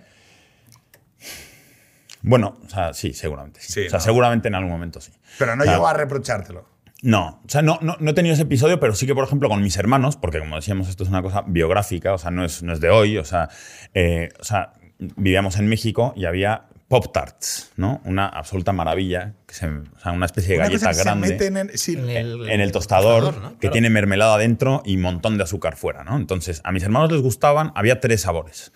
Bueno, 2.23 2.57
o 2.65 2.69
sea, 2.69 2.93
sí, 2.93 3.13
seguramente. 3.13 3.59
Sí. 3.61 3.73
Sí, 3.73 3.79
o 3.87 3.89
sea, 3.89 3.99
¿no? 3.99 4.05
seguramente 4.05 4.47
en 4.47 4.55
algún 4.55 4.71
momento 4.71 4.99
sí. 5.01 5.11
Pero 5.37 5.55
no 5.55 5.61
O 5.61 5.65
sea, 5.65 5.73
llegó 5.75 5.87
a 5.87 5.93
reprochártelo. 5.93 6.67
No, 7.03 7.41
o 7.45 7.49
sea, 7.49 7.61
no, 7.61 7.77
no, 7.81 7.97
no 7.99 8.11
he 8.11 8.13
tenido 8.13 8.33
ese 8.33 8.43
episodio, 8.43 8.79
pero 8.79 8.95
sí 8.95 9.05
que, 9.05 9.13
por 9.13 9.25
ejemplo, 9.25 9.49
con 9.49 9.61
mis 9.61 9.75
hermanos, 9.77 10.15
porque 10.15 10.39
como 10.39 10.55
decíamos, 10.55 10.87
esto 10.87 11.03
es 11.03 11.09
una 11.09 11.21
cosa 11.21 11.43
biográfica, 11.45 12.13
o 12.13 12.17
sea, 12.17 12.31
no 12.31 12.45
es, 12.45 12.63
no 12.63 12.71
es 12.71 12.79
de 12.79 12.89
hoy, 12.89 13.17
o 13.17 13.25
sea, 13.25 13.49
eh, 13.93 14.29
o 14.39 14.43
sea, 14.45 14.71
vivíamos 14.99 15.57
en 15.57 15.67
México 15.67 16.13
y 16.15 16.23
había 16.23 16.67
Pop 16.87 17.11
Tarts, 17.11 17.71
¿no? 17.75 17.99
Una 18.05 18.27
absoluta 18.27 18.71
maravilla, 18.71 19.33
que 19.47 19.53
se- 19.55 19.67
o 19.67 19.99
sea, 20.01 20.13
una 20.13 20.27
especie 20.27 20.51
de 20.51 20.59
Una 20.59 20.67
galleta 20.69 20.93
grande. 20.93 21.27
se 21.27 21.33
meten 21.33 21.57
en, 21.57 21.77
sí, 21.77 21.93
En 21.97 22.09
el, 22.09 22.49
en 22.49 22.61
el 22.61 22.71
tostador, 22.71 23.35
¿no? 23.37 23.49
que 23.53 23.57
Claro. 23.59 23.71
tiene 23.73 23.89
mermelada 23.89 24.37
dentro 24.37 24.81
y 24.85 24.95
un 24.95 25.01
montón 25.01 25.37
de 25.37 25.43
azúcar 25.43 25.75
fuera, 25.75 26.05
¿no? 26.05 26.15
Entonces, 26.15 26.61
a 26.63 26.71
mis 26.71 26.83
hermanos 26.83 27.11
les 27.11 27.21
gustaban, 27.21 27.73
había 27.75 27.99
tres 27.99 28.21
sabores. 28.21 28.71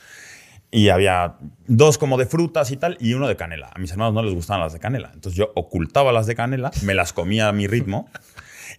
Y 0.70 0.90
había 0.90 1.36
dos 1.68 1.98
como 1.98 2.18
de 2.18 2.26
frutas 2.26 2.72
y 2.72 2.78
tal, 2.78 2.98
y 3.00 3.14
uno 3.14 3.28
de 3.28 3.36
canela. 3.38 3.70
A 3.74 3.80
mis 3.80 3.92
hermanos 3.92 4.14
no 4.14 4.22
les 4.22 4.34
gustaban 4.34 4.62
las 4.62 4.74
de 4.74 4.80
canela. 4.80 5.12
Entonces 5.14 5.38
yo 5.38 5.52
ocultaba 5.56 6.12
las 6.12 6.28
de 6.28 6.36
canela, 6.36 6.72
me 6.84 6.94
las 6.94 7.14
comía 7.14 7.48
a 7.48 7.54
mi 7.54 7.68
ritmo, 7.68 8.10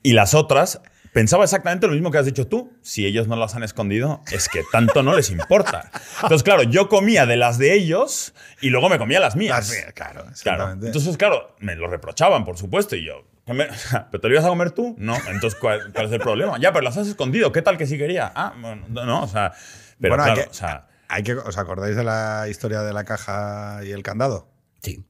y 0.03 0.13
las 0.13 0.35
otras 0.35 0.81
pensaba 1.15 1.45
exactamente 1.45 1.87
lo 1.87 1.95
mismo 1.95 2.11
que 2.11 2.19
has 2.19 2.27
dicho 2.27 2.47
tú. 2.47 2.71
Si 2.83 3.07
ellos 3.07 3.27
no 3.27 3.37
las 3.37 3.55
han 3.55 3.63
escondido, 3.63 4.21
es 4.31 4.51
que 4.51 4.63
tanto 4.71 5.03
no 5.03 5.17
les 5.17 5.31
importa. 5.31 5.91
Entonces, 6.23 6.43
claro, 6.43 6.63
yo 6.63 6.89
comía 6.91 7.25
de 7.25 7.37
las 7.39 7.57
de 7.57 7.73
ellos 7.73 8.35
y 8.61 8.69
luego 8.69 8.91
me 8.91 8.99
comía 8.99 9.19
las 9.19 9.35
mías. 9.35 9.57
las 9.57 9.71
mías, 9.71 9.93
claro, 9.95 10.27
Claro. 10.43 10.71
Entonces, 10.73 11.17
claro, 11.17 11.57
me 11.59 11.75
lo 11.75 11.89
reprochaban, 11.89 12.45
por 12.45 12.59
supuesto, 12.59 12.97
y 12.97 13.05
yo, 13.07 13.25
"Come- 13.47 13.67
¿pero 14.11 14.21
te 14.21 14.29
lo 14.29 14.35
ibas 14.35 14.45
a 14.45 14.49
comer 14.51 14.73
tú? 14.73 14.95
No, 14.99 15.17
entonces, 15.31 15.55
¿cuál, 15.59 15.91
cuál 15.95 16.07
es 16.07 16.13
el 16.13 16.21
problema? 16.21 16.59
Ya, 16.61 16.71
pero 16.73 16.85
las 16.85 16.99
has 16.99 17.09
escondido, 17.09 17.51
¿qué 17.51 17.63
tal 17.63 17.79
que 17.79 17.87
sí 17.87 17.97
quería? 17.97 18.31
Ah, 18.35 18.53
bueno, 18.61 18.85
no, 18.89 19.23
o 19.23 19.27
sea, 19.27 19.55
pero 19.99 20.15
Bueno, 20.15 20.25
hay 20.25 20.35
claro, 20.35 20.43
que- 20.45 20.51
o 20.51 20.55
sea, 20.55 20.87
Hay 21.09 21.23
que, 21.23 21.35
¿Os 21.35 21.57
acordáis 21.59 21.97
de 21.97 22.05
la 22.05 22.47
historia 22.51 22.83
de 22.83 22.93
la 22.93 23.05
caja 23.05 23.81
y 23.85 23.93
el 23.93 24.03
candado? 24.03 24.49
Sí. 24.83 25.05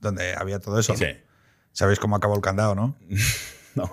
Donde 0.00 0.34
había 0.34 0.58
todo 0.60 0.78
eso. 0.78 0.96
sí, 0.96 1.06
Sabéis 1.72 1.98
cómo 1.98 2.16
acabó 2.16 2.34
el 2.34 2.40
candado, 2.42 2.74
¿no? 2.74 2.96
no. 3.74 3.90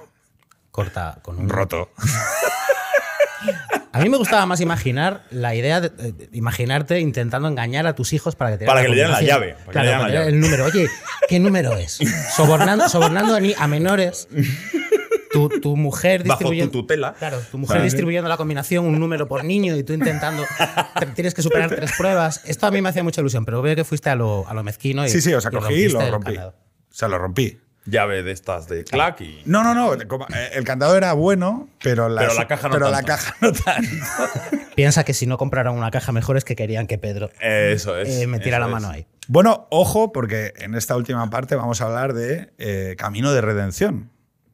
Corta 0.72 1.19
con 1.22 1.38
un 1.38 1.49
Roto. 1.49 1.90
A 3.91 3.99
mí 4.02 4.10
me 4.10 4.18
gustaba 4.18 4.45
más 4.45 4.60
imaginar 4.61 5.23
la 5.31 5.56
idea 5.56 5.80
de, 5.81 5.90
de 5.90 6.30
imaginarte 6.34 6.99
intentando 6.99 7.48
engañar 7.48 7.88
a 7.88 7.95
tus 7.95 8.11
hijos 8.14 8.36
para 8.36 8.52
que 8.52 8.57
te 8.60 8.65
Para 8.65 8.81
que 8.81 8.90
le 8.90 8.95
dieran 8.95 9.14
la 9.14 9.22
llave, 9.22 9.53
para 9.53 9.65
que 9.65 9.72
Claro, 9.72 9.84
le 9.84 9.88
dieran 9.88 10.02
para 10.02 10.07
la 10.07 10.11
que 10.11 10.18
llave. 10.19 10.30
el 10.30 10.40
número. 10.41 10.65
Oye, 10.65 10.90
¿qué 11.27 11.40
número 11.40 11.73
es? 11.77 11.99
Sobornando, 12.36 12.88
sobornando 12.90 13.38
a 13.57 13.68
menores. 13.68 14.27
Tu, 15.31 15.47
tu 15.61 15.76
mujer 15.76 16.22
Bajo 16.23 16.27
tu 16.39 16.45
distribuyendo. 16.45 16.72
tutela. 16.72 17.14
Claro, 17.18 17.39
tu 17.51 17.57
mujer 17.57 17.77
Vale. 17.77 17.85
distribuyendo 17.85 18.27
la 18.30 18.38
combinación, 18.38 18.85
un 18.85 18.99
número 18.99 19.27
por 19.27 19.43
niño 19.43 19.76
y 19.76 19.84
tú 19.84 19.93
intentando. 19.93 20.43
te- 20.99 21.06
Tienes 21.07 21.34
que 21.34 21.41
superar 21.41 21.69
tres 21.69 21.91
pruebas. 21.97 22.41
Esto 22.45 22.65
a 22.68 22.72
mí 22.72 22.81
me 22.81 22.89
hacía 22.89 23.03
mucha 23.03 23.22
ilusión, 23.22 23.45
pero 23.45 23.61
veo 23.61 23.76
que 23.76 23.84
fuiste 23.84 24.10
a 24.10 24.15
lo, 24.15 24.47
a 24.47 24.53
lo 24.53 24.64
mezquino. 24.64 25.06
Y, 25.06 25.10
Sí, 25.10 25.22
sí, 25.22 25.34
o 25.34 25.41
sea, 25.41 25.51
y 25.51 25.56
cogí 25.56 25.73
y 25.73 25.89
lo 25.89 26.10
rompí. 26.11 26.38
O 26.38 26.53
sea, 26.89 27.07
lo 27.07 27.18
rompí. 27.18 27.60
Llave 27.85 28.23
de 28.23 28.31
estas 28.34 28.68
de 28.68 28.84
clack 28.84 29.22
y... 29.22 29.41
No, 29.45 29.64
no, 29.64 29.73
no. 29.73 29.93
eh, 29.95 29.99
El 30.53 30.64
candado 30.64 30.95
era 30.97 31.14
bueno, 31.14 31.69
pero 31.81 32.07
la, 32.10 32.22
Pero 32.22 32.34
la 32.35 32.47
caja 32.47 32.68
no 32.68 32.73
pero 32.73 32.89
la 32.91 33.03
caja 33.03 33.35
no 33.41 33.51
tanto. 33.53 33.89
Piensa 34.76 35.03
que 35.03 35.14
si 35.14 35.26
no 35.26 35.38
compraron 35.38 35.76
una 35.77 35.89
caja 35.89 36.11
mejor 36.11 36.38
es 36.38 36.43
que 36.43 36.56
querían 36.56 36.88
que 36.88 36.97
Pedro 36.97 37.30
Eso 37.41 37.97
es. 37.97 38.10
eh, 38.10 38.27
metiera 38.27 38.57
eso 38.57 38.68
la 38.69 38.77
es. 38.77 38.81
mano 38.81 38.93
ahí. 38.93 39.07
Bueno, 39.27 39.68
ojo, 39.72 40.11
porque 40.11 40.53
en 40.57 40.76
esta 40.76 40.95
última 40.95 41.30
parte 41.30 41.56
vamos 41.56 41.81
a 41.81 41.85
hablar 41.85 42.14
de 42.14 42.51
eh, 42.57 42.95
camino 42.97 43.31
de 43.31 43.41
redención. 43.41 44.10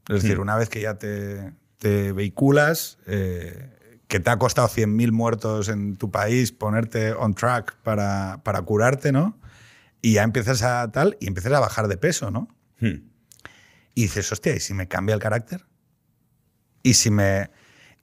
Es 0.09 0.21
decir, 0.21 0.39
una 0.39 0.55
vez 0.55 0.69
que 0.69 0.81
ya 0.81 0.95
te, 0.95 1.53
te 1.77 2.11
vehiculas, 2.11 2.99
eh, 3.07 3.71
que 4.07 4.19
te 4.19 4.29
ha 4.29 4.37
costado 4.37 4.67
100.000 4.67 5.11
muertos 5.11 5.69
en 5.69 5.97
tu 5.97 6.11
país 6.11 6.51
ponerte 6.51 7.13
on 7.13 7.33
track 7.33 7.75
para, 7.77 8.41
para 8.43 8.61
curarte, 8.61 9.11
¿no? 9.11 9.39
Y 10.01 10.13
ya 10.13 10.23
empiezas 10.23 10.61
a 10.61 10.91
tal, 10.91 11.17
y 11.19 11.27
empiezas 11.27 11.51
a 11.53 11.59
bajar 11.59 11.87
de 11.87 11.97
peso, 11.97 12.29
¿no? 12.29 12.47
Hmm. 12.79 13.09
Y 13.95 14.03
dices, 14.03 14.31
hostia, 14.31 14.55
¿y 14.55 14.59
si 14.59 14.73
me 14.73 14.87
cambia 14.87 15.15
el 15.15 15.21
carácter? 15.21 15.65
Y 16.83 16.93
si 16.93 17.09
me. 17.09 17.49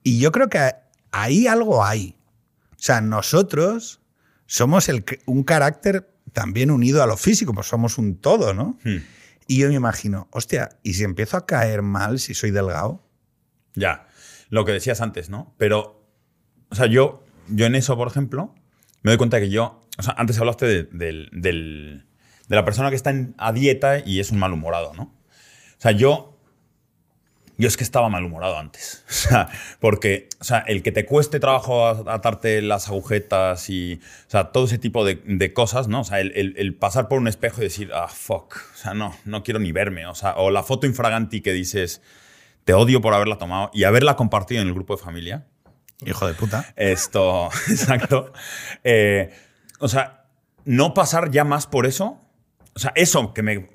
Y 0.03 0.19
yo 0.19 0.33
creo 0.33 0.49
que 0.49 0.73
ahí 1.13 1.47
algo 1.47 1.85
hay. 1.85 2.17
O 2.73 2.79
sea, 2.79 3.01
nosotros 3.01 4.01
somos 4.47 4.89
el, 4.89 5.05
un 5.27 5.45
carácter 5.45 6.13
también 6.33 6.71
unido 6.71 7.03
a 7.03 7.07
lo 7.07 7.17
físico, 7.17 7.53
pues 7.53 7.69
somos 7.69 7.99
un 7.99 8.17
todo, 8.17 8.55
¿no? 8.55 8.79
Hmm. 8.83 8.99
Y 9.53 9.59
yo 9.59 9.69
me 9.69 9.75
imagino, 9.75 10.29
hostia, 10.31 10.79
¿y 10.83 10.95
si 10.95 11.05
empiezo 11.05 11.37
a 11.37 11.45
caer 11.45 11.83
mal 11.83 12.19
si 12.19 12.33
soy 12.33 12.51
delgado? 12.53 13.07
Ya, 13.75 14.07
lo 14.49 14.65
que 14.65 14.73
decías 14.73 15.03
antes, 15.03 15.29
¿no? 15.29 15.55
Pero, 15.59 16.07
o 16.71 16.75
sea, 16.75 16.87
yo, 16.87 17.23
yo 17.49 17.67
en 17.67 17.75
eso, 17.75 17.95
por 17.97 18.09
ejemplo, 18.09 18.55
me 19.03 19.11
doy 19.11 19.19
cuenta 19.19 19.41
que 19.41 19.51
yo, 19.51 19.81
o 19.99 20.03
sea, 20.03 20.15
antes 20.17 20.39
hablaste 20.39 20.65
de, 20.67 20.85
de 20.85 22.03
la 22.57 22.65
persona 22.65 22.89
que 22.89 22.97
está 22.97 23.11
en- 23.11 23.35
a 23.37 23.53
dieta 23.53 23.99
y 23.99 24.21
es 24.21 24.31
un 24.31 24.39
malhumorado, 24.39 24.95
¿no? 24.95 25.03
O 25.03 25.81
sea, 25.83 25.93
yo, 25.93 26.32
yo 27.63 27.69
es 27.69 27.77
que 27.77 27.85
estaba 27.85 28.09
malhumorado 28.09 28.59
antes. 28.59 29.05
O 29.09 29.13
sea, 29.13 29.49
porque, 29.81 30.29
o 30.41 30.45
sea, 30.45 30.59
el 30.59 30.83
que 30.83 30.93
te 30.93 31.07
cueste 31.07 31.39
trabajo 31.41 31.87
atarte 31.87 32.61
las 32.61 32.89
agujetas 32.89 33.71
y, 33.71 34.01
o 34.27 34.31
sea, 34.31 34.51
todo 34.53 34.65
ese 34.65 34.79
tipo 34.79 35.05
de, 35.05 35.23
de 35.25 35.53
cosas, 35.55 35.89
¿no? 35.89 36.01
O 36.01 36.05
sea, 36.05 36.21
el, 36.21 36.33
el- 36.35 36.55
el 36.59 36.75
pasar 36.75 37.09
por 37.09 37.19
un 37.19 37.29
espejo 37.29 37.61
y 37.61 37.65
decir, 37.65 37.91
ah, 37.95 38.09
fuck, 38.09 38.57
o 38.75 38.77
sea, 38.77 38.95
no, 38.95 39.17
no 39.25 39.43
quiero 39.45 39.61
ni 39.61 39.73
verme, 39.73 40.07
o 40.07 40.15
sea, 40.15 40.35
o 40.37 40.51
la 40.51 40.63
foto 40.63 40.87
infraganti 40.87 41.41
que 41.41 41.53
dices, 41.53 42.03
te 42.65 42.75
odio 42.75 43.01
por 43.01 43.15
haberla 43.15 43.39
tomado 43.39 43.71
y 43.73 43.85
haberla 43.85 44.17
compartido 44.17 44.61
en 44.61 44.69
el 44.69 44.75
grupo 44.75 44.97
de 44.97 45.03
familia. 45.03 45.47
Hijo 46.05 46.27
de 46.27 46.35
puta. 46.35 46.73
Esto, 46.77 47.49
exacto. 47.71 48.33
Eh, 48.85 49.33
o 49.79 49.87
sea, 49.89 50.25
no 50.65 50.95
pasar 50.95 51.31
ya 51.31 51.45
más 51.45 51.67
por 51.69 51.87
eso. 51.87 52.19
O 52.75 52.79
sea, 52.79 52.93
eso 52.97 53.35
que 53.35 53.43
me, 53.43 53.69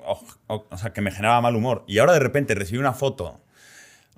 o, 0.48 0.76
sea, 0.76 0.92
que 0.92 1.00
me 1.00 1.10
generaba 1.10 1.40
mal 1.40 1.54
humor. 1.56 1.84
Y 1.86 1.98
ahora 1.98 2.12
de 2.12 2.18
repente 2.18 2.54
recibir 2.54 2.80
una 2.80 2.92
foto, 2.92 3.40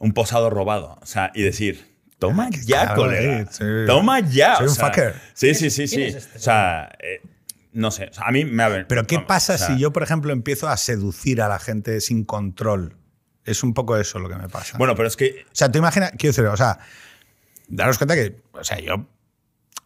un 0.01 0.13
posado 0.13 0.51
robado, 0.51 0.99
o 1.01 1.07
sea, 1.07 1.31
y 1.35 1.43
decir, 1.43 1.87
toma 2.19 2.51
ya, 2.51 2.87
Claro, 2.87 3.03
colega. 3.03 3.41
eh, 3.41 3.47
sí. 3.51 3.65
Toma 3.87 4.19
ya. 4.21 4.57
Soy 4.57 4.67
o 4.67 4.71
un 4.71 4.75
sea, 4.75 4.87
fucker. 4.89 5.15
Sí, 5.35 5.55
sí, 5.55 5.71
sí, 5.71 5.87
sí. 5.87 5.95
¿Quién 5.97 6.09
es 6.09 6.15
este 6.17 6.39
O 6.39 6.41
sea, 6.41 6.91
eh, 6.99 7.23
no 7.73 7.91
sé. 7.93 8.09
O 8.11 8.13
sea, 8.13 8.25
a 8.27 8.33
mí 8.33 8.45
me 8.45 8.65
ha 8.65 8.87
Pero 8.89 9.07
¿qué 9.07 9.15
vamos, 9.17 9.29
pasa 9.29 9.55
o 9.55 9.59
sea, 9.59 9.67
si 9.69 9.79
yo, 9.79 9.93
por 9.93 10.03
ejemplo, 10.03 10.33
empiezo 10.33 10.69
a 10.69 10.77
seducir 10.77 11.41
a 11.41 11.49
la 11.49 11.59
gente 11.61 12.01
sin 12.01 12.25
control? 12.25 12.97
Es 13.45 13.63
un 13.63 13.73
poco 13.75 13.97
eso 13.97 14.19
lo 14.19 14.29
que 14.29 14.35
me 14.37 14.49
pasa. 14.49 14.77
Bueno, 14.77 14.95
pero 14.97 15.07
es 15.09 15.17
que. 15.17 15.45
O 15.47 15.55
sea, 15.55 15.71
tú 15.71 15.79
imaginas, 15.79 16.11
quiero 16.19 16.33
decir, 16.35 16.45
o 16.47 16.57
sea, 16.57 16.79
daros 17.69 17.97
cuenta 17.97 18.15
que, 18.17 18.43
o 18.53 18.65
sea, 18.65 18.81
yo, 18.81 19.07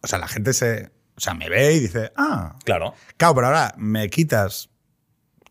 o 0.01 0.07
sea, 0.07 0.17
la 0.19 0.27
gente 0.27 0.53
se, 0.53 0.89
o 1.15 1.19
sea, 1.19 1.33
me 1.33 1.47
ve 1.49 1.73
y 1.73 1.79
dice, 1.79 2.11
ah, 2.17 2.57
Claro. 2.65 2.93
claro, 3.17 3.35
pero 3.35 3.47
ahora 3.47 3.73
me 3.77 4.09
quitas 4.09 4.69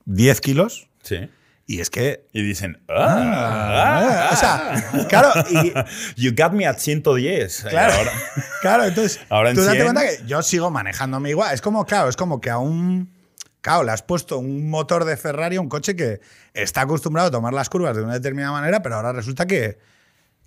10 0.07 0.41
kilos 0.41 0.89
Sí. 1.03 1.29
Y 1.67 1.81
es 1.81 1.89
que... 1.91 2.27
Y 2.33 2.43
dicen, 2.43 2.83
ah, 2.89 4.29
ah, 4.29 4.31
o 4.33 4.37
sea, 4.37 5.07
claro, 5.09 5.33
y, 5.51 5.73
You 6.23 6.33
got 6.37 6.53
me 6.53 6.67
at 6.67 6.79
110. 6.79 7.67
Claro. 7.71 7.95
Ahora- 7.95 8.13
Claro, 8.63 8.85
entonces, 8.85 9.21
Ahora 9.29 9.51
en 9.51 9.57
tú 9.57 9.63
date 9.63 9.81
100. 9.83 9.85
cuenta 9.93 10.03
que 10.03 10.27
yo 10.27 10.43
sigo 10.43 10.71
manejándome 10.71 11.31
igual. 11.31 11.53
Es 11.55 11.61
como, 11.61 11.85
claro, 11.85 12.09
es 12.09 12.17
como 12.17 12.41
que 12.41 12.51
a 12.51 12.59
un. 12.59 13.13
Claro, 13.61 13.83
le 13.85 13.93
has 13.93 14.03
puesto 14.03 14.39
un 14.39 14.69
motor 14.69 15.05
de 15.07 15.17
Ferrari 15.17 15.57
a 15.57 15.61
un 15.61 15.69
coche 15.71 15.97
que 15.97 16.21
está 16.53 16.83
acostumbrado 16.83 17.29
a 17.29 17.31
tomar 17.31 17.55
las 17.55 17.71
curvas 17.71 17.97
de 17.97 18.03
una 18.03 18.13
determinada 18.15 18.53
manera, 18.53 18.83
pero 18.83 18.97
ahora 18.97 19.13
resulta 19.13 19.47
que, 19.47 19.79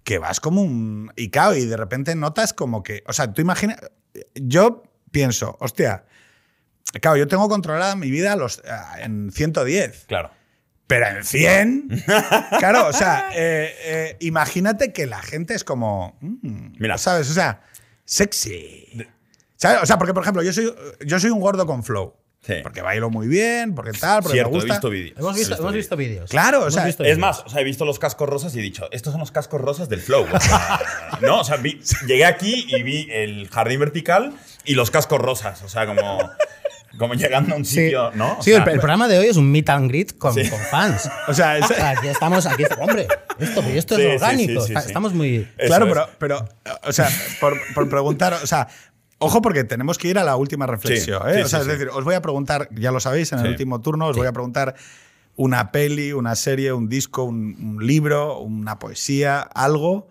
que 0.04 0.20
vas 0.20 0.40
como 0.40 0.62
un. 0.62 1.12
Y 1.16 1.30
claro, 1.32 1.56
y 1.56 1.66
de 1.66 1.78
repente 1.78 2.14
notas 2.16 2.54
como 2.54 2.84
que. 2.84 3.04
O 3.08 3.14
sea, 3.14 3.34
tú 3.34 3.42
imaginas. 3.42 3.78
Yo 4.36 4.84
pienso, 5.12 5.58
hostia. 5.60 6.06
Claro, 7.02 7.18
yo 7.18 7.28
tengo 7.28 7.50
controlada 7.50 7.96
mi 7.96 8.10
vida 8.12 8.34
a 8.34 8.36
los, 8.36 8.62
en 9.00 9.32
110. 9.32 10.06
Claro. 10.08 10.32
Pero 10.88 11.06
en 11.08 11.24
100, 11.24 12.04
claro, 12.60 12.88
o 12.88 12.94
sea, 12.94 13.30
eh, 13.36 13.76
eh, 13.84 14.18
imagínate 14.22 14.94
que 14.94 15.06
la 15.06 15.22
gente 15.22 15.54
es 15.54 15.64
como, 15.66 16.18
mm, 16.22 16.76
Mira. 16.80 16.98
¿sabes? 16.98 17.30
O 17.30 17.34
sea, 17.34 17.62
sexy. 18.06 19.06
¿Sabes? 19.56 19.84
O 19.84 19.86
sea, 19.86 19.98
porque, 19.98 20.14
por 20.14 20.24
ejemplo, 20.24 20.44
yo 20.44 20.54
soy, 20.54 20.74
yo 21.06 21.20
soy 21.20 21.30
un 21.30 21.40
gordo 21.40 21.66
con 21.66 21.84
flow. 21.84 22.16
Sí. 22.42 22.54
Porque 22.64 22.82
bailo 22.82 23.10
muy 23.10 23.28
bien, 23.28 23.76
porque 23.76 23.92
tal, 23.92 24.22
porque 24.22 24.36
Cierto, 24.36 24.52
me 24.52 24.58
he 24.58 24.60
gusta. 24.62 24.74
visto 24.76 24.90
vídeos. 24.90 25.20
Hemos 25.20 25.36
He 25.36 25.40
visto, 25.40 25.54
hemos 25.56 25.64
vídeos. 25.66 25.76
visto 25.76 25.98
vídeos. 25.98 26.30
Claro, 26.30 26.62
o 26.64 26.72
sea, 26.72 26.86
visto 26.86 27.04
Es 27.04 27.18
más, 27.18 27.40
o 27.46 27.50
sea, 27.50 27.60
he 27.60 27.64
visto 27.66 27.84
los 27.84 28.00
cascos 28.00 28.30
rosas 28.30 28.56
y 28.56 28.60
he 28.60 28.62
dicho, 28.62 28.88
estos 28.92 29.12
son 29.12 29.20
los 29.20 29.32
cascos 29.32 29.60
rosas 29.60 29.90
del 29.90 30.00
flow. 30.00 30.26
O 30.32 30.40
sea, 30.40 30.80
no, 31.22 31.42
o 31.42 31.44
sea, 31.44 31.58
vi- 31.58 31.82
llegué 32.08 32.24
aquí 32.24 32.66
y 32.70 32.84
vi 32.84 33.10
el 33.12 33.50
jardín 33.50 33.82
vertical 33.82 34.34
y 34.64 34.76
los 34.76 34.92
cascos 34.92 35.20
rosas. 35.20 35.62
O 35.64 35.68
sea, 35.68 35.86
como, 35.88 36.20
como 36.98 37.14
llegando 37.14 37.54
a 37.54 37.58
un 37.58 37.66
Sí, 37.66 37.76
sitio, 37.86 38.12
¿no? 38.16 38.38
O 38.40 38.44
sí 38.44 38.52
sea, 38.52 38.64
el, 38.64 38.70
el 38.70 38.80
programa 38.80 39.08
de 39.08 39.20
hoy 39.20 39.28
es 39.28 39.38
un 39.38 39.52
meet 39.52 39.70
and 39.70 39.90
greet 39.90 40.18
con, 40.18 40.34
Sí. 40.34 40.50
con 40.50 40.60
fans. 40.60 41.10
O 41.28 41.34
sea, 41.34 41.58
es- 41.58 41.66
O 41.66 41.74
sea, 41.74 41.90
aquí 41.92 42.08
estamos, 42.08 42.46
aquí, 42.46 42.64
hombre, 42.80 43.08
esto, 43.40 43.62
esto 43.62 43.96
Sí, 43.96 44.02
es 44.04 44.22
orgánico. 44.22 44.62
sí, 44.62 44.68
sí, 44.68 44.74
Está- 44.74 44.82
sí. 44.82 44.88
Estamos 44.88 45.14
muy. 45.14 45.48
Eso 45.58 45.68
claro, 45.68 45.86
es. 45.88 45.92
pero, 45.94 46.10
pero, 46.18 46.50
o 46.84 46.92
sea, 46.92 47.10
por, 47.40 47.58
por 47.74 47.90
preguntar, 47.90 48.34
o 48.42 48.48
sea, 48.48 48.68
ojo 49.20 49.42
porque 49.42 49.64
tenemos 49.64 49.98
que 49.98 50.08
ir 50.10 50.18
a 50.20 50.24
la 50.24 50.36
última 50.36 50.66
reflexión. 50.68 51.22
Sí, 51.24 51.30
¿eh? 51.32 51.36
sí, 51.38 51.42
o 51.42 51.48
sea, 51.48 51.60
sí, 51.60 51.66
es 51.70 51.74
sí. 51.74 51.80
decir, 51.80 51.90
os 51.94 52.04
voy 52.04 52.16
a 52.16 52.22
preguntar, 52.22 52.70
ya 52.72 52.92
lo 52.92 53.00
sabéis, 53.00 53.32
en 53.34 53.40
el 53.40 53.48
último 53.48 53.82
turno 53.82 54.08
os 54.08 54.16
voy 54.18 54.28
a 54.28 54.32
preguntar 54.32 54.76
una 55.36 55.72
peli, 55.72 56.14
una 56.14 56.36
serie, 56.36 56.74
un 56.74 56.90
disco, 56.90 57.24
un, 57.24 57.56
un 57.78 57.86
libro, 57.86 58.40
una 58.40 58.80
poesía, 58.80 59.40
algo 59.42 60.10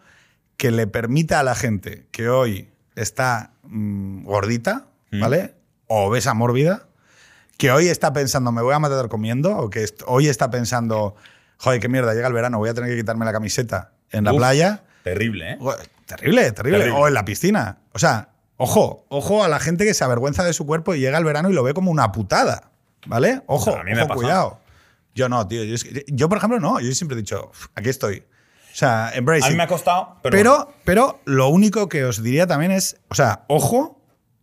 que 0.57 0.71
le 0.71 0.87
permita 0.87 1.41
a 1.41 1.43
la 1.43 1.55
gente 1.57 2.07
que 2.13 2.29
hoy 2.29 2.69
está 2.95 3.51
mm, 3.65 4.25
gordita, 4.25 4.87
¿vale? 5.11 5.56
O 5.87 6.07
obesa 6.07 6.35
mórbida, 6.35 6.87
que 7.59 7.71
hoy 7.71 7.89
está 7.89 8.13
pensando, 8.13 8.53
me 8.53 8.63
voy 8.63 8.75
a 8.75 8.79
matar 8.79 9.09
comiendo, 9.09 9.57
o 9.57 9.71
que 9.71 9.87
hoy 10.07 10.29
está 10.29 10.51
pensando, 10.51 11.15
joder, 11.59 11.81
qué 11.81 11.89
mierda, 11.89 12.13
llega 12.15 12.27
el 12.27 12.33
verano, 12.35 12.59
voy 12.59 12.69
a 12.71 12.75
tener 12.75 12.91
que 12.91 12.97
quitarme 12.97 13.25
la 13.25 13.33
camiseta 13.33 13.93
en 14.11 14.25
la 14.25 14.33
Uf, 14.33 14.39
playa. 14.39 14.83
Terrible, 15.05 15.53
¿eh? 15.53 15.59
Terrible, 16.07 16.53
terrible, 16.53 16.79
Terrible. 16.79 16.91
O 16.91 17.09
en 17.09 17.15
la 17.15 17.25
piscina. 17.25 17.79
O 17.93 17.99
sea, 17.99 18.31
ojo, 18.57 19.05
ojo 19.09 19.43
a 19.45 19.49
la 19.49 19.59
gente 19.61 19.85
que 19.85 19.95
se 19.95 20.05
avergüenza 20.05 20.45
de 20.45 20.53
su 20.53 20.67
cuerpo 20.67 20.95
y 20.95 21.01
llega 21.01 21.19
el 21.19 21.25
verano 21.25 21.51
y 21.51 21.53
lo 21.53 21.63
ve 21.63 21.75
como 21.75 21.91
una 21.91 22.13
putada. 22.13 22.71
¿Vale? 23.07 23.43
Ojo, 23.47 23.77
A 23.77 23.85
mí 23.85 23.95
me 23.95 24.03
ojo, 24.03 24.15
cuidado. 24.15 24.59
Yo 25.15 25.29
no, 25.29 25.47
tío. 25.47 25.63
Yo, 26.09 26.29
por 26.29 26.39
ejemplo, 26.39 26.59
no. 26.61 26.81
Yo 26.81 26.93
siempre 26.93 27.17
he 27.17 27.21
dicho, 27.21 27.49
"Uf, 27.51 27.69
aquí 27.75 27.89
estoy. 27.89 28.19
O 28.73 28.79
sea, 28.79 29.11
embracing. 29.15 29.47
A 29.47 29.51
mí 29.51 29.57
me 29.57 29.63
ha 29.63 29.69
costado, 29.69 30.17
pero. 30.23 30.37
Pero, 30.37 30.75
pero 30.85 31.21
lo 31.25 31.49
único 31.49 31.89
que 31.89 32.05
os 32.05 32.23
diría 32.23 32.47
también 32.47 32.73
es, 32.73 32.99
o 33.09 33.15
sea, 33.15 33.45
ojo 33.49 33.96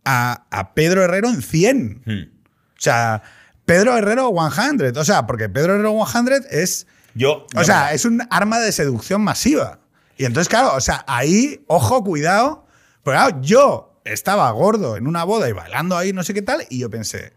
a, 0.04 0.46
a 0.50 0.74
Pedro 0.74 1.02
Herrero 1.02 1.28
en 1.28 1.42
100. 1.42 2.02
Hmm. 2.04 2.34
O 2.76 2.80
sea, 2.80 3.22
Pedro 3.64 3.96
Herrero 3.96 4.32
100. 4.50 4.96
O 4.96 5.04
sea, 5.04 5.26
porque 5.26 5.48
Pedro 5.48 5.74
Herrero 5.74 6.04
100 6.06 6.46
es 6.50 6.86
Yo. 7.14 7.46
o 7.56 7.64
sea, 7.64 7.92
es 7.92 8.04
un 8.04 8.22
arma 8.30 8.58
de 8.60 8.72
seducción 8.72 9.22
masiva. 9.22 9.80
Y 10.16 10.24
entonces, 10.24 10.48
claro, 10.48 10.74
o 10.74 10.80
sea, 10.80 11.04
ahí, 11.08 11.64
ojo, 11.66 12.04
cuidado. 12.04 12.66
Porque 13.02 13.18
claro, 13.18 13.40
yo 13.42 14.00
estaba 14.04 14.50
gordo 14.50 14.96
en 14.96 15.06
una 15.06 15.24
boda 15.24 15.48
y 15.48 15.52
bailando 15.52 15.96
ahí, 15.96 16.12
no 16.12 16.22
sé 16.22 16.34
qué 16.34 16.42
tal, 16.42 16.66
y 16.70 16.80
yo 16.80 16.90
pensé, 16.90 17.32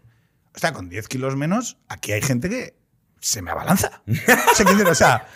o 0.54 0.58
sea, 0.58 0.72
con 0.72 0.88
10 0.88 1.08
kilos 1.08 1.36
menos, 1.36 1.78
aquí 1.88 2.12
hay 2.12 2.22
gente 2.22 2.48
que 2.48 2.74
se 3.20 3.42
me 3.42 3.50
abalanza. 3.50 4.02
o 4.90 4.94
sea, 4.94 5.26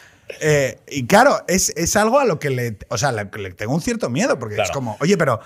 eh, 0.40 0.80
y 0.88 1.06
claro, 1.06 1.44
es, 1.48 1.70
es 1.76 1.96
algo 1.96 2.18
a 2.18 2.24
lo 2.24 2.38
que 2.38 2.50
le, 2.50 2.78
o 2.88 2.98
sea, 2.98 3.12
le, 3.12 3.24
le 3.24 3.52
tengo 3.52 3.74
un 3.74 3.80
cierto 3.80 4.08
miedo, 4.10 4.38
porque 4.38 4.60
es 4.60 4.70
como, 4.70 4.96
oye, 5.00 5.16
pero, 5.16 5.40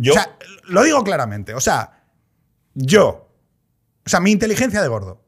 Yo- 0.00 0.12
o 0.12 0.14
sea, 0.14 0.36
lo 0.64 0.82
digo 0.82 1.02
claramente, 1.04 1.54
o 1.54 1.60
sea, 1.60 2.02
yo, 2.74 3.28
o 4.06 4.08
sea, 4.08 4.20
mi 4.20 4.30
inteligencia 4.32 4.80
de 4.82 4.88
gordo, 4.88 5.24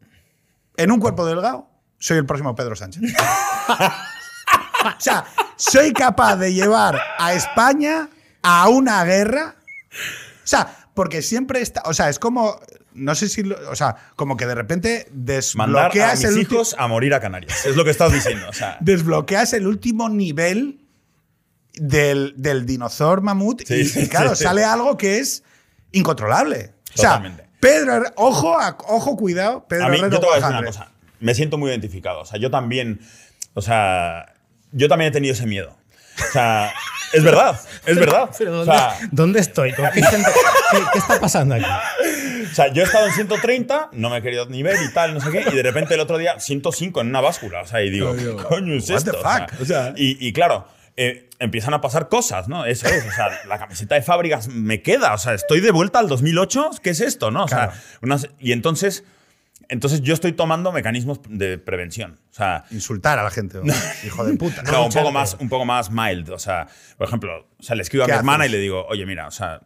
en 0.76 0.90
un 0.90 1.00
cuerpo 1.00 1.26
delgado, 1.26 1.68
soy 1.98 2.18
el 2.18 2.26
próximo 2.26 2.54
Pedro 2.54 2.74
Sánchez. 2.76 3.02
o 3.68 5.00
sea, 5.00 5.24
soy 5.56 5.92
capaz 5.92 6.36
de 6.36 6.52
llevar 6.52 7.00
a 7.18 7.34
España 7.34 8.08
a 8.42 8.68
una 8.68 9.04
guerra. 9.04 9.56
O 10.44 10.46
sea, 10.46 10.88
porque 10.94 11.22
siempre 11.22 11.60
está. 11.60 11.82
O 11.84 11.94
sea, 11.94 12.08
es 12.08 12.18
como. 12.18 12.58
No 12.94 13.14
sé 13.14 13.28
si. 13.28 13.42
lo- 13.42 13.70
o 13.70 13.76
sea, 13.76 13.96
como 14.16 14.36
que 14.36 14.46
de 14.46 14.54
repente 14.54 15.06
Mandar 15.10 15.16
a 15.16 15.88
desbloqueas 15.88 16.18
mis 16.18 16.28
el, 16.28 16.38
hijos 16.38 16.76
a 16.78 16.88
morir 16.88 17.14
a 17.14 17.20
Canarias. 17.20 17.64
Es 17.64 17.76
lo 17.76 17.84
que 17.84 17.90
estás 17.90 18.12
diciendo. 18.12 18.48
O 18.48 18.52
sea, 18.52 18.76
desbloqueas 18.80 19.52
el 19.52 19.66
último 19.66 20.08
nivel 20.08 20.81
del, 21.74 22.34
del 22.36 22.66
dinosaur 22.66 23.20
mamut. 23.22 23.62
Sí, 23.66 23.90
y, 23.96 24.08
claro, 24.08 24.30
sí, 24.30 24.36
sí. 24.36 24.44
sale 24.44 24.64
algo 24.64 24.96
que 24.96 25.18
es 25.18 25.42
incontrolable. 25.92 26.72
O 26.96 27.00
sea. 27.00 27.22
Pedro, 27.60 28.02
ojo, 28.16 28.58
a- 28.58 28.76
ojo, 28.88 29.16
cuidado, 29.16 29.64
Pedro 29.68 29.86
a 29.86 29.88
mí, 29.88 29.98
yo 30.00 30.10
te 30.10 30.16
voy 30.18 30.32
a 30.32 30.34
decir 30.36 30.48
una 30.48 30.58
100. 30.58 30.66
cosa. 30.66 30.88
Me 31.20 31.32
siento 31.34 31.58
muy 31.58 31.70
identificado. 31.70 32.20
O 32.20 32.26
sea, 32.26 32.38
yo 32.40 32.50
también. 32.50 33.00
O 33.54 33.62
sea, 33.62 34.34
yo 34.72 34.88
también 34.88 35.10
he 35.10 35.12
tenido 35.12 35.32
ese 35.34 35.46
miedo. 35.46 35.76
O 36.28 36.32
sea, 36.32 36.72
es 37.12 37.22
verdad. 37.22 37.60
Es 37.86 37.96
verdad. 37.96 38.30
Pero 38.36 38.50
O 38.50 38.64
¿dónde, 38.64 38.72
sea, 38.72 38.98
dónde 39.12 39.38
estoy? 39.40 39.72
¿Con 39.74 39.84
qué, 39.92 40.02
gente- 40.02 40.30
qué- 40.72 40.78
qué 40.92 40.98
está 40.98 41.20
pasando 41.20 41.54
aquí? 41.54 41.64
O 42.50 42.54
sea, 42.54 42.72
yo 42.72 42.82
he 42.82 42.84
estado 42.84 43.06
en 43.06 43.12
130, 43.12 43.90
no 43.92 44.10
me 44.10 44.16
he 44.18 44.22
querido 44.22 44.46
ni 44.46 44.62
ver 44.64 44.76
y 44.84 44.92
tal, 44.92 45.14
no 45.14 45.20
sé 45.20 45.30
qué, 45.30 45.44
y 45.50 45.54
de 45.54 45.62
repente 45.62 45.94
el 45.94 46.00
otro 46.00 46.18
día 46.18 46.40
105 46.40 47.00
en 47.00 47.06
una 47.08 47.20
báscula. 47.20 47.62
O 47.62 47.66
sea, 47.66 47.80
y 47.82 47.90
digo, 47.90 48.14
¿qué 48.16 48.26
coño 48.42 48.74
es 48.74 48.90
what 48.90 48.98
esto? 48.98 49.12
the 49.12 49.18
O 49.18 49.22
sea, 49.22 49.46
fuck? 49.48 49.60
O 49.60 49.64
sea- 49.64 49.94
y, 49.96 50.26
y 50.26 50.32
claro, 50.32 50.66
eh, 50.96 51.28
empiezan 51.38 51.74
a 51.74 51.80
pasar 51.80 52.08
cosas, 52.08 52.48
¿no? 52.48 52.64
Eso 52.66 52.86
es. 52.88 53.06
O 53.06 53.10
sea, 53.12 53.28
la 53.48 53.58
camiseta 53.58 53.94
de 53.94 54.02
fábricas 54.02 54.48
me 54.48 54.82
queda. 54.82 55.14
O 55.14 55.18
sea, 55.18 55.34
estoy 55.34 55.60
de 55.60 55.70
vuelta 55.70 55.98
al 55.98 56.08
2008. 56.08 56.70
¿Qué 56.82 56.90
es 56.90 57.00
esto, 57.00 57.30
no? 57.30 57.44
O 57.44 57.48
sea, 57.48 57.68
Claro. 57.68 57.72
unas- 58.02 58.28
y 58.38 58.52
entonces. 58.52 59.04
Entonces 59.68 60.02
yo 60.02 60.12
estoy 60.12 60.32
tomando 60.32 60.70
mecanismos 60.72 61.20
de 61.28 61.56
prevención. 61.56 62.18
O 62.30 62.34
sea, 62.34 62.64
Insultar 62.70 63.18
a 63.18 63.22
la 63.22 63.30
gente. 63.30 63.58
o, 63.58 63.62
hijo 64.04 64.24
de 64.24 64.36
puta. 64.36 64.62
no, 64.64 64.84
un 64.86 64.92
poco, 64.92 65.12
más, 65.12 65.36
un 65.40 65.48
poco 65.48 65.64
más 65.64 65.90
mild. 65.90 66.28
O 66.30 66.38
sea, 66.38 66.66
por 66.98 67.06
ejemplo, 67.06 67.46
o 67.58 67.62
sea, 67.62 67.74
le 67.76 67.82
escribo 67.82 68.04
a 68.04 68.06
¿Qué 68.06 68.12
mi 68.12 68.18
hermana 68.18 68.44
haces? 68.44 68.50
y 68.50 68.56
le 68.56 68.60
digo, 68.60 68.84
oye, 68.88 69.06
mira, 69.06 69.26
o 69.28 69.30
sea, 69.30 69.60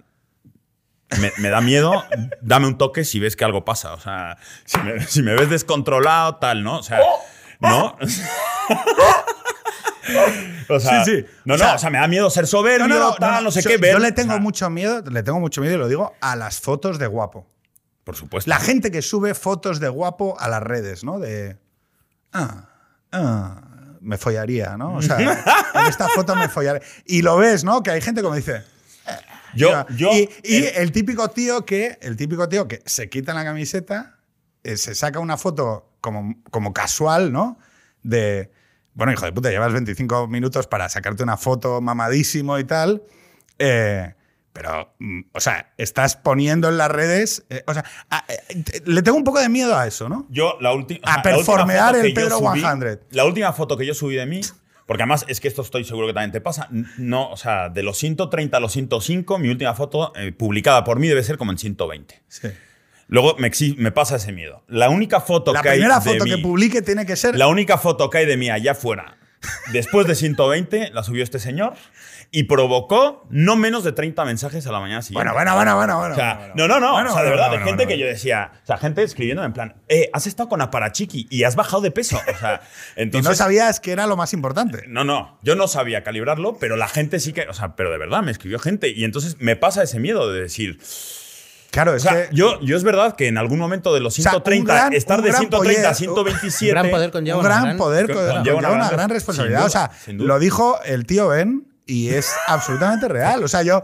me, 1.20 1.32
me 1.38 1.48
da 1.48 1.60
miedo, 1.60 2.04
dame 2.40 2.66
un 2.68 2.78
toque 2.78 3.04
si 3.04 3.18
ves 3.18 3.34
que 3.36 3.44
algo 3.44 3.64
pasa. 3.64 3.94
O 3.94 4.00
sea, 4.00 4.36
si 4.64 4.78
me, 4.80 5.00
si 5.00 5.22
me 5.22 5.34
ves 5.34 5.50
descontrolado, 5.50 6.36
tal, 6.36 6.62
¿no? 6.62 6.78
O 6.78 6.82
sea, 6.84 7.00
¿no? 7.60 7.96
o 10.68 10.80
sea, 10.80 11.04
Sí, 11.04 11.10
sí. 11.16 11.26
No, 11.44 11.54
O 11.54 11.56
no, 11.56 11.64
sea, 11.64 11.74
o 11.74 11.78
sea, 11.78 11.90
me 11.90 11.98
da 11.98 12.08
miedo 12.08 12.28
ser 12.30 12.46
soberbio, 12.46 13.14
tal, 13.18 13.44
no, 13.44 13.50
sé 13.50 13.62
yo, 13.62 13.70
qué. 13.70 13.76
Ver, 13.76 13.92
yo 13.92 13.98
le 13.98 14.12
tengo 14.12 14.32
o 14.32 14.36
sea, 14.36 14.42
mucho 14.42 14.70
miedo, 14.70 15.02
le 15.10 15.22
tengo 15.22 15.40
mucho 15.40 15.60
miedo 15.60 15.74
y 15.74 15.78
lo 15.78 15.88
digo 15.88 16.14
a 16.20 16.36
las 16.36 16.60
fotos 16.60 16.98
de 16.98 17.06
guapo. 17.06 17.46
Por 18.04 18.14
supuesto. 18.14 18.48
La 18.48 18.58
gente 18.58 18.90
que 18.90 19.02
sube 19.02 19.34
fotos 19.34 19.80
de 19.80 19.88
guapo 19.88 20.36
a 20.38 20.48
las 20.48 20.62
redes, 20.62 21.02
¿no? 21.02 21.18
De. 21.18 21.56
Ah, 22.32 22.68
ah, 23.10 23.62
me 24.00 24.16
follaría, 24.16 24.76
¿no? 24.76 24.94
O 24.94 25.02
sea, 25.02 25.18
en 25.74 25.86
esta 25.88 26.06
foto 26.08 26.36
me 26.36 26.48
follaría. 26.48 26.82
Y 27.04 27.22
lo 27.22 27.36
ves, 27.36 27.64
¿no? 27.64 27.82
Que 27.82 27.90
hay 27.90 28.00
gente 28.00 28.22
como 28.22 28.36
dice. 28.36 28.62
yo, 29.56 29.74
"Ah". 29.74 29.86
yo, 29.96 30.12
y 30.12 30.28
y 30.44 30.56
eh, 30.64 30.72
el 30.76 30.92
típico 30.92 31.28
tío 31.30 31.64
que. 31.66 31.98
El 32.00 32.16
típico 32.16 32.48
tío 32.48 32.68
que 32.68 32.80
se 32.86 33.08
quita 33.08 33.34
la 33.34 33.42
camiseta, 33.44 34.18
eh, 34.62 34.76
se 34.76 34.94
saca 34.94 35.18
una 35.18 35.36
foto 35.36 35.90
como, 36.00 36.36
como 36.52 36.72
casual, 36.72 37.32
¿no? 37.32 37.58
De. 38.04 38.52
Bueno, 38.96 39.12
hijo 39.12 39.24
de 39.26 39.32
puta, 39.32 39.50
llevas 39.50 39.72
25 39.72 40.26
minutos 40.26 40.66
para 40.66 40.88
sacarte 40.88 41.22
una 41.22 41.36
foto 41.36 41.80
mamadísimo 41.80 42.58
y 42.58 42.64
tal. 42.64 43.02
eh, 43.58 44.14
pero, 44.52 44.94
mm, 44.98 45.20
o 45.34 45.40
sea, 45.40 45.72
estás 45.76 46.16
poniendo 46.16 46.68
en 46.70 46.78
las 46.78 46.90
redes. 46.90 47.44
eh, 47.50 47.62
o 47.66 47.74
sea, 47.74 47.84
a- 48.10 48.24
eh, 48.28 48.62
te- 48.62 48.82
le 48.90 49.02
tengo 49.02 49.18
un 49.18 49.24
poco 49.24 49.38
de 49.38 49.50
miedo 49.50 49.76
a 49.76 49.86
eso, 49.86 50.08
¿no? 50.08 50.26
Yo, 50.30 50.56
la, 50.62 50.72
ulti- 50.72 50.98
A 51.02 51.10
la 51.10 51.16
última 51.16 51.22
performear 51.22 51.94
foto 51.94 52.06
el 52.06 52.14
Pedro 52.14 52.38
subí- 52.40 52.60
100. 52.60 53.00
La 53.10 53.24
última 53.26 53.52
foto 53.52 53.76
que 53.76 53.84
yo 53.84 53.92
subí 53.94 54.16
de 54.16 54.24
mí, 54.24 54.40
porque 54.86 55.02
además 55.02 55.26
es 55.28 55.40
que 55.40 55.48
esto 55.48 55.60
estoy 55.60 55.84
seguro 55.84 56.06
que 56.06 56.14
también 56.14 56.32
te 56.32 56.40
pasa. 56.40 56.68
No, 56.96 57.30
o 57.30 57.36
sea, 57.36 57.68
de 57.68 57.82
los 57.82 57.98
130 57.98 58.56
a 58.56 58.60
los 58.60 58.72
105, 58.72 59.38
mi 59.38 59.48
última 59.50 59.74
foto 59.74 60.12
eh, 60.16 60.32
publicada 60.32 60.84
por 60.84 60.98
mí 60.98 61.06
debe 61.08 61.22
ser 61.22 61.36
como 61.36 61.52
en 61.52 61.58
120. 61.58 62.22
Sí. 62.28 62.48
Luego 63.08 63.36
me, 63.38 63.50
me 63.76 63.92
pasa 63.92 64.16
ese 64.16 64.32
miedo. 64.32 64.64
La 64.68 64.88
única 64.90 65.20
foto 65.20 65.52
La 65.52 65.62
que 65.62 65.68
hay 65.70 65.78
primera 65.78 66.00
de 66.00 66.10
foto 66.10 66.24
que 66.24 66.36
mí- 66.36 66.42
publique 66.42 66.82
tiene 66.82 67.06
que 67.06 67.16
ser. 67.16 67.36
La 67.36 67.46
única 67.46 67.78
foto 67.78 68.10
que 68.10 68.18
hay 68.18 68.26
de 68.26 68.36
mí 68.36 68.50
allá 68.50 68.72
afuera, 68.72 69.16
después 69.72 70.06
de 70.06 70.14
120, 70.16 70.90
la 70.92 71.02
subió 71.04 71.22
este 71.22 71.38
señor 71.38 71.74
y 72.32 72.42
provocó 72.44 73.24
no 73.30 73.54
menos 73.54 73.84
de 73.84 73.92
30 73.92 74.24
mensajes 74.24 74.66
a 74.66 74.72
la 74.72 74.80
mañana 74.80 75.00
siguiente. 75.02 75.32
Bueno, 75.32 75.34
bueno, 75.34 75.54
bueno, 75.54 75.76
bueno. 75.76 75.98
bueno, 75.98 76.14
O 76.14 76.16
sea, 76.16 76.34
bueno, 76.34 76.54
no, 76.56 76.66
no, 76.68 76.80
no. 76.80 76.92
bueno, 76.94 77.10
o 77.10 77.12
sea, 77.14 77.22
de 77.22 77.28
bueno, 77.28 77.36
verdad, 77.42 77.48
bueno, 77.50 77.64
de 77.64 77.70
gente 77.70 77.84
bueno, 77.84 77.96
que 77.96 77.98
yo 78.00 78.06
decía, 78.06 78.50
o 78.64 78.66
sea, 78.66 78.76
gente 78.78 79.02
escribiéndome 79.04 79.46
en 79.46 79.52
plan, 79.52 79.76
eh, 79.88 80.10
has 80.12 80.26
estado 80.26 80.48
con 80.48 80.60
Aparachiqui 80.60 81.28
y 81.30 81.44
has 81.44 81.54
bajado 81.54 81.82
de 81.82 81.92
peso. 81.92 82.16
O 82.34 82.38
sea, 82.38 82.60
Y 82.96 83.02
entonces. 83.02 83.30
no 83.30 83.36
sabías 83.36 83.78
que 83.78 83.92
era 83.92 84.08
lo 84.08 84.16
más 84.16 84.32
importante. 84.32 84.82
No, 84.88 85.04
no, 85.04 85.38
yo 85.44 85.54
no 85.54 85.68
sabía 85.68 86.02
calibrarlo, 86.02 86.56
pero 86.58 86.76
la 86.76 86.88
gente 86.88 87.20
sí 87.20 87.32
que, 87.32 87.42
o 87.42 87.54
sea, 87.54 87.76
pero 87.76 87.92
de 87.92 87.98
verdad 87.98 88.22
me 88.22 88.32
escribió 88.32 88.58
gente 88.58 88.88
y 88.88 89.04
entonces 89.04 89.36
me 89.38 89.54
pasa 89.54 89.84
ese 89.84 90.00
miedo 90.00 90.32
de 90.32 90.40
decir, 90.40 90.80
Claro, 91.70 91.92
o 91.92 91.94
es 91.96 92.02
sea, 92.02 92.28
que. 92.28 92.34
yo, 92.34 92.60
yo 92.60 92.76
es 92.76 92.84
verdad 92.84 93.16
que 93.16 93.28
en 93.28 93.36
algún 93.38 93.58
momento 93.58 93.92
de 93.94 94.00
los 94.00 94.14
sea, 94.14 94.22
un 94.30 94.42
130, 94.42 94.72
gran- 94.74 94.92
estar 94.92 95.20
de 95.22 95.28
gran 95.28 95.40
130 95.42 95.88
a 95.88 95.92
poller- 95.92 95.94
127, 95.96 96.70
Un 96.72 96.74
gran 96.74 96.90
poder 96.90 97.10
conlleva 97.10 97.38
un 97.38 97.44
una 97.46 97.60
gran 97.62 97.76
poder 97.76 98.06
con- 98.06 98.14
co- 98.14 98.20
conlleva 98.20 98.36
conlleva 98.42 98.58
una 98.58 98.68
una 98.68 98.78
gran 98.86 98.90
gran 98.96 99.08
res- 99.10 99.14
responsabilidad. 99.16 99.58
sin 99.60 99.66
o 99.66 99.70
sea, 99.70 99.88
duda, 100.06 100.16
duda. 100.16 100.26
lo 100.28 100.38
dijo 100.38 100.78
el 100.84 101.06
tío 101.06 101.28
Ben 101.28 101.66
y 101.86 102.08
es 102.10 102.32
absolutamente 102.46 103.08
real. 103.08 103.44
O 103.44 103.48
sea, 103.48 103.62
yo. 103.62 103.82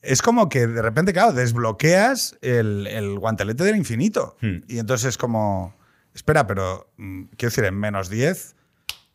Es 0.00 0.22
como 0.22 0.48
que 0.48 0.66
de 0.68 0.80
repente, 0.80 1.12
claro, 1.12 1.32
desbloqueas 1.32 2.36
el, 2.40 2.86
el 2.86 3.18
guantelete 3.18 3.64
del 3.64 3.74
infinito. 3.76 4.36
Hmm. 4.40 4.58
Y 4.68 4.78
entonces 4.78 5.08
es 5.10 5.18
como. 5.18 5.74
Espera, 6.14 6.46
pero. 6.46 6.90
mm, 6.96 7.24
Quiero 7.36 7.50
decir, 7.50 7.64
en 7.64 7.74
menos 7.78 8.08
10. 8.08 8.54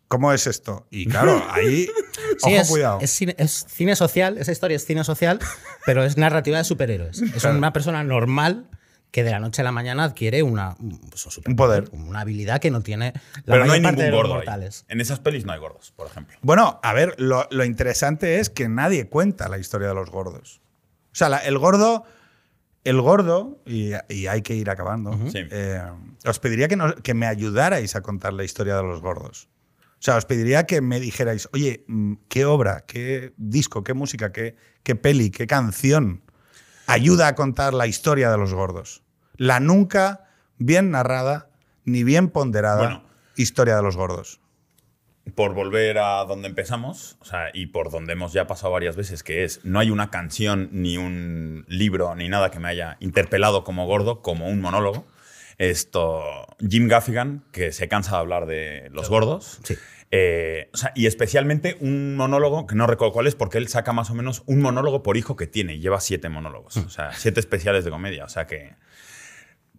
¿Cómo 0.10 0.31
es 0.34 0.45
esto? 0.45 0.85
Y 0.91 1.07
claro, 1.07 1.41
ahí. 1.52 1.90
Sí, 2.39 2.51
ojo, 2.53 2.61
es, 2.61 2.69
cuidado. 2.69 2.99
es 3.01 3.11
cine, 3.11 3.35
es 3.38 3.65
cine 3.69 3.95
social, 3.95 4.38
esa 4.38 4.51
historia 4.51 4.76
es 4.77 4.85
cine 4.85 5.03
social, 5.03 5.39
pero 5.85 6.03
es 6.03 6.18
narrativa 6.18 6.57
de 6.57 6.64
superhéroes. 6.64 7.22
Es 7.22 7.41
Claro. 7.41 7.57
una 7.57 7.73
persona 7.73 8.03
normal 8.03 8.68
que 9.11 9.23
de 9.23 9.30
la 9.30 9.39
noche 9.39 9.61
a 9.61 9.64
la 9.64 9.72
mañana 9.72 10.05
adquiere 10.05 10.41
una, 10.41 10.76
pues, 11.10 11.23
un 11.27 11.31
superpoder, 11.31 11.84
Un 11.84 11.89
poder. 11.89 12.07
una 12.10 12.22
habilidad 12.22 12.60
que 12.60 12.72
no 12.72 12.81
tiene 12.81 13.14
la 13.45 13.53
pero 13.53 13.65
no 13.65 13.73
hay 13.73 13.81
parte 13.81 13.97
ningún 13.97 14.05
de 14.05 14.11
los 14.11 14.19
gordo 14.22 14.35
mortales. 14.35 14.85
En 14.88 15.01
esas 15.01 15.19
pelis 15.19 15.45
no 15.45 15.53
hay 15.53 15.60
gordos, 15.60 15.91
por 15.95 16.07
ejemplo. 16.07 16.35
Bueno, 16.41 16.80
a 16.81 16.93
ver, 16.93 17.14
lo, 17.19 17.47
lo 17.51 17.64
interesante 17.64 18.39
es 18.39 18.49
que 18.49 18.68
nadie 18.69 19.07
cuenta 19.10 19.49
la 19.49 19.60
historia 19.60 19.88
de 19.89 19.93
los 19.93 20.10
gordos. 20.10 20.61
O 21.11 21.15
sea, 21.15 21.30
la- 21.30 21.38
el 21.38 21.60
gordo, 21.60 22.05
el 22.85 22.99
gordo, 23.01 23.61
y, 23.68 23.91
y 24.10 24.26
hay 24.26 24.41
que 24.41 24.55
ir 24.55 24.72
acabando, 24.72 25.11
eh, 25.35 25.80
os 26.26 26.39
pediría 26.39 26.68
que, 26.68 26.76
nos- 26.76 26.95
que 26.95 27.14
me 27.14 27.27
ayudarais 27.27 27.95
a 27.95 28.01
contar 28.01 28.34
la 28.34 28.43
historia 28.43 28.76
de 28.77 28.81
los 28.84 28.99
gordos. 28.99 29.47
O 30.03 30.05
sea, 30.05 30.17
os 30.17 30.25
pediría 30.25 30.65
que 30.65 30.81
me 30.81 30.99
dijerais, 30.99 31.47
oye, 31.53 31.85
mm, 31.88 32.15
¿qué 32.27 32.43
obra, 32.43 32.84
qué 32.85 33.31
disco, 33.38 33.85
qué 33.85 33.93
música, 33.93 34.34
qué, 34.34 34.57
qué 34.84 34.95
peli, 34.95 35.31
qué 35.31 35.47
canción 35.47 36.23
ayuda 36.88 37.30
a 37.30 37.35
contar 37.35 37.73
la 37.73 37.88
historia 37.88 38.30
de 38.30 38.38
los 38.38 38.53
gordos? 38.53 39.01
La 39.38 39.61
nunca 39.61 40.25
bien 40.57 40.91
narrada 40.91 41.47
ni 41.85 42.03
bien 42.03 42.27
ponderada 42.27 42.84
Bueno. 42.84 43.03
historia 43.38 43.77
de 43.77 43.81
los 43.81 43.95
gordos. 43.95 44.41
por 45.35 45.53
volver 45.53 45.97
a 45.99 46.25
donde 46.25 46.49
empezamos, 46.49 47.15
o 47.21 47.23
sea, 47.23 47.51
y 47.53 47.67
por 47.67 47.89
donde 47.89 48.11
hemos 48.11 48.34
ya 48.34 48.45
pasado 48.45 48.73
varias 48.73 48.97
veces, 48.97 49.23
que 49.23 49.45
es, 49.45 49.63
no 49.63 49.80
hay 49.80 49.89
una 49.89 50.09
canción, 50.09 50.67
ni 50.73 50.97
un 50.97 51.63
libro, 51.69 52.13
ni 52.15 52.27
nada 52.27 52.51
que 52.51 52.59
me 52.59 52.67
haya 52.67 52.97
interpelado 52.99 53.63
como 53.63 53.88
gordo, 53.88 54.21
como 54.21 54.49
un 54.49 54.59
monólogo. 54.59 55.05
Esto, 55.69 56.23
Jim 56.68 56.88
Gaffigan, 56.88 57.44
que 57.52 57.72
se 57.72 57.88
cansa 57.88 58.11
de 58.11 58.18
hablar 58.18 58.45
de 58.45 58.90
los 58.91 59.10
gordos. 59.10 59.60
Sí. 59.64 59.76
Eh, 60.11 60.69
o 60.73 60.77
sea, 60.77 60.91
y 60.94 61.07
especialmente 61.07 61.76
un 61.80 62.15
monólogo, 62.15 62.68
que 62.68 62.76
no 62.76 62.85
recuerdo 62.85 63.14
cuál 63.14 63.27
es, 63.27 63.35
porque 63.35 63.57
él 63.57 63.68
saca 63.68 63.94
más 63.94 64.11
o 64.11 64.14
menos 64.14 64.44
un 64.45 64.61
monólogo 64.61 65.02
por 65.02 65.18
hijo 65.18 65.35
que 65.35 65.48
tiene, 65.48 65.76
y 65.76 65.80
lleva 65.80 65.99
siete 66.02 66.30
monólogos, 66.30 66.77
o 66.77 66.90
sea, 66.90 67.14
siete 67.14 67.40
especiales 67.40 67.84
de 67.84 67.90
comedia, 67.90 68.26
o 68.26 68.30
sea 68.30 68.45
que 68.45 68.76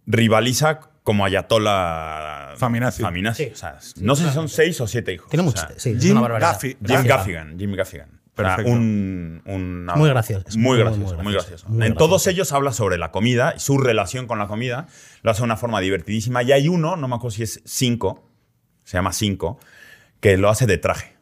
rivaliza 0.06 0.80
como 1.04 1.24
Ayatola 1.24 2.54
Faminazi. 2.56 3.02
Faminazi. 3.02 3.44
Sí. 3.44 3.50
O 3.52 3.56
sea, 3.56 3.78
no 4.00 4.16
sé 4.16 4.26
si 4.26 4.34
son 4.34 4.48
seis 4.48 4.80
o 4.80 4.86
siete 4.86 5.12
hijos. 5.12 5.28
Tiene 5.30 5.42
o 5.42 5.44
mucho. 5.44 5.60
sea, 5.60 5.78
sí, 5.78 5.96
Jim 6.00 6.12
una 6.12 6.22
barbaridad. 6.22 6.58
Gaffi-. 6.60 7.06
Gaffigan, 7.06 7.58
Jim 7.58 7.74
Gaffigan. 7.74 8.20
Perfecto. 8.34 8.70
un, 8.72 9.42
un- 9.46 9.86
Muy 9.96 10.08
gracioso, 10.08 10.46
Muy 10.58 10.62
muy, 10.62 10.78
gracioso, 10.78 11.14
muy 11.16 11.24
muy 11.24 11.32
gracioso, 11.34 11.68
muy 11.68 11.74
en 11.74 11.78
gracioso. 11.92 11.98
todos 11.98 12.26
ellos 12.26 12.52
habla 12.52 12.72
sobre 12.72 12.98
la 12.98 13.10
comida 13.12 13.54
y 13.56 13.60
su 13.60 13.78
relación 13.78 14.26
con 14.26 14.38
la 14.38 14.48
comida. 14.48 14.88
Lo 15.22 15.30
hace 15.30 15.40
de 15.40 15.44
una 15.44 15.56
forma 15.56 15.80
divertidísima. 15.80 16.42
Y 16.42 16.50
hay 16.52 16.68
uno, 16.68 16.96
no 16.96 17.06
me 17.08 17.14
acuerdo 17.14 17.36
si 17.36 17.42
es 17.44 17.62
cinco, 17.64 18.28
se 18.84 18.96
llama 18.96 19.12
cinco, 19.12 19.58
que 20.20 20.36
lo 20.36 20.48
hace 20.50 20.66
de 20.66 20.78
traje. 20.78 21.14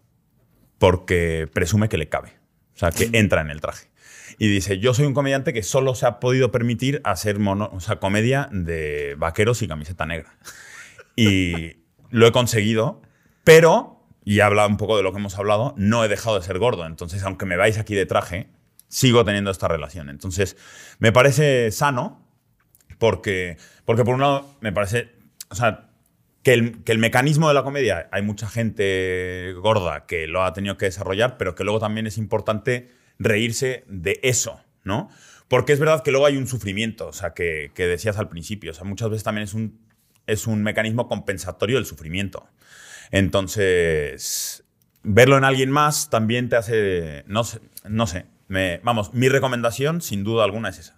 Porque 0.79 1.49
presume 1.53 1.89
que 1.89 1.99
le 1.99 2.09
cabe. 2.09 2.31
O 2.75 2.79
sea, 2.79 2.91
que 2.91 3.11
entra 3.13 3.41
en 3.43 3.51
el 3.51 3.61
traje. 3.61 3.89
Y 4.39 4.49
dice, 4.49 4.79
yo 4.79 4.95
soy 4.95 5.05
un 5.07 5.15
comediante 5.15 5.53
que 5.53 5.63
solo 5.63 5.95
se 5.95 6.07
ha 6.07 6.19
podido 6.19 6.51
permitir 6.51 7.01
hacer 7.05 7.39
mono- 7.39 7.71
o 7.73 7.81
sea, 7.81 7.97
comedia 7.97 8.49
de 8.51 9.15
vaqueros 9.19 9.61
y 9.63 9.69
camiseta 9.69 10.07
negra. 10.07 10.35
Y 11.15 11.77
lo 12.11 12.27
he 12.27 12.33
conseguido, 12.33 13.03
pero, 13.45 14.02
y 14.25 14.41
habla 14.41 14.67
un 14.67 14.77
poco 14.77 14.97
de 14.97 15.03
lo 15.03 15.13
que 15.13 15.19
hemos 15.19 15.39
hablado, 15.39 15.75
no 15.77 16.05
he 16.05 16.09
dejado 16.09 16.39
de 16.39 16.45
ser 16.45 16.59
gordo. 16.59 16.87
Entonces, 16.87 17.23
aunque 17.23 17.47
me 17.47 17.57
vais 17.57 17.79
aquí 17.79 17.95
de 17.95 18.07
traje, 18.07 18.49
sigo 18.89 19.25
teniendo 19.25 19.51
esta 19.51 19.69
relación. 19.69 20.09
Entonces, 20.09 20.57
me 20.99 21.13
parece 21.13 21.71
sano, 21.71 22.25
porque, 22.99 23.57
porque 23.85 24.05
por 24.05 24.15
un 24.15 24.21
lado, 24.21 24.57
me 24.61 24.73
parece, 24.73 25.11
o 25.51 25.55
sea, 25.55 25.89
que 26.43 26.53
el, 26.53 26.85
que 26.85 26.93
el 26.93 26.99
mecanismo 26.99 27.49
de 27.49 27.55
la 27.55 27.63
comedia, 27.63 28.09
hay 28.13 28.23
mucha 28.23 28.49
gente 28.49 29.55
gorda 29.55 30.07
que 30.07 30.27
lo 30.27 30.45
ha 30.45 30.53
tenido 30.53 30.77
que 30.77 30.87
desarrollar, 30.87 31.37
pero 31.37 31.55
que 31.55 31.65
luego 31.65 31.81
también 31.81 32.07
es 32.07 32.19
importante 32.19 32.91
reírse 33.19 33.85
de 33.89 34.21
eso, 34.23 34.61
¿no? 34.85 35.09
Porque 35.49 35.73
es 35.73 35.81
verdad 35.81 36.03
que 36.03 36.11
luego 36.11 36.27
hay 36.27 36.37
un 36.37 36.47
sufrimiento, 36.47 37.09
o 37.09 37.13
sea, 37.13 37.35
que, 37.35 37.71
que 37.75 37.87
decías 37.87 38.19
al 38.19 38.29
principio, 38.29 38.71
o 38.71 38.75
sea, 38.75 38.85
muchas 38.85 39.11
veces 39.11 39.23
también 39.23 39.45
es 39.45 39.55
un, 39.55 39.81
es 40.27 40.47
un 40.47 40.63
mecanismo 40.63 41.09
compensatorio 41.09 41.77
del 41.77 41.87
sufrimiento. 41.87 42.49
Entonces, 43.13 44.65
verlo 45.03 45.39
en 45.39 45.45
alguien 45.45 45.71
más 45.71 46.11
también 46.11 46.49
te 46.49 46.57
hace, 46.57 47.25
no 47.29 47.45
sé, 47.45 47.61
no 47.85 48.07
sé, 48.07 48.27
me, 48.49 48.81
vamos, 48.83 49.15
mi 49.15 49.29
recomendación 49.29 50.01
sin 50.01 50.25
duda 50.25 50.45
alguna 50.45 50.71
es 50.71 50.79
esa. 50.79 50.97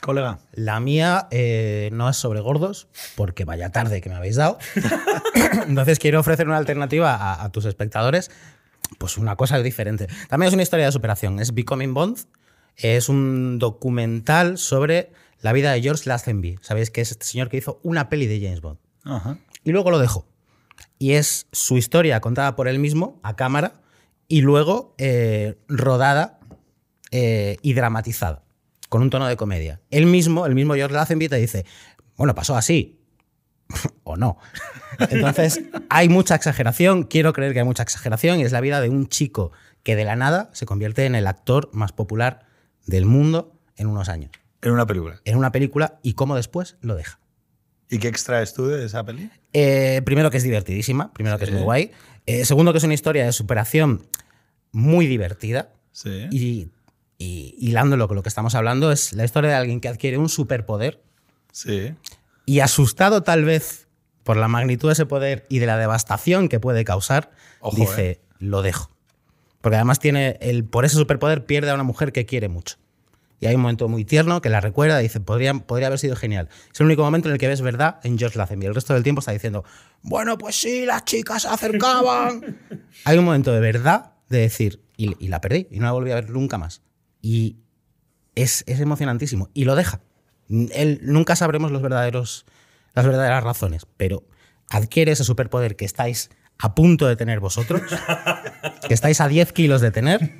Colega. 0.00 0.38
La 0.52 0.80
mía 0.80 1.28
eh, 1.30 1.90
no 1.92 2.08
es 2.08 2.16
sobre 2.16 2.40
gordos, 2.40 2.88
porque 3.16 3.44
vaya 3.44 3.70
tarde 3.70 4.00
que 4.00 4.08
me 4.08 4.16
habéis 4.16 4.36
dado. 4.36 4.58
Entonces 5.66 5.98
quiero 5.98 6.20
ofrecer 6.20 6.46
una 6.46 6.56
alternativa 6.56 7.14
a, 7.14 7.44
a 7.44 7.52
tus 7.52 7.66
espectadores, 7.66 8.30
pues 8.98 9.18
una 9.18 9.36
cosa 9.36 9.58
diferente. 9.58 10.08
También 10.28 10.48
es 10.48 10.54
una 10.54 10.62
historia 10.62 10.86
de 10.86 10.92
superación, 10.92 11.38
es 11.38 11.54
Becoming 11.54 11.92
Bond, 11.92 12.18
es 12.76 13.08
un 13.08 13.58
documental 13.58 14.56
sobre 14.56 15.12
la 15.42 15.52
vida 15.52 15.72
de 15.72 15.82
George 15.82 16.08
Lazenby. 16.08 16.58
Sabéis 16.62 16.90
que 16.90 17.02
es 17.02 17.10
este 17.10 17.26
señor 17.26 17.48
que 17.48 17.58
hizo 17.58 17.78
una 17.82 18.08
peli 18.08 18.26
de 18.26 18.40
James 18.40 18.62
Bond. 18.62 18.78
Ajá. 19.04 19.38
Y 19.64 19.72
luego 19.72 19.90
lo 19.90 19.98
dejó. 19.98 20.26
Y 21.00 21.14
es 21.14 21.48
su 21.50 21.78
historia 21.78 22.20
contada 22.20 22.54
por 22.54 22.68
él 22.68 22.78
mismo 22.78 23.18
a 23.24 23.34
cámara 23.34 23.80
y 24.28 24.42
luego 24.42 24.94
eh, 24.98 25.58
rodada 25.66 26.38
eh, 27.10 27.56
y 27.62 27.72
dramatizada 27.72 28.44
con 28.90 29.00
un 29.02 29.08
tono 29.08 29.26
de 29.26 29.36
comedia. 29.36 29.80
Él 29.90 30.04
mismo, 30.04 30.44
el 30.44 30.54
mismo 30.54 30.74
George 30.74 30.94
Lazenby 30.94 31.28
te 31.28 31.36
dice, 31.36 31.64
bueno, 32.16 32.34
pasó 32.34 32.56
así, 32.56 33.00
o 34.04 34.16
no. 34.16 34.36
Entonces, 34.98 35.62
hay 35.88 36.08
mucha 36.08 36.34
exageración, 36.34 37.04
quiero 37.04 37.32
creer 37.32 37.54
que 37.54 37.60
hay 37.60 37.64
mucha 37.64 37.82
exageración, 37.82 38.40
y 38.40 38.42
es 38.42 38.52
la 38.52 38.60
vida 38.60 38.80
de 38.80 38.90
un 38.90 39.08
chico 39.08 39.52
que 39.82 39.96
de 39.96 40.04
la 40.04 40.16
nada 40.16 40.50
se 40.52 40.66
convierte 40.66 41.06
en 41.06 41.14
el 41.14 41.26
actor 41.26 41.70
más 41.72 41.92
popular 41.92 42.46
del 42.86 43.06
mundo 43.06 43.58
en 43.76 43.86
unos 43.86 44.08
años. 44.08 44.32
En 44.60 44.72
una 44.72 44.86
película. 44.86 45.20
En 45.24 45.38
una 45.38 45.52
película 45.52 45.98
y 46.02 46.12
cómo 46.12 46.36
después 46.36 46.76
lo 46.82 46.94
deja. 46.94 47.18
¿Y 47.90 47.98
qué 47.98 48.08
extraes 48.08 48.54
tú 48.54 48.66
de 48.66 48.84
esa 48.86 49.04
peli? 49.04 49.30
Eh, 49.52 50.00
primero 50.04 50.30
que 50.30 50.36
es 50.36 50.42
divertidísima, 50.44 51.12
primero 51.12 51.38
que 51.38 51.44
es 51.44 51.50
muy 51.52 51.62
guay. 51.62 51.90
Eh, 52.26 52.44
segundo 52.44 52.72
que 52.72 52.78
es 52.78 52.84
una 52.84 52.94
historia 52.94 53.24
de 53.24 53.32
superación 53.32 54.06
muy 54.72 55.06
divertida. 55.06 55.72
Sí. 55.92 56.28
Y, 56.30 56.68
y 57.18 57.54
hilándolo 57.58 58.06
con 58.06 58.16
lo 58.16 58.22
que 58.22 58.28
estamos 58.28 58.54
hablando, 58.54 58.92
es 58.92 59.12
la 59.12 59.24
historia 59.24 59.50
de 59.50 59.56
alguien 59.56 59.80
que 59.80 59.88
adquiere 59.88 60.18
un 60.18 60.28
superpoder 60.28 61.02
Sí. 61.52 61.92
y 62.46 62.60
asustado 62.60 63.22
tal 63.24 63.44
vez 63.44 63.88
por 64.22 64.36
la 64.36 64.46
magnitud 64.46 64.88
de 64.88 64.92
ese 64.92 65.06
poder 65.06 65.46
y 65.48 65.58
de 65.58 65.66
la 65.66 65.76
devastación 65.76 66.48
que 66.48 66.60
puede 66.60 66.84
causar, 66.84 67.32
Ojo, 67.60 67.76
dice, 67.76 68.10
eh. 68.10 68.20
lo 68.38 68.62
dejo. 68.62 68.90
Porque 69.60 69.76
además 69.76 69.98
tiene 69.98 70.38
el, 70.40 70.64
por 70.64 70.84
ese 70.84 70.94
superpoder 70.96 71.44
pierde 71.44 71.70
a 71.70 71.74
una 71.74 71.82
mujer 71.82 72.12
que 72.12 72.24
quiere 72.26 72.48
mucho. 72.48 72.76
Y 73.40 73.46
hay 73.46 73.54
un 73.54 73.62
momento 73.62 73.88
muy 73.88 74.04
tierno 74.04 74.42
que 74.42 74.50
la 74.50 74.60
recuerda 74.60 75.00
y 75.00 75.04
dice, 75.04 75.18
podría, 75.18 75.54
podría 75.54 75.86
haber 75.86 75.98
sido 75.98 76.14
genial. 76.14 76.48
Es 76.72 76.78
el 76.80 76.86
único 76.86 77.02
momento 77.02 77.28
en 77.28 77.32
el 77.32 77.38
que 77.38 77.48
ves 77.48 77.62
verdad 77.62 77.98
en 78.04 78.18
George 78.18 78.36
Lazenby. 78.36 78.66
El 78.66 78.74
resto 78.74 78.92
del 78.92 79.02
tiempo 79.02 79.20
está 79.20 79.32
diciendo, 79.32 79.64
bueno, 80.02 80.36
pues 80.36 80.60
sí, 80.60 80.84
las 80.84 81.04
chicas 81.06 81.42
se 81.42 81.48
acercaban. 81.48 82.58
hay 83.04 83.18
un 83.18 83.24
momento 83.24 83.52
de 83.52 83.60
verdad 83.60 84.12
de 84.28 84.40
decir, 84.40 84.84
y, 84.96 85.14
y 85.24 85.28
la 85.28 85.40
perdí, 85.40 85.68
y 85.70 85.78
no 85.78 85.86
la 85.86 85.92
volví 85.92 86.10
a 86.10 86.16
ver 86.16 86.28
nunca 86.28 86.58
más. 86.58 86.82
Y 87.22 87.56
es, 88.34 88.62
es 88.66 88.78
emocionantísimo. 88.78 89.48
Y 89.54 89.64
lo 89.64 89.74
deja. 89.74 90.02
Él, 90.48 91.00
nunca 91.02 91.36
sabremos 91.36 91.70
los 91.70 91.80
verdaderos, 91.80 92.44
las 92.94 93.06
verdaderas 93.06 93.42
razones, 93.42 93.86
pero 93.96 94.24
adquiere 94.68 95.12
ese 95.12 95.24
superpoder 95.24 95.76
que 95.76 95.84
estáis 95.84 96.30
a 96.58 96.74
punto 96.74 97.06
de 97.06 97.16
tener 97.16 97.40
vosotros, 97.40 97.82
que 98.88 98.94
estáis 98.94 99.20
a 99.20 99.28
10 99.28 99.52
kilos 99.52 99.80
de 99.80 99.90
tener, 99.90 100.34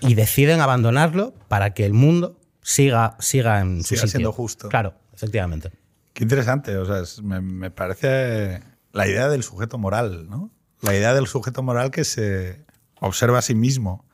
y 0.00 0.14
deciden 0.14 0.60
abandonarlo 0.60 1.34
para 1.48 1.74
que 1.74 1.84
el 1.86 1.92
mundo 1.94 2.38
siga, 2.62 3.16
siga 3.20 3.60
en 3.60 3.82
su 3.82 3.88
Siga 3.90 4.00
sitio. 4.02 4.10
siendo 4.10 4.32
justo. 4.32 4.68
Claro, 4.68 4.94
efectivamente. 5.12 5.70
Qué 6.12 6.24
interesante. 6.24 6.76
O 6.76 6.84
sea, 6.84 7.00
es- 7.00 7.22
me, 7.22 7.40
me 7.40 7.70
parece 7.70 8.62
la 8.92 9.06
idea 9.08 9.28
del 9.28 9.42
sujeto 9.42 9.78
moral, 9.78 10.28
¿no? 10.28 10.50
La 10.80 10.94
idea 10.94 11.14
del 11.14 11.26
sujeto 11.26 11.62
moral 11.62 11.90
que 11.90 12.04
se 12.04 12.64
observa 13.00 13.38
a 13.38 13.42
sí 13.42 13.54
mismo 13.54 14.04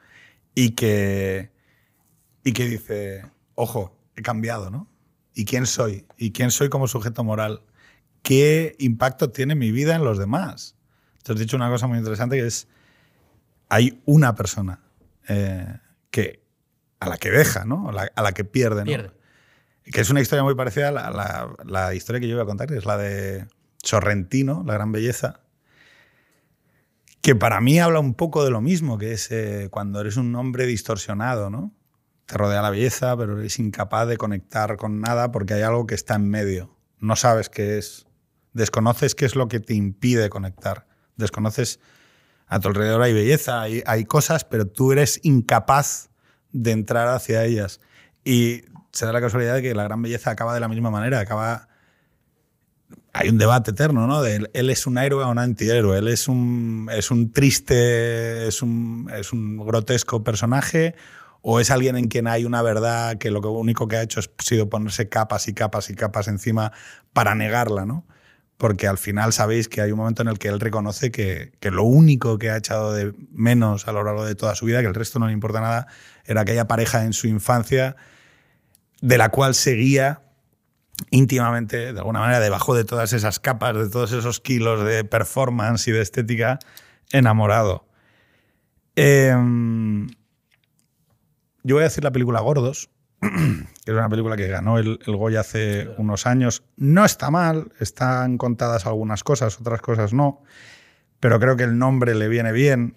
y 0.54 0.70
que, 0.70 1.50
y 2.44 2.52
que 2.52 2.66
dice, 2.68 3.24
ojo, 3.54 3.96
he 4.16 4.22
cambiado, 4.22 4.70
¿no? 4.70 4.88
¿Y 5.34 5.44
quién 5.44 5.66
soy? 5.66 6.06
¿Y 6.16 6.30
quién 6.32 6.50
soy 6.50 6.68
como 6.68 6.86
sujeto 6.88 7.24
moral? 7.24 7.62
¿Qué 8.22 8.76
impacto 8.78 9.30
tiene 9.30 9.54
mi 9.54 9.72
vida 9.72 9.94
en 9.96 10.04
los 10.04 10.16
demás? 10.18 10.76
Te 11.22 11.32
has 11.32 11.38
dicho 11.38 11.56
una 11.56 11.68
cosa 11.68 11.86
muy 11.86 11.98
interesante 11.98 12.36
que 12.36 12.46
es, 12.46 12.68
hay 13.68 14.00
una 14.06 14.34
persona 14.34 14.80
eh, 15.28 15.78
que, 16.10 16.42
a 17.00 17.08
la 17.08 17.16
que 17.18 17.30
deja, 17.30 17.64
¿no? 17.64 17.88
A 17.88 17.92
la, 17.92 18.10
a 18.14 18.22
la 18.22 18.32
que 18.32 18.44
pierde, 18.44 18.80
¿no? 18.82 18.86
Pierde. 18.86 19.10
Que 19.84 20.00
es 20.00 20.10
una 20.10 20.20
historia 20.20 20.42
muy 20.42 20.54
parecida 20.54 20.88
a 20.88 20.92
la, 20.92 21.10
la- 21.10 21.54
la 21.64 21.94
historia 21.94 22.20
que 22.20 22.26
yo 22.28 22.34
iba 22.34 22.42
a 22.42 22.46
contar, 22.46 22.68
que 22.68 22.76
es 22.78 22.86
la 22.86 22.96
de 22.96 23.46
Sorrentino, 23.82 24.62
La 24.66 24.74
Gran 24.74 24.92
Belleza, 24.92 25.40
que 27.20 27.34
para 27.34 27.60
mí 27.60 27.78
habla 27.80 28.00
un 28.00 28.14
poco 28.14 28.44
de 28.44 28.50
lo 28.50 28.60
mismo, 28.60 28.98
que 28.98 29.12
es 29.12 29.30
eh, 29.30 29.68
cuando 29.70 30.00
eres 30.00 30.16
un 30.16 30.34
hombre 30.36 30.66
distorsionado, 30.66 31.50
¿no? 31.50 31.72
Te 32.26 32.36
rodea 32.38 32.62
la 32.62 32.70
belleza, 32.70 33.16
pero 33.16 33.38
eres 33.38 33.58
incapaz 33.58 34.08
de 34.08 34.16
conectar 34.16 34.76
con 34.76 35.00
nada 35.00 35.30
porque 35.32 35.54
hay 35.54 35.62
algo 35.62 35.86
que 35.86 35.94
está 35.94 36.14
en 36.14 36.28
medio. 36.28 36.74
No 36.98 37.16
sabes 37.16 37.48
qué 37.50 37.78
es. 37.78 38.06
Desconoces 38.54 39.14
qué 39.14 39.26
es 39.26 39.36
lo 39.36 39.48
que 39.48 39.60
te 39.60 39.74
impide 39.74 40.30
conectar. 40.30 40.86
Desconoces 41.16 41.80
a 42.54 42.60
tu 42.60 42.68
alrededor 42.68 43.02
hay 43.02 43.12
belleza, 43.12 43.62
hay, 43.62 44.04
cosas, 44.04 44.44
pero 44.44 44.64
tú 44.64 44.92
eres 44.92 45.18
incapaz 45.24 46.10
de 46.52 46.70
entrar 46.70 47.08
hacia 47.08 47.44
ellas. 47.44 47.80
Y 48.24 48.62
se 48.92 49.06
da 49.06 49.12
la 49.12 49.20
casualidad 49.20 49.56
de 49.56 49.62
que 49.62 49.74
la 49.74 49.82
gran 49.82 50.00
belleza 50.00 50.30
acaba 50.30 50.54
de 50.54 50.60
la 50.60 50.68
misma 50.68 50.88
manera, 50.88 51.18
acaba... 51.18 51.66
Hay 53.12 53.28
un 53.28 53.38
debate 53.38 53.72
eterno, 53.72 54.06
¿no? 54.06 54.22
De 54.22 54.48
él, 54.52 54.70
es 54.70 54.86
un 54.86 54.98
héroe 54.98 55.24
o 55.24 55.30
un 55.30 55.40
antihéroe, 55.40 55.98
él 55.98 56.06
es 56.06 56.28
un, 56.28 56.88
es 56.92 57.10
un 57.10 57.32
triste, 57.32 58.46
es 58.46 58.62
un, 58.62 59.10
es 59.12 59.32
un 59.32 59.56
grotesco 59.56 60.22
personaje 60.22 60.94
o 61.42 61.58
es 61.58 61.72
alguien 61.72 61.96
en 61.96 62.06
quien 62.06 62.28
hay 62.28 62.44
una 62.44 62.62
verdad 62.62 63.18
que 63.18 63.32
lo 63.32 63.40
único 63.50 63.88
que 63.88 63.96
ha 63.96 64.02
hecho 64.02 64.20
ha 64.20 64.42
sido 64.42 64.68
ponerse 64.68 65.08
capas 65.08 65.48
y 65.48 65.54
capas 65.54 65.90
y 65.90 65.96
capas 65.96 66.28
encima 66.28 66.70
para 67.12 67.34
negarla, 67.34 67.84
¿no? 67.84 68.04
Porque 68.56 68.86
al 68.86 68.98
final 68.98 69.32
sabéis 69.32 69.68
que 69.68 69.80
hay 69.80 69.90
un 69.90 69.98
momento 69.98 70.22
en 70.22 70.28
el 70.28 70.38
que 70.38 70.48
él 70.48 70.60
reconoce 70.60 71.10
que, 71.10 71.52
que 71.60 71.70
lo 71.70 71.82
único 71.82 72.38
que 72.38 72.50
ha 72.50 72.56
echado 72.56 72.92
de 72.92 73.12
menos 73.32 73.88
a 73.88 73.92
lo 73.92 74.04
largo 74.04 74.24
de 74.24 74.34
toda 74.34 74.54
su 74.54 74.66
vida, 74.66 74.80
que 74.80 74.86
el 74.86 74.94
resto 74.94 75.18
no 75.18 75.26
le 75.26 75.32
importa 75.32 75.60
nada, 75.60 75.88
era 76.24 76.42
aquella 76.42 76.66
pareja 76.66 77.04
en 77.04 77.12
su 77.12 77.26
infancia 77.26 77.96
de 79.00 79.18
la 79.18 79.28
cual 79.28 79.54
seguía 79.54 80.22
íntimamente, 81.10 81.92
de 81.92 81.98
alguna 81.98 82.20
manera, 82.20 82.40
debajo 82.40 82.74
de 82.74 82.84
todas 82.84 83.12
esas 83.12 83.40
capas, 83.40 83.76
de 83.76 83.88
todos 83.88 84.12
esos 84.12 84.40
kilos 84.40 84.84
de 84.84 85.04
performance 85.04 85.88
y 85.88 85.92
de 85.92 86.00
estética, 86.00 86.58
enamorado. 87.12 87.86
Em, 88.96 90.08
yo 91.62 91.76
voy 91.76 91.80
a 91.80 91.84
decir 91.84 92.04
la 92.04 92.12
película 92.12 92.40
Gordos, 92.40 92.90
que 93.84 93.90
es 93.90 93.96
una 93.96 94.08
película 94.08 94.36
que 94.36 94.48
ganó 94.48 94.78
el, 94.78 94.98
el 95.06 95.16
Goya 95.16 95.40
hace 95.40 95.88
unos 95.98 96.26
años. 96.26 96.62
No 96.76 97.04
está 97.04 97.30
mal, 97.30 97.72
están 97.80 98.38
contadas 98.38 98.86
algunas 98.86 99.24
cosas, 99.24 99.60
otras 99.60 99.80
cosas 99.80 100.12
no, 100.12 100.42
pero 101.20 101.40
creo 101.40 101.56
que 101.56 101.64
el 101.64 101.78
nombre 101.78 102.14
le 102.14 102.28
viene 102.28 102.52
bien. 102.52 102.96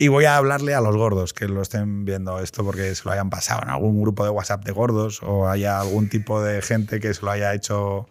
Y 0.00 0.08
voy 0.08 0.26
a 0.26 0.36
hablarle 0.36 0.74
a 0.74 0.80
los 0.80 0.96
gordos 0.96 1.32
que 1.32 1.48
lo 1.48 1.60
estén 1.60 2.04
viendo 2.04 2.38
esto 2.38 2.64
porque 2.64 2.94
se 2.94 3.04
lo 3.04 3.10
hayan 3.10 3.30
pasado 3.30 3.62
en 3.64 3.70
algún 3.70 4.00
grupo 4.00 4.22
de 4.22 4.30
WhatsApp 4.30 4.64
de 4.64 4.70
gordos 4.70 5.20
o 5.24 5.48
haya 5.48 5.80
algún 5.80 6.08
tipo 6.08 6.40
de 6.40 6.62
gente 6.62 7.00
que 7.00 7.12
se 7.14 7.24
lo 7.24 7.32
haya 7.32 7.52
hecho, 7.52 8.08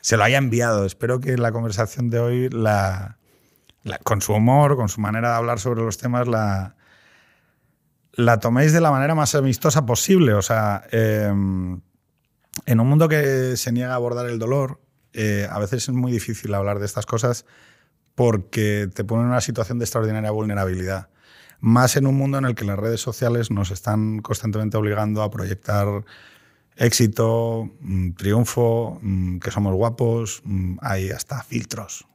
se 0.00 0.16
lo 0.16 0.24
haya 0.24 0.38
enviado. 0.38 0.86
Espero 0.86 1.20
que 1.20 1.36
la 1.36 1.52
conversación 1.52 2.08
de 2.08 2.20
hoy, 2.20 2.48
la, 2.48 3.18
con 4.02 4.22
su 4.22 4.32
humor, 4.32 4.76
con 4.76 4.88
su 4.88 5.02
manera 5.02 5.32
de 5.32 5.36
hablar 5.36 5.60
sobre 5.60 5.82
los 5.82 5.98
temas, 5.98 6.26
la, 6.26 6.74
la 8.12 8.40
toméis 8.40 8.72
de 8.72 8.80
la 8.80 8.90
manera 8.90 9.14
más 9.14 9.34
amistosa 9.34 9.86
posible. 9.86 10.34
O 10.34 10.42
sea, 10.42 10.84
eh, 10.90 11.26
en 12.66 12.80
un 12.80 12.88
mundo 12.88 13.08
que 13.08 13.56
se 13.56 13.72
niega 13.72 13.92
a 13.92 13.96
abordar 13.96 14.26
el 14.26 14.38
dolor, 14.38 14.80
eh, 15.12 15.48
a 15.50 15.58
veces 15.58 15.88
es 15.88 15.94
muy 15.94 16.12
difícil 16.12 16.54
hablar 16.54 16.78
de 16.78 16.86
estas 16.86 17.06
cosas 17.06 17.44
porque 18.14 18.88
te 18.92 19.04
pone 19.04 19.22
en 19.22 19.28
una 19.28 19.40
situación 19.40 19.78
de 19.78 19.84
extraordinaria 19.84 20.30
vulnerabilidad. 20.30 21.08
Más 21.60 21.96
en 21.96 22.06
un 22.06 22.16
mundo 22.16 22.38
en 22.38 22.44
el 22.44 22.54
que 22.54 22.64
las 22.64 22.78
redes 22.78 23.00
sociales 23.00 23.50
nos 23.50 23.70
están 23.70 24.20
constantemente 24.20 24.76
obligando 24.76 25.22
a 25.22 25.30
proyectar 25.30 26.04
éxito, 26.76 27.70
mm, 27.80 28.12
triunfo, 28.12 28.98
mm, 29.02 29.38
que 29.38 29.50
somos 29.50 29.74
guapos, 29.74 30.42
mm, 30.44 30.78
hay 30.80 31.10
hasta 31.10 31.42
filtros. 31.42 32.06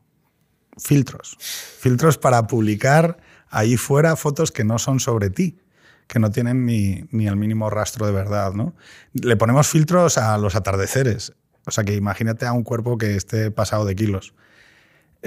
Filtros. 0.78 1.38
Filtros 1.40 2.18
para 2.18 2.48
publicar 2.48 3.18
ahí 3.50 3.78
fuera 3.78 4.16
fotos 4.16 4.52
que 4.52 4.64
no 4.64 4.80
son 4.80 5.00
sobre 5.00 5.30
ti, 5.30 5.58
que 6.08 6.20
no 6.20 6.32
tienen 6.32 6.66
ni, 6.66 7.06
ni 7.12 7.28
el 7.28 7.36
mínimo 7.36 7.70
rastro 7.70 8.06
de 8.06 8.12
verdad. 8.12 8.54
¿no? 8.54 8.76
Le 9.14 9.36
ponemos 9.36 9.68
filtros 9.68 10.18
a 10.18 10.38
los 10.38 10.56
atardeceres. 10.56 11.34
O 11.66 11.72
sea 11.72 11.84
que 11.84 11.96
imagínate 11.96 12.46
a 12.46 12.54
un 12.54 12.64
cuerpo 12.64 12.98
que 12.98 13.16
esté 13.16 13.52
pasado 13.52 13.86
de 13.86 13.96
kilos. 13.96 14.34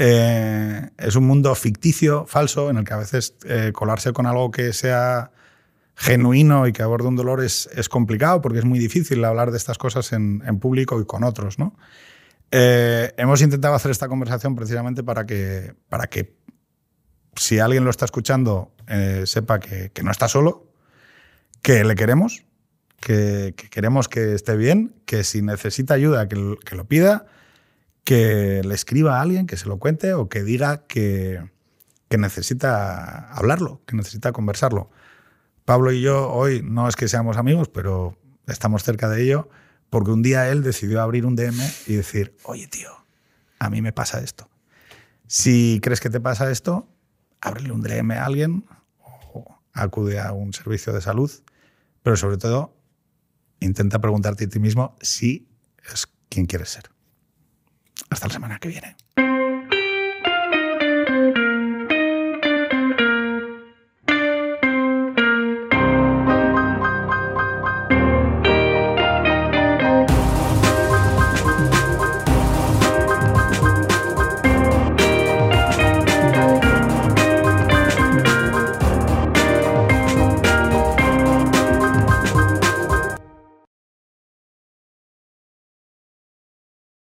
Eh, 0.00 0.90
es 0.96 1.16
un 1.16 1.26
mundo 1.26 1.52
ficticio, 1.56 2.24
falso, 2.26 2.70
en 2.70 2.76
el 2.76 2.84
que 2.84 2.94
a 2.94 2.98
veces 2.98 3.34
eh, 3.44 3.72
colarse 3.74 4.12
con 4.12 4.26
algo 4.26 4.52
que 4.52 4.72
sea 4.72 5.32
genuino 5.96 6.68
y 6.68 6.72
que 6.72 6.84
aborde 6.84 7.09
un 7.09 7.16
dolor 7.16 7.42
es, 7.42 7.68
es 7.74 7.88
complicado 7.88 8.40
porque 8.40 8.60
es 8.60 8.64
muy 8.64 8.78
difícil 8.78 9.24
hablar 9.24 9.50
de 9.50 9.56
estas 9.56 9.76
cosas 9.76 10.12
en, 10.12 10.40
público 10.60 11.00
y 11.00 11.05
con 11.05 11.24
otros. 11.24 11.59
¿no? 11.59 11.74
Eh, 12.52 13.12
hemos 13.16 13.42
intentado 13.42 13.74
hacer 13.74 13.90
esta 13.90 14.06
conversación 14.06 14.55
precisamente 14.55 15.02
para 15.02 15.26
que, 15.26 15.74
para 15.88 16.06
que 16.06 16.36
si 17.34 17.59
alguien 17.59 17.82
lo 17.82 17.90
está 17.90 18.05
escuchando 18.05 18.72
sepa 19.24 19.59
que, 19.59 19.90
que 19.92 20.02
no 20.02 20.12
está 20.12 20.28
solo, 20.28 20.68
que 21.62 21.85
le 21.85 21.94
queremos, 21.94 22.44
que, 23.01 23.55
que 23.56 23.68
queremos 23.68 24.09
que 24.09 24.35
esté 24.35 24.56
bien, 24.56 24.94
que 25.06 25.24
si 25.24 25.43
necesita 25.43 25.94
ayuda 25.94 26.28
que, 26.28 26.36
lo- 26.36 26.56
que 26.59 26.76
lo 26.76 26.86
pida 26.86 27.26
que 28.05 28.62
le 28.64 28.74
escriba 28.74 29.18
a 29.18 29.20
alguien, 29.20 29.47
que 29.47 29.59
se 29.59 29.66
lo 29.66 29.78
cuente 29.78 30.14
o 30.14 30.28
que 30.30 30.43
diga 30.43 30.86
que, 30.86 31.43
que 32.09 32.16
necesita 32.16 33.30
hablarlo, 33.35 33.82
que 33.86 33.97
necesita 33.97 34.32
conversarlo. 34.32 34.90
Pablo 35.66 35.93
y 35.93 36.01
yo 36.01 36.30
hoy 36.32 36.62
no 36.64 36.89
es 36.89 36.97
que 36.97 37.06
seamos 37.09 37.36
amigos, 37.36 37.68
pero 37.68 38.16
estamos 38.47 38.82
cerca 38.82 39.10
de 39.10 39.22
ello 39.22 39.51
porque 39.90 40.10
un 40.10 40.22
día 40.22 40.48
él 40.48 40.62
decidió 40.62 41.02
abrir 41.02 41.26
un 41.26 41.36
DM 41.36 41.59
y 41.86 41.97
decir, 41.97 42.35
oye 42.44 42.66
tío, 42.68 42.90
a 43.59 43.68
mí 43.68 43.82
me 43.82 43.93
pasa 43.93 44.20
esto. 44.20 44.48
Si 45.26 45.78
crees 45.82 46.01
que 46.01 46.09
te 46.09 46.20
pasa 46.20 46.51
esto, 46.51 46.89
ábrele 47.43 47.72
un 47.72 47.82
DM 47.82 48.12
a 48.12 48.24
alguien 48.24 48.64
o 49.35 49.59
acude 49.74 50.18
a 50.18 50.32
un 50.32 50.55
servicio 50.55 50.94
de 50.94 51.02
salud, 51.02 51.30
pero 52.09 52.16
sobre 52.16 52.39
todo 52.39 52.74
intenta 53.60 53.98
preguntarte 53.98 54.44
a 54.44 54.48
ti 54.48 54.59
mismo 54.59 54.97
si 55.02 55.47
es 55.93 56.09
quien 56.30 56.47
quieres 56.47 56.70
ser. 56.70 56.85
Hasta 58.09 58.28
la 58.28 58.32
semana 58.32 58.59
que 58.59 58.68
viene. 58.68 58.97